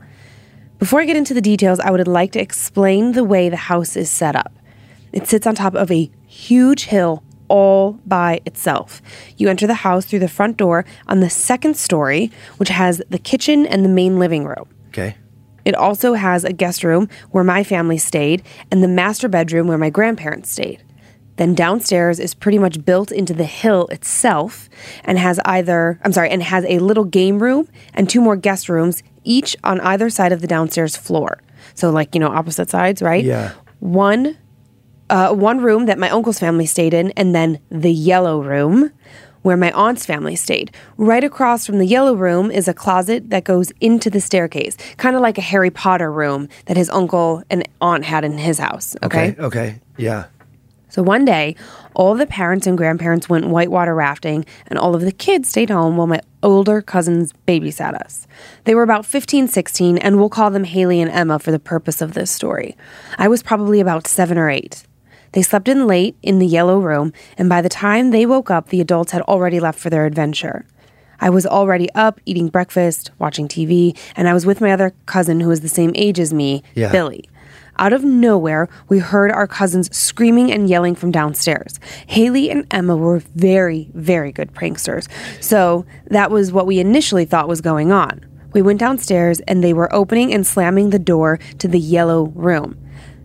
Before 0.79 1.01
I 1.01 1.05
get 1.05 1.17
into 1.17 1.33
the 1.33 1.41
details, 1.41 1.81
I 1.81 1.91
would 1.91 2.07
like 2.07 2.31
to 2.31 2.41
explain 2.41 3.11
the 3.11 3.25
way 3.25 3.49
the 3.49 3.57
house 3.57 3.97
is 3.97 4.09
set 4.09 4.37
up. 4.37 4.53
It 5.11 5.27
sits 5.27 5.45
on 5.45 5.53
top 5.53 5.75
of 5.75 5.91
a 5.91 6.09
huge 6.25 6.85
hill 6.85 7.21
all 7.49 7.99
by 8.05 8.39
itself. 8.45 9.01
You 9.35 9.49
enter 9.49 9.67
the 9.67 9.73
house 9.73 10.05
through 10.05 10.19
the 10.19 10.29
front 10.29 10.55
door 10.55 10.85
on 11.07 11.19
the 11.19 11.29
second 11.29 11.75
story, 11.75 12.31
which 12.57 12.69
has 12.69 13.01
the 13.09 13.17
kitchen 13.17 13.65
and 13.65 13.83
the 13.83 13.89
main 13.89 14.19
living 14.19 14.45
room. 14.45 14.69
Okay. 14.87 15.15
It 15.65 15.75
also 15.75 16.13
has 16.13 16.45
a 16.45 16.53
guest 16.53 16.85
room 16.85 17.09
where 17.31 17.43
my 17.43 17.65
family 17.65 17.97
stayed 17.97 18.41
and 18.71 18.81
the 18.81 18.87
master 18.87 19.27
bedroom 19.27 19.67
where 19.67 19.77
my 19.77 19.89
grandparents 19.89 20.49
stayed. 20.49 20.81
Then 21.39 21.55
downstairs 21.55 22.19
is 22.19 22.33
pretty 22.33 22.59
much 22.59 22.83
built 22.83 23.13
into 23.13 23.33
the 23.33 23.45
hill 23.45 23.87
itself 23.87 24.67
and 25.05 25.17
has 25.17 25.39
either, 25.45 25.97
I'm 26.03 26.11
sorry, 26.11 26.29
and 26.31 26.43
has 26.43 26.65
a 26.65 26.79
little 26.79 27.05
game 27.05 27.41
room 27.41 27.69
and 27.93 28.09
two 28.09 28.19
more 28.19 28.35
guest 28.35 28.67
rooms, 28.67 29.03
each 29.23 29.55
on 29.63 29.79
either 29.79 30.09
side 30.09 30.33
of 30.33 30.41
the 30.41 30.47
downstairs 30.47 30.97
floor. 30.97 31.41
So, 31.75 31.91
like, 31.91 32.13
you 32.13 32.19
know, 32.19 32.27
opposite 32.27 32.69
sides, 32.69 33.01
right? 33.01 33.23
Yeah. 33.23 33.53
One 33.79 34.37
uh, 35.09 35.33
one 35.33 35.61
room 35.61 35.85
that 35.85 35.97
my 35.97 36.09
uncle's 36.09 36.39
family 36.39 36.65
stayed 36.65 36.93
in, 36.93 37.11
and 37.11 37.33
then 37.33 37.59
the 37.69 37.93
yellow 37.93 38.43
room 38.43 38.91
where 39.41 39.55
my 39.55 39.71
aunt's 39.71 40.05
family 40.05 40.35
stayed. 40.35 40.75
Right 40.97 41.23
across 41.23 41.65
from 41.65 41.77
the 41.77 41.85
yellow 41.85 42.15
room 42.15 42.51
is 42.51 42.67
a 42.67 42.73
closet 42.73 43.29
that 43.29 43.45
goes 43.45 43.71
into 43.79 44.09
the 44.09 44.19
staircase, 44.19 44.75
kind 44.97 45.15
of 45.15 45.21
like 45.21 45.37
a 45.37 45.41
Harry 45.41 45.69
Potter 45.69 46.11
room 46.11 46.49
that 46.65 46.75
his 46.75 46.89
uncle 46.89 47.43
and 47.49 47.65
aunt 47.79 48.03
had 48.03 48.25
in 48.25 48.37
his 48.37 48.59
house. 48.59 48.97
Okay. 49.03 49.29
Okay. 49.29 49.41
Okay. 49.41 49.81
Yeah. 49.95 50.25
So 50.89 51.03
one 51.03 51.23
day, 51.23 51.55
all 51.93 52.15
the 52.15 52.25
parents 52.25 52.65
and 52.65 52.77
grandparents 52.77 53.29
went 53.29 53.47
whitewater 53.47 53.93
rafting, 53.93 54.45
and 54.67 54.79
all 54.79 54.95
of 54.95 55.01
the 55.01 55.11
kids 55.11 55.49
stayed 55.49 55.69
home 55.69 55.97
while 55.97 56.07
my 56.07 56.19
older 56.41 56.81
cousins 56.81 57.33
babysat 57.47 57.93
us. 57.93 58.27
They 58.63 58.73
were 58.73 58.83
about 58.83 59.05
15, 59.05 59.47
16, 59.47 59.97
and 59.99 60.17
we'll 60.17 60.29
call 60.29 60.49
them 60.49 60.63
Haley 60.63 60.99
and 60.99 61.11
Emma 61.11 61.37
for 61.39 61.51
the 61.51 61.59
purpose 61.59 62.01
of 62.01 62.13
this 62.13 62.31
story. 62.31 62.75
I 63.17 63.27
was 63.27 63.43
probably 63.43 63.79
about 63.79 64.07
seven 64.07 64.37
or 64.37 64.49
eight. 64.49 64.83
They 65.33 65.43
slept 65.43 65.67
in 65.67 65.85
late 65.85 66.15
in 66.23 66.39
the 66.39 66.47
yellow 66.47 66.79
room, 66.79 67.13
and 67.37 67.47
by 67.49 67.61
the 67.61 67.69
time 67.69 68.09
they 68.09 68.25
woke 68.25 68.49
up, 68.49 68.69
the 68.69 68.81
adults 68.81 69.11
had 69.11 69.21
already 69.23 69.59
left 69.59 69.77
for 69.79 69.91
their 69.91 70.07
adventure. 70.07 70.65
I 71.21 71.29
was 71.29 71.45
already 71.45 71.91
up, 71.93 72.19
eating 72.25 72.47
breakfast, 72.47 73.11
watching 73.19 73.47
TV, 73.47 73.95
and 74.15 74.27
I 74.27 74.33
was 74.33 74.45
with 74.45 74.61
my 74.61 74.71
other 74.71 74.93
cousin 75.05 75.39
who 75.41 75.49
was 75.49 75.61
the 75.61 75.69
same 75.69 75.91
age 75.93 76.19
as 76.19 76.33
me, 76.33 76.63
Yeah. 76.73 76.91
Billy. 76.91 77.25
Out 77.79 77.93
of 77.93 78.03
nowhere, 78.03 78.67
we 78.89 78.99
heard 78.99 79.31
our 79.31 79.47
cousins 79.47 79.95
screaming 79.95 80.51
and 80.51 80.69
yelling 80.69 80.95
from 80.95 81.11
downstairs. 81.11 81.79
Haley 82.07 82.51
and 82.51 82.67
Emma 82.71 82.97
were 82.97 83.19
very, 83.35 83.89
very 83.93 84.33
good 84.33 84.53
pranksters. 84.53 85.07
So 85.41 85.85
that 86.07 86.29
was 86.29 86.51
what 86.51 86.67
we 86.67 86.79
initially 86.79 87.23
thought 87.23 87.47
was 87.47 87.61
going 87.61 87.93
on. 87.93 88.25
We 88.51 88.61
went 88.61 88.81
downstairs 88.81 89.39
and 89.47 89.63
they 89.63 89.71
were 89.71 89.93
opening 89.95 90.33
and 90.33 90.45
slamming 90.45 90.89
the 90.89 90.99
door 90.99 91.39
to 91.59 91.69
the 91.69 91.79
yellow 91.79 92.25
room. 92.35 92.77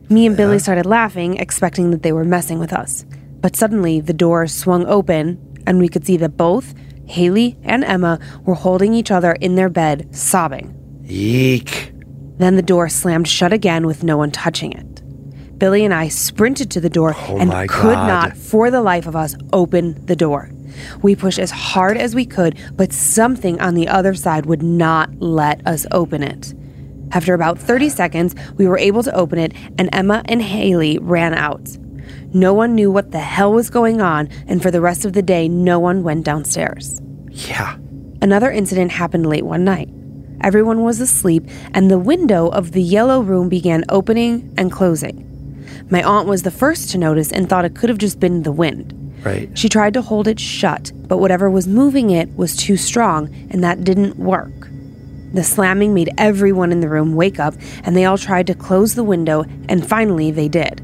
Me 0.08 0.24
and 0.24 0.36
Billy 0.36 0.56
uh-huh. 0.56 0.62
started 0.62 0.86
laughing, 0.86 1.36
expecting 1.38 1.90
that 1.90 2.04
they 2.04 2.12
were 2.12 2.24
messing 2.24 2.60
with 2.60 2.72
us. 2.72 3.04
But 3.40 3.56
suddenly 3.56 4.00
the 4.00 4.12
door 4.12 4.46
swung 4.46 4.86
open 4.86 5.62
and 5.66 5.80
we 5.80 5.88
could 5.88 6.06
see 6.06 6.16
that 6.18 6.36
both 6.36 6.74
Haley 7.06 7.58
and 7.64 7.82
Emma 7.82 8.20
were 8.44 8.54
holding 8.54 8.94
each 8.94 9.10
other 9.10 9.32
in 9.32 9.56
their 9.56 9.68
bed, 9.68 10.14
sobbing. 10.14 10.80
Yeek. 11.02 11.93
Then 12.38 12.56
the 12.56 12.62
door 12.62 12.88
slammed 12.88 13.28
shut 13.28 13.52
again 13.52 13.86
with 13.86 14.02
no 14.02 14.16
one 14.16 14.30
touching 14.30 14.72
it. 14.72 15.58
Billy 15.58 15.84
and 15.84 15.94
I 15.94 16.08
sprinted 16.08 16.70
to 16.72 16.80
the 16.80 16.90
door 16.90 17.14
Oh 17.16 17.38
and 17.38 17.50
could 17.68 17.94
God. 17.94 18.08
not, 18.08 18.36
for 18.36 18.70
the 18.70 18.82
life 18.82 19.06
of 19.06 19.14
us, 19.14 19.36
open 19.52 20.04
the 20.06 20.16
door. 20.16 20.50
We 21.02 21.14
pushed 21.14 21.38
as 21.38 21.52
hard 21.52 21.96
as 21.96 22.14
we 22.14 22.26
could, 22.26 22.58
but 22.74 22.92
something 22.92 23.60
on 23.60 23.74
the 23.74 23.86
other 23.86 24.14
side 24.14 24.46
would 24.46 24.62
not 24.62 25.10
let 25.20 25.64
us 25.66 25.86
open 25.92 26.22
it. 26.24 26.52
After 27.12 27.34
about 27.34 27.58
30 27.58 27.88
seconds, 27.90 28.34
we 28.56 28.66
were 28.66 28.78
able 28.78 29.04
to 29.04 29.14
open 29.14 29.38
it, 29.38 29.52
and 29.78 29.88
Emma 29.92 30.22
and 30.24 30.42
Haley 30.42 30.98
ran 30.98 31.34
out. 31.34 31.68
No 32.32 32.52
one 32.52 32.74
knew 32.74 32.90
what 32.90 33.12
the 33.12 33.20
hell 33.20 33.52
was 33.52 33.70
going 33.70 34.00
on, 34.00 34.28
and 34.48 34.60
for 34.60 34.72
the 34.72 34.80
rest 34.80 35.04
of 35.04 35.12
the 35.12 35.22
day, 35.22 35.46
no 35.48 35.78
one 35.78 36.02
went 36.02 36.24
downstairs. 36.24 37.00
Yeah. 37.30 37.76
Another 38.20 38.50
incident 38.50 38.90
happened 38.90 39.26
late 39.26 39.44
one 39.46 39.62
night. 39.62 39.88
Everyone 40.40 40.82
was 40.82 41.00
asleep, 41.00 41.44
and 41.72 41.90
the 41.90 41.98
window 41.98 42.48
of 42.48 42.72
the 42.72 42.82
yellow 42.82 43.20
room 43.20 43.48
began 43.48 43.84
opening 43.88 44.52
and 44.56 44.70
closing. 44.70 45.30
My 45.90 46.02
aunt 46.02 46.28
was 46.28 46.42
the 46.42 46.50
first 46.50 46.90
to 46.90 46.98
notice 46.98 47.32
and 47.32 47.48
thought 47.48 47.64
it 47.64 47.74
could 47.74 47.88
have 47.88 47.98
just 47.98 48.20
been 48.20 48.42
the 48.42 48.52
wind. 48.52 48.92
Right. 49.24 49.56
She 49.56 49.68
tried 49.68 49.94
to 49.94 50.02
hold 50.02 50.28
it 50.28 50.38
shut, 50.38 50.92
but 51.08 51.18
whatever 51.18 51.50
was 51.50 51.66
moving 51.66 52.10
it 52.10 52.34
was 52.36 52.56
too 52.56 52.76
strong, 52.76 53.34
and 53.50 53.64
that 53.64 53.84
didn't 53.84 54.18
work. 54.18 54.68
The 55.32 55.42
slamming 55.42 55.94
made 55.94 56.10
everyone 56.18 56.72
in 56.72 56.80
the 56.80 56.88
room 56.88 57.14
wake 57.14 57.40
up, 57.40 57.54
and 57.82 57.96
they 57.96 58.04
all 58.04 58.18
tried 58.18 58.46
to 58.48 58.54
close 58.54 58.94
the 58.94 59.04
window, 59.04 59.44
and 59.68 59.86
finally 59.86 60.30
they 60.30 60.48
did. 60.48 60.80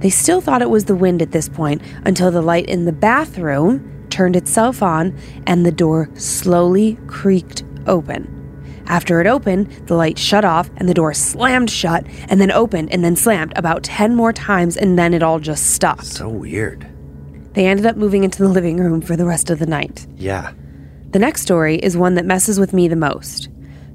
They 0.00 0.10
still 0.10 0.40
thought 0.40 0.62
it 0.62 0.70
was 0.70 0.84
the 0.84 0.94
wind 0.94 1.22
at 1.22 1.32
this 1.32 1.48
point 1.48 1.80
until 2.04 2.30
the 2.30 2.42
light 2.42 2.66
in 2.66 2.84
the 2.84 2.92
bathroom 2.92 4.06
turned 4.10 4.36
itself 4.36 4.82
on 4.82 5.18
and 5.46 5.64
the 5.64 5.72
door 5.72 6.08
slowly 6.14 6.98
creaked 7.06 7.64
open. 7.86 8.33
After 8.86 9.20
it 9.20 9.26
opened, 9.26 9.70
the 9.86 9.94
light 9.94 10.18
shut 10.18 10.44
off 10.44 10.70
and 10.76 10.88
the 10.88 10.94
door 10.94 11.14
slammed 11.14 11.70
shut 11.70 12.06
and 12.28 12.40
then 12.40 12.50
opened 12.50 12.92
and 12.92 13.04
then 13.04 13.16
slammed 13.16 13.52
about 13.56 13.82
10 13.82 14.14
more 14.14 14.32
times 14.32 14.76
and 14.76 14.98
then 14.98 15.14
it 15.14 15.22
all 15.22 15.38
just 15.38 15.70
stopped. 15.70 16.04
So 16.06 16.28
weird. 16.28 16.86
They 17.54 17.66
ended 17.66 17.86
up 17.86 17.96
moving 17.96 18.24
into 18.24 18.42
the 18.42 18.48
living 18.48 18.78
room 18.78 19.00
for 19.00 19.16
the 19.16 19.26
rest 19.26 19.48
of 19.50 19.58
the 19.58 19.66
night. 19.66 20.06
Yeah. 20.16 20.52
The 21.10 21.18
next 21.18 21.42
story 21.42 21.76
is 21.76 21.96
one 21.96 22.14
that 22.14 22.26
messes 22.26 22.58
with 22.58 22.72
me 22.72 22.88
the 22.88 22.96
most. 22.96 23.48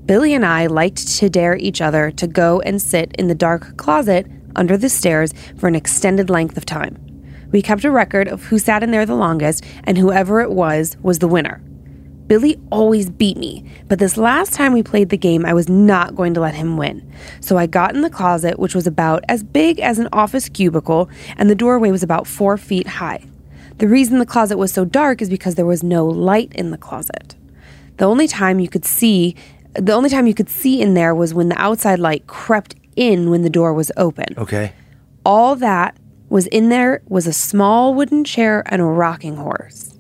Billy 0.05 0.33
and 0.33 0.45
I 0.45 0.67
liked 0.67 1.07
to 1.17 1.29
dare 1.29 1.55
each 1.57 1.81
other 1.81 2.09
to 2.11 2.25
go 2.25 2.61
and 2.61 2.81
sit 2.81 3.13
in 3.19 3.27
the 3.27 3.35
dark 3.35 3.77
closet 3.77 4.25
under 4.55 4.77
the 4.77 4.89
stairs 4.89 5.33
for 5.57 5.67
an 5.67 5.75
extended 5.75 6.29
length 6.29 6.57
of 6.57 6.65
time. 6.65 6.97
We 7.51 7.61
kept 7.61 7.83
a 7.83 7.91
record 7.91 8.27
of 8.27 8.43
who 8.45 8.59
sat 8.59 8.83
in 8.83 8.91
there 8.91 9.05
the 9.05 9.15
longest, 9.15 9.63
and 9.83 9.97
whoever 9.97 10.41
it 10.41 10.51
was 10.51 10.97
was 11.01 11.19
the 11.19 11.27
winner. 11.27 11.61
Billy 12.29 12.59
always 12.71 13.09
beat 13.09 13.37
me, 13.37 13.65
but 13.87 13.97
this 13.97 14.15
last 14.15 14.53
time 14.53 14.71
we 14.71 14.83
played 14.83 15.09
the 15.09 15.17
game, 15.17 15.47
I 15.47 15.53
was 15.53 15.67
not 15.67 16.15
going 16.15 16.35
to 16.35 16.39
let 16.39 16.53
him 16.53 16.77
win. 16.77 17.11
So 17.41 17.57
I 17.57 17.65
got 17.65 17.95
in 17.95 18.01
the 18.01 18.09
closet, 18.09 18.59
which 18.59 18.75
was 18.75 18.85
about 18.85 19.25
as 19.27 19.41
big 19.41 19.79
as 19.79 19.97
an 19.97 20.07
office 20.13 20.47
cubicle, 20.47 21.09
and 21.37 21.49
the 21.49 21.55
doorway 21.55 21.89
was 21.89 22.03
about 22.03 22.27
four 22.27 22.55
feet 22.55 22.85
high. 22.85 23.25
The 23.79 23.87
reason 23.87 24.19
the 24.19 24.27
closet 24.27 24.59
was 24.59 24.71
so 24.71 24.85
dark 24.85 25.23
is 25.23 25.29
because 25.29 25.55
there 25.55 25.65
was 25.65 25.81
no 25.81 26.05
light 26.05 26.53
in 26.53 26.69
the 26.69 26.77
closet. 26.77 27.35
The 27.97 28.05
only 28.05 28.27
time 28.27 28.59
you 28.59 28.69
could 28.69 28.85
see 28.85 29.35
the 29.73 29.93
only 29.93 30.09
time 30.09 30.27
you 30.27 30.33
could 30.33 30.49
see 30.49 30.81
in 30.81 30.93
there 30.93 31.13
was 31.13 31.33
when 31.33 31.49
the 31.49 31.59
outside 31.59 31.99
light 31.99 32.27
crept 32.27 32.75
in 32.95 33.29
when 33.29 33.41
the 33.41 33.49
door 33.49 33.73
was 33.73 33.91
open. 33.97 34.25
Okay. 34.37 34.73
All 35.25 35.55
that 35.57 35.95
was 36.27 36.47
in 36.47 36.69
there 36.69 37.01
was 37.07 37.27
a 37.27 37.33
small 37.33 37.93
wooden 37.93 38.23
chair 38.23 38.63
and 38.67 38.81
a 38.81 38.85
rocking 38.85 39.35
horse. 39.35 39.98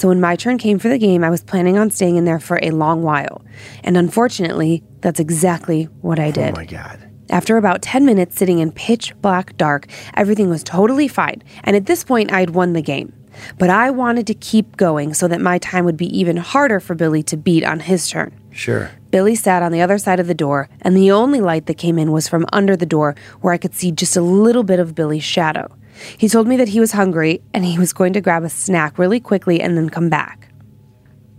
So 0.00 0.08
when 0.08 0.18
my 0.18 0.34
turn 0.34 0.56
came 0.56 0.78
for 0.78 0.88
the 0.88 0.96
game, 0.96 1.22
I 1.22 1.28
was 1.28 1.44
planning 1.44 1.76
on 1.76 1.90
staying 1.90 2.16
in 2.16 2.24
there 2.24 2.40
for 2.40 2.58
a 2.62 2.70
long 2.70 3.02
while. 3.02 3.42
And 3.84 3.98
unfortunately, 3.98 4.82
that's 5.02 5.20
exactly 5.20 5.90
what 6.00 6.18
I 6.18 6.28
oh 6.28 6.32
did. 6.32 6.54
Oh 6.54 6.56
my 6.56 6.64
God. 6.64 7.06
After 7.28 7.58
about 7.58 7.82
10 7.82 8.06
minutes 8.06 8.38
sitting 8.38 8.60
in 8.60 8.72
pitch 8.72 9.14
black 9.20 9.58
dark, 9.58 9.88
everything 10.14 10.48
was 10.48 10.64
totally 10.64 11.06
fine. 11.06 11.42
And 11.64 11.76
at 11.76 11.84
this 11.84 12.02
point, 12.02 12.32
I'd 12.32 12.50
won 12.50 12.72
the 12.72 12.80
game. 12.80 13.12
But 13.58 13.68
I 13.68 13.90
wanted 13.90 14.26
to 14.28 14.34
keep 14.34 14.78
going 14.78 15.12
so 15.12 15.28
that 15.28 15.42
my 15.42 15.58
time 15.58 15.84
would 15.84 15.98
be 15.98 16.18
even 16.18 16.38
harder 16.38 16.80
for 16.80 16.94
Billy 16.94 17.22
to 17.24 17.36
beat 17.36 17.62
on 17.62 17.80
his 17.80 18.08
turn. 18.08 18.32
Sure. 18.52 18.90
Billy 19.10 19.34
sat 19.34 19.62
on 19.62 19.70
the 19.70 19.82
other 19.82 19.98
side 19.98 20.18
of 20.18 20.28
the 20.28 20.34
door, 20.34 20.70
and 20.80 20.96
the 20.96 21.10
only 21.10 21.42
light 21.42 21.66
that 21.66 21.76
came 21.76 21.98
in 21.98 22.10
was 22.10 22.26
from 22.26 22.46
under 22.54 22.74
the 22.74 22.86
door 22.86 23.16
where 23.42 23.52
I 23.52 23.58
could 23.58 23.74
see 23.74 23.92
just 23.92 24.16
a 24.16 24.22
little 24.22 24.62
bit 24.62 24.80
of 24.80 24.94
Billy's 24.94 25.24
shadow. 25.24 25.70
He 26.16 26.28
told 26.28 26.46
me 26.46 26.56
that 26.56 26.68
he 26.68 26.80
was 26.80 26.92
hungry 26.92 27.42
and 27.52 27.64
he 27.64 27.78
was 27.78 27.92
going 27.92 28.12
to 28.14 28.20
grab 28.20 28.44
a 28.44 28.48
snack 28.48 28.98
really 28.98 29.20
quickly 29.20 29.60
and 29.60 29.76
then 29.76 29.90
come 29.90 30.08
back. 30.08 30.48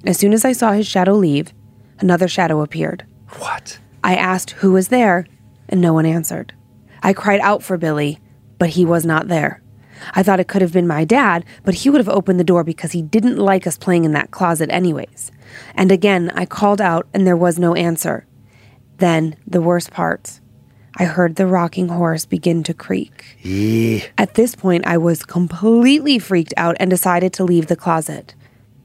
As 0.05 0.17
soon 0.17 0.33
as 0.33 0.43
I 0.43 0.51
saw 0.51 0.71
his 0.71 0.87
shadow 0.87 1.13
leave, 1.13 1.53
another 1.99 2.27
shadow 2.27 2.61
appeared. 2.61 3.05
What? 3.37 3.79
I 4.03 4.15
asked 4.15 4.51
who 4.51 4.71
was 4.71 4.87
there, 4.87 5.27
and 5.69 5.79
no 5.79 5.93
one 5.93 6.05
answered. 6.05 6.53
I 7.03 7.13
cried 7.13 7.39
out 7.41 7.61
for 7.61 7.77
Billy, 7.77 8.19
but 8.57 8.69
he 8.69 8.83
was 8.83 9.05
not 9.05 9.27
there. 9.27 9.61
I 10.13 10.23
thought 10.23 10.39
it 10.39 10.47
could 10.47 10.63
have 10.63 10.73
been 10.73 10.87
my 10.87 11.05
dad, 11.05 11.45
but 11.63 11.75
he 11.75 11.89
would 11.89 11.99
have 11.99 12.09
opened 12.09 12.39
the 12.39 12.43
door 12.43 12.63
because 12.63 12.91
he 12.91 13.03
didn't 13.03 13.37
like 13.37 13.67
us 13.67 13.77
playing 13.77 14.03
in 14.03 14.13
that 14.13 14.31
closet, 14.31 14.71
anyways. 14.71 15.31
And 15.75 15.91
again, 15.91 16.31
I 16.33 16.45
called 16.45 16.81
out, 16.81 17.07
and 17.13 17.27
there 17.27 17.37
was 17.37 17.59
no 17.59 17.75
answer. 17.75 18.25
Then, 18.97 19.35
the 19.45 19.61
worst 19.61 19.91
part 19.91 20.40
I 20.97 21.05
heard 21.05 21.35
the 21.35 21.47
rocking 21.47 21.87
horse 21.87 22.25
begin 22.25 22.63
to 22.63 22.73
creak. 22.73 23.37
At 24.17 24.33
this 24.35 24.55
point, 24.55 24.85
I 24.85 24.97
was 24.97 25.23
completely 25.23 26.19
freaked 26.19 26.53
out 26.57 26.75
and 26.79 26.89
decided 26.89 27.33
to 27.33 27.43
leave 27.43 27.67
the 27.67 27.75
closet. 27.75 28.35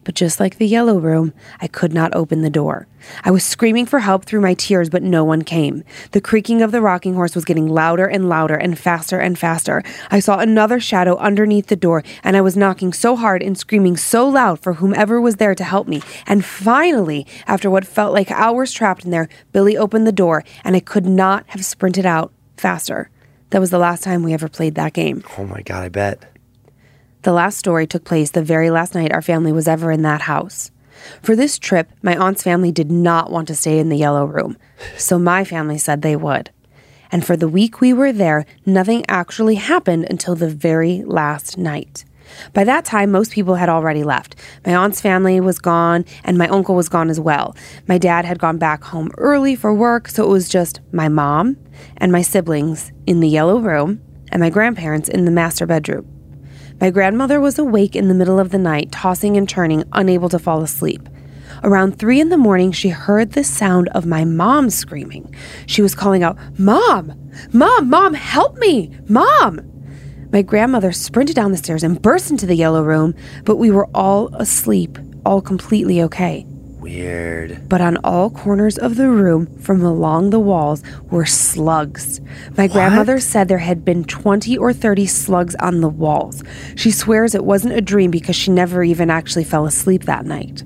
But 0.07 0.15
just 0.15 0.39
like 0.39 0.59
the 0.59 0.69
yellow 0.69 1.01
room, 1.01 1.35
I 1.61 1.67
could 1.67 1.93
not 1.93 2.15
open 2.15 2.43
the 2.43 2.49
door. 2.49 2.87
I 3.25 3.33
was 3.33 3.43
screaming 3.43 3.87
for 3.87 3.99
help 3.99 4.25
through 4.25 4.41
my 4.41 4.55
tears, 4.55 4.89
but 4.89 5.03
no 5.03 5.25
one 5.25 5.43
came. 5.43 5.83
The 6.13 6.21
creaking 6.21 6.63
of 6.63 6.71
the 6.71 6.81
rocking 6.81 7.15
horse 7.15 7.35
was 7.35 7.45
getting 7.45 7.67
louder 7.67 8.07
and 8.07 8.29
louder 8.29 8.55
and 8.55 8.79
faster 8.79 9.19
and 9.19 9.37
faster. 9.37 9.83
I 10.13 10.21
saw 10.21 10.39
another 10.39 10.79
shadow 10.79 11.17
underneath 11.17 11.67
the 11.67 11.75
door, 11.75 12.05
and 12.23 12.37
I 12.37 12.41
was 12.41 12.57
knocking 12.57 12.93
so 12.93 13.17
hard 13.17 13.43
and 13.43 13.59
screaming 13.59 13.97
so 13.97 14.29
loud 14.29 14.61
for 14.61 14.75
whomever 14.75 15.21
was 15.21 15.37
there 15.37 15.57
to 15.57 15.65
help 15.65 15.89
me. 15.89 16.03
And 16.25 16.45
finally, 16.45 17.27
after 17.49 17.69
what 17.69 17.85
felt 17.85 18.15
like 18.15 18.31
hours 18.31 18.71
trapped 18.71 19.05
in 19.05 19.11
there, 19.11 19.29
Billy 19.51 19.77
opened 19.77 20.07
the 20.07 20.13
door, 20.13 20.45
and 20.63 20.77
I 20.77 20.81
could 20.81 21.05
not 21.05 21.45
have 21.49 21.65
sprinted 21.65 22.07
out 22.07 22.33
faster. 22.57 23.11
That 23.51 23.61
was 23.61 23.71
the 23.71 23.79
last 23.79 24.05
time 24.05 24.23
we 24.23 24.35
ever 24.35 24.49
played 24.49 24.77
that 24.77 24.93
game. 24.93 25.25
Oh 25.37 25.47
my 25.47 25.63
God, 25.63 25.83
I 25.83 25.89
bet. 25.89 26.36
The 27.27 27.33
last 27.33 27.59
story 27.59 27.89
took 27.89 28.05
place 28.05 28.31
the 28.31 28.41
very 28.41 28.71
last 28.71 28.95
night 28.95 29.11
our 29.11 29.21
family 29.21 29.51
was 29.51 29.67
ever 29.67 29.91
in 29.91 30.03
that 30.03 30.21
house. 30.21 30.71
For 31.25 31.35
this 31.35 31.59
trip, 31.59 31.91
my 32.01 32.17
aunt's 32.17 32.45
family 32.45 32.71
did 32.71 32.89
not 32.89 33.33
want 33.33 33.49
to 33.49 33.57
stay 33.57 33.81
in 33.81 33.89
the 33.89 33.97
yellow 33.97 34.25
room, 34.25 34.57
so 34.97 35.19
my 35.19 35.43
family 35.43 35.77
said 35.77 36.03
they 36.03 36.15
would. 36.15 36.51
And 37.11 37.27
for 37.27 37.37
the 37.37 37.49
week 37.49 37.81
we 37.81 37.93
were 37.93 38.13
there, 38.13 38.47
nothing 38.65 39.05
actually 39.09 39.57
happened 39.57 40.07
until 40.09 40.37
the 40.37 40.49
very 40.49 41.03
last 41.03 41.59
night. 41.59 42.05
By 42.53 42.63
that 42.63 42.85
time, 42.85 43.11
most 43.11 43.33
people 43.33 43.57
had 43.57 43.69
already 43.69 44.05
left. 44.05 44.37
My 44.65 44.77
aunt's 44.77 45.01
family 45.01 45.41
was 45.41 45.59
gone, 45.59 46.05
and 46.23 46.39
my 46.39 46.47
uncle 46.47 46.77
was 46.77 46.89
gone 46.89 47.11
as 47.11 47.19
well. 47.19 47.57
My 47.89 47.99
dad 47.99 48.25
had 48.25 48.39
gone 48.39 48.59
back 48.59 48.85
home 48.85 49.11
early 49.19 49.57
for 49.57 49.75
work, 49.75 50.07
so 50.07 50.23
it 50.23 50.31
was 50.31 50.49
just 50.49 50.79
my 50.93 51.09
mom 51.09 51.57
and 51.97 52.13
my 52.13 52.23
siblings 52.23 52.93
in 53.05 53.19
the 53.19 53.29
yellow 53.29 53.59
room, 53.59 54.01
and 54.31 54.39
my 54.39 54.49
grandparents 54.49 55.09
in 55.09 55.25
the 55.25 55.33
master 55.33 55.67
bedroom. 55.67 56.16
My 56.81 56.91
grandmother 56.91 57.41
was 57.41 57.59
awake 57.59 57.97
in 57.97 58.09
the 58.09 58.15
middle 58.15 58.39
of 58.39 58.51
the 58.51 58.59
night, 58.59 58.93
tossing 58.93 59.37
and 59.37 59.49
turning, 59.49 59.85
unable 59.93 60.29
to 60.29 60.39
fall 60.39 60.63
asleep. 60.63 61.09
Around 61.65 61.99
three 61.99 62.21
in 62.21 62.29
the 62.29 62.37
morning, 62.37 62.71
she 62.71 62.91
heard 62.91 63.33
the 63.33 63.45
sound 63.45 63.89
of 63.89 64.05
my 64.05 64.25
mom 64.25 64.69
screaming. 64.69 65.35
She 65.67 65.81
was 65.81 65.95
calling 65.95 66.23
out, 66.23 66.37
Mom! 66.59 67.31
Mom! 67.53 67.89
Mom, 67.89 68.13
help 68.13 68.59
me! 68.59 68.91
Mom! 69.09 69.61
My 70.33 70.43
grandmother 70.43 70.93
sprinted 70.93 71.35
down 71.35 71.51
the 71.51 71.57
stairs 71.57 71.83
and 71.83 72.03
burst 72.03 72.31
into 72.31 72.45
the 72.45 72.55
yellow 72.55 72.83
room, 72.83 73.15
but 73.45 73.57
we 73.57 73.71
were 73.71 73.89
all 73.95 74.35
asleep, 74.35 74.99
all 75.25 75.41
completely 75.41 76.03
okay. 76.03 76.47
Weird. 76.87 77.69
But 77.69 77.81
on 77.81 77.97
all 78.05 78.31
corners 78.31 78.79
of 78.79 78.95
the 78.95 79.09
room, 79.09 79.47
from 79.59 79.83
along 79.83 80.31
the 80.31 80.39
walls, 80.39 80.85
were 81.11 81.27
slugs. 81.27 82.21
My 82.57 82.69
grandmother 82.69 83.19
said 83.19 83.49
there 83.49 83.59
had 83.59 83.85
been 83.85 84.05
20 84.05 84.57
or 84.57 84.73
30 84.73 85.05
slugs 85.07 85.57
on 85.57 85.81
the 85.81 85.89
walls. 85.89 86.45
She 86.77 86.93
swears 86.93 87.35
it 87.35 87.45
wasn't 87.45 87.75
a 87.75 87.81
dream 87.81 88.13
because 88.13 88.37
she 88.37 88.53
never 88.53 88.85
even 88.85 89.11
actually 89.11 89.43
fell 89.43 89.67
asleep 89.67 90.05
that 90.05 90.27
night. 90.27 90.63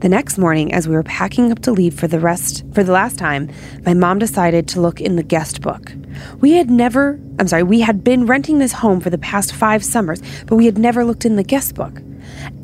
The 0.00 0.10
next 0.10 0.36
morning, 0.36 0.74
as 0.74 0.86
we 0.86 0.94
were 0.94 1.02
packing 1.02 1.50
up 1.50 1.60
to 1.60 1.72
leave 1.72 1.98
for 1.98 2.06
the 2.06 2.20
rest 2.20 2.62
for 2.74 2.84
the 2.84 2.92
last 2.92 3.18
time, 3.18 3.50
my 3.86 3.94
mom 3.94 4.18
decided 4.18 4.68
to 4.68 4.80
look 4.82 5.00
in 5.00 5.16
the 5.16 5.22
guest 5.22 5.62
book. 5.62 5.90
We 6.38 6.52
had 6.52 6.68
never, 6.68 7.18
I'm 7.38 7.48
sorry, 7.48 7.62
we 7.62 7.80
had 7.80 8.04
been 8.04 8.26
renting 8.26 8.58
this 8.58 8.72
home 8.72 9.00
for 9.00 9.08
the 9.08 9.16
past 9.16 9.54
5 9.54 9.82
summers, 9.82 10.20
but 10.44 10.56
we 10.56 10.66
had 10.66 10.76
never 10.76 11.02
looked 11.02 11.24
in 11.24 11.36
the 11.36 11.42
guest 11.42 11.74
book. 11.74 12.02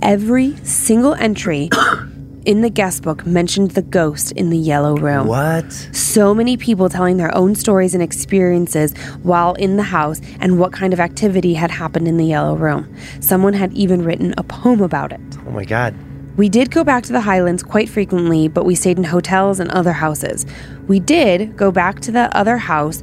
Every 0.03 0.57
single 0.57 1.15
entry 1.15 1.71
in 2.45 2.61
the 2.61 2.71
guest 2.71 3.03
book 3.03 3.25
mentioned 3.27 3.73
the 3.73 3.83
ghost 3.83 4.33
in 4.33 4.51
the 4.51 4.57
yellow 4.57 4.97
room. 4.97 5.27
What? 5.27 5.71
So 5.93 6.35
many 6.35 6.57
people 6.57 6.89
telling 6.89 7.17
their 7.17 7.35
own 7.35 7.55
stories 7.55 7.95
and 7.95 8.03
experiences 8.03 8.97
while 9.23 9.55
in 9.55 9.77
the 9.77 9.83
house 9.83 10.21
and 10.41 10.59
what 10.59 10.73
kind 10.73 10.93
of 10.93 11.01
activity 11.01 11.55
had 11.55 11.71
happened 11.71 12.09
in 12.09 12.17
the 12.17 12.27
yellow 12.27 12.57
room. 12.57 12.95
Someone 13.21 13.53
had 13.53 13.73
even 13.73 14.03
written 14.03 14.35
a 14.37 14.43
poem 14.43 14.81
about 14.81 15.13
it. 15.13 15.21
Oh 15.47 15.51
my 15.51 15.65
God. 15.65 15.95
We 16.37 16.49
did 16.49 16.71
go 16.71 16.83
back 16.83 17.05
to 17.05 17.13
the 17.13 17.21
Highlands 17.21 17.63
quite 17.63 17.91
frequently, 17.91 18.49
but 18.49 18.65
we 18.65 18.75
stayed 18.75 18.97
in 18.97 19.05
hotels 19.05 19.61
and 19.61 19.71
other 19.71 19.93
houses. 19.93 20.47
We 20.89 20.99
did 20.99 21.57
go 21.57 21.71
back 21.71 22.01
to 22.01 22.11
the 22.11 22.35
other 22.35 22.57
house 22.57 23.03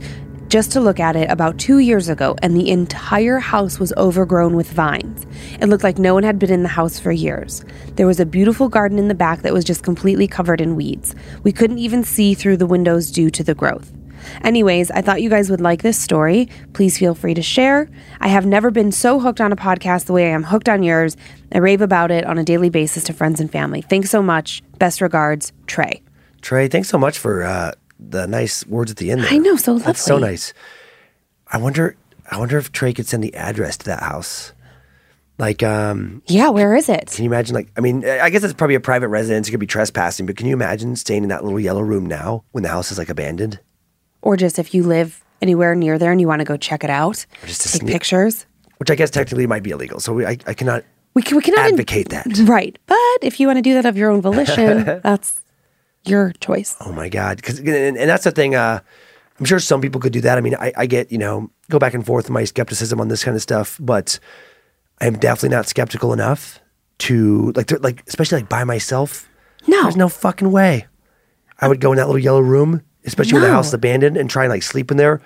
just 0.50 0.72
to 0.72 0.82
look 0.82 1.00
at 1.00 1.16
it 1.16 1.30
about 1.30 1.58
two 1.60 1.78
years 1.78 2.10
ago, 2.10 2.36
and 2.42 2.56
the 2.56 2.70
entire 2.70 3.38
house 3.38 3.80
was 3.80 3.94
overgrown 3.94 4.56
with 4.56 4.72
vines. 4.72 5.26
It 5.62 5.68
looked 5.68 5.84
like 5.84 6.00
no 6.00 6.16
one 6.16 6.24
had 6.24 6.40
been 6.40 6.52
in 6.52 6.64
the 6.64 6.70
house 6.70 7.00
for 7.00 7.12
years. 7.12 7.64
There 7.96 8.08
was 8.08 8.20
a 8.20 8.26
beautiful 8.26 8.68
garden 8.68 8.98
in 8.98 9.08
the 9.08 9.16
back 9.16 9.44
that 9.44 9.54
was 9.54 9.64
just 9.64 9.84
completely 9.84 10.28
covered 10.28 10.60
in 10.60 10.76
weeds. 10.76 11.16
We 11.44 11.52
couldn't 11.52 11.78
even 11.78 12.04
see 12.04 12.34
through 12.34 12.58
the 12.58 12.66
windows 12.66 13.12
due 13.12 13.30
to 13.30 13.44
the 13.44 13.54
growth. 13.54 13.94
Anyways, 14.44 14.92
I 14.92 15.02
thought 15.02 15.22
you 15.22 15.30
guys 15.30 15.50
would 15.50 15.62
like 15.62 15.82
this 15.82 15.98
story. 15.98 16.50
Please 16.74 16.98
feel 16.98 17.16
free 17.16 17.34
to 17.36 17.42
share. 17.42 17.90
I 18.20 18.28
have 18.28 18.46
never 18.46 18.72
been 18.72 18.92
so 18.92 19.20
hooked 19.20 19.42
on 19.42 19.52
a 19.52 19.56
podcast 19.56 20.06
the 20.06 20.14
way 20.14 20.28
I 20.28 20.34
am 20.34 20.44
hooked 20.44 20.68
on 20.68 20.84
yours. 20.84 21.16
I 21.54 21.60
rave 21.60 21.82
about 21.82 22.12
it 22.12 22.26
on 22.26 22.38
a 22.38 22.44
daily 22.44 22.70
basis 22.70 23.04
to 23.06 23.14
friends 23.14 23.40
and 23.40 23.52
family. 23.52 23.82
Thanks 23.82 24.10
so 24.10 24.22
much. 24.22 24.62
Best 24.78 25.00
regards, 25.00 25.54
Trey. 25.68 26.02
Trey, 26.42 26.68
thanks 26.68 26.90
so 26.90 26.98
much 26.98 27.18
for 27.18 27.44
uh, 27.44 27.74
the 28.00 28.28
nice 28.28 28.66
words 28.68 28.92
at 28.92 28.98
the 28.98 29.12
end. 29.12 29.22
There. 29.24 29.32
I 29.32 29.38
know, 29.38 29.56
so 29.58 29.74
lovely. 29.74 29.86
That's 29.86 30.02
so 30.02 30.18
nice. 30.18 30.54
I 31.48 31.58
wonder. 31.58 31.96
I 32.32 32.38
wonder 32.38 32.58
if 32.58 32.72
Trey 32.72 32.94
could 32.94 33.08
send 33.08 33.24
the 33.24 33.34
address 33.36 33.78
to 33.78 33.86
that 33.88 34.02
house. 34.04 34.54
Like, 35.40 35.64
um, 35.64 36.22
Yeah, 36.28 36.50
where 36.50 36.76
is 36.76 36.90
it? 36.90 37.08
can 37.16 37.24
you 37.24 37.30
imagine? 37.30 37.56
Like, 37.56 37.70
I 37.78 37.82
mean, 37.82 38.06
I 38.08 38.30
guess 38.30 38.44
it's 38.44 38.54
probably 38.54 38.76
a 38.76 38.80
private 38.82 39.08
residence. 39.08 39.48
It 39.48 39.52
could 39.52 39.60
be 39.60 39.66
trespassing, 39.68 40.26
but 40.26 40.36
can 40.36 40.46
you 40.48 40.54
imagine 40.54 40.96
staying 40.98 41.24
in 41.24 41.30
that 41.30 41.44
little 41.46 41.60
yellow 41.60 41.82
room 41.82 42.06
now 42.06 42.44
when 42.52 42.62
the 42.64 42.70
house 42.70 42.92
is 42.92 42.98
like 42.98 43.10
abandoned? 43.10 43.60
Or 44.22 44.36
just 44.36 44.60
if 44.60 44.74
you 44.74 44.84
live 44.84 45.24
anywhere 45.42 45.74
near 45.76 45.98
there 45.98 46.12
and 46.12 46.20
you 46.20 46.28
want 46.28 46.42
to 46.42 46.46
go 46.46 46.58
check 46.58 46.84
it 46.84 46.90
out, 46.90 47.26
just 47.46 47.62
to 47.62 47.70
take 47.72 47.82
sneak- 47.82 47.94
pictures. 47.94 48.46
Which 48.78 48.92
I 48.92 48.96
guess 48.96 49.10
technically 49.10 49.48
might 49.48 49.64
be 49.64 49.72
illegal. 49.72 50.00
So 50.02 50.14
we, 50.14 50.26
I, 50.26 50.38
I 50.46 50.54
cannot 50.54 50.84
We 51.14 51.22
can, 51.22 51.36
we 51.38 51.42
cannot 51.44 51.66
in- 51.68 51.74
advocate 51.74 52.10
that. 52.10 52.28
Right. 52.44 52.78
But 52.86 52.98
if 53.22 53.40
you 53.40 53.48
want 53.48 53.58
to 53.58 53.62
do 53.64 53.74
that 53.76 53.86
of 53.86 53.98
your 53.98 54.12
own 54.12 54.22
volition, 54.22 54.84
that's 55.04 55.42
your 56.06 56.34
choice. 56.40 56.76
Oh 56.82 56.92
my 56.92 57.10
God. 57.10 57.38
Because 57.38 57.60
and, 57.60 57.68
and 57.70 58.10
that's 58.10 58.24
the 58.24 58.32
thing. 58.32 58.56
Uh, 58.56 58.80
I'm 59.40 59.46
sure 59.46 59.60
some 59.60 59.82
people 59.82 60.02
could 60.02 60.14
do 60.14 60.22
that. 60.22 60.38
I 60.38 60.42
mean, 60.42 60.56
I, 60.56 60.74
I 60.76 60.86
get 60.86 61.12
you 61.12 61.18
know 61.18 61.50
go 61.70 61.80
back 61.80 61.94
and 61.94 62.06
forth 62.06 62.26
with 62.26 62.32
my 62.32 62.44
skepticism 62.44 63.00
on 63.00 63.08
this 63.08 63.24
kind 63.24 63.36
of 63.36 63.42
stuff, 63.42 63.78
but 63.80 64.20
I 65.00 65.08
am 65.08 65.18
definitely 65.18 65.56
not 65.56 65.68
skeptical 65.68 66.14
enough 66.14 66.60
to 67.00 67.52
like 67.56 67.72
like 67.82 68.04
especially 68.08 68.40
like 68.40 68.50
by 68.50 68.64
myself. 68.64 69.30
No. 69.68 69.84
there's 69.84 69.98
no 69.98 70.10
fucking 70.10 70.52
way. 70.52 70.88
I 71.60 71.68
would 71.68 71.82
go 71.82 71.92
in 71.92 71.98
that 71.98 72.08
little 72.08 72.22
yellow 72.22 72.40
room, 72.40 72.82
especially 73.06 73.34
when 73.34 73.42
the 73.42 73.52
house 73.52 73.68
is 73.68 73.74
abandoned, 73.74 74.16
and 74.16 74.30
try 74.30 74.46
and 74.46 74.52
like 74.52 74.64
sleep 74.64 74.92
in 74.92 74.98
there. 74.98 75.22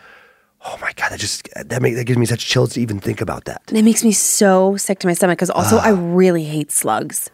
Oh 0.65 0.77
my 0.81 0.91
God, 0.93 1.11
that 1.11 1.19
just 1.19 1.47
that 1.55 1.81
make, 1.81 1.95
that 1.95 2.05
gives 2.05 2.17
me 2.17 2.25
such 2.25 2.45
chills 2.45 2.73
to 2.73 2.81
even 2.81 2.99
think 2.99 3.21
about 3.21 3.45
that. 3.45 3.61
It 3.71 3.83
makes 3.83 4.03
me 4.03 4.11
so 4.11 4.77
sick 4.77 4.99
to 4.99 5.07
my 5.07 5.13
stomach 5.13 5.37
because 5.37 5.49
also 5.49 5.77
I 5.77 5.89
really 5.89 6.45
hate 6.45 6.71
slugs. 6.71 7.29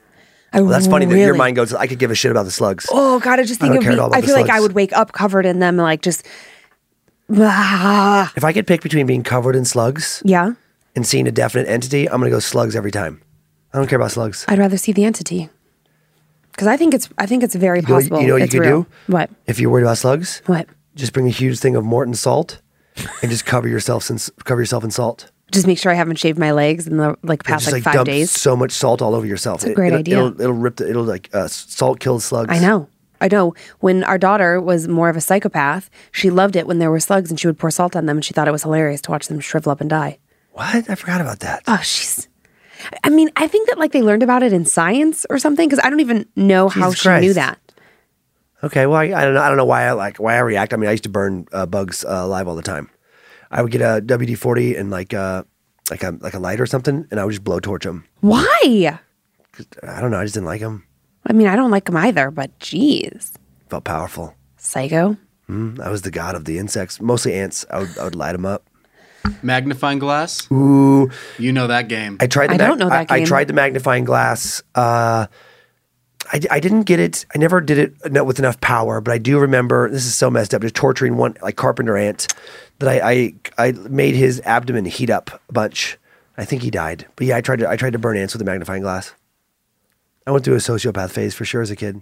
I 0.51 0.61
Well, 0.61 0.69
that's 0.71 0.87
funny 0.87 1.05
that 1.05 1.17
your 1.17 1.35
mind 1.35 1.55
goes. 1.55 1.73
I 1.73 1.85
could 1.87 1.99
give 1.99 2.09
a 2.11 2.15
shit 2.15 2.31
about 2.31 2.43
the 2.43 2.51
slugs. 2.51 2.87
Oh 2.91 3.19
God, 3.19 3.39
I 3.39 3.43
just 3.43 3.61
I 3.61 3.65
think 3.67 3.73
don't 3.75 3.81
it 3.81 3.85
care 3.85 3.91
would 3.91 3.99
at 3.99 4.03
all 4.03 4.09
be. 4.09 4.17
I 4.17 4.21
feel 4.21 4.35
like 4.35 4.49
I 4.49 4.59
would 4.59 4.73
wake 4.73 4.93
up 4.93 5.11
covered 5.11 5.45
in 5.45 5.59
them, 5.59 5.77
like 5.77 6.01
just. 6.01 6.25
Ah. 7.35 8.31
If 8.35 8.43
I 8.43 8.53
could 8.53 8.65
pick 8.65 8.81
between 8.81 9.05
being 9.05 9.23
covered 9.23 9.55
in 9.55 9.63
slugs 9.65 10.21
Yeah, 10.25 10.53
and 10.95 11.05
seeing 11.05 11.27
a 11.27 11.31
definite 11.31 11.67
entity, 11.67 12.09
I'm 12.09 12.19
gonna 12.19 12.31
go 12.31 12.39
slugs 12.39 12.75
every 12.75 12.91
time. 12.91 13.21
I 13.73 13.77
don't 13.77 13.87
care 13.87 13.97
about 13.99 14.11
slugs. 14.11 14.45
I'd 14.47 14.57
rather 14.57 14.77
see 14.77 14.91
the 14.91 15.03
entity 15.03 15.49
because 16.51 16.67
I 16.67 16.75
think 16.77 16.93
it's. 16.95 17.09
I 17.19 17.25
think 17.27 17.43
it's 17.43 17.53
very 17.55 17.79
You 17.81 17.87
know, 17.87 17.93
possible. 17.95 18.21
you 18.21 18.27
know 18.27 18.33
what 18.33 18.41
you 18.41 18.47
could 18.47 18.59
real. 18.61 18.81
do? 18.83 18.87
What? 19.07 19.29
If 19.45 19.59
you're 19.59 19.69
worried 19.69 19.83
about 19.83 19.99
slugs, 19.99 20.41
What? 20.47 20.67
just 20.95 21.13
bring 21.13 21.27
a 21.27 21.31
huge 21.31 21.59
thing 21.59 21.75
of 21.75 21.83
Morton 21.85 22.15
salt 22.15 22.61
and 23.21 23.29
just 23.29 23.45
cover 23.45 23.67
yourself 23.67 24.09
in 24.09 24.17
cover 24.45 24.61
yourself 24.61 24.83
in 24.83 24.89
salt. 24.91 25.29
Just 25.51 25.67
make 25.67 25.79
sure 25.79 25.91
I 25.91 25.95
haven't 25.95 26.17
shaved 26.17 26.37
my 26.37 26.51
legs 26.51 26.87
in 26.87 26.97
the 26.97 27.17
like 27.23 27.43
past 27.43 27.65
just 27.65 27.73
like, 27.73 27.85
like 27.85 27.95
five 27.95 28.05
days. 28.05 28.31
so 28.31 28.55
much 28.55 28.71
salt 28.71 29.01
all 29.01 29.15
over 29.15 29.25
yourself. 29.25 29.63
It's 29.63 29.71
a 29.71 29.73
great 29.73 29.87
it'll, 29.87 29.99
idea. 29.99 30.17
It'll, 30.17 30.41
it'll 30.41 30.53
rip. 30.53 30.75
The, 30.77 30.89
it'll 30.89 31.03
like 31.03 31.29
uh, 31.33 31.47
salt 31.47 31.99
kills 31.99 32.25
slugs. 32.25 32.51
I 32.51 32.59
know. 32.59 32.87
I 33.21 33.27
know. 33.27 33.53
When 33.79 34.03
our 34.03 34.17
daughter 34.17 34.61
was 34.61 34.87
more 34.87 35.09
of 35.09 35.17
a 35.17 35.21
psychopath, 35.21 35.89
she 36.11 36.29
loved 36.29 36.55
it 36.55 36.67
when 36.67 36.79
there 36.79 36.91
were 36.91 36.99
slugs 36.99 37.29
and 37.29 37.39
she 37.39 37.47
would 37.47 37.59
pour 37.59 37.71
salt 37.71 37.95
on 37.95 38.05
them 38.05 38.17
and 38.17 38.25
she 38.25 38.33
thought 38.33 38.47
it 38.47 38.51
was 38.51 38.63
hilarious 38.63 39.01
to 39.01 39.11
watch 39.11 39.27
them 39.27 39.39
shrivel 39.39 39.71
up 39.71 39.81
and 39.81 39.89
die. 39.89 40.19
What? 40.53 40.89
I 40.89 40.95
forgot 40.95 41.21
about 41.21 41.39
that. 41.39 41.63
Oh, 41.67 41.79
she's. 41.83 42.27
I 43.03 43.09
mean, 43.09 43.29
I 43.35 43.47
think 43.47 43.67
that 43.67 43.77
like 43.77 43.91
they 43.91 44.01
learned 44.01 44.23
about 44.23 44.43
it 44.43 44.53
in 44.53 44.65
science 44.65 45.25
or 45.29 45.37
something 45.37 45.67
because 45.67 45.83
I 45.83 45.89
don't 45.89 45.99
even 45.99 46.25
know 46.35 46.69
how 46.69 46.91
Jesus 46.91 47.01
she 47.01 47.27
knew 47.27 47.33
that. 47.33 47.59
Okay, 48.61 48.85
well, 48.85 48.97
I, 48.97 49.05
I 49.05 49.23
don't 49.23 49.33
know. 49.33 49.41
I 49.41 49.47
don't 49.47 49.57
know 49.57 49.65
why 49.65 49.83
I 49.83 49.93
like 49.93 50.17
why 50.17 50.35
I 50.35 50.39
react. 50.39 50.73
I 50.73 50.77
mean, 50.77 50.89
I 50.89 50.91
used 50.91 51.03
to 51.03 51.09
burn 51.09 51.47
uh, 51.51 51.65
bugs 51.65 52.03
uh, 52.03 52.09
alive 52.09 52.47
all 52.47 52.55
the 52.55 52.61
time. 52.61 52.89
I 53.51 53.61
would 53.61 53.71
get 53.71 53.81
a 53.81 54.01
WD 54.01 54.37
forty 54.37 54.75
and 54.75 54.89
like 54.91 55.13
uh, 55.13 55.43
like 55.89 56.03
a 56.03 56.11
like 56.21 56.33
a 56.33 56.39
light 56.39 56.59
or 56.61 56.65
something, 56.65 57.07
and 57.11 57.19
I 57.19 57.25
would 57.25 57.31
just 57.31 57.43
blowtorch 57.43 57.83
them. 57.83 58.05
Why? 58.21 58.99
I 59.83 60.01
don't 60.01 60.11
know. 60.11 60.19
I 60.19 60.23
just 60.23 60.35
didn't 60.35 60.45
like 60.47 60.61
them. 60.61 60.85
I 61.25 61.33
mean, 61.33 61.47
I 61.47 61.55
don't 61.55 61.71
like 61.71 61.85
them 61.85 61.97
either, 61.97 62.31
but 62.31 62.57
geez, 62.59 63.33
Felt 63.69 63.83
powerful. 63.83 64.35
psycho. 64.57 65.17
Mm, 65.49 65.79
I 65.79 65.89
was 65.89 66.03
the 66.03 66.11
god 66.11 66.35
of 66.35 66.45
the 66.45 66.57
insects, 66.59 67.01
mostly 67.01 67.33
ants. 67.33 67.65
I 67.71 67.79
would 67.79 67.97
I 67.97 68.03
would 68.05 68.15
light 68.15 68.33
them 68.33 68.45
up. 68.45 68.65
Magnifying 69.43 69.99
glass. 69.99 70.49
Ooh, 70.51 71.09
You 71.37 71.51
know 71.51 71.67
that 71.67 71.87
game. 71.89 72.17
I 72.21 72.27
tried. 72.27 72.47
The 72.51 72.53
I 72.53 72.57
don't 72.57 72.77
know 72.79 72.89
that 72.89 73.11
I, 73.11 73.15
I 73.15 73.17
game. 73.19 73.27
tried 73.27 73.47
the 73.47 73.53
magnifying 73.53 74.05
glass. 74.05 74.63
Uh, 74.75 75.27
I, 76.31 76.39
I 76.51 76.59
didn't 76.59 76.83
get 76.83 76.99
it. 76.99 77.25
I 77.35 77.37
never 77.37 77.59
did 77.59 77.77
it 77.79 77.93
eno- 78.05 78.23
with 78.23 78.39
enough 78.39 78.61
power. 78.61 79.01
But 79.01 79.11
I 79.13 79.17
do 79.17 79.39
remember 79.39 79.89
this 79.89 80.05
is 80.05 80.15
so 80.15 80.29
messed 80.31 80.53
up. 80.53 80.61
Just 80.61 80.75
torturing 80.75 81.17
one 81.17 81.35
like 81.41 81.57
carpenter 81.57 81.97
ant 81.97 82.27
that 82.79 82.89
I 82.89 83.33
I, 83.57 83.67
I 83.67 83.71
made 83.71 84.15
his 84.15 84.41
abdomen 84.41 84.85
heat 84.85 85.09
up 85.09 85.41
a 85.49 85.53
bunch. 85.53 85.97
I 86.37 86.45
think 86.45 86.61
he 86.61 86.71
died. 86.71 87.05
But 87.15 87.27
yeah, 87.27 87.37
I 87.37 87.41
tried 87.41 87.59
to 87.59 87.69
I 87.69 87.75
tried 87.75 87.93
to 87.93 87.99
burn 87.99 88.17
ants 88.17 88.33
with 88.33 88.41
a 88.41 88.45
magnifying 88.45 88.81
glass. 88.81 89.13
I 90.25 90.31
went 90.31 90.45
through 90.45 90.55
a 90.55 90.57
sociopath 90.57 91.11
phase 91.11 91.33
for 91.33 91.45
sure 91.45 91.61
as 91.61 91.71
a 91.71 91.75
kid. 91.75 92.01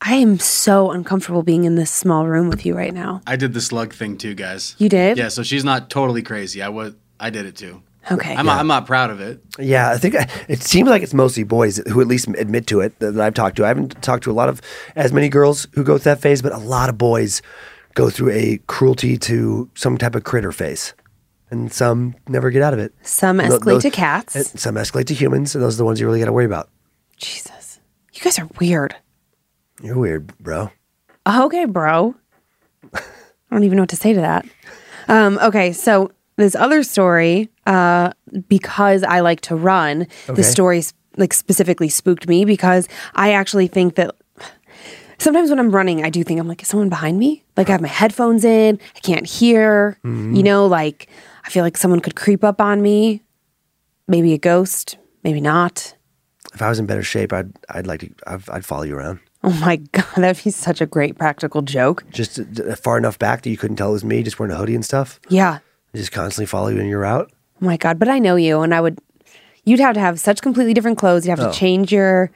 I 0.00 0.14
am 0.14 0.38
so 0.40 0.90
uncomfortable 0.90 1.42
being 1.42 1.64
in 1.64 1.76
this 1.76 1.90
small 1.90 2.26
room 2.26 2.48
with 2.48 2.66
you 2.66 2.76
right 2.76 2.92
now. 2.92 3.22
I 3.26 3.36
did 3.36 3.54
the 3.54 3.60
slug 3.60 3.94
thing 3.94 4.18
too, 4.18 4.34
guys. 4.34 4.74
You 4.78 4.88
did? 4.88 5.16
Yeah, 5.16 5.28
so 5.28 5.42
she's 5.42 5.64
not 5.64 5.90
totally 5.90 6.22
crazy. 6.22 6.60
I 6.60 6.68
was. 6.68 6.94
I 7.20 7.30
did 7.30 7.46
it 7.46 7.56
too. 7.56 7.82
Okay. 8.10 8.34
I'm, 8.34 8.46
not, 8.46 8.58
I'm 8.58 8.66
not 8.66 8.86
proud 8.86 9.10
of 9.10 9.20
it. 9.20 9.40
Yeah, 9.60 9.90
I 9.90 9.96
think 9.96 10.16
it 10.48 10.60
seems 10.60 10.88
like 10.88 11.02
it's 11.02 11.14
mostly 11.14 11.44
boys 11.44 11.80
who 11.88 12.00
at 12.00 12.08
least 12.08 12.26
admit 12.36 12.66
to 12.66 12.80
it 12.80 12.98
that, 12.98 13.12
that 13.12 13.24
I've 13.24 13.34
talked 13.34 13.56
to. 13.56 13.64
I 13.64 13.68
haven't 13.68 14.02
talked 14.02 14.24
to 14.24 14.30
a 14.30 14.34
lot 14.34 14.48
of 14.48 14.60
as 14.96 15.12
many 15.12 15.28
girls 15.28 15.68
who 15.74 15.84
go 15.84 15.98
through 15.98 16.14
that 16.14 16.20
phase, 16.20 16.42
but 16.42 16.52
a 16.52 16.58
lot 16.58 16.88
of 16.88 16.98
boys 16.98 17.42
go 17.94 18.10
through 18.10 18.30
a 18.30 18.58
cruelty 18.66 19.16
to 19.18 19.70
some 19.74 19.98
type 19.98 20.14
of 20.14 20.24
critter 20.24 20.52
phase, 20.52 20.94
and 21.50 21.72
some 21.72 22.14
never 22.28 22.50
get 22.50 22.62
out 22.62 22.72
of 22.72 22.78
it. 22.78 22.94
Some 23.02 23.38
escalate 23.38 23.64
those- 23.64 23.82
to 23.82 23.90
cats. 23.90 24.60
some 24.60 24.74
escalate 24.76 25.06
to 25.06 25.14
humans, 25.14 25.54
and 25.54 25.62
those 25.62 25.74
are 25.76 25.78
the 25.78 25.84
ones 25.84 26.00
you 26.00 26.06
really 26.06 26.18
got 26.20 26.26
to 26.26 26.32
worry 26.32 26.44
about. 26.46 26.68
Jesus, 27.16 27.78
you 28.12 28.20
guys 28.22 28.38
are 28.38 28.48
weird. 28.60 28.96
You're 29.82 29.98
weird, 29.98 30.36
bro. 30.38 30.70
Okay, 31.26 31.64
bro. 31.66 32.14
I 32.94 33.00
don't 33.50 33.64
even 33.64 33.76
know 33.76 33.82
what 33.82 33.90
to 33.90 33.96
say 33.96 34.12
to 34.12 34.20
that. 34.20 34.46
Um, 35.08 35.38
okay, 35.42 35.72
so 35.72 36.10
this 36.36 36.54
other 36.54 36.82
story, 36.82 37.50
uh, 37.66 38.12
because 38.48 39.02
I 39.02 39.20
like 39.20 39.40
to 39.42 39.54
run, 39.56 40.02
Okay. 40.28 40.34
the 40.34 40.42
story 40.42 40.82
like 41.18 41.34
specifically 41.34 41.90
spooked 41.90 42.26
me 42.26 42.44
because 42.46 42.88
I 43.14 43.32
actually 43.32 43.66
think 43.66 43.96
that 43.96 44.14
sometimes 45.22 45.50
when 45.50 45.58
I'm 45.58 45.70
running, 45.70 46.04
I 46.04 46.10
do 46.10 46.22
think 46.24 46.38
I'm 46.40 46.48
like, 46.48 46.62
is 46.62 46.68
someone 46.68 46.88
behind 46.88 47.18
me? 47.18 47.44
Like 47.56 47.68
I 47.68 47.72
have 47.72 47.80
my 47.80 47.88
headphones 47.88 48.44
in, 48.44 48.78
I 48.96 49.00
can't 49.00 49.26
hear. 49.26 49.98
Mm-hmm. 50.04 50.34
You 50.34 50.42
know, 50.42 50.66
like 50.66 51.08
I 51.44 51.50
feel 51.50 51.62
like 51.64 51.76
someone 51.76 52.00
could 52.00 52.16
creep 52.16 52.44
up 52.44 52.60
on 52.60 52.82
me. 52.82 53.22
Maybe 54.08 54.32
a 54.32 54.38
ghost, 54.38 54.98
maybe 55.24 55.40
not. 55.40 55.94
If 56.54 56.60
I 56.60 56.68
was 56.68 56.78
in 56.78 56.86
better 56.86 57.02
shape, 57.02 57.32
I'd 57.32 57.52
I'd 57.70 57.86
like 57.86 58.00
to 58.00 58.10
I'd, 58.26 58.48
I'd 58.50 58.64
follow 58.64 58.82
you 58.82 58.96
around 58.96 59.20
Oh 59.44 59.52
my 59.60 59.76
god, 59.76 60.04
that'd 60.16 60.44
be 60.44 60.50
such 60.50 60.80
a 60.80 60.86
great 60.86 61.16
practical 61.18 61.62
joke. 61.62 62.04
just 62.10 62.38
uh, 62.38 62.76
far 62.76 62.98
enough 62.98 63.18
back 63.18 63.42
that 63.42 63.50
you 63.50 63.56
couldn't 63.56 63.76
tell 63.76 63.90
it 63.90 63.92
was 63.92 64.04
me, 64.04 64.22
just 64.22 64.38
wearing 64.38 64.54
a 64.54 64.58
hoodie 64.58 64.74
and 64.74 64.84
stuff. 64.84 65.18
Yeah. 65.28 65.58
Just 65.94 66.12
constantly 66.12 66.46
follow 66.46 66.68
you 66.68 66.78
in 66.78 66.86
your 66.86 67.00
route. 67.00 67.30
Oh 67.60 67.64
my 67.64 67.76
god, 67.76 67.98
but 67.98 68.08
I 68.08 68.18
know 68.18 68.36
you, 68.36 68.60
and 68.60 68.74
I 68.74 68.80
would. 68.80 68.98
You'd 69.64 69.78
have 69.80 69.94
to 69.94 70.00
have 70.00 70.18
such 70.18 70.42
completely 70.42 70.74
different 70.74 70.98
clothes. 70.98 71.24
You'd 71.26 71.38
have 71.38 71.46
Oh. 71.48 71.52
to 71.52 71.56
change 71.58 71.92
your 71.92 72.30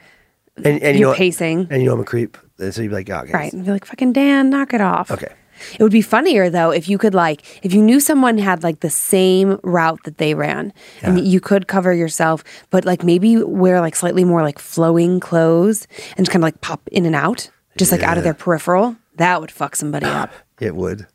And, 0.57 0.81
and 0.81 0.95
you 0.95 1.01
your 1.01 1.11
know, 1.11 1.17
pacing, 1.17 1.67
and 1.69 1.81
you 1.81 1.87
know 1.89 1.93
I'm 1.95 1.99
a 1.99 2.05
creep, 2.05 2.37
Ah, 2.59 2.63
and 2.63 2.73
so 2.73 2.81
you'd 2.81 2.89
be 2.89 2.95
like, 2.95 3.09
oh, 3.09 3.19
okay, 3.19 3.31
right? 3.31 3.53
And 3.53 3.65
be 3.65 3.71
like, 3.71 3.85
"Fucking 3.85 4.13
Dan, 4.13 4.49
knock 4.49 4.73
it 4.73 4.81
off." 4.81 5.11
okay. 5.11 5.33
It 5.79 5.81
would 5.81 5.91
be 5.91 6.03
funnier 6.03 6.51
though 6.51 6.69
if 6.69 6.87
you 6.87 6.99
could 6.99 7.15
like 7.15 7.41
if 7.63 7.73
you 7.73 7.81
knew 7.81 7.99
someone 7.99 8.37
had 8.37 8.61
like 8.61 8.81
the 8.81 8.91
same 8.91 9.59
route 9.63 10.03
that 10.03 10.19
they 10.19 10.35
ran, 10.35 10.71
and 11.01 11.19
you 11.25 11.39
could 11.39 11.67
cover 11.67 11.91
yourself, 11.93 12.43
but 12.69 12.85
like 12.85 13.03
maybe 13.03 13.37
wear 13.43 13.81
like 13.81 13.95
slightly 13.95 14.23
more 14.23 14.43
like 14.43 14.59
flowing 14.59 15.19
clothes 15.19 15.87
and 16.15 16.25
just 16.25 16.31
kind 16.31 16.43
of 16.43 16.47
like 16.47 16.61
pop 16.61 16.87
in 16.91 17.05
and 17.05 17.15
out, 17.15 17.49
just 17.75 17.91
like 17.91 18.03
out 18.03 18.17
of 18.17 18.23
their 18.23 18.35
peripheral. 18.35 18.95
That 19.15 19.41
would 19.41 19.49
fuck 19.49 19.75
somebody 19.75 20.05
up. 20.05 20.31
It 20.59 20.75
would. 20.75 21.07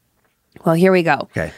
Well, 0.64 0.74
here 0.74 0.90
we 0.90 1.04
go. 1.04 1.28
Okay. 1.30 1.52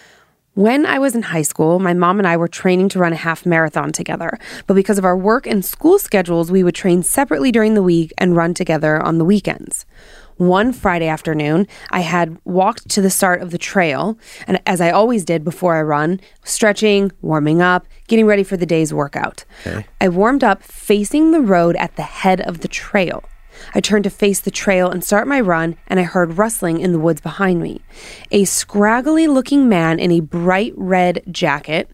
When 0.55 0.87
I 0.87 1.01
was 1.01 1.17
in 1.17 1.23
high 1.23 1.43
school, 1.43 1.81
my 1.81 1.95
mom 1.95 2.21
and 2.21 2.29
I 2.29 2.37
were 2.37 2.47
training 2.47 2.89
to 2.91 3.01
run 3.01 3.13
a 3.13 3.17
half 3.17 3.45
marathon 3.45 3.91
together. 3.91 4.39
But 4.69 4.75
because 4.75 4.99
of 4.99 5.05
our 5.05 5.17
work 5.17 5.49
and 5.49 5.65
school 5.65 5.99
schedules, 5.99 6.53
we 6.53 6.63
would 6.63 6.77
train 6.77 7.03
separately 7.03 7.51
during 7.51 7.75
the 7.75 7.83
week 7.83 8.13
and 8.19 8.37
run 8.37 8.55
together 8.55 9.03
on 9.03 9.19
the 9.19 9.25
weekends. 9.25 9.85
One 10.37 10.73
Friday 10.73 11.09
afternoon, 11.09 11.67
I 11.91 12.01
had 12.01 12.39
walked 12.45 12.89
to 12.91 13.01
the 13.01 13.11
start 13.11 13.43
of 13.43 13.51
the 13.51 13.59
trail, 13.59 14.17
and 14.47 14.61
as 14.65 14.81
I 14.81 14.91
always 14.91 15.25
did 15.25 15.43
before 15.43 15.75
I 15.75 15.83
run, 15.83 16.21
stretching, 16.45 17.11
warming 17.21 17.61
up, 17.61 17.89
getting 18.07 18.27
ready 18.27 18.45
for 18.45 18.57
the 18.57 18.67
day's 18.67 18.95
workout. 18.95 19.45
I 20.01 20.09
warmed 20.09 20.45
up 20.45 20.63
facing 20.63 21.33
the 21.33 21.41
road 21.41 21.75
at 21.77 21.97
the 21.97 22.03
head 22.03 22.41
of 22.41 22.61
the 22.61 22.69
trail. 22.69 23.25
I 23.75 23.81
turned 23.81 24.05
to 24.05 24.11
face 24.11 24.41
the 24.41 24.51
trail 24.51 24.91
and 24.91 25.03
start 25.03 25.27
my 25.27 25.41
run, 25.41 25.77
and 25.87 26.01
I 26.01 26.05
heard 26.05 26.39
rustling 26.39 26.81
in 26.81 26.93
the 26.93 26.99
woods 26.99 27.21
behind 27.21 27.63
me. 27.63 27.81
A 28.31 28.45
scraggly 28.45 29.27
looking 29.27 29.69
man 29.69 29.99
in 29.99 30.11
a 30.11 30.21
bright 30.21 30.73
red 30.77 31.23
jacket, 31.31 31.91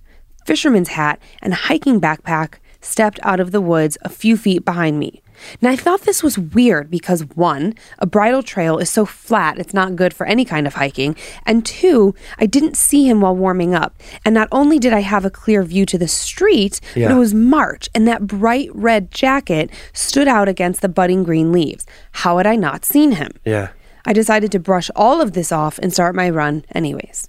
fisherman's 0.46 0.88
hat, 0.88 1.20
and 1.42 1.54
hiking 1.54 2.00
backpack 2.00 2.54
stepped 2.80 3.20
out 3.22 3.40
of 3.40 3.52
the 3.52 3.60
woods 3.60 3.98
a 4.02 4.08
few 4.08 4.36
feet 4.36 4.64
behind 4.64 4.98
me. 4.98 5.22
Now, 5.60 5.70
I 5.70 5.76
thought 5.76 6.02
this 6.02 6.22
was 6.22 6.38
weird 6.38 6.90
because 6.90 7.24
one, 7.34 7.74
a 7.98 8.06
bridle 8.06 8.42
trail 8.42 8.78
is 8.78 8.90
so 8.90 9.04
flat, 9.04 9.58
it's 9.58 9.74
not 9.74 9.96
good 9.96 10.14
for 10.14 10.26
any 10.26 10.44
kind 10.44 10.66
of 10.66 10.74
hiking. 10.74 11.16
And 11.46 11.64
two, 11.64 12.14
I 12.38 12.46
didn't 12.46 12.76
see 12.76 13.08
him 13.08 13.20
while 13.20 13.36
warming 13.36 13.74
up. 13.74 13.94
And 14.24 14.34
not 14.34 14.48
only 14.52 14.78
did 14.78 14.92
I 14.92 15.00
have 15.00 15.24
a 15.24 15.30
clear 15.30 15.62
view 15.62 15.86
to 15.86 15.98
the 15.98 16.08
street, 16.08 16.80
but 16.94 17.12
it 17.12 17.18
was 17.18 17.34
March, 17.34 17.88
and 17.94 18.06
that 18.08 18.26
bright 18.26 18.70
red 18.74 19.10
jacket 19.10 19.70
stood 19.92 20.28
out 20.28 20.48
against 20.48 20.82
the 20.82 20.88
budding 20.88 21.24
green 21.24 21.52
leaves. 21.52 21.86
How 22.12 22.36
had 22.36 22.46
I 22.46 22.56
not 22.56 22.84
seen 22.84 23.12
him? 23.12 23.32
Yeah. 23.44 23.70
I 24.04 24.12
decided 24.12 24.50
to 24.52 24.58
brush 24.58 24.90
all 24.96 25.20
of 25.20 25.32
this 25.32 25.52
off 25.52 25.78
and 25.78 25.92
start 25.92 26.14
my 26.14 26.30
run 26.30 26.64
anyways. 26.74 27.28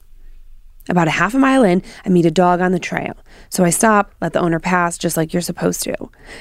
About 0.91 1.07
a 1.07 1.11
half 1.11 1.33
a 1.33 1.39
mile 1.39 1.63
in, 1.63 1.81
I 2.05 2.09
meet 2.09 2.25
a 2.25 2.31
dog 2.31 2.59
on 2.59 2.73
the 2.73 2.79
trail. 2.79 3.15
So 3.49 3.63
I 3.63 3.69
stop, 3.69 4.13
let 4.19 4.33
the 4.33 4.41
owner 4.41 4.59
pass, 4.59 4.97
just 4.97 5.15
like 5.15 5.31
you're 5.31 5.41
supposed 5.41 5.83
to. 5.83 5.95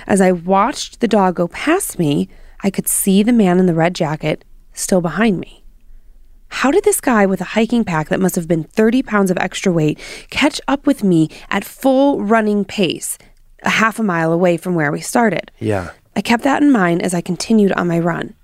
As 0.08 0.20
I 0.20 0.32
watched 0.32 0.98
the 0.98 1.06
dog 1.06 1.36
go 1.36 1.46
past 1.46 2.00
me, 2.00 2.28
I 2.64 2.68
could 2.68 2.88
see 2.88 3.22
the 3.22 3.32
man 3.32 3.60
in 3.60 3.66
the 3.66 3.74
red 3.74 3.94
jacket 3.94 4.44
still 4.72 5.00
behind 5.00 5.38
me. 5.38 5.62
How 6.48 6.72
did 6.72 6.82
this 6.82 7.00
guy 7.00 7.26
with 7.26 7.40
a 7.40 7.54
hiking 7.54 7.84
pack 7.84 8.08
that 8.08 8.18
must 8.18 8.34
have 8.34 8.48
been 8.48 8.64
30 8.64 9.04
pounds 9.04 9.30
of 9.30 9.38
extra 9.38 9.72
weight 9.72 10.00
catch 10.30 10.60
up 10.66 10.84
with 10.84 11.04
me 11.04 11.30
at 11.48 11.64
full 11.64 12.20
running 12.20 12.64
pace, 12.64 13.18
a 13.62 13.70
half 13.70 14.00
a 14.00 14.02
mile 14.02 14.32
away 14.32 14.56
from 14.56 14.74
where 14.74 14.90
we 14.90 15.00
started? 15.00 15.52
Yeah. 15.60 15.92
I 16.16 16.22
kept 16.22 16.42
that 16.42 16.60
in 16.60 16.72
mind 16.72 17.02
as 17.02 17.14
I 17.14 17.20
continued 17.20 17.70
on 17.74 17.86
my 17.86 18.00
run. 18.00 18.34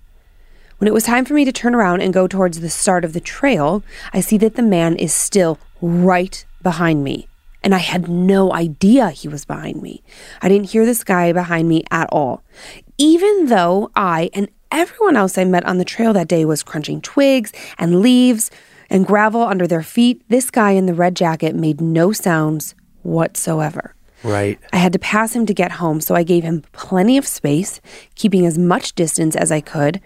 When 0.78 0.86
it 0.86 0.94
was 0.94 1.02
time 1.02 1.24
for 1.24 1.34
me 1.34 1.44
to 1.44 1.52
turn 1.52 1.74
around 1.74 2.02
and 2.02 2.14
go 2.14 2.28
towards 2.28 2.60
the 2.60 2.70
start 2.70 3.04
of 3.04 3.12
the 3.12 3.20
trail, 3.20 3.82
I 4.12 4.20
see 4.20 4.38
that 4.38 4.54
the 4.54 4.62
man 4.62 4.94
is 4.94 5.12
still 5.12 5.58
right 5.86 6.44
behind 6.62 7.04
me. 7.04 7.28
And 7.62 7.74
I 7.74 7.78
had 7.78 8.08
no 8.08 8.52
idea 8.52 9.10
he 9.10 9.28
was 9.28 9.44
behind 9.44 9.82
me. 9.82 10.02
I 10.40 10.48
didn't 10.48 10.70
hear 10.70 10.86
this 10.86 11.02
guy 11.02 11.32
behind 11.32 11.68
me 11.68 11.84
at 11.90 12.08
all. 12.12 12.42
Even 12.98 13.46
though 13.46 13.90
I 13.96 14.30
and 14.34 14.48
everyone 14.70 15.16
else 15.16 15.36
I 15.36 15.44
met 15.44 15.64
on 15.64 15.78
the 15.78 15.84
trail 15.84 16.12
that 16.12 16.28
day 16.28 16.44
was 16.44 16.62
crunching 16.62 17.00
twigs 17.00 17.52
and 17.78 18.00
leaves 18.00 18.50
and 18.88 19.06
gravel 19.06 19.42
under 19.42 19.66
their 19.66 19.82
feet, 19.82 20.22
this 20.28 20.50
guy 20.50 20.72
in 20.72 20.86
the 20.86 20.94
red 20.94 21.16
jacket 21.16 21.56
made 21.56 21.80
no 21.80 22.12
sounds 22.12 22.74
whatsoever. 23.02 23.94
Right. 24.22 24.58
I 24.72 24.78
had 24.78 24.92
to 24.92 24.98
pass 24.98 25.34
him 25.34 25.46
to 25.46 25.54
get 25.54 25.72
home, 25.72 26.00
so 26.00 26.14
I 26.14 26.22
gave 26.22 26.42
him 26.42 26.62
plenty 26.72 27.16
of 27.16 27.26
space, 27.26 27.80
keeping 28.14 28.46
as 28.46 28.58
much 28.58 28.94
distance 28.94 29.36
as 29.36 29.52
I 29.52 29.60
could. 29.60 30.00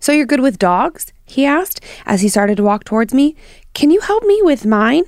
So 0.00 0.12
you're 0.12 0.26
good 0.26 0.40
with 0.40 0.58
dogs? 0.58 1.12
He 1.32 1.46
asked 1.46 1.80
as 2.04 2.20
he 2.20 2.28
started 2.28 2.56
to 2.58 2.62
walk 2.62 2.84
towards 2.84 3.14
me. 3.14 3.36
Can 3.72 3.90
you 3.90 4.00
help 4.00 4.22
me 4.24 4.40
with 4.42 4.66
mine? 4.66 5.04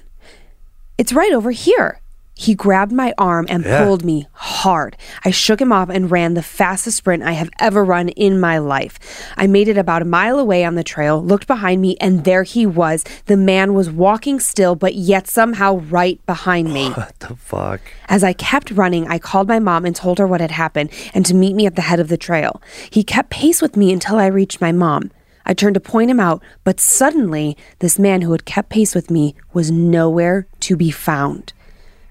It's 0.96 1.12
right 1.12 1.32
over 1.34 1.51
here. 1.51 2.01
He 2.36 2.55
grabbed 2.55 2.92
my 2.92 3.12
arm 3.18 3.44
and 3.51 3.62
Yeah. 3.62 3.84
pulled 3.84 4.05
me 4.06 4.26
hard. 4.32 4.96
I 5.24 5.30
shook 5.30 5.60
him 5.60 5.70
off 5.70 5.90
and 5.90 6.10
ran 6.10 6.32
the 6.32 6.42
fastest 6.42 6.96
sprint 6.96 7.22
I 7.22 7.32
have 7.32 7.51
ever 7.60 7.84
run 7.84 8.09
in 8.09 8.40
my 8.40 8.56
life. 8.59 8.98
I 9.36 9.46
made 9.46 9.68
it 9.68 9.76
about 9.76 10.01
a 10.01 10.06
mile 10.06 10.38
away 10.38 10.64
on 10.64 10.76
the 10.76 10.82
trail, 10.82 11.22
looked 11.22 11.46
behind 11.46 11.82
me, 11.82 11.96
and 12.01 12.24
there 12.24 12.42
he 12.42 12.64
was. 12.64 13.05
The 13.26 13.36
man 13.36 13.74
was 13.74 13.90
walking 13.90 14.40
still, 14.40 14.74
but 14.74 14.94
yet 14.94 15.28
somehow 15.28 15.76
right 15.90 16.18
behind 16.26 16.72
me. 16.72 16.88
What 16.96 17.20
the 17.20 17.36
fuck? 17.36 17.80
As 18.09 18.24
I 18.24 18.32
kept 18.32 18.70
running, 18.70 19.06
I 19.09 19.18
called 19.18 19.46
my 19.46 19.59
mom 19.59 19.84
and 19.84 19.94
told 19.94 20.18
her 20.18 20.26
what 20.26 20.40
had 20.40 20.52
happened 20.52 20.88
and 21.12 21.26
to 21.26 21.34
meet 21.34 21.55
me 21.55 21.66
at 21.66 21.76
the 21.76 21.82
head 21.82 22.01
of 22.01 22.09
the 22.09 22.16
trail. 22.16 22.62
He 22.88 23.05
kept 23.05 23.28
pace 23.28 23.60
with 23.60 23.76
me 23.76 23.92
until 23.92 24.16
I 24.16 24.26
reached 24.26 24.60
my 24.62 24.72
mom. 24.72 25.10
I 25.47 25.55
turned 25.55 25.75
to 25.75 25.81
point 25.81 26.11
him 26.11 26.21
out, 26.21 26.43
but 26.65 26.81
suddenly, 26.81 27.57
this 27.81 27.99
man 27.99 28.23
who 28.23 28.33
had 28.33 28.45
kept 28.45 28.71
pace 28.71 28.95
with 28.95 29.11
me 29.11 29.35
was 29.53 29.71
nowhere 29.71 30.47
to 30.61 30.77
be 30.77 30.91
found. 30.91 31.53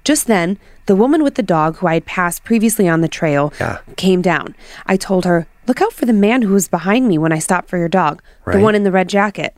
Just 0.04 0.28
then, 0.28 0.60
the 0.86 0.96
woman 0.96 1.24
with 1.24 1.36
the 1.36 1.44
dog 1.44 1.78
who 1.78 1.88
I 1.88 1.96
had 1.96 2.06
passed 2.06 2.44
previously 2.44 2.88
on 2.88 3.02
the 3.02 3.08
trail 3.08 3.54
came 3.96 4.22
down. 4.22 4.56
I 4.86 4.98
told 4.98 5.26
her, 5.26 5.48
Look 5.66 5.82
out 5.82 5.94
for 5.94 6.06
the 6.06 6.14
man 6.14 6.42
who 6.42 6.54
was 6.54 6.68
behind 6.68 7.08
me 7.08 7.18
when 7.18 7.32
I 7.32 7.40
stopped 7.40 7.70
for 7.70 7.78
your 7.78 7.88
dog, 7.88 8.22
the 8.46 8.60
one 8.60 8.76
in 8.76 8.84
the 8.84 8.92
red 8.92 9.08
jacket. 9.08 9.56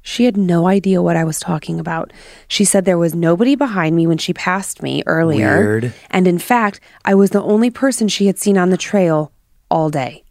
She 0.00 0.24
had 0.24 0.36
no 0.36 0.66
idea 0.68 1.02
what 1.02 1.16
I 1.16 1.24
was 1.24 1.38
talking 1.38 1.80
about. 1.80 2.12
She 2.48 2.64
said 2.64 2.84
there 2.84 2.98
was 2.98 3.14
nobody 3.14 3.54
behind 3.54 3.94
me 3.96 4.06
when 4.06 4.18
she 4.18 4.32
passed 4.32 4.82
me 4.82 5.02
earlier. 5.06 5.58
Weird. 5.58 5.92
And 6.10 6.26
in 6.26 6.38
fact, 6.38 6.80
I 7.04 7.14
was 7.14 7.30
the 7.30 7.42
only 7.42 7.70
person 7.70 8.08
she 8.08 8.26
had 8.26 8.38
seen 8.38 8.58
on 8.58 8.70
the 8.70 8.76
trail 8.76 9.32
all 9.70 9.90
day. 9.90 10.24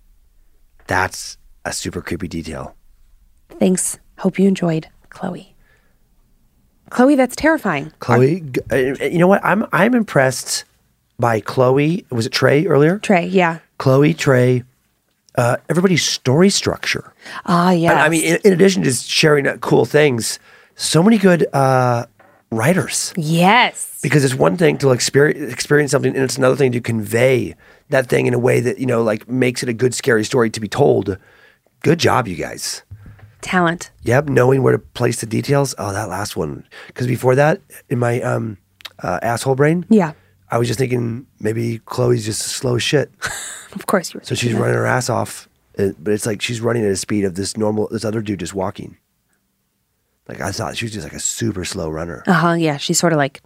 That's 0.87 1.37
a 1.65 1.73
super 1.73 2.01
creepy 2.01 2.27
detail. 2.27 2.75
Thanks. 3.59 3.99
Hope 4.19 4.39
you 4.39 4.47
enjoyed, 4.47 4.87
Chloe. 5.09 5.55
Chloe, 6.89 7.15
that's 7.15 7.35
terrifying. 7.35 7.91
Chloe, 7.99 8.43
uh, 8.71 8.75
you 8.75 9.17
know 9.17 9.27
what? 9.27 9.43
I'm 9.43 9.65
I'm 9.71 9.93
impressed 9.95 10.65
by 11.19 11.39
Chloe. 11.39 12.05
Was 12.09 12.25
it 12.25 12.31
Trey 12.31 12.65
earlier? 12.67 12.99
Trey, 12.99 13.27
yeah. 13.27 13.59
Chloe, 13.77 14.13
Trey, 14.13 14.63
uh, 15.35 15.57
everybody's 15.69 16.03
story 16.03 16.49
structure. 16.49 17.13
Ah, 17.45 17.71
yes. 17.71 17.93
I, 17.93 18.05
I 18.05 18.09
mean, 18.09 18.23
in, 18.23 18.39
in 18.43 18.53
addition 18.53 18.83
to 18.83 18.91
sharing 18.91 19.47
uh, 19.47 19.57
cool 19.57 19.85
things, 19.85 20.39
so 20.75 21.01
many 21.01 21.17
good 21.17 21.47
uh, 21.53 22.05
writers. 22.51 23.13
Yes. 23.15 23.99
Because 24.03 24.25
it's 24.25 24.35
one 24.35 24.57
thing 24.57 24.77
to 24.79 24.91
experience 24.91 25.51
experience 25.51 25.91
something, 25.91 26.13
and 26.13 26.23
it's 26.23 26.37
another 26.37 26.55
thing 26.55 26.73
to 26.73 26.81
convey 26.81 27.55
that 27.89 28.07
thing 28.07 28.25
in 28.25 28.33
a 28.33 28.39
way 28.39 28.59
that 28.59 28.79
you 28.79 28.85
know, 28.85 29.01
like 29.01 29.29
makes 29.29 29.63
it 29.63 29.69
a 29.69 29.73
good 29.73 29.93
scary 29.93 30.25
story 30.25 30.49
to 30.49 30.59
be 30.59 30.67
told. 30.67 31.17
Good 31.81 31.99
job, 31.99 32.27
you 32.27 32.35
guys. 32.35 32.83
Talent. 33.41 33.91
Yep, 34.03 34.29
knowing 34.29 34.61
where 34.61 34.73
to 34.73 34.79
place 34.79 35.19
the 35.19 35.25
details. 35.25 35.73
Oh, 35.77 35.91
that 35.93 36.09
last 36.09 36.37
one. 36.37 36.67
Because 36.87 37.07
before 37.07 37.35
that, 37.35 37.59
in 37.89 37.97
my 37.99 38.21
um, 38.21 38.57
uh, 39.01 39.19
asshole 39.21 39.55
brain, 39.55 39.85
Yeah. 39.89 40.13
I 40.53 40.57
was 40.57 40.67
just 40.67 40.77
thinking 40.79 41.25
maybe 41.39 41.79
Chloe's 41.85 42.25
just 42.25 42.41
slow 42.41 42.77
shit. 42.77 43.11
Of 43.73 43.85
course 43.85 44.13
you 44.13 44.19
were. 44.19 44.25
So 44.25 44.35
she's 44.35 44.51
running 44.53 44.75
her 44.75 44.85
ass 44.85 45.09
off, 45.09 45.47
uh, 45.79 45.91
but 45.97 46.11
it's 46.11 46.25
like 46.25 46.41
she's 46.41 46.59
running 46.59 46.83
at 46.83 46.91
a 46.91 46.95
speed 46.97 47.23
of 47.23 47.35
this 47.35 47.55
normal, 47.55 47.87
this 47.89 48.03
other 48.03 48.21
dude 48.21 48.41
just 48.41 48.53
walking. 48.53 48.97
Like 50.27 50.41
I 50.41 50.51
thought 50.51 50.75
she 50.75 50.83
was 50.83 50.91
just 50.91 51.05
like 51.05 51.13
a 51.13 51.21
super 51.21 51.63
slow 51.63 51.89
runner. 51.89 52.21
Uh 52.27 52.33
huh. 52.33 52.51
Yeah. 52.55 52.75
she's 52.75 52.99
sort 52.99 53.13
of 53.13 53.17
like 53.17 53.39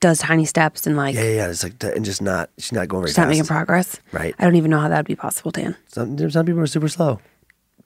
does 0.00 0.18
tiny 0.18 0.44
steps 0.44 0.86
and 0.86 0.96
like 0.96 1.14
Yeah, 1.14 1.22
yeah, 1.22 1.34
yeah. 1.36 1.48
It's 1.50 1.62
like 1.62 1.82
and 1.84 2.04
just 2.04 2.20
not, 2.22 2.50
she's 2.58 2.72
not 2.72 2.88
going 2.88 3.02
very 3.02 3.10
she's 3.10 3.18
not 3.18 3.28
making 3.28 3.44
progress. 3.46 3.98
Right. 4.12 4.34
I 4.38 4.44
don't 4.44 4.56
even 4.56 4.70
know 4.70 4.80
how 4.80 4.88
that 4.88 4.98
would 4.98 5.06
be 5.06 5.16
possible, 5.16 5.50
Dan. 5.50 5.76
Some 5.88 6.18
some 6.30 6.46
people 6.46 6.60
are 6.60 6.66
super 6.66 6.88
slow. 6.88 7.20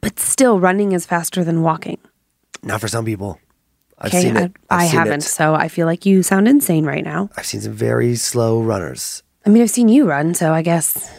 But 0.00 0.18
still, 0.18 0.58
running 0.58 0.92
is 0.92 1.04
faster 1.06 1.44
than 1.44 1.62
walking. 1.62 1.98
Not 2.62 2.80
for 2.80 2.88
some 2.88 3.04
people. 3.04 3.38
I've 3.98 4.08
Okay, 4.08 4.22
seen 4.22 4.36
it. 4.36 4.52
I, 4.70 4.76
I 4.76 4.78
I've 4.84 4.90
seen 4.90 4.98
haven't, 4.98 5.18
It. 5.24 5.28
so 5.28 5.54
I 5.54 5.68
feel 5.68 5.86
like 5.86 6.06
you 6.06 6.22
sound 6.22 6.48
insane 6.48 6.86
right 6.86 7.04
now. 7.04 7.28
I've 7.36 7.44
seen 7.46 7.60
some 7.60 7.72
very 7.74 8.14
slow 8.16 8.62
runners. 8.62 9.22
I 9.44 9.50
mean, 9.50 9.62
I've 9.62 9.70
seen 9.70 9.88
you 9.90 10.06
run, 10.08 10.32
so 10.34 10.52
I 10.54 10.62
guess 10.62 11.10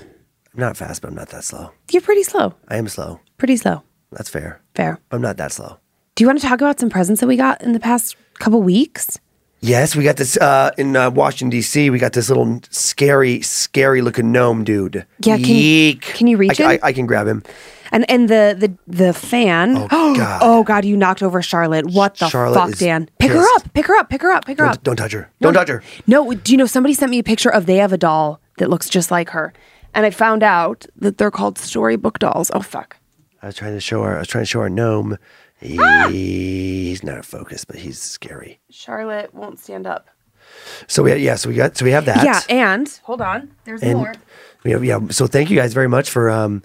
I'm 0.54 0.60
not 0.60 0.78
fast, 0.78 1.02
but 1.02 1.10
I'm 1.10 1.16
not 1.16 1.30
that 1.30 1.44
slow. 1.44 1.72
you're 1.92 2.02
pretty 2.02 2.24
slow. 2.24 2.54
I 2.70 2.78
am 2.78 2.88
slow. 2.88 3.20
Pretty 3.38 3.56
slow. 3.58 3.84
That's 4.12 4.30
fair. 4.30 4.62
Fair. 4.76 5.00
I'm 5.12 5.22
not 5.22 5.38
that 5.38 5.52
slow. 5.52 5.78
Do 6.16 6.24
you 6.24 6.28
want 6.28 6.42
to 6.42 6.48
talk 6.48 6.60
about 6.60 6.80
some 6.80 6.90
presents 6.90 7.22
that 7.22 7.28
we 7.28 7.38
got 7.38 7.62
in 7.62 7.74
the 7.74 7.80
past 7.80 8.16
couple 8.40 8.62
weeks? 8.64 9.20
Yes, 9.64 9.96
we 9.96 10.04
got 10.04 10.18
this 10.18 10.38
uh, 10.38 10.72
in 10.78 10.96
uh, 10.96 11.12
Washington 11.12 11.50
D.C. 11.52 11.92
We 11.92 12.00
got 12.00 12.14
this 12.14 12.30
little 12.30 12.60
scary, 12.72 13.42
scary 13.42 14.02
looking 14.02 14.32
gnome 14.32 14.64
dude. 14.64 15.06
Yeah, 15.20 15.38
can- 15.38 15.46
Yeek. 15.46 16.02
can 16.02 16.26
you 16.28 16.38
reach 16.38 16.60
I, 16.60 16.74
I. 16.74 16.80
I 16.84 16.94
can 16.94 17.06
grab 17.06 17.28
him. 17.28 17.44
And 17.92 18.10
and 18.10 18.28
the 18.30 18.56
the 18.58 18.74
the 18.88 19.14
fan. 19.14 19.76
Oh, 19.78 19.88
God. 20.16 20.40
Oh 20.42 20.64
God! 20.64 20.84
You 20.86 20.98
knocked 20.98 21.22
over 21.22 21.42
Charlotte. 21.44 21.86
What 21.92 22.16
the 22.18 22.30
Charlotte 22.30 22.70
fuck, 22.72 22.78
Dan? 22.80 23.08
Pick 23.20 23.32
her 23.32 23.46
up. 23.56 23.72
Pick 23.74 23.86
her 23.86 23.96
up. 23.98 24.10
Pick 24.10 24.22
her 24.24 24.32
up. 24.32 24.46
Pick 24.46 24.58
her 24.58 24.66
Don't, 24.66 24.74
up. 24.78 24.84
don't 24.84 24.96
touch 24.96 25.12
her. 25.12 25.30
Don't 25.42 25.54
touch 25.54 25.68
her. 25.68 25.84
No, 26.08 26.34
do 26.34 26.52
you 26.54 26.58
know 26.58 26.66
somebody 26.66 26.94
sent 26.96 27.12
me 27.12 27.20
a 27.20 27.24
picture 27.24 27.50
of 27.52 27.66
they 27.68 27.76
have 27.76 27.92
a 27.94 27.98
doll 27.98 28.40
that 28.58 28.70
looks 28.70 28.88
just 28.90 29.12
like 29.12 29.30
her, 29.32 29.52
and 29.94 30.06
I 30.06 30.10
found 30.10 30.42
out 30.42 30.86
that 30.96 31.18
they're 31.18 31.32
called 31.32 31.58
storybook 31.60 32.18
dolls. 32.18 32.50
Oh 32.54 32.62
fuck! 32.62 32.96
I 33.44 33.48
was 33.48 33.56
trying 33.56 33.74
to 33.74 33.82
show 33.82 34.02
her. 34.04 34.16
I 34.16 34.20
was 34.20 34.28
trying 34.30 34.44
to 34.44 34.48
show 34.48 34.62
our 34.62 34.70
gnome. 34.70 35.18
He, 35.62 35.78
Ah! 35.80 36.08
He's 36.10 37.04
not 37.04 37.26
focused, 37.26 37.68
but 37.68 37.78
he's 37.78 38.02
scary. 38.02 38.60
Charlotte 38.70 39.34
won't 39.34 39.60
stand 39.60 39.86
up. 39.88 40.10
So 40.88 41.04
we 41.04 41.16
yeah. 41.16 41.36
So 41.36 41.50
we 41.50 41.56
got 41.56 41.78
so 41.78 41.86
we 41.86 41.92
have 41.92 42.06
that. 42.06 42.24
Yeah, 42.26 42.42
and 42.50 42.88
hold 43.04 43.22
on, 43.22 43.56
there's 43.64 43.82
And 43.84 44.00
more. 44.00 44.14
we 44.64 44.72
have, 44.72 44.84
yeah. 44.84 45.00
So 45.10 45.28
thank 45.28 45.50
you 45.50 45.56
guys 45.58 45.74
very 45.74 45.88
much 45.88 46.10
for 46.10 46.30
um 46.30 46.62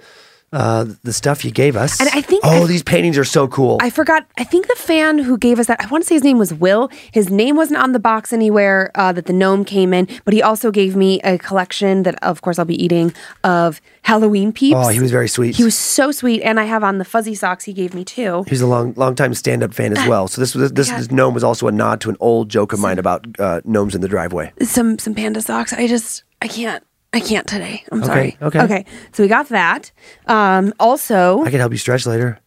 uh 0.52 0.84
the 1.02 1.12
stuff 1.12 1.44
you 1.44 1.50
gave 1.50 1.76
us. 1.76 2.00
And 2.00 2.08
I 2.14 2.22
think 2.22 2.44
oh 2.44 2.62
I- 2.64 2.66
these 2.66 2.82
paintings 2.82 3.18
are 3.18 3.24
so 3.24 3.48
cool. 3.48 3.78
I 3.82 3.90
forgot. 3.90 4.26
I 4.38 4.44
think 4.44 4.68
the 4.68 4.76
fan 4.76 5.18
who 5.18 5.36
gave 5.36 5.58
us 5.58 5.66
that, 5.66 5.80
I 5.82 5.86
want 5.88 6.02
to 6.04 6.06
say 6.08 6.14
his 6.14 6.22
name 6.24 6.38
was 6.38 6.54
Will. 6.54 6.88
His 7.12 7.30
name 7.30 7.56
wasn't 7.56 7.78
on 7.80 7.92
the 7.92 7.98
box 7.98 8.32
anywhere 8.32 8.90
uh, 8.94 9.12
that 9.12 9.26
the 9.26 9.32
gnome 9.32 9.64
came 9.64 9.92
in, 9.92 10.06
but 10.24 10.32
he 10.34 10.42
also 10.42 10.70
gave 10.70 10.94
me 10.96 11.20
a 11.22 11.36
collection 11.38 12.04
that, 12.04 12.14
of 12.22 12.42
course, 12.42 12.58
I'll 12.58 12.64
be 12.64 12.80
eating 12.82 13.12
of 13.44 13.80
Halloween 14.02 14.52
peeps. 14.52 14.76
oh, 14.78 14.88
he 14.88 15.00
was 15.00 15.10
very 15.10 15.28
sweet. 15.28 15.56
He 15.56 15.64
was 15.64 15.76
so 15.76 16.12
sweet, 16.12 16.42
and 16.42 16.60
I 16.60 16.64
have 16.64 16.84
on 16.84 16.98
the 16.98 17.04
fuzzy 17.04 17.34
socks 17.34 17.64
he 17.64 17.72
gave 17.72 17.92
me 17.92 18.04
too. 18.04 18.44
He's 18.46 18.60
a 18.62 18.66
long, 18.66 18.94
long 18.96 19.14
time 19.16 19.34
stand 19.34 19.62
up 19.64 19.74
fan 19.74 19.96
as 19.96 20.06
well. 20.08 20.28
So 20.28 20.40
this 20.40 20.52
this, 20.52 20.70
this, 20.70 20.88
this 20.90 21.10
gnome 21.10 21.34
was 21.34 21.42
also 21.42 21.66
a 21.66 21.72
nod 21.72 22.00
to 22.02 22.10
an 22.10 22.16
old 22.20 22.48
joke 22.48 22.72
of 22.72 22.78
mine 22.78 22.98
about 23.00 23.26
uh, 23.40 23.60
gnomes 23.64 23.94
in 23.96 24.00
the 24.00 24.08
driveway. 24.08 24.52
Some 24.62 24.98
some 25.00 25.14
panda 25.14 25.42
socks. 25.42 25.72
I 25.72 25.88
just 25.88 26.22
I 26.40 26.46
can't. 26.48 26.84
I 27.16 27.20
can't 27.20 27.46
today. 27.46 27.82
I'm 27.90 27.98
Okay, 28.02 28.06
sorry. 28.06 28.36
okay. 28.42 28.60
Okay. 28.62 28.84
So 29.12 29.22
we 29.22 29.28
got 29.28 29.48
that. 29.48 29.90
Um, 30.26 30.74
also, 30.78 31.42
I 31.44 31.50
can 31.50 31.60
help 31.60 31.72
you 31.72 31.78
stretch 31.78 32.04
later. 32.06 32.38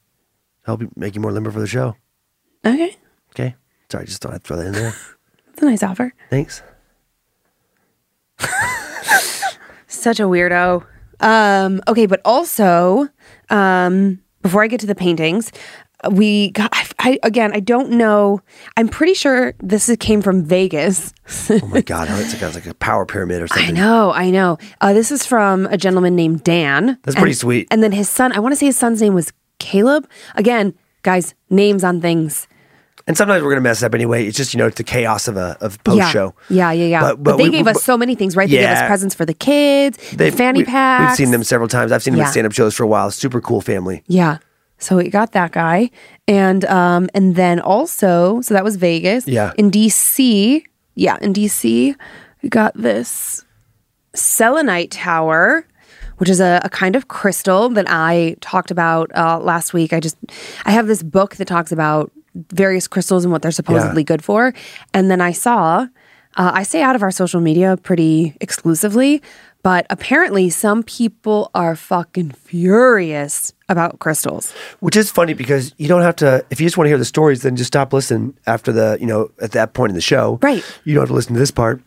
Help 0.66 0.82
you 0.82 0.92
make 0.96 1.16
you 1.16 1.22
more 1.22 1.32
limber 1.32 1.50
for 1.52 1.60
the 1.60 1.68
show. 1.68 1.96
okay, 2.66 2.96
Okay. 3.32 3.56
Sorry, 3.92 4.06
just 4.06 4.22
thought 4.22 4.34
I'd 4.36 4.44
throw 4.44 4.58
that 4.58 4.68
in 4.68 4.74
there. 4.74 4.94
that's 5.48 5.62
a 5.64 5.66
nice 5.66 5.82
offer. 5.82 6.14
Thanks. 6.30 6.62
Such 9.88 10.20
a 10.20 10.24
weirdo. 10.24 10.86
Um, 11.20 11.82
okay, 11.88 12.06
but 12.06 12.22
also, 12.24 13.10
um, 13.50 14.22
before 14.42 14.64
I 14.64 14.68
get 14.68 14.80
to 14.82 14.88
the 14.88 14.96
paintings, 14.96 15.52
we 16.12 16.52
got, 16.52 16.70
I, 16.74 16.88
I 17.00 17.20
again, 17.24 17.52
I 17.54 17.60
don't 17.60 17.92
know. 17.92 18.42
I'm 18.78 18.88
pretty 18.88 19.14
sure 19.14 19.54
this 19.62 19.94
came 20.00 20.22
from 20.22 20.44
Vegas. 20.44 21.14
Oh 21.50 21.66
my 21.68 21.82
god, 21.82 22.08
it's 22.10 22.34
like, 22.34 22.42
it's 22.42 22.56
like 22.56 22.66
a 22.68 22.74
power 22.76 23.06
pyramid 23.06 23.42
or 23.42 23.48
something. 23.50 23.70
I 23.70 23.72
know, 23.80 24.12
I 24.12 24.30
know. 24.30 24.58
Uh, 24.82 24.94
this 24.94 25.12
is 25.12 25.26
from 25.26 25.66
a 25.68 25.78
gentleman 25.78 26.16
named 26.16 26.44
Dan. 26.44 26.98
That's 27.04 27.16
pretty 27.16 27.34
sweet. 27.34 27.68
And 27.72 27.84
then 27.84 27.92
his 27.92 28.10
son, 28.10 28.32
I 28.34 28.40
want 28.40 28.52
to 28.54 28.56
say 28.56 28.66
his 28.68 28.78
son's 28.78 29.02
name 29.02 29.14
was 29.14 29.32
Caleb. 29.60 30.10
Again, 30.36 30.74
guys, 31.04 31.36
names 31.50 31.84
on 31.84 32.02
things. 32.02 32.48
And 33.08 33.18
sometimes 33.18 33.44
we're 33.44 33.50
gonna 33.50 33.62
mess 33.62 33.82
up 33.82 33.96
anyway. 33.96 34.28
It's 34.28 34.38
just 34.38 34.54
you 34.54 34.60
know 34.60 34.68
it's 34.68 34.78
the 34.78 34.84
chaos 34.84 35.28
of 35.28 35.36
a 35.36 35.58
of 35.62 35.84
post 35.84 35.98
yeah. 35.98 36.10
show. 36.12 36.36
Yeah, 36.50 36.72
yeah, 36.72 36.86
yeah. 36.86 37.02
But, 37.02 37.16
But- 37.16 37.24
but 37.24 37.38
they 37.38 37.44
we- 37.46 37.50
gave 37.50 37.66
but- 37.66 37.76
us 37.78 37.84
so 37.84 37.98
many 37.98 38.14
things, 38.14 38.36
right? 38.36 38.48
They 38.48 38.58
gave 38.58 38.70
us 38.70 38.86
presents 38.88 39.16
for 39.16 39.26
the 39.26 39.34
kids, 39.34 39.98
They- 40.12 40.30
fanny 40.30 40.60
we- 40.60 40.66
packs. 40.66 41.12
We've 41.20 41.26
seen 41.26 41.32
them 41.32 41.44
several 41.44 41.68
times. 41.68 41.92
I've 41.92 42.04
seen 42.04 42.14
them 42.14 42.20
Yeah. 42.20 42.28
at 42.28 42.32
stand 42.32 42.46
up 42.46 42.54
shows 42.54 42.76
for 42.76 42.84
a 42.84 42.88
while. 42.88 43.10
Super 43.10 43.42
cool 43.42 43.62
family. 43.62 44.04
Yeah. 44.08 44.38
So 44.80 44.98
we 44.98 45.10
got 45.10 45.34
that 45.34 45.52
guy. 45.52 45.92
And 46.28 46.66
um 46.66 47.10
and 47.14 47.36
then 47.36 47.60
also, 47.60 48.42
so 48.42 48.54
that 48.54 48.64
was 48.64 48.76
Vegas. 48.78 49.28
Yeah. 49.28 49.54
In 49.58 49.70
DC, 49.72 50.64
yeah, 50.96 51.18
in 51.22 51.34
DC, 51.34 51.96
we 52.42 52.50
got 52.50 52.74
this 52.76 53.46
selenite 54.16 54.92
tower, 54.92 55.66
which 56.18 56.30
is 56.30 56.40
a, 56.40 56.62
a 56.64 56.70
kind 56.70 56.96
of 56.96 57.08
crystal 57.08 57.70
that 57.70 57.86
I 57.88 58.36
talked 58.42 58.72
about 58.72 59.12
uh, 59.16 59.40
last 59.40 59.74
week. 59.74 59.94
I 59.94 60.00
just 60.00 60.18
I 60.66 60.72
have 60.72 60.88
this 60.88 61.04
book 61.04 61.36
that 61.36 61.46
talks 61.46 61.72
about 61.72 62.12
various 62.36 62.88
crystals 62.88 63.26
and 63.26 63.32
what 63.32 63.42
they're 63.42 63.52
supposedly 63.52 64.04
good 64.04 64.24
for. 64.24 64.54
And 64.94 65.10
then 65.10 65.22
I 65.22 65.32
saw 65.32 65.88
uh, 66.38 66.52
I 66.54 66.64
stay 66.64 66.82
out 66.82 66.96
of 66.96 67.02
our 67.02 67.12
social 67.12 67.42
media 67.42 67.76
pretty 67.78 68.36
exclusively, 68.40 69.22
but 69.62 69.86
apparently 69.90 70.50
some 70.50 70.84
people 70.84 71.52
are 71.54 71.76
fucking 71.76 72.32
furious 72.32 73.54
about 73.68 74.00
crystals. 74.00 74.52
Which 74.80 74.96
is 74.96 75.12
funny 75.12 75.34
because 75.34 75.74
you 75.78 75.88
don't 75.88 76.02
have 76.02 76.16
to 76.18 76.46
if 76.50 76.60
you 76.60 76.66
just 76.66 76.78
want 76.78 76.86
to 76.86 76.90
hear 76.90 76.98
the 76.98 77.06
stories, 77.06 77.42
then 77.42 77.56
just 77.56 77.68
stop 77.68 77.94
listening 77.94 78.36
after 78.48 78.72
the 78.72 78.98
you 79.00 79.06
know 79.06 79.32
at 79.42 79.52
that 79.52 79.74
point 79.74 79.92
in 79.92 79.96
the 79.96 80.02
show. 80.02 80.40
Right. 80.42 80.64
You 80.86 80.94
don't 80.96 81.02
have 81.02 81.10
to 81.10 81.16
listen 81.16 81.34
to 81.34 81.40
this 81.40 81.52
part. 81.52 81.82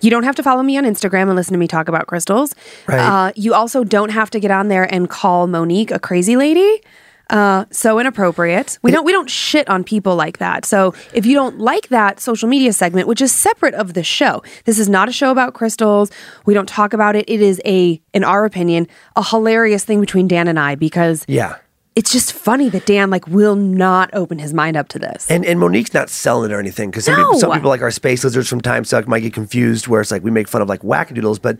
You 0.00 0.10
don't 0.10 0.24
have 0.24 0.36
to 0.36 0.42
follow 0.42 0.62
me 0.62 0.76
on 0.78 0.84
Instagram 0.84 1.22
and 1.24 1.36
listen 1.36 1.52
to 1.52 1.58
me 1.58 1.68
talk 1.68 1.88
about 1.88 2.06
crystals. 2.06 2.54
Right. 2.86 2.98
Uh, 2.98 3.32
you 3.36 3.54
also 3.54 3.84
don't 3.84 4.10
have 4.10 4.30
to 4.30 4.40
get 4.40 4.50
on 4.50 4.68
there 4.68 4.92
and 4.92 5.08
call 5.08 5.46
Monique 5.46 5.90
a 5.90 5.98
crazy 5.98 6.36
lady. 6.36 6.82
Uh, 7.30 7.66
so 7.70 7.98
inappropriate. 7.98 8.78
We 8.82 8.90
don't 8.90 9.04
we 9.04 9.12
don't 9.12 9.28
shit 9.28 9.68
on 9.68 9.84
people 9.84 10.16
like 10.16 10.38
that. 10.38 10.64
So 10.64 10.94
if 11.12 11.26
you 11.26 11.34
don't 11.34 11.58
like 11.58 11.88
that 11.88 12.20
social 12.20 12.48
media 12.48 12.72
segment, 12.72 13.06
which 13.06 13.20
is 13.20 13.32
separate 13.32 13.74
of 13.74 13.92
the 13.92 14.02
show, 14.02 14.42
this 14.64 14.78
is 14.78 14.88
not 14.88 15.08
a 15.10 15.12
show 15.12 15.30
about 15.30 15.52
crystals. 15.52 16.10
We 16.46 16.54
don't 16.54 16.68
talk 16.68 16.94
about 16.94 17.16
it. 17.16 17.26
It 17.28 17.42
is 17.42 17.60
a, 17.66 18.00
in 18.14 18.24
our 18.24 18.46
opinion, 18.46 18.88
a 19.14 19.22
hilarious 19.22 19.84
thing 19.84 20.00
between 20.00 20.26
Dan 20.26 20.48
and 20.48 20.58
I 20.58 20.74
because 20.74 21.26
Yeah. 21.28 21.56
it's 21.96 22.10
just 22.10 22.32
funny 22.32 22.70
that 22.70 22.86
Dan 22.86 23.10
like 23.10 23.26
will 23.26 23.56
not 23.56 24.08
open 24.14 24.38
his 24.38 24.54
mind 24.54 24.78
up 24.78 24.88
to 24.88 24.98
this. 24.98 25.30
And 25.30 25.44
and 25.44 25.60
Monique's 25.60 25.92
not 25.92 26.08
selling 26.08 26.50
it 26.50 26.54
or 26.54 26.58
anything 26.58 26.90
because 26.90 27.04
some, 27.04 27.14
No. 27.14 27.24
people, 27.26 27.40
some 27.40 27.52
people 27.52 27.68
like 27.68 27.82
our 27.82 27.90
space 27.90 28.24
lizards 28.24 28.48
from 28.48 28.62
Time 28.62 28.84
Suck 28.84 29.06
might 29.06 29.20
get 29.20 29.34
confused 29.34 29.86
where 29.86 30.00
it's 30.00 30.10
like 30.10 30.24
we 30.24 30.30
make 30.30 30.48
fun 30.48 30.62
of 30.62 30.68
like 30.70 30.80
wackadoodles, 30.80 31.42
but 31.42 31.58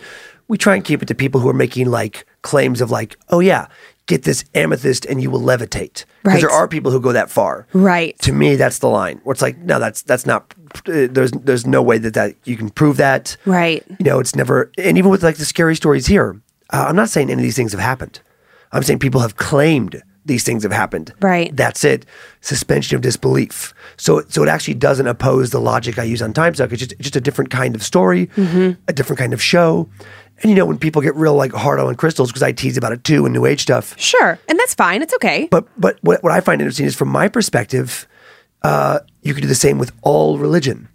we 0.48 0.56
try 0.56 0.74
and 0.76 0.82
keep 0.82 1.02
it 1.02 1.06
to 1.08 1.14
people 1.14 1.42
who 1.42 1.48
are 1.50 1.52
making 1.52 1.90
like 1.90 2.24
claims 2.40 2.80
of 2.80 2.90
like, 2.90 3.18
oh 3.28 3.40
yeah, 3.40 3.66
get 4.08 4.24
this 4.24 4.44
amethyst 4.54 5.06
and 5.06 5.22
you 5.22 5.30
will 5.30 5.40
levitate. 5.40 6.04
Because 6.24 6.34
Right. 6.34 6.40
there 6.40 6.50
are 6.50 6.66
people 6.66 6.90
who 6.90 7.00
go 7.00 7.12
that 7.12 7.30
far. 7.30 7.66
Right. 7.72 8.18
To 8.22 8.32
me, 8.32 8.56
that's 8.56 8.80
the 8.80 8.88
line 8.88 9.20
where 9.22 9.32
it's 9.32 9.42
like, 9.42 9.56
no, 9.58 9.78
that's 9.78 10.02
that's 10.02 10.26
not. 10.26 10.52
Uh, 10.88 11.06
there's 11.10 11.30
there's 11.30 11.66
no 11.66 11.80
way 11.82 11.98
that 11.98 12.14
that 12.14 12.34
you 12.44 12.56
can 12.56 12.68
prove 12.70 12.96
that. 12.96 13.36
Right. 13.46 13.84
You 13.98 14.04
know, 14.04 14.18
it's 14.18 14.34
never. 14.34 14.70
And 14.76 14.98
even 14.98 15.10
with 15.12 15.22
like 15.22 15.36
the 15.36 15.44
scary 15.44 15.76
stories 15.76 16.06
here, 16.08 16.40
uh, 16.72 16.86
I'm 16.88 16.96
not 16.96 17.08
saying 17.10 17.30
any 17.30 17.40
of 17.40 17.44
these 17.44 17.56
things 17.56 17.70
have 17.72 17.80
happened. 17.80 18.20
I'm 18.72 18.82
saying 18.82 18.98
people 18.98 19.20
have 19.20 19.36
claimed 19.36 20.02
these 20.26 20.44
things 20.44 20.62
have 20.62 20.72
happened. 20.72 21.14
Right. 21.22 21.56
That's 21.56 21.84
it. 21.84 22.04
Suspension 22.42 22.96
of 22.96 23.00
disbelief. 23.02 23.72
So 23.96 24.22
so 24.28 24.42
it 24.42 24.48
actually 24.48 24.74
doesn't 24.74 25.06
oppose 25.06 25.50
the 25.50 25.60
logic 25.60 25.98
I 25.98 26.04
use 26.04 26.20
on 26.20 26.32
Time 26.34 26.54
Suck. 26.54 26.70
It's 26.72 26.80
just 26.80 26.92
it's 26.92 27.02
just 27.02 27.16
a 27.16 27.20
different 27.20 27.50
kind 27.50 27.74
of 27.74 27.82
story, 27.82 28.26
Mm-hmm. 28.36 28.72
a 28.88 28.92
different 28.92 29.18
kind 29.18 29.32
of 29.32 29.40
show. 29.42 29.88
And 30.40 30.50
you 30.50 30.56
know, 30.56 30.66
when 30.66 30.78
people 30.78 31.02
get 31.02 31.14
real 31.16 31.34
like 31.34 31.52
hard 31.52 31.80
on 31.80 31.94
crystals, 31.96 32.30
because 32.30 32.42
I 32.42 32.52
tease 32.52 32.76
about 32.76 32.92
it 32.92 33.04
too 33.04 33.26
in 33.26 33.32
New 33.32 33.44
Age 33.46 33.60
stuff. 33.62 33.98
Sure. 33.98 34.38
And 34.48 34.58
that's 34.58 34.74
fine. 34.74 35.02
It's 35.02 35.14
okay. 35.14 35.48
But 35.50 35.66
but 35.76 35.98
what, 36.02 36.22
what 36.22 36.32
I 36.32 36.40
find 36.40 36.60
interesting 36.60 36.86
is 36.86 36.94
from 36.94 37.08
my 37.08 37.28
perspective, 37.28 38.06
uh, 38.62 39.00
you 39.22 39.34
could 39.34 39.42
do 39.42 39.48
the 39.48 39.54
same 39.54 39.78
with 39.78 39.92
all 40.02 40.38
religion. 40.38 40.88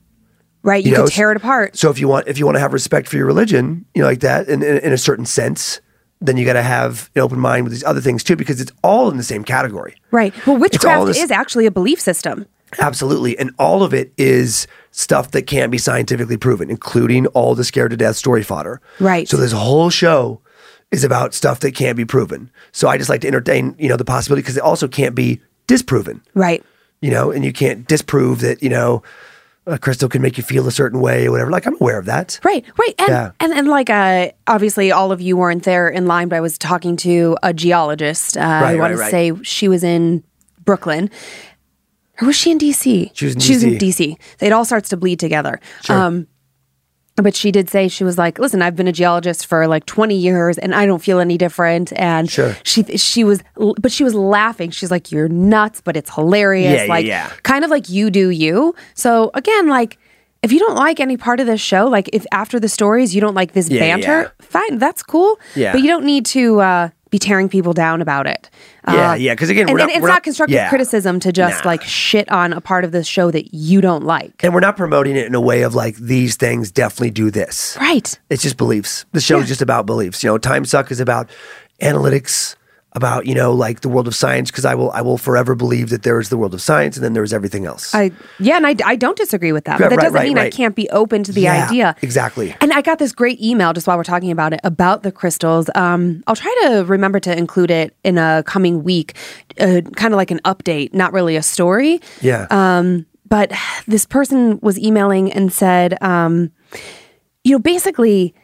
right. 0.63 0.83
You, 0.83 0.91
know, 0.93 1.03
could 1.05 1.13
tear 1.13 1.31
it 1.31 1.37
apart. 1.37 1.75
So 1.77 1.89
if 1.89 1.99
you 1.99 2.07
want 2.07 2.27
if 2.27 2.37
you 2.37 2.45
want 2.45 2.55
to 2.55 2.61
have 2.61 2.73
respect 2.73 3.09
for 3.09 3.17
your 3.17 3.25
religion, 3.25 3.85
you 3.93 4.01
know, 4.01 4.07
like 4.07 4.21
that, 4.21 4.47
in, 4.47 4.63
in, 4.63 4.77
in 4.77 4.93
a 4.93 4.97
certain 4.97 5.25
sense, 5.25 5.81
then 6.21 6.37
you 6.37 6.45
got 6.45 6.53
to 6.53 6.61
have 6.63 7.09
an 7.15 7.21
open 7.21 7.37
mind 7.39 7.65
with 7.65 7.73
these 7.73 7.83
other 7.83 7.99
things 7.99 8.23
too, 8.23 8.37
because 8.37 8.61
it's 8.61 8.71
all 8.81 9.11
in 9.11 9.17
the 9.17 9.23
same 9.23 9.43
category. 9.43 9.95
Right. 10.11 10.33
Well, 10.47 10.57
witchcraft 10.57 11.07
this- 11.07 11.17
is 11.17 11.31
actually 11.31 11.65
a 11.65 11.71
belief 11.71 11.99
system. 11.99 12.45
Absolutely. 12.79 13.37
And 13.37 13.51
all 13.59 13.83
of 13.83 13.93
it 13.93 14.13
is 14.17 14.65
stuff 14.93 15.31
that 15.31 15.47
can't 15.47 15.71
be 15.71 15.77
scientifically 15.77 16.37
proven, 16.37 16.69
including 16.69 17.25
all 17.27 17.55
the 17.55 17.63
scared 17.63 17.91
to 17.91 17.97
death 17.97 18.15
story 18.15 18.43
fodder. 18.43 18.79
Right. 18.99 19.27
So 19.27 19.37
this 19.37 19.51
whole 19.51 19.89
show 19.89 20.39
is 20.91 21.03
about 21.03 21.33
stuff 21.33 21.59
that 21.61 21.73
can't 21.73 21.97
be 21.97 22.05
proven. 22.05 22.51
So 22.71 22.87
I 22.87 22.97
just 22.97 23.09
like 23.09 23.21
to 23.21 23.27
entertain, 23.27 23.75
you 23.79 23.89
know, 23.89 23.97
the 23.97 24.05
possibility 24.05 24.43
because 24.43 24.55
it 24.55 24.63
also 24.63 24.87
can't 24.87 25.15
be 25.15 25.41
disproven. 25.65 26.21
Right. 26.35 26.63
You 27.01 27.09
know, 27.09 27.31
and 27.31 27.43
you 27.43 27.51
can't 27.51 27.87
disprove 27.87 28.41
that, 28.41 28.61
you 28.61 28.69
know, 28.69 29.01
a 29.65 29.79
crystal 29.79 30.09
can 30.09 30.21
make 30.21 30.37
you 30.37 30.43
feel 30.43 30.67
a 30.67 30.71
certain 30.71 30.99
way 30.99 31.25
or 31.25 31.31
whatever. 31.31 31.49
Like 31.49 31.65
I'm 31.65 31.75
aware 31.75 31.97
of 31.97 32.05
that. 32.05 32.39
Right, 32.43 32.63
right, 32.77 32.93
and 32.99 33.07
Yeah. 33.09 33.31
and 33.39 33.53
and 33.53 33.67
like 33.67 33.89
uh, 33.89 34.29
obviously 34.45 34.91
all 34.91 35.11
of 35.11 35.21
you 35.21 35.37
weren't 35.37 35.63
there 35.63 35.87
in 35.87 36.05
line, 36.05 36.27
but 36.27 36.35
I 36.35 36.41
was 36.41 36.57
talking 36.57 36.97
to 36.97 37.37
a 37.41 37.53
geologist. 37.53 38.37
Uh, 38.37 38.41
I 38.41 38.75
want 38.75 38.79
right, 38.79 38.89
to 38.89 38.97
right. 38.97 39.11
say 39.11 39.31
she 39.43 39.67
was 39.69 39.83
in 39.83 40.21
Brooklyn, 40.65 41.09
or 42.21 42.27
was 42.27 42.35
she 42.35 42.51
in 42.51 42.57
DC? 42.59 43.11
She 43.13 43.25
was 43.25 43.33
in 43.35 43.39
was 43.39 43.63
in 43.63 43.73
DC. 43.75 43.79
DC. 43.79 44.17
It 44.41 44.51
all 44.51 44.65
starts 44.65 44.89
to 44.89 44.97
bleed 44.97 45.19
together. 45.19 45.59
Um, 45.89 46.27
but 47.15 47.35
she 47.35 47.51
did 47.51 47.69
say 47.69 47.87
she 47.89 48.03
was 48.03 48.17
like, 48.17 48.39
"Listen, 48.39 48.61
I've 48.63 48.75
been 48.75 48.87
a 48.87 48.91
geologist 48.91 49.45
for 49.45 49.67
like 49.67 49.85
20 49.85 50.15
years, 50.15 50.57
and 50.57 50.73
I 50.73 50.87
don't 50.87 51.01
feel 51.01 51.19
any 51.19 51.37
different." 51.37 51.93
And 51.95 52.29
Sure. 52.29 52.55
she 52.63 52.83
she 52.97 53.23
was, 53.23 53.43
but 53.79 53.91
she 53.91 54.03
was 54.03 54.15
laughing. 54.15 54.71
She's 54.71 54.89
like, 54.89 55.11
"You're 55.11 55.29
nuts, 55.29 55.79
but 55.81 55.95
it's 55.95 56.13
hilarious." 56.13 56.87
Yeah, 56.87 56.97
yeah, 56.97 56.97
yeah. 56.97 57.29
kind 57.43 57.63
of 57.63 57.69
like 57.69 57.87
you 57.87 58.09
do 58.09 58.29
you. 58.29 58.73
So 58.95 59.31
again, 59.33 59.67
like. 59.67 59.97
If 60.41 60.51
you 60.51 60.59
don't 60.59 60.75
like 60.75 60.99
any 60.99 61.15
part 61.15 61.39
of 61.39 61.47
this 61.47 61.61
show, 61.61 61.85
like 61.87 62.09
if 62.11 62.25
after 62.33 62.59
the 62.59 62.67
stories 62.67 63.15
you 63.15 63.21
don't 63.21 63.33
like 63.33 63.53
this 63.53 63.69
Yeah, 63.69 63.79
banter, 63.79 64.23
yeah. 64.23 64.29
fine, 64.45 64.77
that's 64.77 65.01
cool. 65.01 65.39
Yeah. 65.55 65.71
But 65.71 65.79
you 65.83 65.87
don't 65.87 66.03
need 66.03 66.25
to 66.35 66.59
uh, 66.59 66.89
be 67.13 67.19
tearing 67.19 67.47
people 67.47 67.73
down 67.73 68.01
about 68.01 68.25
it. 68.25 68.49
Yeah, 68.87 69.11
Uh, 69.11 69.13
yeah, 69.13 69.35
'cause 69.35 69.49
again, 69.51 69.69
and, 69.69 69.75
we're 69.75 69.81
and 69.81 69.91
it's 69.91 69.99
not, 70.01 70.07
not- 70.07 70.23
constructive 70.23 70.55
yeah. 70.55 70.67
criticism 70.67 71.19
to 71.19 71.31
just 71.31 71.63
Nah. 71.63 71.69
like 71.69 71.83
shit 71.83 72.27
on 72.31 72.51
a 72.53 72.59
part 72.59 72.83
of 72.83 72.91
the 72.91 73.03
show 73.03 73.29
that 73.29 73.53
you 73.53 73.81
don't 73.81 74.03
like. 74.03 74.31
And 74.43 74.51
we're 74.51 74.61
not 74.61 74.75
promoting 74.75 75.15
it 75.15 75.27
in 75.27 75.35
a 75.35 75.39
way 75.39 75.61
of 75.61 75.75
like 75.75 75.95
these 75.97 76.35
things 76.37 76.71
definitely 76.71 77.11
do 77.11 77.29
this. 77.29 77.77
Right. 77.79 78.17
It's 78.31 78.41
just 78.41 78.57
beliefs. 78.57 79.05
The 79.11 79.21
show 79.21 79.37
is 79.37 79.47
just 79.47 79.61
about 79.61 79.85
beliefs. 79.85 80.23
You 80.23 80.31
know, 80.31 80.39
Time 80.39 80.65
Suck 80.65 80.89
is 80.91 80.99
about 80.99 81.29
analytics, 81.83 82.55
about 82.95 83.25
you 83.25 83.33
know 83.35 83.51
like 83.53 83.81
the 83.81 83.89
world 83.89 84.07
of 84.07 84.15
science. 84.15 84.51
Because 84.51 84.65
I 84.65 84.75
will, 84.75 84.91
I 84.91 85.01
will 85.01 85.17
forever 85.17 85.55
believe 85.55 85.89
that 85.89 86.03
there 86.03 86.19
is 86.19 86.29
the 86.29 86.37
world 86.37 86.53
of 86.53 86.61
science, 86.61 86.95
and 86.97 87.03
then 87.03 87.13
there 87.13 87.23
is 87.23 87.33
everything 87.33 87.65
else. 87.65 87.93
I 87.95 88.11
yeah, 88.39 88.57
and 88.57 88.67
I, 88.67 88.75
I 88.85 88.95
don't 88.95 89.17
disagree 89.17 89.51
with 89.51 89.65
that. 89.65 89.79
Right, 89.79 89.89
But 89.89 89.89
that 89.91 89.95
right, 89.97 90.03
doesn't 90.03 90.15
right, 90.15 90.27
mean 90.27 90.37
I 90.37 90.49
can't 90.49 90.75
be 90.75 90.89
open 90.89 91.23
to 91.23 91.31
the 91.31 91.41
Yeah, 91.41 91.65
idea. 91.67 91.95
exactly. 92.01 92.55
And 92.61 92.71
I 92.73 92.81
got 92.81 92.99
this 92.99 93.11
great 93.11 93.41
email 93.41 93.73
just 93.73 93.87
while 93.87 93.97
we're 93.97 94.03
talking 94.03 94.31
about 94.31 94.53
it 94.53 94.59
about 94.63 95.03
the 95.03 95.11
crystals. 95.11 95.69
Um, 95.75 96.23
I'll 96.27 96.35
try 96.35 96.53
to 96.67 96.83
remember 96.85 97.19
to 97.21 97.37
include 97.37 97.71
it 97.71 97.95
in 98.03 98.17
a 98.17 98.43
coming 98.45 98.83
week, 98.83 99.15
uh, 99.59 99.81
kind 99.95 100.13
of 100.13 100.17
like 100.17 100.31
an 100.31 100.39
update, 100.45 100.93
not 100.93 101.13
really 101.13 101.35
a 101.35 101.43
story. 101.43 101.99
yeah. 102.21 102.47
Um, 102.49 103.05
but 103.27 103.51
this 103.87 104.05
person 104.05 104.59
was 104.61 104.77
emailing 104.77 105.31
and 105.33 105.51
said, 105.51 105.97
um, 106.03 106.51
you 107.43 107.53
know, 107.53 107.59
basically, 107.59 108.35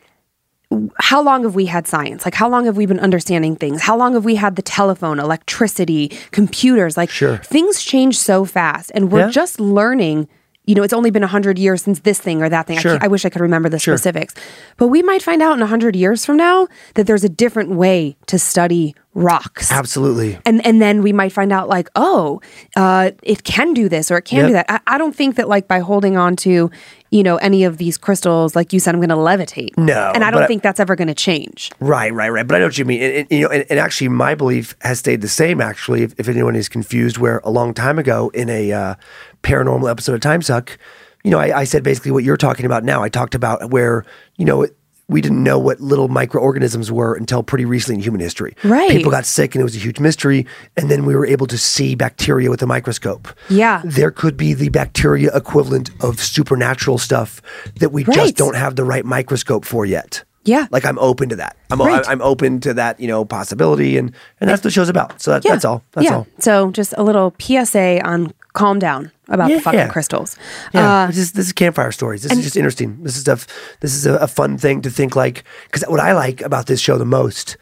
how 0.99 1.21
long 1.21 1.43
have 1.43 1.55
we 1.55 1.65
had 1.65 1.87
science? 1.87 2.25
Like, 2.25 2.35
how 2.35 2.47
long 2.47 2.65
have 2.65 2.77
we 2.77 2.85
been 2.85 2.99
understanding 2.99 3.55
things? 3.55 3.81
How 3.81 3.97
long 3.97 4.13
have 4.13 4.23
we 4.25 4.35
had 4.35 4.55
the 4.55 4.61
telephone, 4.61 5.19
electricity, 5.19 6.09
computers? 6.31 6.95
Like, 6.95 7.09
Sure. 7.09 7.37
things 7.37 7.81
change 7.81 8.17
so 8.19 8.45
fast, 8.45 8.91
and 8.93 9.11
we're 9.11 9.21
Yeah. 9.25 9.29
just 9.29 9.59
learning. 9.59 10.27
You 10.65 10.75
know, 10.75 10.83
it's 10.83 10.93
only 10.93 11.09
been 11.09 11.23
100 11.23 11.57
years 11.57 11.81
since 11.81 12.01
this 12.01 12.19
thing 12.19 12.43
or 12.43 12.49
that 12.49 12.67
thing. 12.67 12.77
I, 12.77 12.81
Sure. 12.81 12.91
can't- 12.91 13.03
I 13.03 13.07
wish 13.07 13.25
I 13.25 13.29
could 13.29 13.41
remember 13.41 13.69
the 13.69 13.79
Sure. 13.79 13.97
specifics. 13.97 14.35
But 14.77 14.89
we 14.89 15.01
might 15.01 15.23
find 15.23 15.41
out 15.41 15.55
in 15.57 15.63
100 15.63 15.95
years 15.95 16.23
from 16.23 16.37
now 16.37 16.67
that 16.93 17.07
there's 17.07 17.23
a 17.23 17.29
different 17.29 17.71
way 17.71 18.15
to 18.27 18.37
study 18.37 18.93
rocks. 19.15 19.71
Absolutely. 19.71 20.37
And 20.45 20.63
and 20.63 20.79
then 20.79 21.01
we 21.01 21.11
might 21.11 21.31
find 21.31 21.51
out 21.51 21.67
like, 21.67 21.89
oh, 21.95 22.39
uh, 22.75 23.09
it 23.23 23.43
can 23.43 23.73
do 23.73 23.89
this 23.89 24.11
or 24.11 24.17
it 24.17 24.25
can 24.25 24.45
do 24.45 24.53
that. 24.53 24.67
I, 24.69 24.79
I 24.85 24.97
don't 24.99 25.15
think 25.15 25.35
that 25.37 25.49
like 25.49 25.67
by 25.67 25.79
holding 25.79 26.15
on 26.17 26.35
to, 26.37 26.69
you 27.11 27.23
know, 27.23 27.38
any 27.38 27.64
of 27.64 27.77
these 27.77 27.98
crystals, 27.98 28.56
like 28.56 28.72
you 28.72 28.80
said, 28.80 28.94
I'm 28.94 29.02
going 29.02 29.10
to 29.10 29.15
levitate. 29.15 29.77
No, 29.77 30.11
and 30.14 30.23
I 30.23 30.31
don't 30.31 30.41
but 30.41 30.44
I- 30.44 30.48
think 30.48 30.64
that's 30.64 30.80
ever 30.80 30.95
going 30.95 31.07
to 31.07 31.15
change. 31.15 31.72
Right, 31.80 32.14
right, 32.14 32.30
right. 32.30 32.48
But 32.48 32.56
I 32.56 32.60
know 32.60 32.65
what 32.65 32.77
you 32.77 32.86
mean. 32.86 33.02
And, 33.02 33.14
and, 33.14 33.27
you 33.31 33.41
know, 33.41 33.49
and, 33.49 33.65
and 33.69 33.80
actually, 33.80 34.10
my 34.10 34.36
belief 34.36 34.76
has 34.81 34.99
stayed 34.99 35.22
the 35.22 35.27
same. 35.27 35.61
Actually, 35.61 36.03
if, 36.03 36.14
if 36.19 36.27
anyone 36.27 36.56
is 36.56 36.69
confused, 36.69 37.18
where 37.18 37.40
a 37.44 37.49
long 37.49 37.73
time 37.73 37.98
ago 37.98 38.30
in 38.30 38.49
a 38.49 38.72
uh, 38.72 38.95
paranormal 39.44 39.90
episode 39.90 40.14
of 40.14 40.22
Time 40.22 40.41
Suck, 40.41 40.77
you 41.23 41.31
know, 41.31 41.40
I, 41.40 41.60
I 41.60 41.64
said 41.64 41.84
basically 41.84 42.11
what 42.11 42.23
you're 42.23 42.38
talking 42.38 42.65
about 42.65 42.84
now. 42.84 43.03
I 43.03 43.10
talked 43.10 43.36
about 43.36 43.72
where 43.72 44.06
you 44.38 44.45
know 44.45 44.68
we 45.10 45.19
didn't 45.22 45.44
know 45.44 45.60
what 45.60 45.81
little 45.81 46.07
microorganisms 46.07 46.91
were 46.91 47.15
until 47.15 47.44
pretty 47.44 47.65
recently 47.65 47.95
in 47.95 48.02
human 48.02 48.22
history. 48.22 48.56
Right. 48.64 48.90
People 48.91 49.11
got 49.11 49.26
sick 49.26 49.56
and 49.56 49.60
it 49.61 49.64
was 49.64 49.76
a 49.76 49.80
huge 49.80 49.99
mystery, 49.99 50.45
and 50.77 50.90
then 50.90 51.06
we 51.06 51.15
were 51.15 51.26
able 51.26 51.48
to 51.48 51.57
see 51.57 51.95
bacteria 51.95 52.49
with 52.49 52.61
a 52.61 52.68
microscope. 52.68 53.27
Yeah. 53.49 53.81
There 53.84 54.11
could 54.11 54.38
be 54.38 54.53
the 54.53 54.69
bacteria 54.69 55.36
equivalent 55.36 55.90
of 56.02 56.19
supernatural 56.22 56.98
stuff 56.99 57.41
that 57.80 57.91
we 57.91 58.03
Right. 58.06 58.15
just 58.15 58.36
don't 58.38 58.56
have 58.56 58.76
the 58.76 58.84
right 58.86 59.03
microscope 59.03 59.65
for 59.65 59.86
yet. 59.86 60.23
Yeah. 60.45 60.68
Like 60.72 60.86
I'm 60.86 60.98
open 60.99 61.30
to 61.30 61.36
that. 61.36 61.57
I'm 61.69 61.81
Right. 61.81 62.07
I'm 62.07 62.22
open 62.22 62.60
to 62.61 62.73
that, 62.76 62.99
you 62.99 63.07
know, 63.07 63.26
possibility 63.26 63.98
and 63.98 64.11
and 64.40 64.49
that's 64.49 64.60
what 64.60 64.64
the 64.64 64.72
show's 64.72 64.90
about. 64.90 65.22
So 65.22 65.31
that, 65.31 65.44
that's 65.44 65.65
all. 65.65 65.84
That's 65.91 66.06
yeah. 66.06 66.15
all. 66.15 66.27
So 66.40 66.72
just 66.72 66.94
a 66.98 67.03
little 67.03 67.36
PSA 67.40 68.02
on 68.03 68.31
calm 68.53 68.80
down. 68.80 69.11
About 69.30 69.47
the 69.47 69.53
Yeah. 69.56 69.60
fucking 69.61 69.89
crystals. 69.89 70.35
Yeah, 70.73 71.03
Uh, 71.03 71.07
this 71.07 71.18
is 71.18 71.31
this 71.34 71.45
is 71.47 71.53
campfire 71.53 71.91
stories. 71.91 72.22
This 72.23 72.31
is 72.31 72.43
just 72.43 72.57
interesting. 72.57 72.97
This 73.03 73.15
is 73.15 73.22
stuff. 73.22 73.47
This 73.81 73.93
is 73.95 74.06
a, 74.06 74.15
a 74.15 74.27
fun 74.27 74.57
thing 74.57 74.81
to 74.81 74.89
think 74.89 75.15
like 75.15 75.43
because 75.65 75.84
what 75.89 75.99
I 75.99 76.14
like 76.14 76.41
about 76.41 76.65
this 76.65 76.80
show 76.81 76.97
the 76.97 77.06
most 77.06 77.57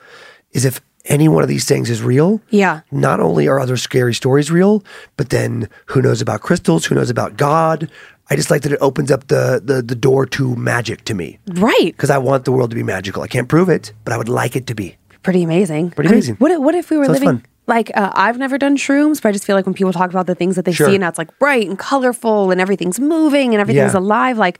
is 0.51 0.65
if 0.65 0.79
any 1.05 1.27
one 1.29 1.41
of 1.43 1.47
these 1.49 1.65
things 1.65 1.89
is 1.89 2.01
real. 2.01 2.41
Yeah. 2.49 2.81
Not 2.91 3.19
only 3.19 3.47
are 3.47 3.59
other 3.59 3.77
scary 3.77 4.13
stories 4.13 4.51
real, 4.51 4.83
but 5.15 5.29
then 5.29 5.69
who 5.87 6.01
knows 6.01 6.21
about 6.21 6.41
crystals? 6.41 6.85
Who 6.85 6.95
knows 6.95 7.09
about 7.09 7.37
God? 7.37 7.89
I 8.29 8.35
just 8.35 8.51
like 8.51 8.61
that 8.63 8.73
it 8.73 8.79
opens 8.81 9.09
up 9.11 9.27
the 9.27 9.61
the, 9.63 9.81
the 9.81 9.95
door 9.95 10.25
to 10.25 10.55
magic 10.55 11.03
to 11.05 11.13
me 11.13 11.39
right. 11.47 11.91
because 11.93 12.09
I 12.09 12.17
want 12.17 12.43
the 12.43 12.51
world 12.51 12.69
to 12.71 12.75
be 12.75 12.83
magical. 12.83 13.23
I 13.23 13.27
can't 13.27 13.47
prove 13.47 13.69
it, 13.69 13.93
but 14.03 14.13
I 14.13 14.17
would 14.17 14.27
like 14.29 14.55
it 14.57 14.67
to 14.67 14.75
be. 14.75 14.97
Pretty 15.23 15.43
amazing. 15.43 15.91
Pretty 15.91 16.09
I 16.09 16.11
mean, 16.11 16.17
amazing. 16.17 16.35
what, 16.39 16.51
if- 16.51 16.59
what 16.59 16.75
if 16.75 16.89
we 16.89 16.97
were 16.97 17.07
living. 17.07 17.41
Like 17.67 17.91
uh, 17.95 18.11
I've 18.13 18.37
never 18.37 18.57
done 18.57 18.77
shrooms, 18.77 19.21
but 19.21 19.29
I 19.29 19.31
just 19.33 19.45
feel 19.45 19.55
like 19.55 19.65
when 19.65 19.75
people 19.75 19.93
talk 19.93 20.09
about 20.09 20.25
the 20.27 20.35
things 20.35 20.55
that 20.55 20.65
they 20.65 20.71
Sure. 20.71 20.87
see 20.87 20.95
and 20.95 21.03
it's 21.03 21.17
like 21.17 21.37
bright 21.39 21.67
and 21.67 21.77
colorful 21.77 22.49
and 22.51 22.59
everything's 22.61 22.99
moving 22.99 23.53
and 23.53 23.61
everything's 23.61 23.93
Yeah. 23.93 23.99
alive, 23.99 24.37
like 24.37 24.59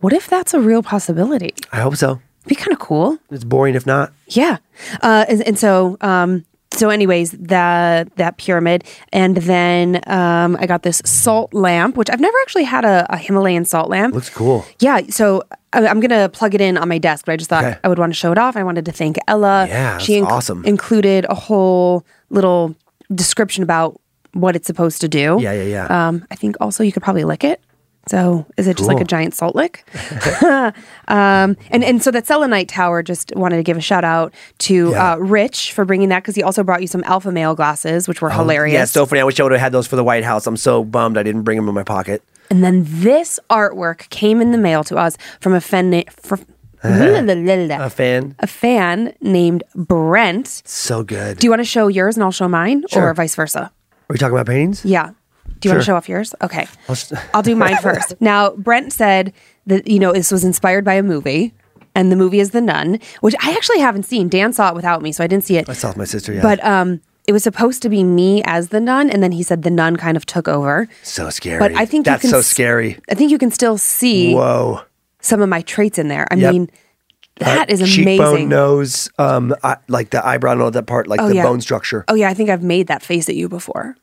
what 0.00 0.12
if 0.12 0.26
that's 0.28 0.52
a 0.52 0.60
real 0.60 0.82
possibility? 0.82 1.54
I 1.72 1.80
hope 1.80 1.96
so. 1.96 2.20
Be 2.46 2.54
kind 2.54 2.72
of 2.72 2.78
cool. 2.78 3.18
It's 3.30 3.44
boring 3.44 3.74
if 3.74 3.86
not. 3.86 4.12
Yeah. 4.28 4.58
Uh, 5.00 5.24
and, 5.28 5.42
and 5.46 5.58
so, 5.58 5.96
um, 6.02 6.44
so 6.74 6.90
anyways, 6.90 7.30
that 7.30 8.14
that 8.16 8.36
pyramid, 8.36 8.82
and 9.12 9.36
then 9.36 10.00
um, 10.08 10.56
I 10.58 10.66
got 10.66 10.82
this 10.82 11.00
salt 11.04 11.54
lamp, 11.54 11.96
which 11.96 12.10
I've 12.10 12.18
never 12.20 12.36
actually 12.42 12.64
had 12.64 12.84
a, 12.84 13.06
a 13.10 13.16
Himalayan 13.16 13.64
salt 13.64 13.88
lamp. 13.88 14.12
Looks 14.12 14.28
cool. 14.28 14.66
Yeah, 14.80 15.00
so 15.08 15.44
I- 15.72 15.86
I'm 15.86 16.00
gonna 16.00 16.28
plug 16.28 16.52
it 16.54 16.60
in 16.60 16.76
on 16.76 16.88
my 16.88 16.98
desk, 16.98 17.26
but 17.26 17.32
I 17.32 17.36
just 17.36 17.48
thought 17.48 17.64
Okay. 17.64 17.78
I 17.84 17.88
would 17.88 18.00
want 18.00 18.10
to 18.12 18.18
show 18.18 18.32
it 18.32 18.38
off. 18.38 18.56
I 18.56 18.64
wanted 18.64 18.84
to 18.86 18.92
thank 18.92 19.16
Ella. 19.28 19.66
Yeah, 19.68 19.98
she 19.98 20.18
that's 20.20 20.32
awesome. 20.32 20.64
included 20.64 21.26
a 21.30 21.34
whole 21.36 22.04
little 22.34 22.74
description 23.14 23.62
about 23.62 24.00
what 24.32 24.56
it's 24.56 24.66
supposed 24.66 25.00
to 25.00 25.08
do. 25.08 25.38
Yeah, 25.40 25.52
yeah, 25.52 25.62
yeah. 25.62 26.08
Um, 26.08 26.26
I 26.30 26.34
think 26.34 26.56
also 26.60 26.82
you 26.82 26.92
could 26.92 27.02
probably 27.02 27.24
lick 27.24 27.44
it. 27.44 27.60
So 28.06 28.44
is 28.58 28.66
it 28.68 28.76
just 28.76 28.86
like 28.88 29.00
a 29.00 29.04
giant 29.04 29.32
salt 29.34 29.54
lick? 29.56 29.82
um, 31.08 31.56
and 31.70 31.82
and 31.82 32.02
so 32.02 32.10
that 32.10 32.26
selenite 32.26 32.68
tower. 32.68 33.02
Just 33.02 33.32
wanted 33.34 33.56
to 33.56 33.62
give 33.62 33.76
a 33.76 33.80
shout 33.80 34.04
out 34.04 34.34
to 34.58 34.90
Yeah. 34.90 35.12
uh, 35.12 35.16
Rich 35.16 35.72
for 35.72 35.84
bringing 35.86 36.10
that 36.10 36.22
because 36.22 36.34
he 36.34 36.42
also 36.42 36.62
brought 36.62 36.82
you 36.82 36.86
some 36.86 37.02
alpha 37.04 37.32
male 37.32 37.54
glasses, 37.54 38.06
which 38.06 38.20
were 38.20 38.28
hilarious. 38.30 38.74
Oh, 38.74 38.78
Yeah, 38.80 38.84
so 38.84 39.06
funny. 39.06 39.20
I 39.20 39.24
wish 39.24 39.40
I 39.40 39.42
would 39.42 39.52
have 39.52 39.60
had 39.60 39.72
those 39.72 39.86
for 39.86 39.96
the 39.96 40.04
White 40.04 40.24
House. 40.24 40.46
I'm 40.46 40.56
so 40.58 40.84
bummed 40.84 41.16
I 41.16 41.22
didn't 41.22 41.42
bring 41.42 41.56
them 41.56 41.68
in 41.68 41.74
my 41.74 41.82
pocket. 41.82 42.22
And 42.50 42.62
then 42.62 42.84
this 42.86 43.40
artwork 43.48 44.10
came 44.10 44.42
in 44.42 44.52
the 44.52 44.58
mail 44.58 44.84
to 44.84 44.96
us 44.96 45.16
from 45.40 45.54
a 45.54 45.60
fan, 45.62 46.04
from, 46.10 46.44
a 46.84 47.90
fan. 47.90 48.34
A 48.38 48.46
fan. 48.46 49.14
named 49.20 49.64
Brent. 49.74 50.62
So 50.64 51.02
good. 51.02 51.38
Do 51.38 51.46
you 51.46 51.50
want 51.50 51.60
to 51.60 51.64
show 51.64 51.88
yours 51.88 52.16
and 52.16 52.24
I'll 52.24 52.30
show 52.32 52.48
mine, 52.48 52.84
Sure. 52.88 53.08
or 53.08 53.14
vice 53.14 53.34
versa? 53.34 53.60
Are 53.60 53.72
we 54.08 54.18
talking 54.18 54.34
about 54.34 54.46
paintings? 54.46 54.84
Yeah. 54.84 55.10
Do 55.60 55.68
you 55.68 55.74
want 55.74 55.82
to 55.82 55.86
show 55.86 55.96
off 55.96 56.08
yours? 56.08 56.34
Okay. 56.42 56.66
I'll 56.88 56.92
s- 56.92 57.12
I'll 57.32 57.42
do 57.42 57.56
mine 57.56 57.76
first. 57.82 58.14
Now, 58.20 58.50
Brent 58.50 58.92
said 58.92 59.32
that, 59.66 59.86
you 59.88 59.98
know, 59.98 60.12
this 60.12 60.30
was 60.30 60.44
inspired 60.44 60.84
by 60.84 60.94
a 60.94 61.02
movie, 61.02 61.54
and 61.94 62.12
the 62.12 62.16
movie 62.16 62.38
is 62.40 62.50
The 62.50 62.60
Nun, 62.60 62.98
which 63.22 63.34
I 63.42 63.52
actually 63.52 63.78
haven't 63.80 64.02
seen. 64.02 64.28
Dan 64.28 64.52
saw 64.52 64.68
it 64.68 64.74
without 64.74 65.00
me, 65.00 65.10
so 65.12 65.24
I 65.24 65.26
didn't 65.26 65.44
see 65.44 65.56
it. 65.56 65.68
I 65.68 65.72
saw 65.72 65.88
it 65.88 65.90
with 65.92 65.96
my 65.98 66.04
sister. 66.04 66.34
Yeah. 66.34 66.42
But 66.42 66.62
um, 66.64 67.00
it 67.26 67.32
was 67.32 67.42
supposed 67.42 67.80
to 67.82 67.88
be 67.88 68.04
me 68.04 68.42
as 68.44 68.68
the 68.68 68.80
nun, 68.80 69.08
and 69.08 69.22
then 69.22 69.32
he 69.32 69.42
said 69.42 69.62
the 69.62 69.70
nun 69.70 69.96
kind 69.96 70.16
of 70.18 70.26
took 70.26 70.48
over. 70.48 70.86
so 71.02 71.30
scary. 71.30 71.58
But 71.60 71.72
I 71.76 71.86
think 71.86 72.04
that's 72.04 72.28
so 72.28 72.42
scary. 72.42 72.98
I 73.08 73.14
think 73.14 73.30
you 73.30 73.38
can 73.38 73.50
still 73.50 73.78
see 73.78 74.34
Whoa. 74.34 74.82
Some 75.24 75.40
of 75.40 75.48
my 75.48 75.62
traits 75.62 75.98
in 75.98 76.08
there. 76.08 76.26
I 76.30 76.34
Yep. 76.36 76.52
mean, 76.52 76.70
that 77.38 77.70
is 77.70 77.80
Cheekbone, 77.80 78.18
amazing. 78.28 78.48
nose, 78.48 79.10
um, 79.18 79.54
I, 79.64 79.76
like 79.88 80.10
the 80.10 80.24
eyebrow, 80.24 80.52
and 80.52 80.62
all 80.62 80.70
that 80.70 80.86
part, 80.86 81.06
like 81.08 81.20
Oh, 81.20 81.28
the 81.28 81.36
yeah. 81.36 81.42
bone 81.42 81.60
structure. 81.60 82.04
Oh 82.08 82.14
yeah, 82.14 82.28
I 82.28 82.34
think 82.34 82.50
I've 82.50 82.62
made 82.62 82.86
that 82.88 83.02
face 83.02 83.28
at 83.28 83.34
you 83.34 83.48
before. 83.48 83.96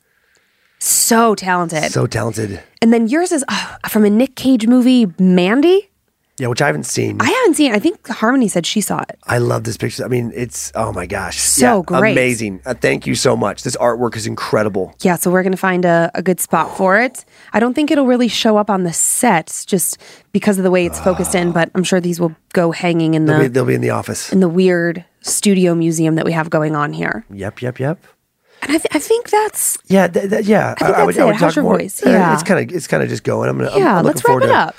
So 0.79 1.35
talented. 1.35 1.91
So 1.91 2.07
talented. 2.07 2.59
and 2.81 2.91
then 2.91 3.07
yours 3.07 3.31
is 3.31 3.45
uh, 3.47 3.77
from 3.87 4.03
a 4.03 4.09
Nick 4.09 4.35
Cage 4.35 4.65
movie, 4.67 5.07
Mandy. 5.19 5.90
Yeah, 6.41 6.47
which 6.47 6.61
I 6.61 6.65
haven't 6.65 6.85
seen. 6.87 7.21
I 7.21 7.29
haven't 7.29 7.53
seen. 7.53 7.71
it. 7.71 7.75
I 7.75 7.79
think 7.79 8.07
Harmony 8.07 8.47
said 8.47 8.65
she 8.65 8.81
saw 8.81 9.01
it. 9.07 9.19
I 9.27 9.37
love 9.37 9.63
this 9.63 9.77
picture. 9.77 10.03
I 10.03 10.07
mean, 10.07 10.31
it's 10.33 10.71
oh 10.73 10.91
my 10.91 11.05
gosh, 11.05 11.37
So 11.37 11.77
Yeah, 11.77 11.83
great. 11.85 12.13
amazing. 12.13 12.61
Uh, 12.65 12.73
thank 12.73 13.05
you 13.05 13.13
so 13.13 13.35
much. 13.37 13.61
This 13.61 13.77
artwork 13.77 14.15
is 14.15 14.25
incredible. 14.25 14.95
Yeah, 15.01 15.17
so 15.17 15.29
we're 15.29 15.43
gonna 15.43 15.55
find 15.55 15.85
a, 15.85 16.09
a 16.15 16.23
good 16.23 16.39
spot 16.39 16.75
for 16.75 16.99
it. 16.99 17.25
I 17.53 17.59
don't 17.59 17.75
think 17.75 17.91
it'll 17.91 18.07
really 18.07 18.27
show 18.27 18.57
up 18.57 18.71
on 18.71 18.83
the 18.85 18.91
set 18.93 19.63
just 19.67 19.99
because 20.31 20.57
of 20.57 20.63
the 20.63 20.71
way 20.71 20.87
it's 20.87 20.99
focused 20.99 21.35
in, 21.35 21.51
but 21.51 21.69
I'm 21.75 21.83
sure 21.83 22.01
these 22.01 22.19
will 22.19 22.35
go 22.53 22.71
hanging 22.71 23.13
in 23.13 23.25
They'll 23.25 23.37
be, 23.37 23.43
the 23.43 23.49
they'll 23.49 23.65
be 23.65 23.75
in 23.75 23.81
the 23.81 23.91
office. 23.91 24.33
in 24.33 24.39
the 24.39 24.49
weird 24.49 25.05
studio 25.21 25.75
museum 25.75 26.15
that 26.15 26.25
we 26.25 26.31
have 26.31 26.49
going 26.49 26.75
on 26.75 26.91
here. 26.93 27.23
Yep, 27.31 27.61
yep, 27.61 27.79
yep. 27.79 28.03
And 28.63 28.71
I, 28.71 28.77
th- 28.79 28.87
I 28.93 28.97
think 28.99 29.29
that's 29.29 29.77
Yeah, 29.87 30.07
th- 30.07 30.29
th- 30.29 30.45
yeah. 30.47 30.73
I 30.81 30.85
think 31.05 31.15
that's 31.15 31.17
it. 31.17 31.35
How's 31.35 31.55
your 31.55 31.65
voice? 31.65 32.03
Uh, 32.03 32.09
Yeah. 32.09 32.33
it's 32.33 32.41
kind 32.43 32.59
of 32.71 32.75
it's 32.75 32.87
kind 32.87 33.03
of 33.03 33.09
just 33.09 33.23
going. 33.23 33.47
I'm 33.49 33.57
gonna. 33.59 33.69
I'm- 33.69 33.79
Yeah, 33.79 33.97
I'm, 33.99 34.05
let's 34.05 34.23
looking 34.23 34.39
wrap 34.39 34.43
it 34.43 34.47
to 34.47 34.53
up. 34.69 34.75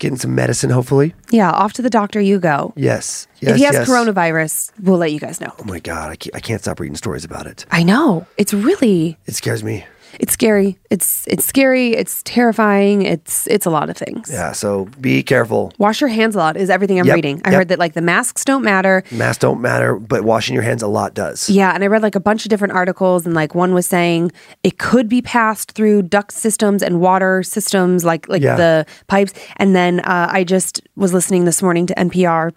Getting 0.00 0.18
some 0.18 0.34
medicine, 0.34 0.70
hopefully. 0.70 1.14
yeah. 1.30 1.50
Off 1.50 1.72
to 1.74 1.82
the 1.82 1.88
doctor 1.90 2.20
you 2.20 2.38
go. 2.40 2.72
Yes. 2.76 3.26
Yes. 3.40 3.52
if 3.52 3.56
he 3.56 3.62
has 3.62 3.74
yes. 3.74 3.88
coronavirus, 3.88 4.72
we'll 4.82 4.98
let 4.98 5.12
you 5.12 5.20
guys 5.20 5.40
know. 5.40 5.52
Oh 5.58 5.64
my 5.64 5.78
god, 5.78 6.10
I 6.10 6.16
can't, 6.16 6.34
I 6.34 6.40
can't 6.40 6.60
stop 6.60 6.80
reading 6.80 6.96
stories 6.96 7.24
about 7.24 7.46
it. 7.46 7.64
I 7.70 7.82
know 7.84 8.26
it's 8.36 8.52
really 8.52 9.16
It 9.26 9.34
scares 9.34 9.62
me. 9.62 9.86
It's 10.20 10.32
scary. 10.32 10.78
It's 10.90 11.26
it's 11.28 11.44
scary. 11.44 11.94
It's 11.94 12.22
terrifying. 12.24 13.02
It's 13.02 13.46
it's 13.48 13.66
a 13.66 13.70
lot 13.70 13.90
of 13.90 13.96
things. 13.96 14.30
Yeah. 14.30 14.52
So 14.52 14.86
be 15.00 15.22
careful. 15.22 15.72
Wash 15.78 16.00
your 16.00 16.08
hands 16.08 16.34
a 16.34 16.38
lot 16.38 16.56
is 16.56 16.70
everything 16.70 16.98
I'm 17.00 17.06
Yep, 17.06 17.14
reading. 17.14 17.42
I 17.44 17.50
yep. 17.50 17.58
heard 17.58 17.68
that 17.68 17.78
like 17.78 17.94
the 17.94 18.02
masks 18.02 18.44
don't 18.44 18.62
matter. 18.62 19.02
Masks 19.10 19.38
don't 19.40 19.60
matter, 19.60 19.96
but 19.96 20.24
washing 20.24 20.54
your 20.54 20.62
hands 20.62 20.82
a 20.82 20.86
lot 20.88 21.14
does. 21.14 21.48
Yeah, 21.50 21.72
and 21.74 21.82
I 21.82 21.86
read 21.88 22.02
like 22.02 22.14
a 22.14 22.20
bunch 22.20 22.44
of 22.44 22.50
different 22.50 22.74
articles, 22.74 23.26
and 23.26 23.34
like 23.34 23.54
one 23.54 23.74
was 23.74 23.86
saying 23.86 24.30
it 24.62 24.78
could 24.78 25.08
be 25.08 25.22
passed 25.22 25.72
through 25.72 26.02
duct 26.02 26.32
systems 26.32 26.82
and 26.82 27.00
water 27.00 27.42
systems, 27.42 28.04
like 28.04 28.28
like 28.28 28.42
Yeah. 28.42 28.56
the 28.56 28.86
pipes. 29.08 29.32
And 29.56 29.74
then 29.74 30.00
uh, 30.00 30.28
I 30.30 30.44
just 30.44 30.80
was 30.96 31.12
listening 31.12 31.44
this 31.44 31.62
morning 31.62 31.86
to 31.86 31.94
NPR, 31.94 32.52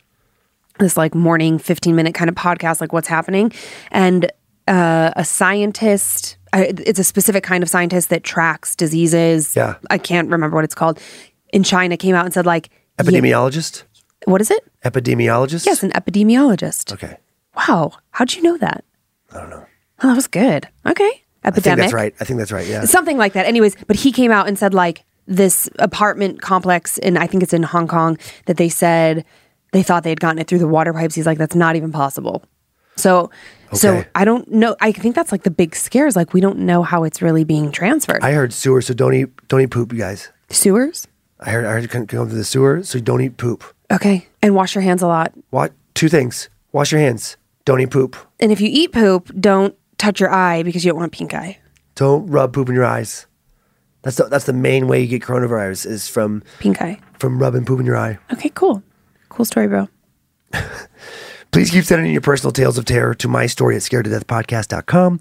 this 0.79 0.95
like 0.97 1.15
morning 1.15 1.57
fifteen 1.57 1.95
minute 1.95 2.13
kind 2.13 2.29
of 2.29 2.35
podcast, 2.35 2.81
like 2.81 2.93
what's 2.93 3.07
happening, 3.07 3.51
and 3.91 4.31
uh, 4.67 5.11
a 5.15 5.23
scientist. 5.25 6.37
I, 6.57 6.73
it's 6.85 6.99
a 6.99 7.03
specific 7.03 7.43
kind 7.43 7.63
of 7.63 7.69
scientist 7.69 8.09
that 8.09 8.23
tracks 8.23 8.75
diseases. 8.75 9.55
Yeah. 9.55 9.75
I 9.89 9.97
can't 9.97 10.29
remember 10.29 10.55
what 10.55 10.63
it's 10.63 10.75
called. 10.75 10.99
In 11.53 11.63
China, 11.63 11.95
came 11.97 12.15
out 12.15 12.25
and 12.25 12.33
said 12.33 12.45
like, 12.45 12.69
yeah- 12.71 13.03
Epidemiologist. 13.05 13.83
what 14.25 14.41
is 14.41 14.49
it? 14.51 14.63
Epidemiologist. 14.83 15.65
Yes, 15.65 15.83
an 15.83 15.91
epidemiologist. 15.91 16.91
Okay. 16.93 17.17
Wow, 17.55 17.91
how'd 18.11 18.33
you 18.33 18.41
know 18.41 18.57
that? 18.57 18.83
I 19.33 19.37
don't 19.41 19.49
know. 19.49 19.65
Oh, 20.03 20.07
that 20.09 20.15
was 20.15 20.27
good. 20.27 20.67
Okay. 20.85 21.03
I 21.43 21.51
think 21.51 21.57
Epidemic. 21.57 21.77
that's 21.83 21.93
right. 21.93 22.13
I 22.19 22.23
think 22.23 22.39
that's 22.39 22.51
right. 22.51 22.67
Yeah. 22.67 22.85
Something 22.85 23.17
like 23.17 23.33
that. 23.33 23.45
Anyways, 23.45 23.75
but 23.87 23.95
he 23.95 24.11
came 24.11 24.31
out 24.31 24.47
and 24.47 24.57
said 24.59 24.73
like 24.73 25.03
this 25.27 25.69
apartment 25.79 26.41
complex 26.41 26.97
and 26.99 27.17
I 27.17 27.27
think 27.27 27.43
it's 27.43 27.53
in 27.53 27.63
Hong 27.63 27.87
Kong 27.87 28.17
that 28.45 28.57
they 28.57 28.69
said 28.69 29.25
they 29.73 29.83
thought 29.83 30.03
they 30.03 30.09
had 30.09 30.19
gotten 30.19 30.39
it 30.39 30.47
through 30.47 30.59
the 30.59 30.67
water 30.67 30.93
pipes. 30.93 31.15
He's 31.15 31.25
like, 31.25 31.37
that's 31.37 31.55
not 31.55 31.75
even 31.75 31.91
possible. 31.91 32.43
So 32.97 33.31
so 33.73 34.03
I 34.15 34.25
don't 34.25 34.49
know. 34.49 34.75
I 34.79 34.91
think 34.91 35.15
that's 35.15 35.31
like 35.31 35.43
the 35.43 35.51
big 35.51 35.75
scare 35.75 36.07
is 36.07 36.15
like 36.15 36.33
we 36.33 36.41
don't 36.41 36.59
know 36.59 36.83
how 36.83 37.03
it's 37.03 37.21
really 37.21 37.43
being 37.43 37.71
transferred. 37.71 38.23
I 38.23 38.31
heard 38.31 38.53
sewer, 38.53 38.81
so 38.81 38.93
don't 38.93 39.13
eat 39.13 39.29
don't 39.47 39.61
eat 39.61 39.71
poop, 39.71 39.91
you 39.93 39.99
guys. 39.99 40.29
Sewers? 40.49 41.07
I 41.39 41.51
heard 41.51 41.65
I 41.65 41.71
heard 41.71 41.83
you 41.83 41.89
couldn't 41.89 42.07
come 42.07 42.29
to 42.29 42.35
the 42.35 42.43
sewer, 42.43 42.83
so 42.83 42.99
don't 42.99 43.21
eat 43.21 43.37
poop. 43.37 43.63
Okay. 43.91 44.27
And 44.41 44.55
wash 44.55 44.75
your 44.75 44.81
hands 44.81 45.01
a 45.01 45.07
lot. 45.07 45.33
What? 45.49 45.73
Two 45.93 46.09
things. 46.09 46.49
Wash 46.71 46.91
your 46.91 47.01
hands. 47.01 47.37
Don't 47.65 47.81
eat 47.81 47.91
poop. 47.91 48.15
And 48.39 48.51
if 48.51 48.61
you 48.61 48.69
eat 48.71 48.91
poop, 48.91 49.31
don't 49.39 49.75
touch 49.97 50.19
your 50.19 50.31
eye 50.31 50.63
because 50.63 50.85
you 50.85 50.91
don't 50.91 50.99
want 50.99 51.11
pink 51.11 51.33
eye. 51.33 51.57
Don't 51.95 52.27
rub 52.27 52.53
poop 52.53 52.69
in 52.69 52.75
your 52.75 52.85
eyes. 52.85 53.25
That's 54.03 54.17
the, 54.17 54.25
that's 54.25 54.45
the 54.45 54.53
main 54.53 54.87
way 54.87 55.01
you 55.01 55.07
get 55.07 55.21
coronavirus 55.21 55.85
is 55.85 56.07
from 56.07 56.43
Pink 56.59 56.81
eye. 56.81 56.99
from 57.19 57.39
rubbing 57.39 57.65
poop 57.65 57.79
in 57.79 57.85
your 57.85 57.97
eye. 57.97 58.19
Okay, 58.31 58.49
cool. 58.49 58.81
Cool 59.29 59.45
story, 59.45 59.67
bro. 59.67 59.89
Please 61.57 61.71
keep 61.71 61.85
sending 61.85 62.05
in 62.05 62.11
your 62.11 62.21
personal 62.21 62.51
tales 62.51 62.77
of 62.77 62.85
terror 62.85 63.15
to 63.15 63.27
my 63.27 63.47
story 63.47 63.75
at 63.75 63.81
scared 63.81 64.05
to 64.05 64.11
death 64.11 64.27
podcast.com. 64.27 65.17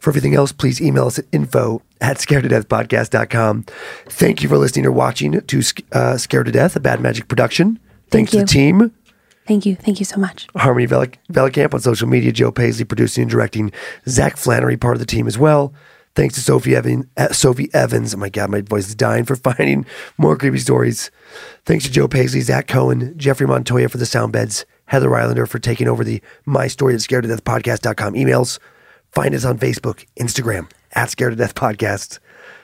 For 0.00 0.10
everything 0.10 0.34
else, 0.34 0.50
please 0.50 0.82
email 0.82 1.06
us 1.06 1.20
at 1.20 1.26
info 1.30 1.80
at 2.00 2.20
scared 2.20 2.42
to 2.42 2.48
death 2.48 2.68
podcast.com. 2.68 3.66
Thank 4.06 4.42
you 4.42 4.48
for 4.48 4.58
listening 4.58 4.84
or 4.86 4.90
watching 4.90 5.40
to 5.40 5.62
uh, 5.92 6.18
Scared 6.18 6.46
to 6.46 6.50
Death, 6.50 6.74
a 6.74 6.80
Bad 6.80 7.00
Magic 7.00 7.28
production. 7.28 7.78
Thanks 8.10 8.32
to 8.32 8.38
you. 8.38 8.42
the 8.42 8.48
team. 8.48 8.92
Thank 9.46 9.64
you. 9.64 9.76
Thank 9.76 10.00
you 10.00 10.04
so 10.04 10.18
much. 10.18 10.48
Harmony 10.56 10.86
Vel- 10.86 11.06
Velicamp 11.30 11.72
on 11.72 11.78
social 11.78 12.08
media, 12.08 12.32
Joe 12.32 12.50
Paisley 12.50 12.84
producing 12.84 13.22
and 13.22 13.30
directing, 13.30 13.70
Zach 14.08 14.36
Flannery 14.36 14.76
part 14.76 14.96
of 14.96 14.98
the 14.98 15.06
team 15.06 15.28
as 15.28 15.38
well. 15.38 15.72
Thanks 16.16 16.34
to 16.34 16.40
Sophie, 16.40 16.74
Evan, 16.74 17.08
uh, 17.16 17.28
Sophie 17.28 17.70
Evans. 17.72 18.12
Oh 18.12 18.16
my 18.16 18.28
God, 18.28 18.50
my 18.50 18.62
voice 18.62 18.88
is 18.88 18.96
dying 18.96 19.24
for 19.24 19.36
finding 19.36 19.86
more 20.18 20.36
creepy 20.36 20.58
stories. 20.58 21.12
Thanks 21.64 21.84
to 21.84 21.92
Joe 21.92 22.08
Paisley, 22.08 22.40
Zach 22.40 22.66
Cohen, 22.66 23.16
Jeffrey 23.16 23.46
Montoya 23.46 23.88
for 23.88 23.98
the 23.98 24.06
sound 24.06 24.32
beds, 24.32 24.64
Heather 24.86 25.08
Rylander 25.08 25.48
for 25.48 25.58
taking 25.58 25.88
over 25.88 26.04
the 26.04 26.22
My 26.44 26.66
Story 26.68 26.94
at 26.94 27.00
Scared 27.00 27.24
to 27.24 27.28
Death 27.28 27.44
podcast.com 27.44 28.14
emails. 28.14 28.58
Find 29.12 29.34
us 29.34 29.44
on 29.44 29.58
Facebook, 29.58 30.04
Instagram, 30.18 30.70
at 30.92 31.10
Scared 31.10 31.32
to 31.32 31.36
Death 31.36 31.54
Podcast. 31.54 32.18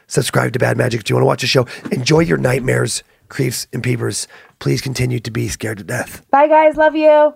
Subscribe 0.06 0.52
to 0.52 0.58
Bad 0.58 0.76
Magic 0.76 1.00
if 1.00 1.10
you 1.10 1.16
want 1.16 1.22
to 1.22 1.26
watch 1.26 1.40
the 1.40 1.46
show. 1.46 1.66
Enjoy 1.90 2.20
your 2.20 2.36
nightmares, 2.38 3.02
creeps, 3.28 3.66
and 3.72 3.82
peepers. 3.82 4.28
Please 4.58 4.80
continue 4.80 5.18
to 5.20 5.30
be 5.30 5.48
scared 5.48 5.78
to 5.78 5.84
death. 5.84 6.24
Bye, 6.30 6.48
guys. 6.48 6.76
Love 6.76 6.94
you. 6.94 7.34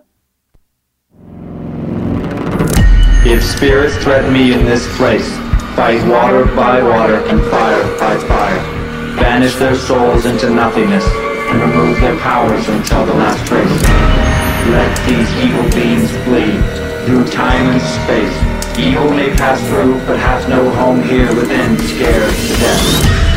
If 3.29 3.43
spirits 3.43 3.95
threaten 3.97 4.31
me 4.31 4.53
in 4.53 4.63
this 4.65 4.85
place, 4.95 5.27
fight 5.75 6.05
water 6.07 6.45
by 6.55 6.81
water 6.81 7.15
and 7.15 7.41
fire 7.51 7.83
by 7.99 8.17
fire. 8.27 8.75
banish 9.17 9.55
their 9.55 9.75
souls 9.75 10.25
into 10.25 10.49
nothingness, 10.49 11.03
and 11.49 11.59
remove 11.61 11.99
their 11.99 12.15
powers 12.19 12.67
until 12.69 13.05
the 13.05 13.13
last 13.15 13.45
trace. 13.47 14.26
Let 14.71 15.07
these 15.07 15.31
evil 15.45 15.69
beings 15.71 16.11
flee 16.25 16.59
through 17.05 17.25
time 17.31 17.67
and 17.67 17.81
space. 17.81 18.77
Evil 18.77 19.09
may 19.09 19.33
pass 19.35 19.65
through, 19.69 19.93
but 20.05 20.19
hath 20.19 20.49
no 20.49 20.69
home 20.71 21.01
here 21.03 21.33
within, 21.33 21.77
scared 21.77 22.29
to 22.29 22.53
death. 22.59 23.36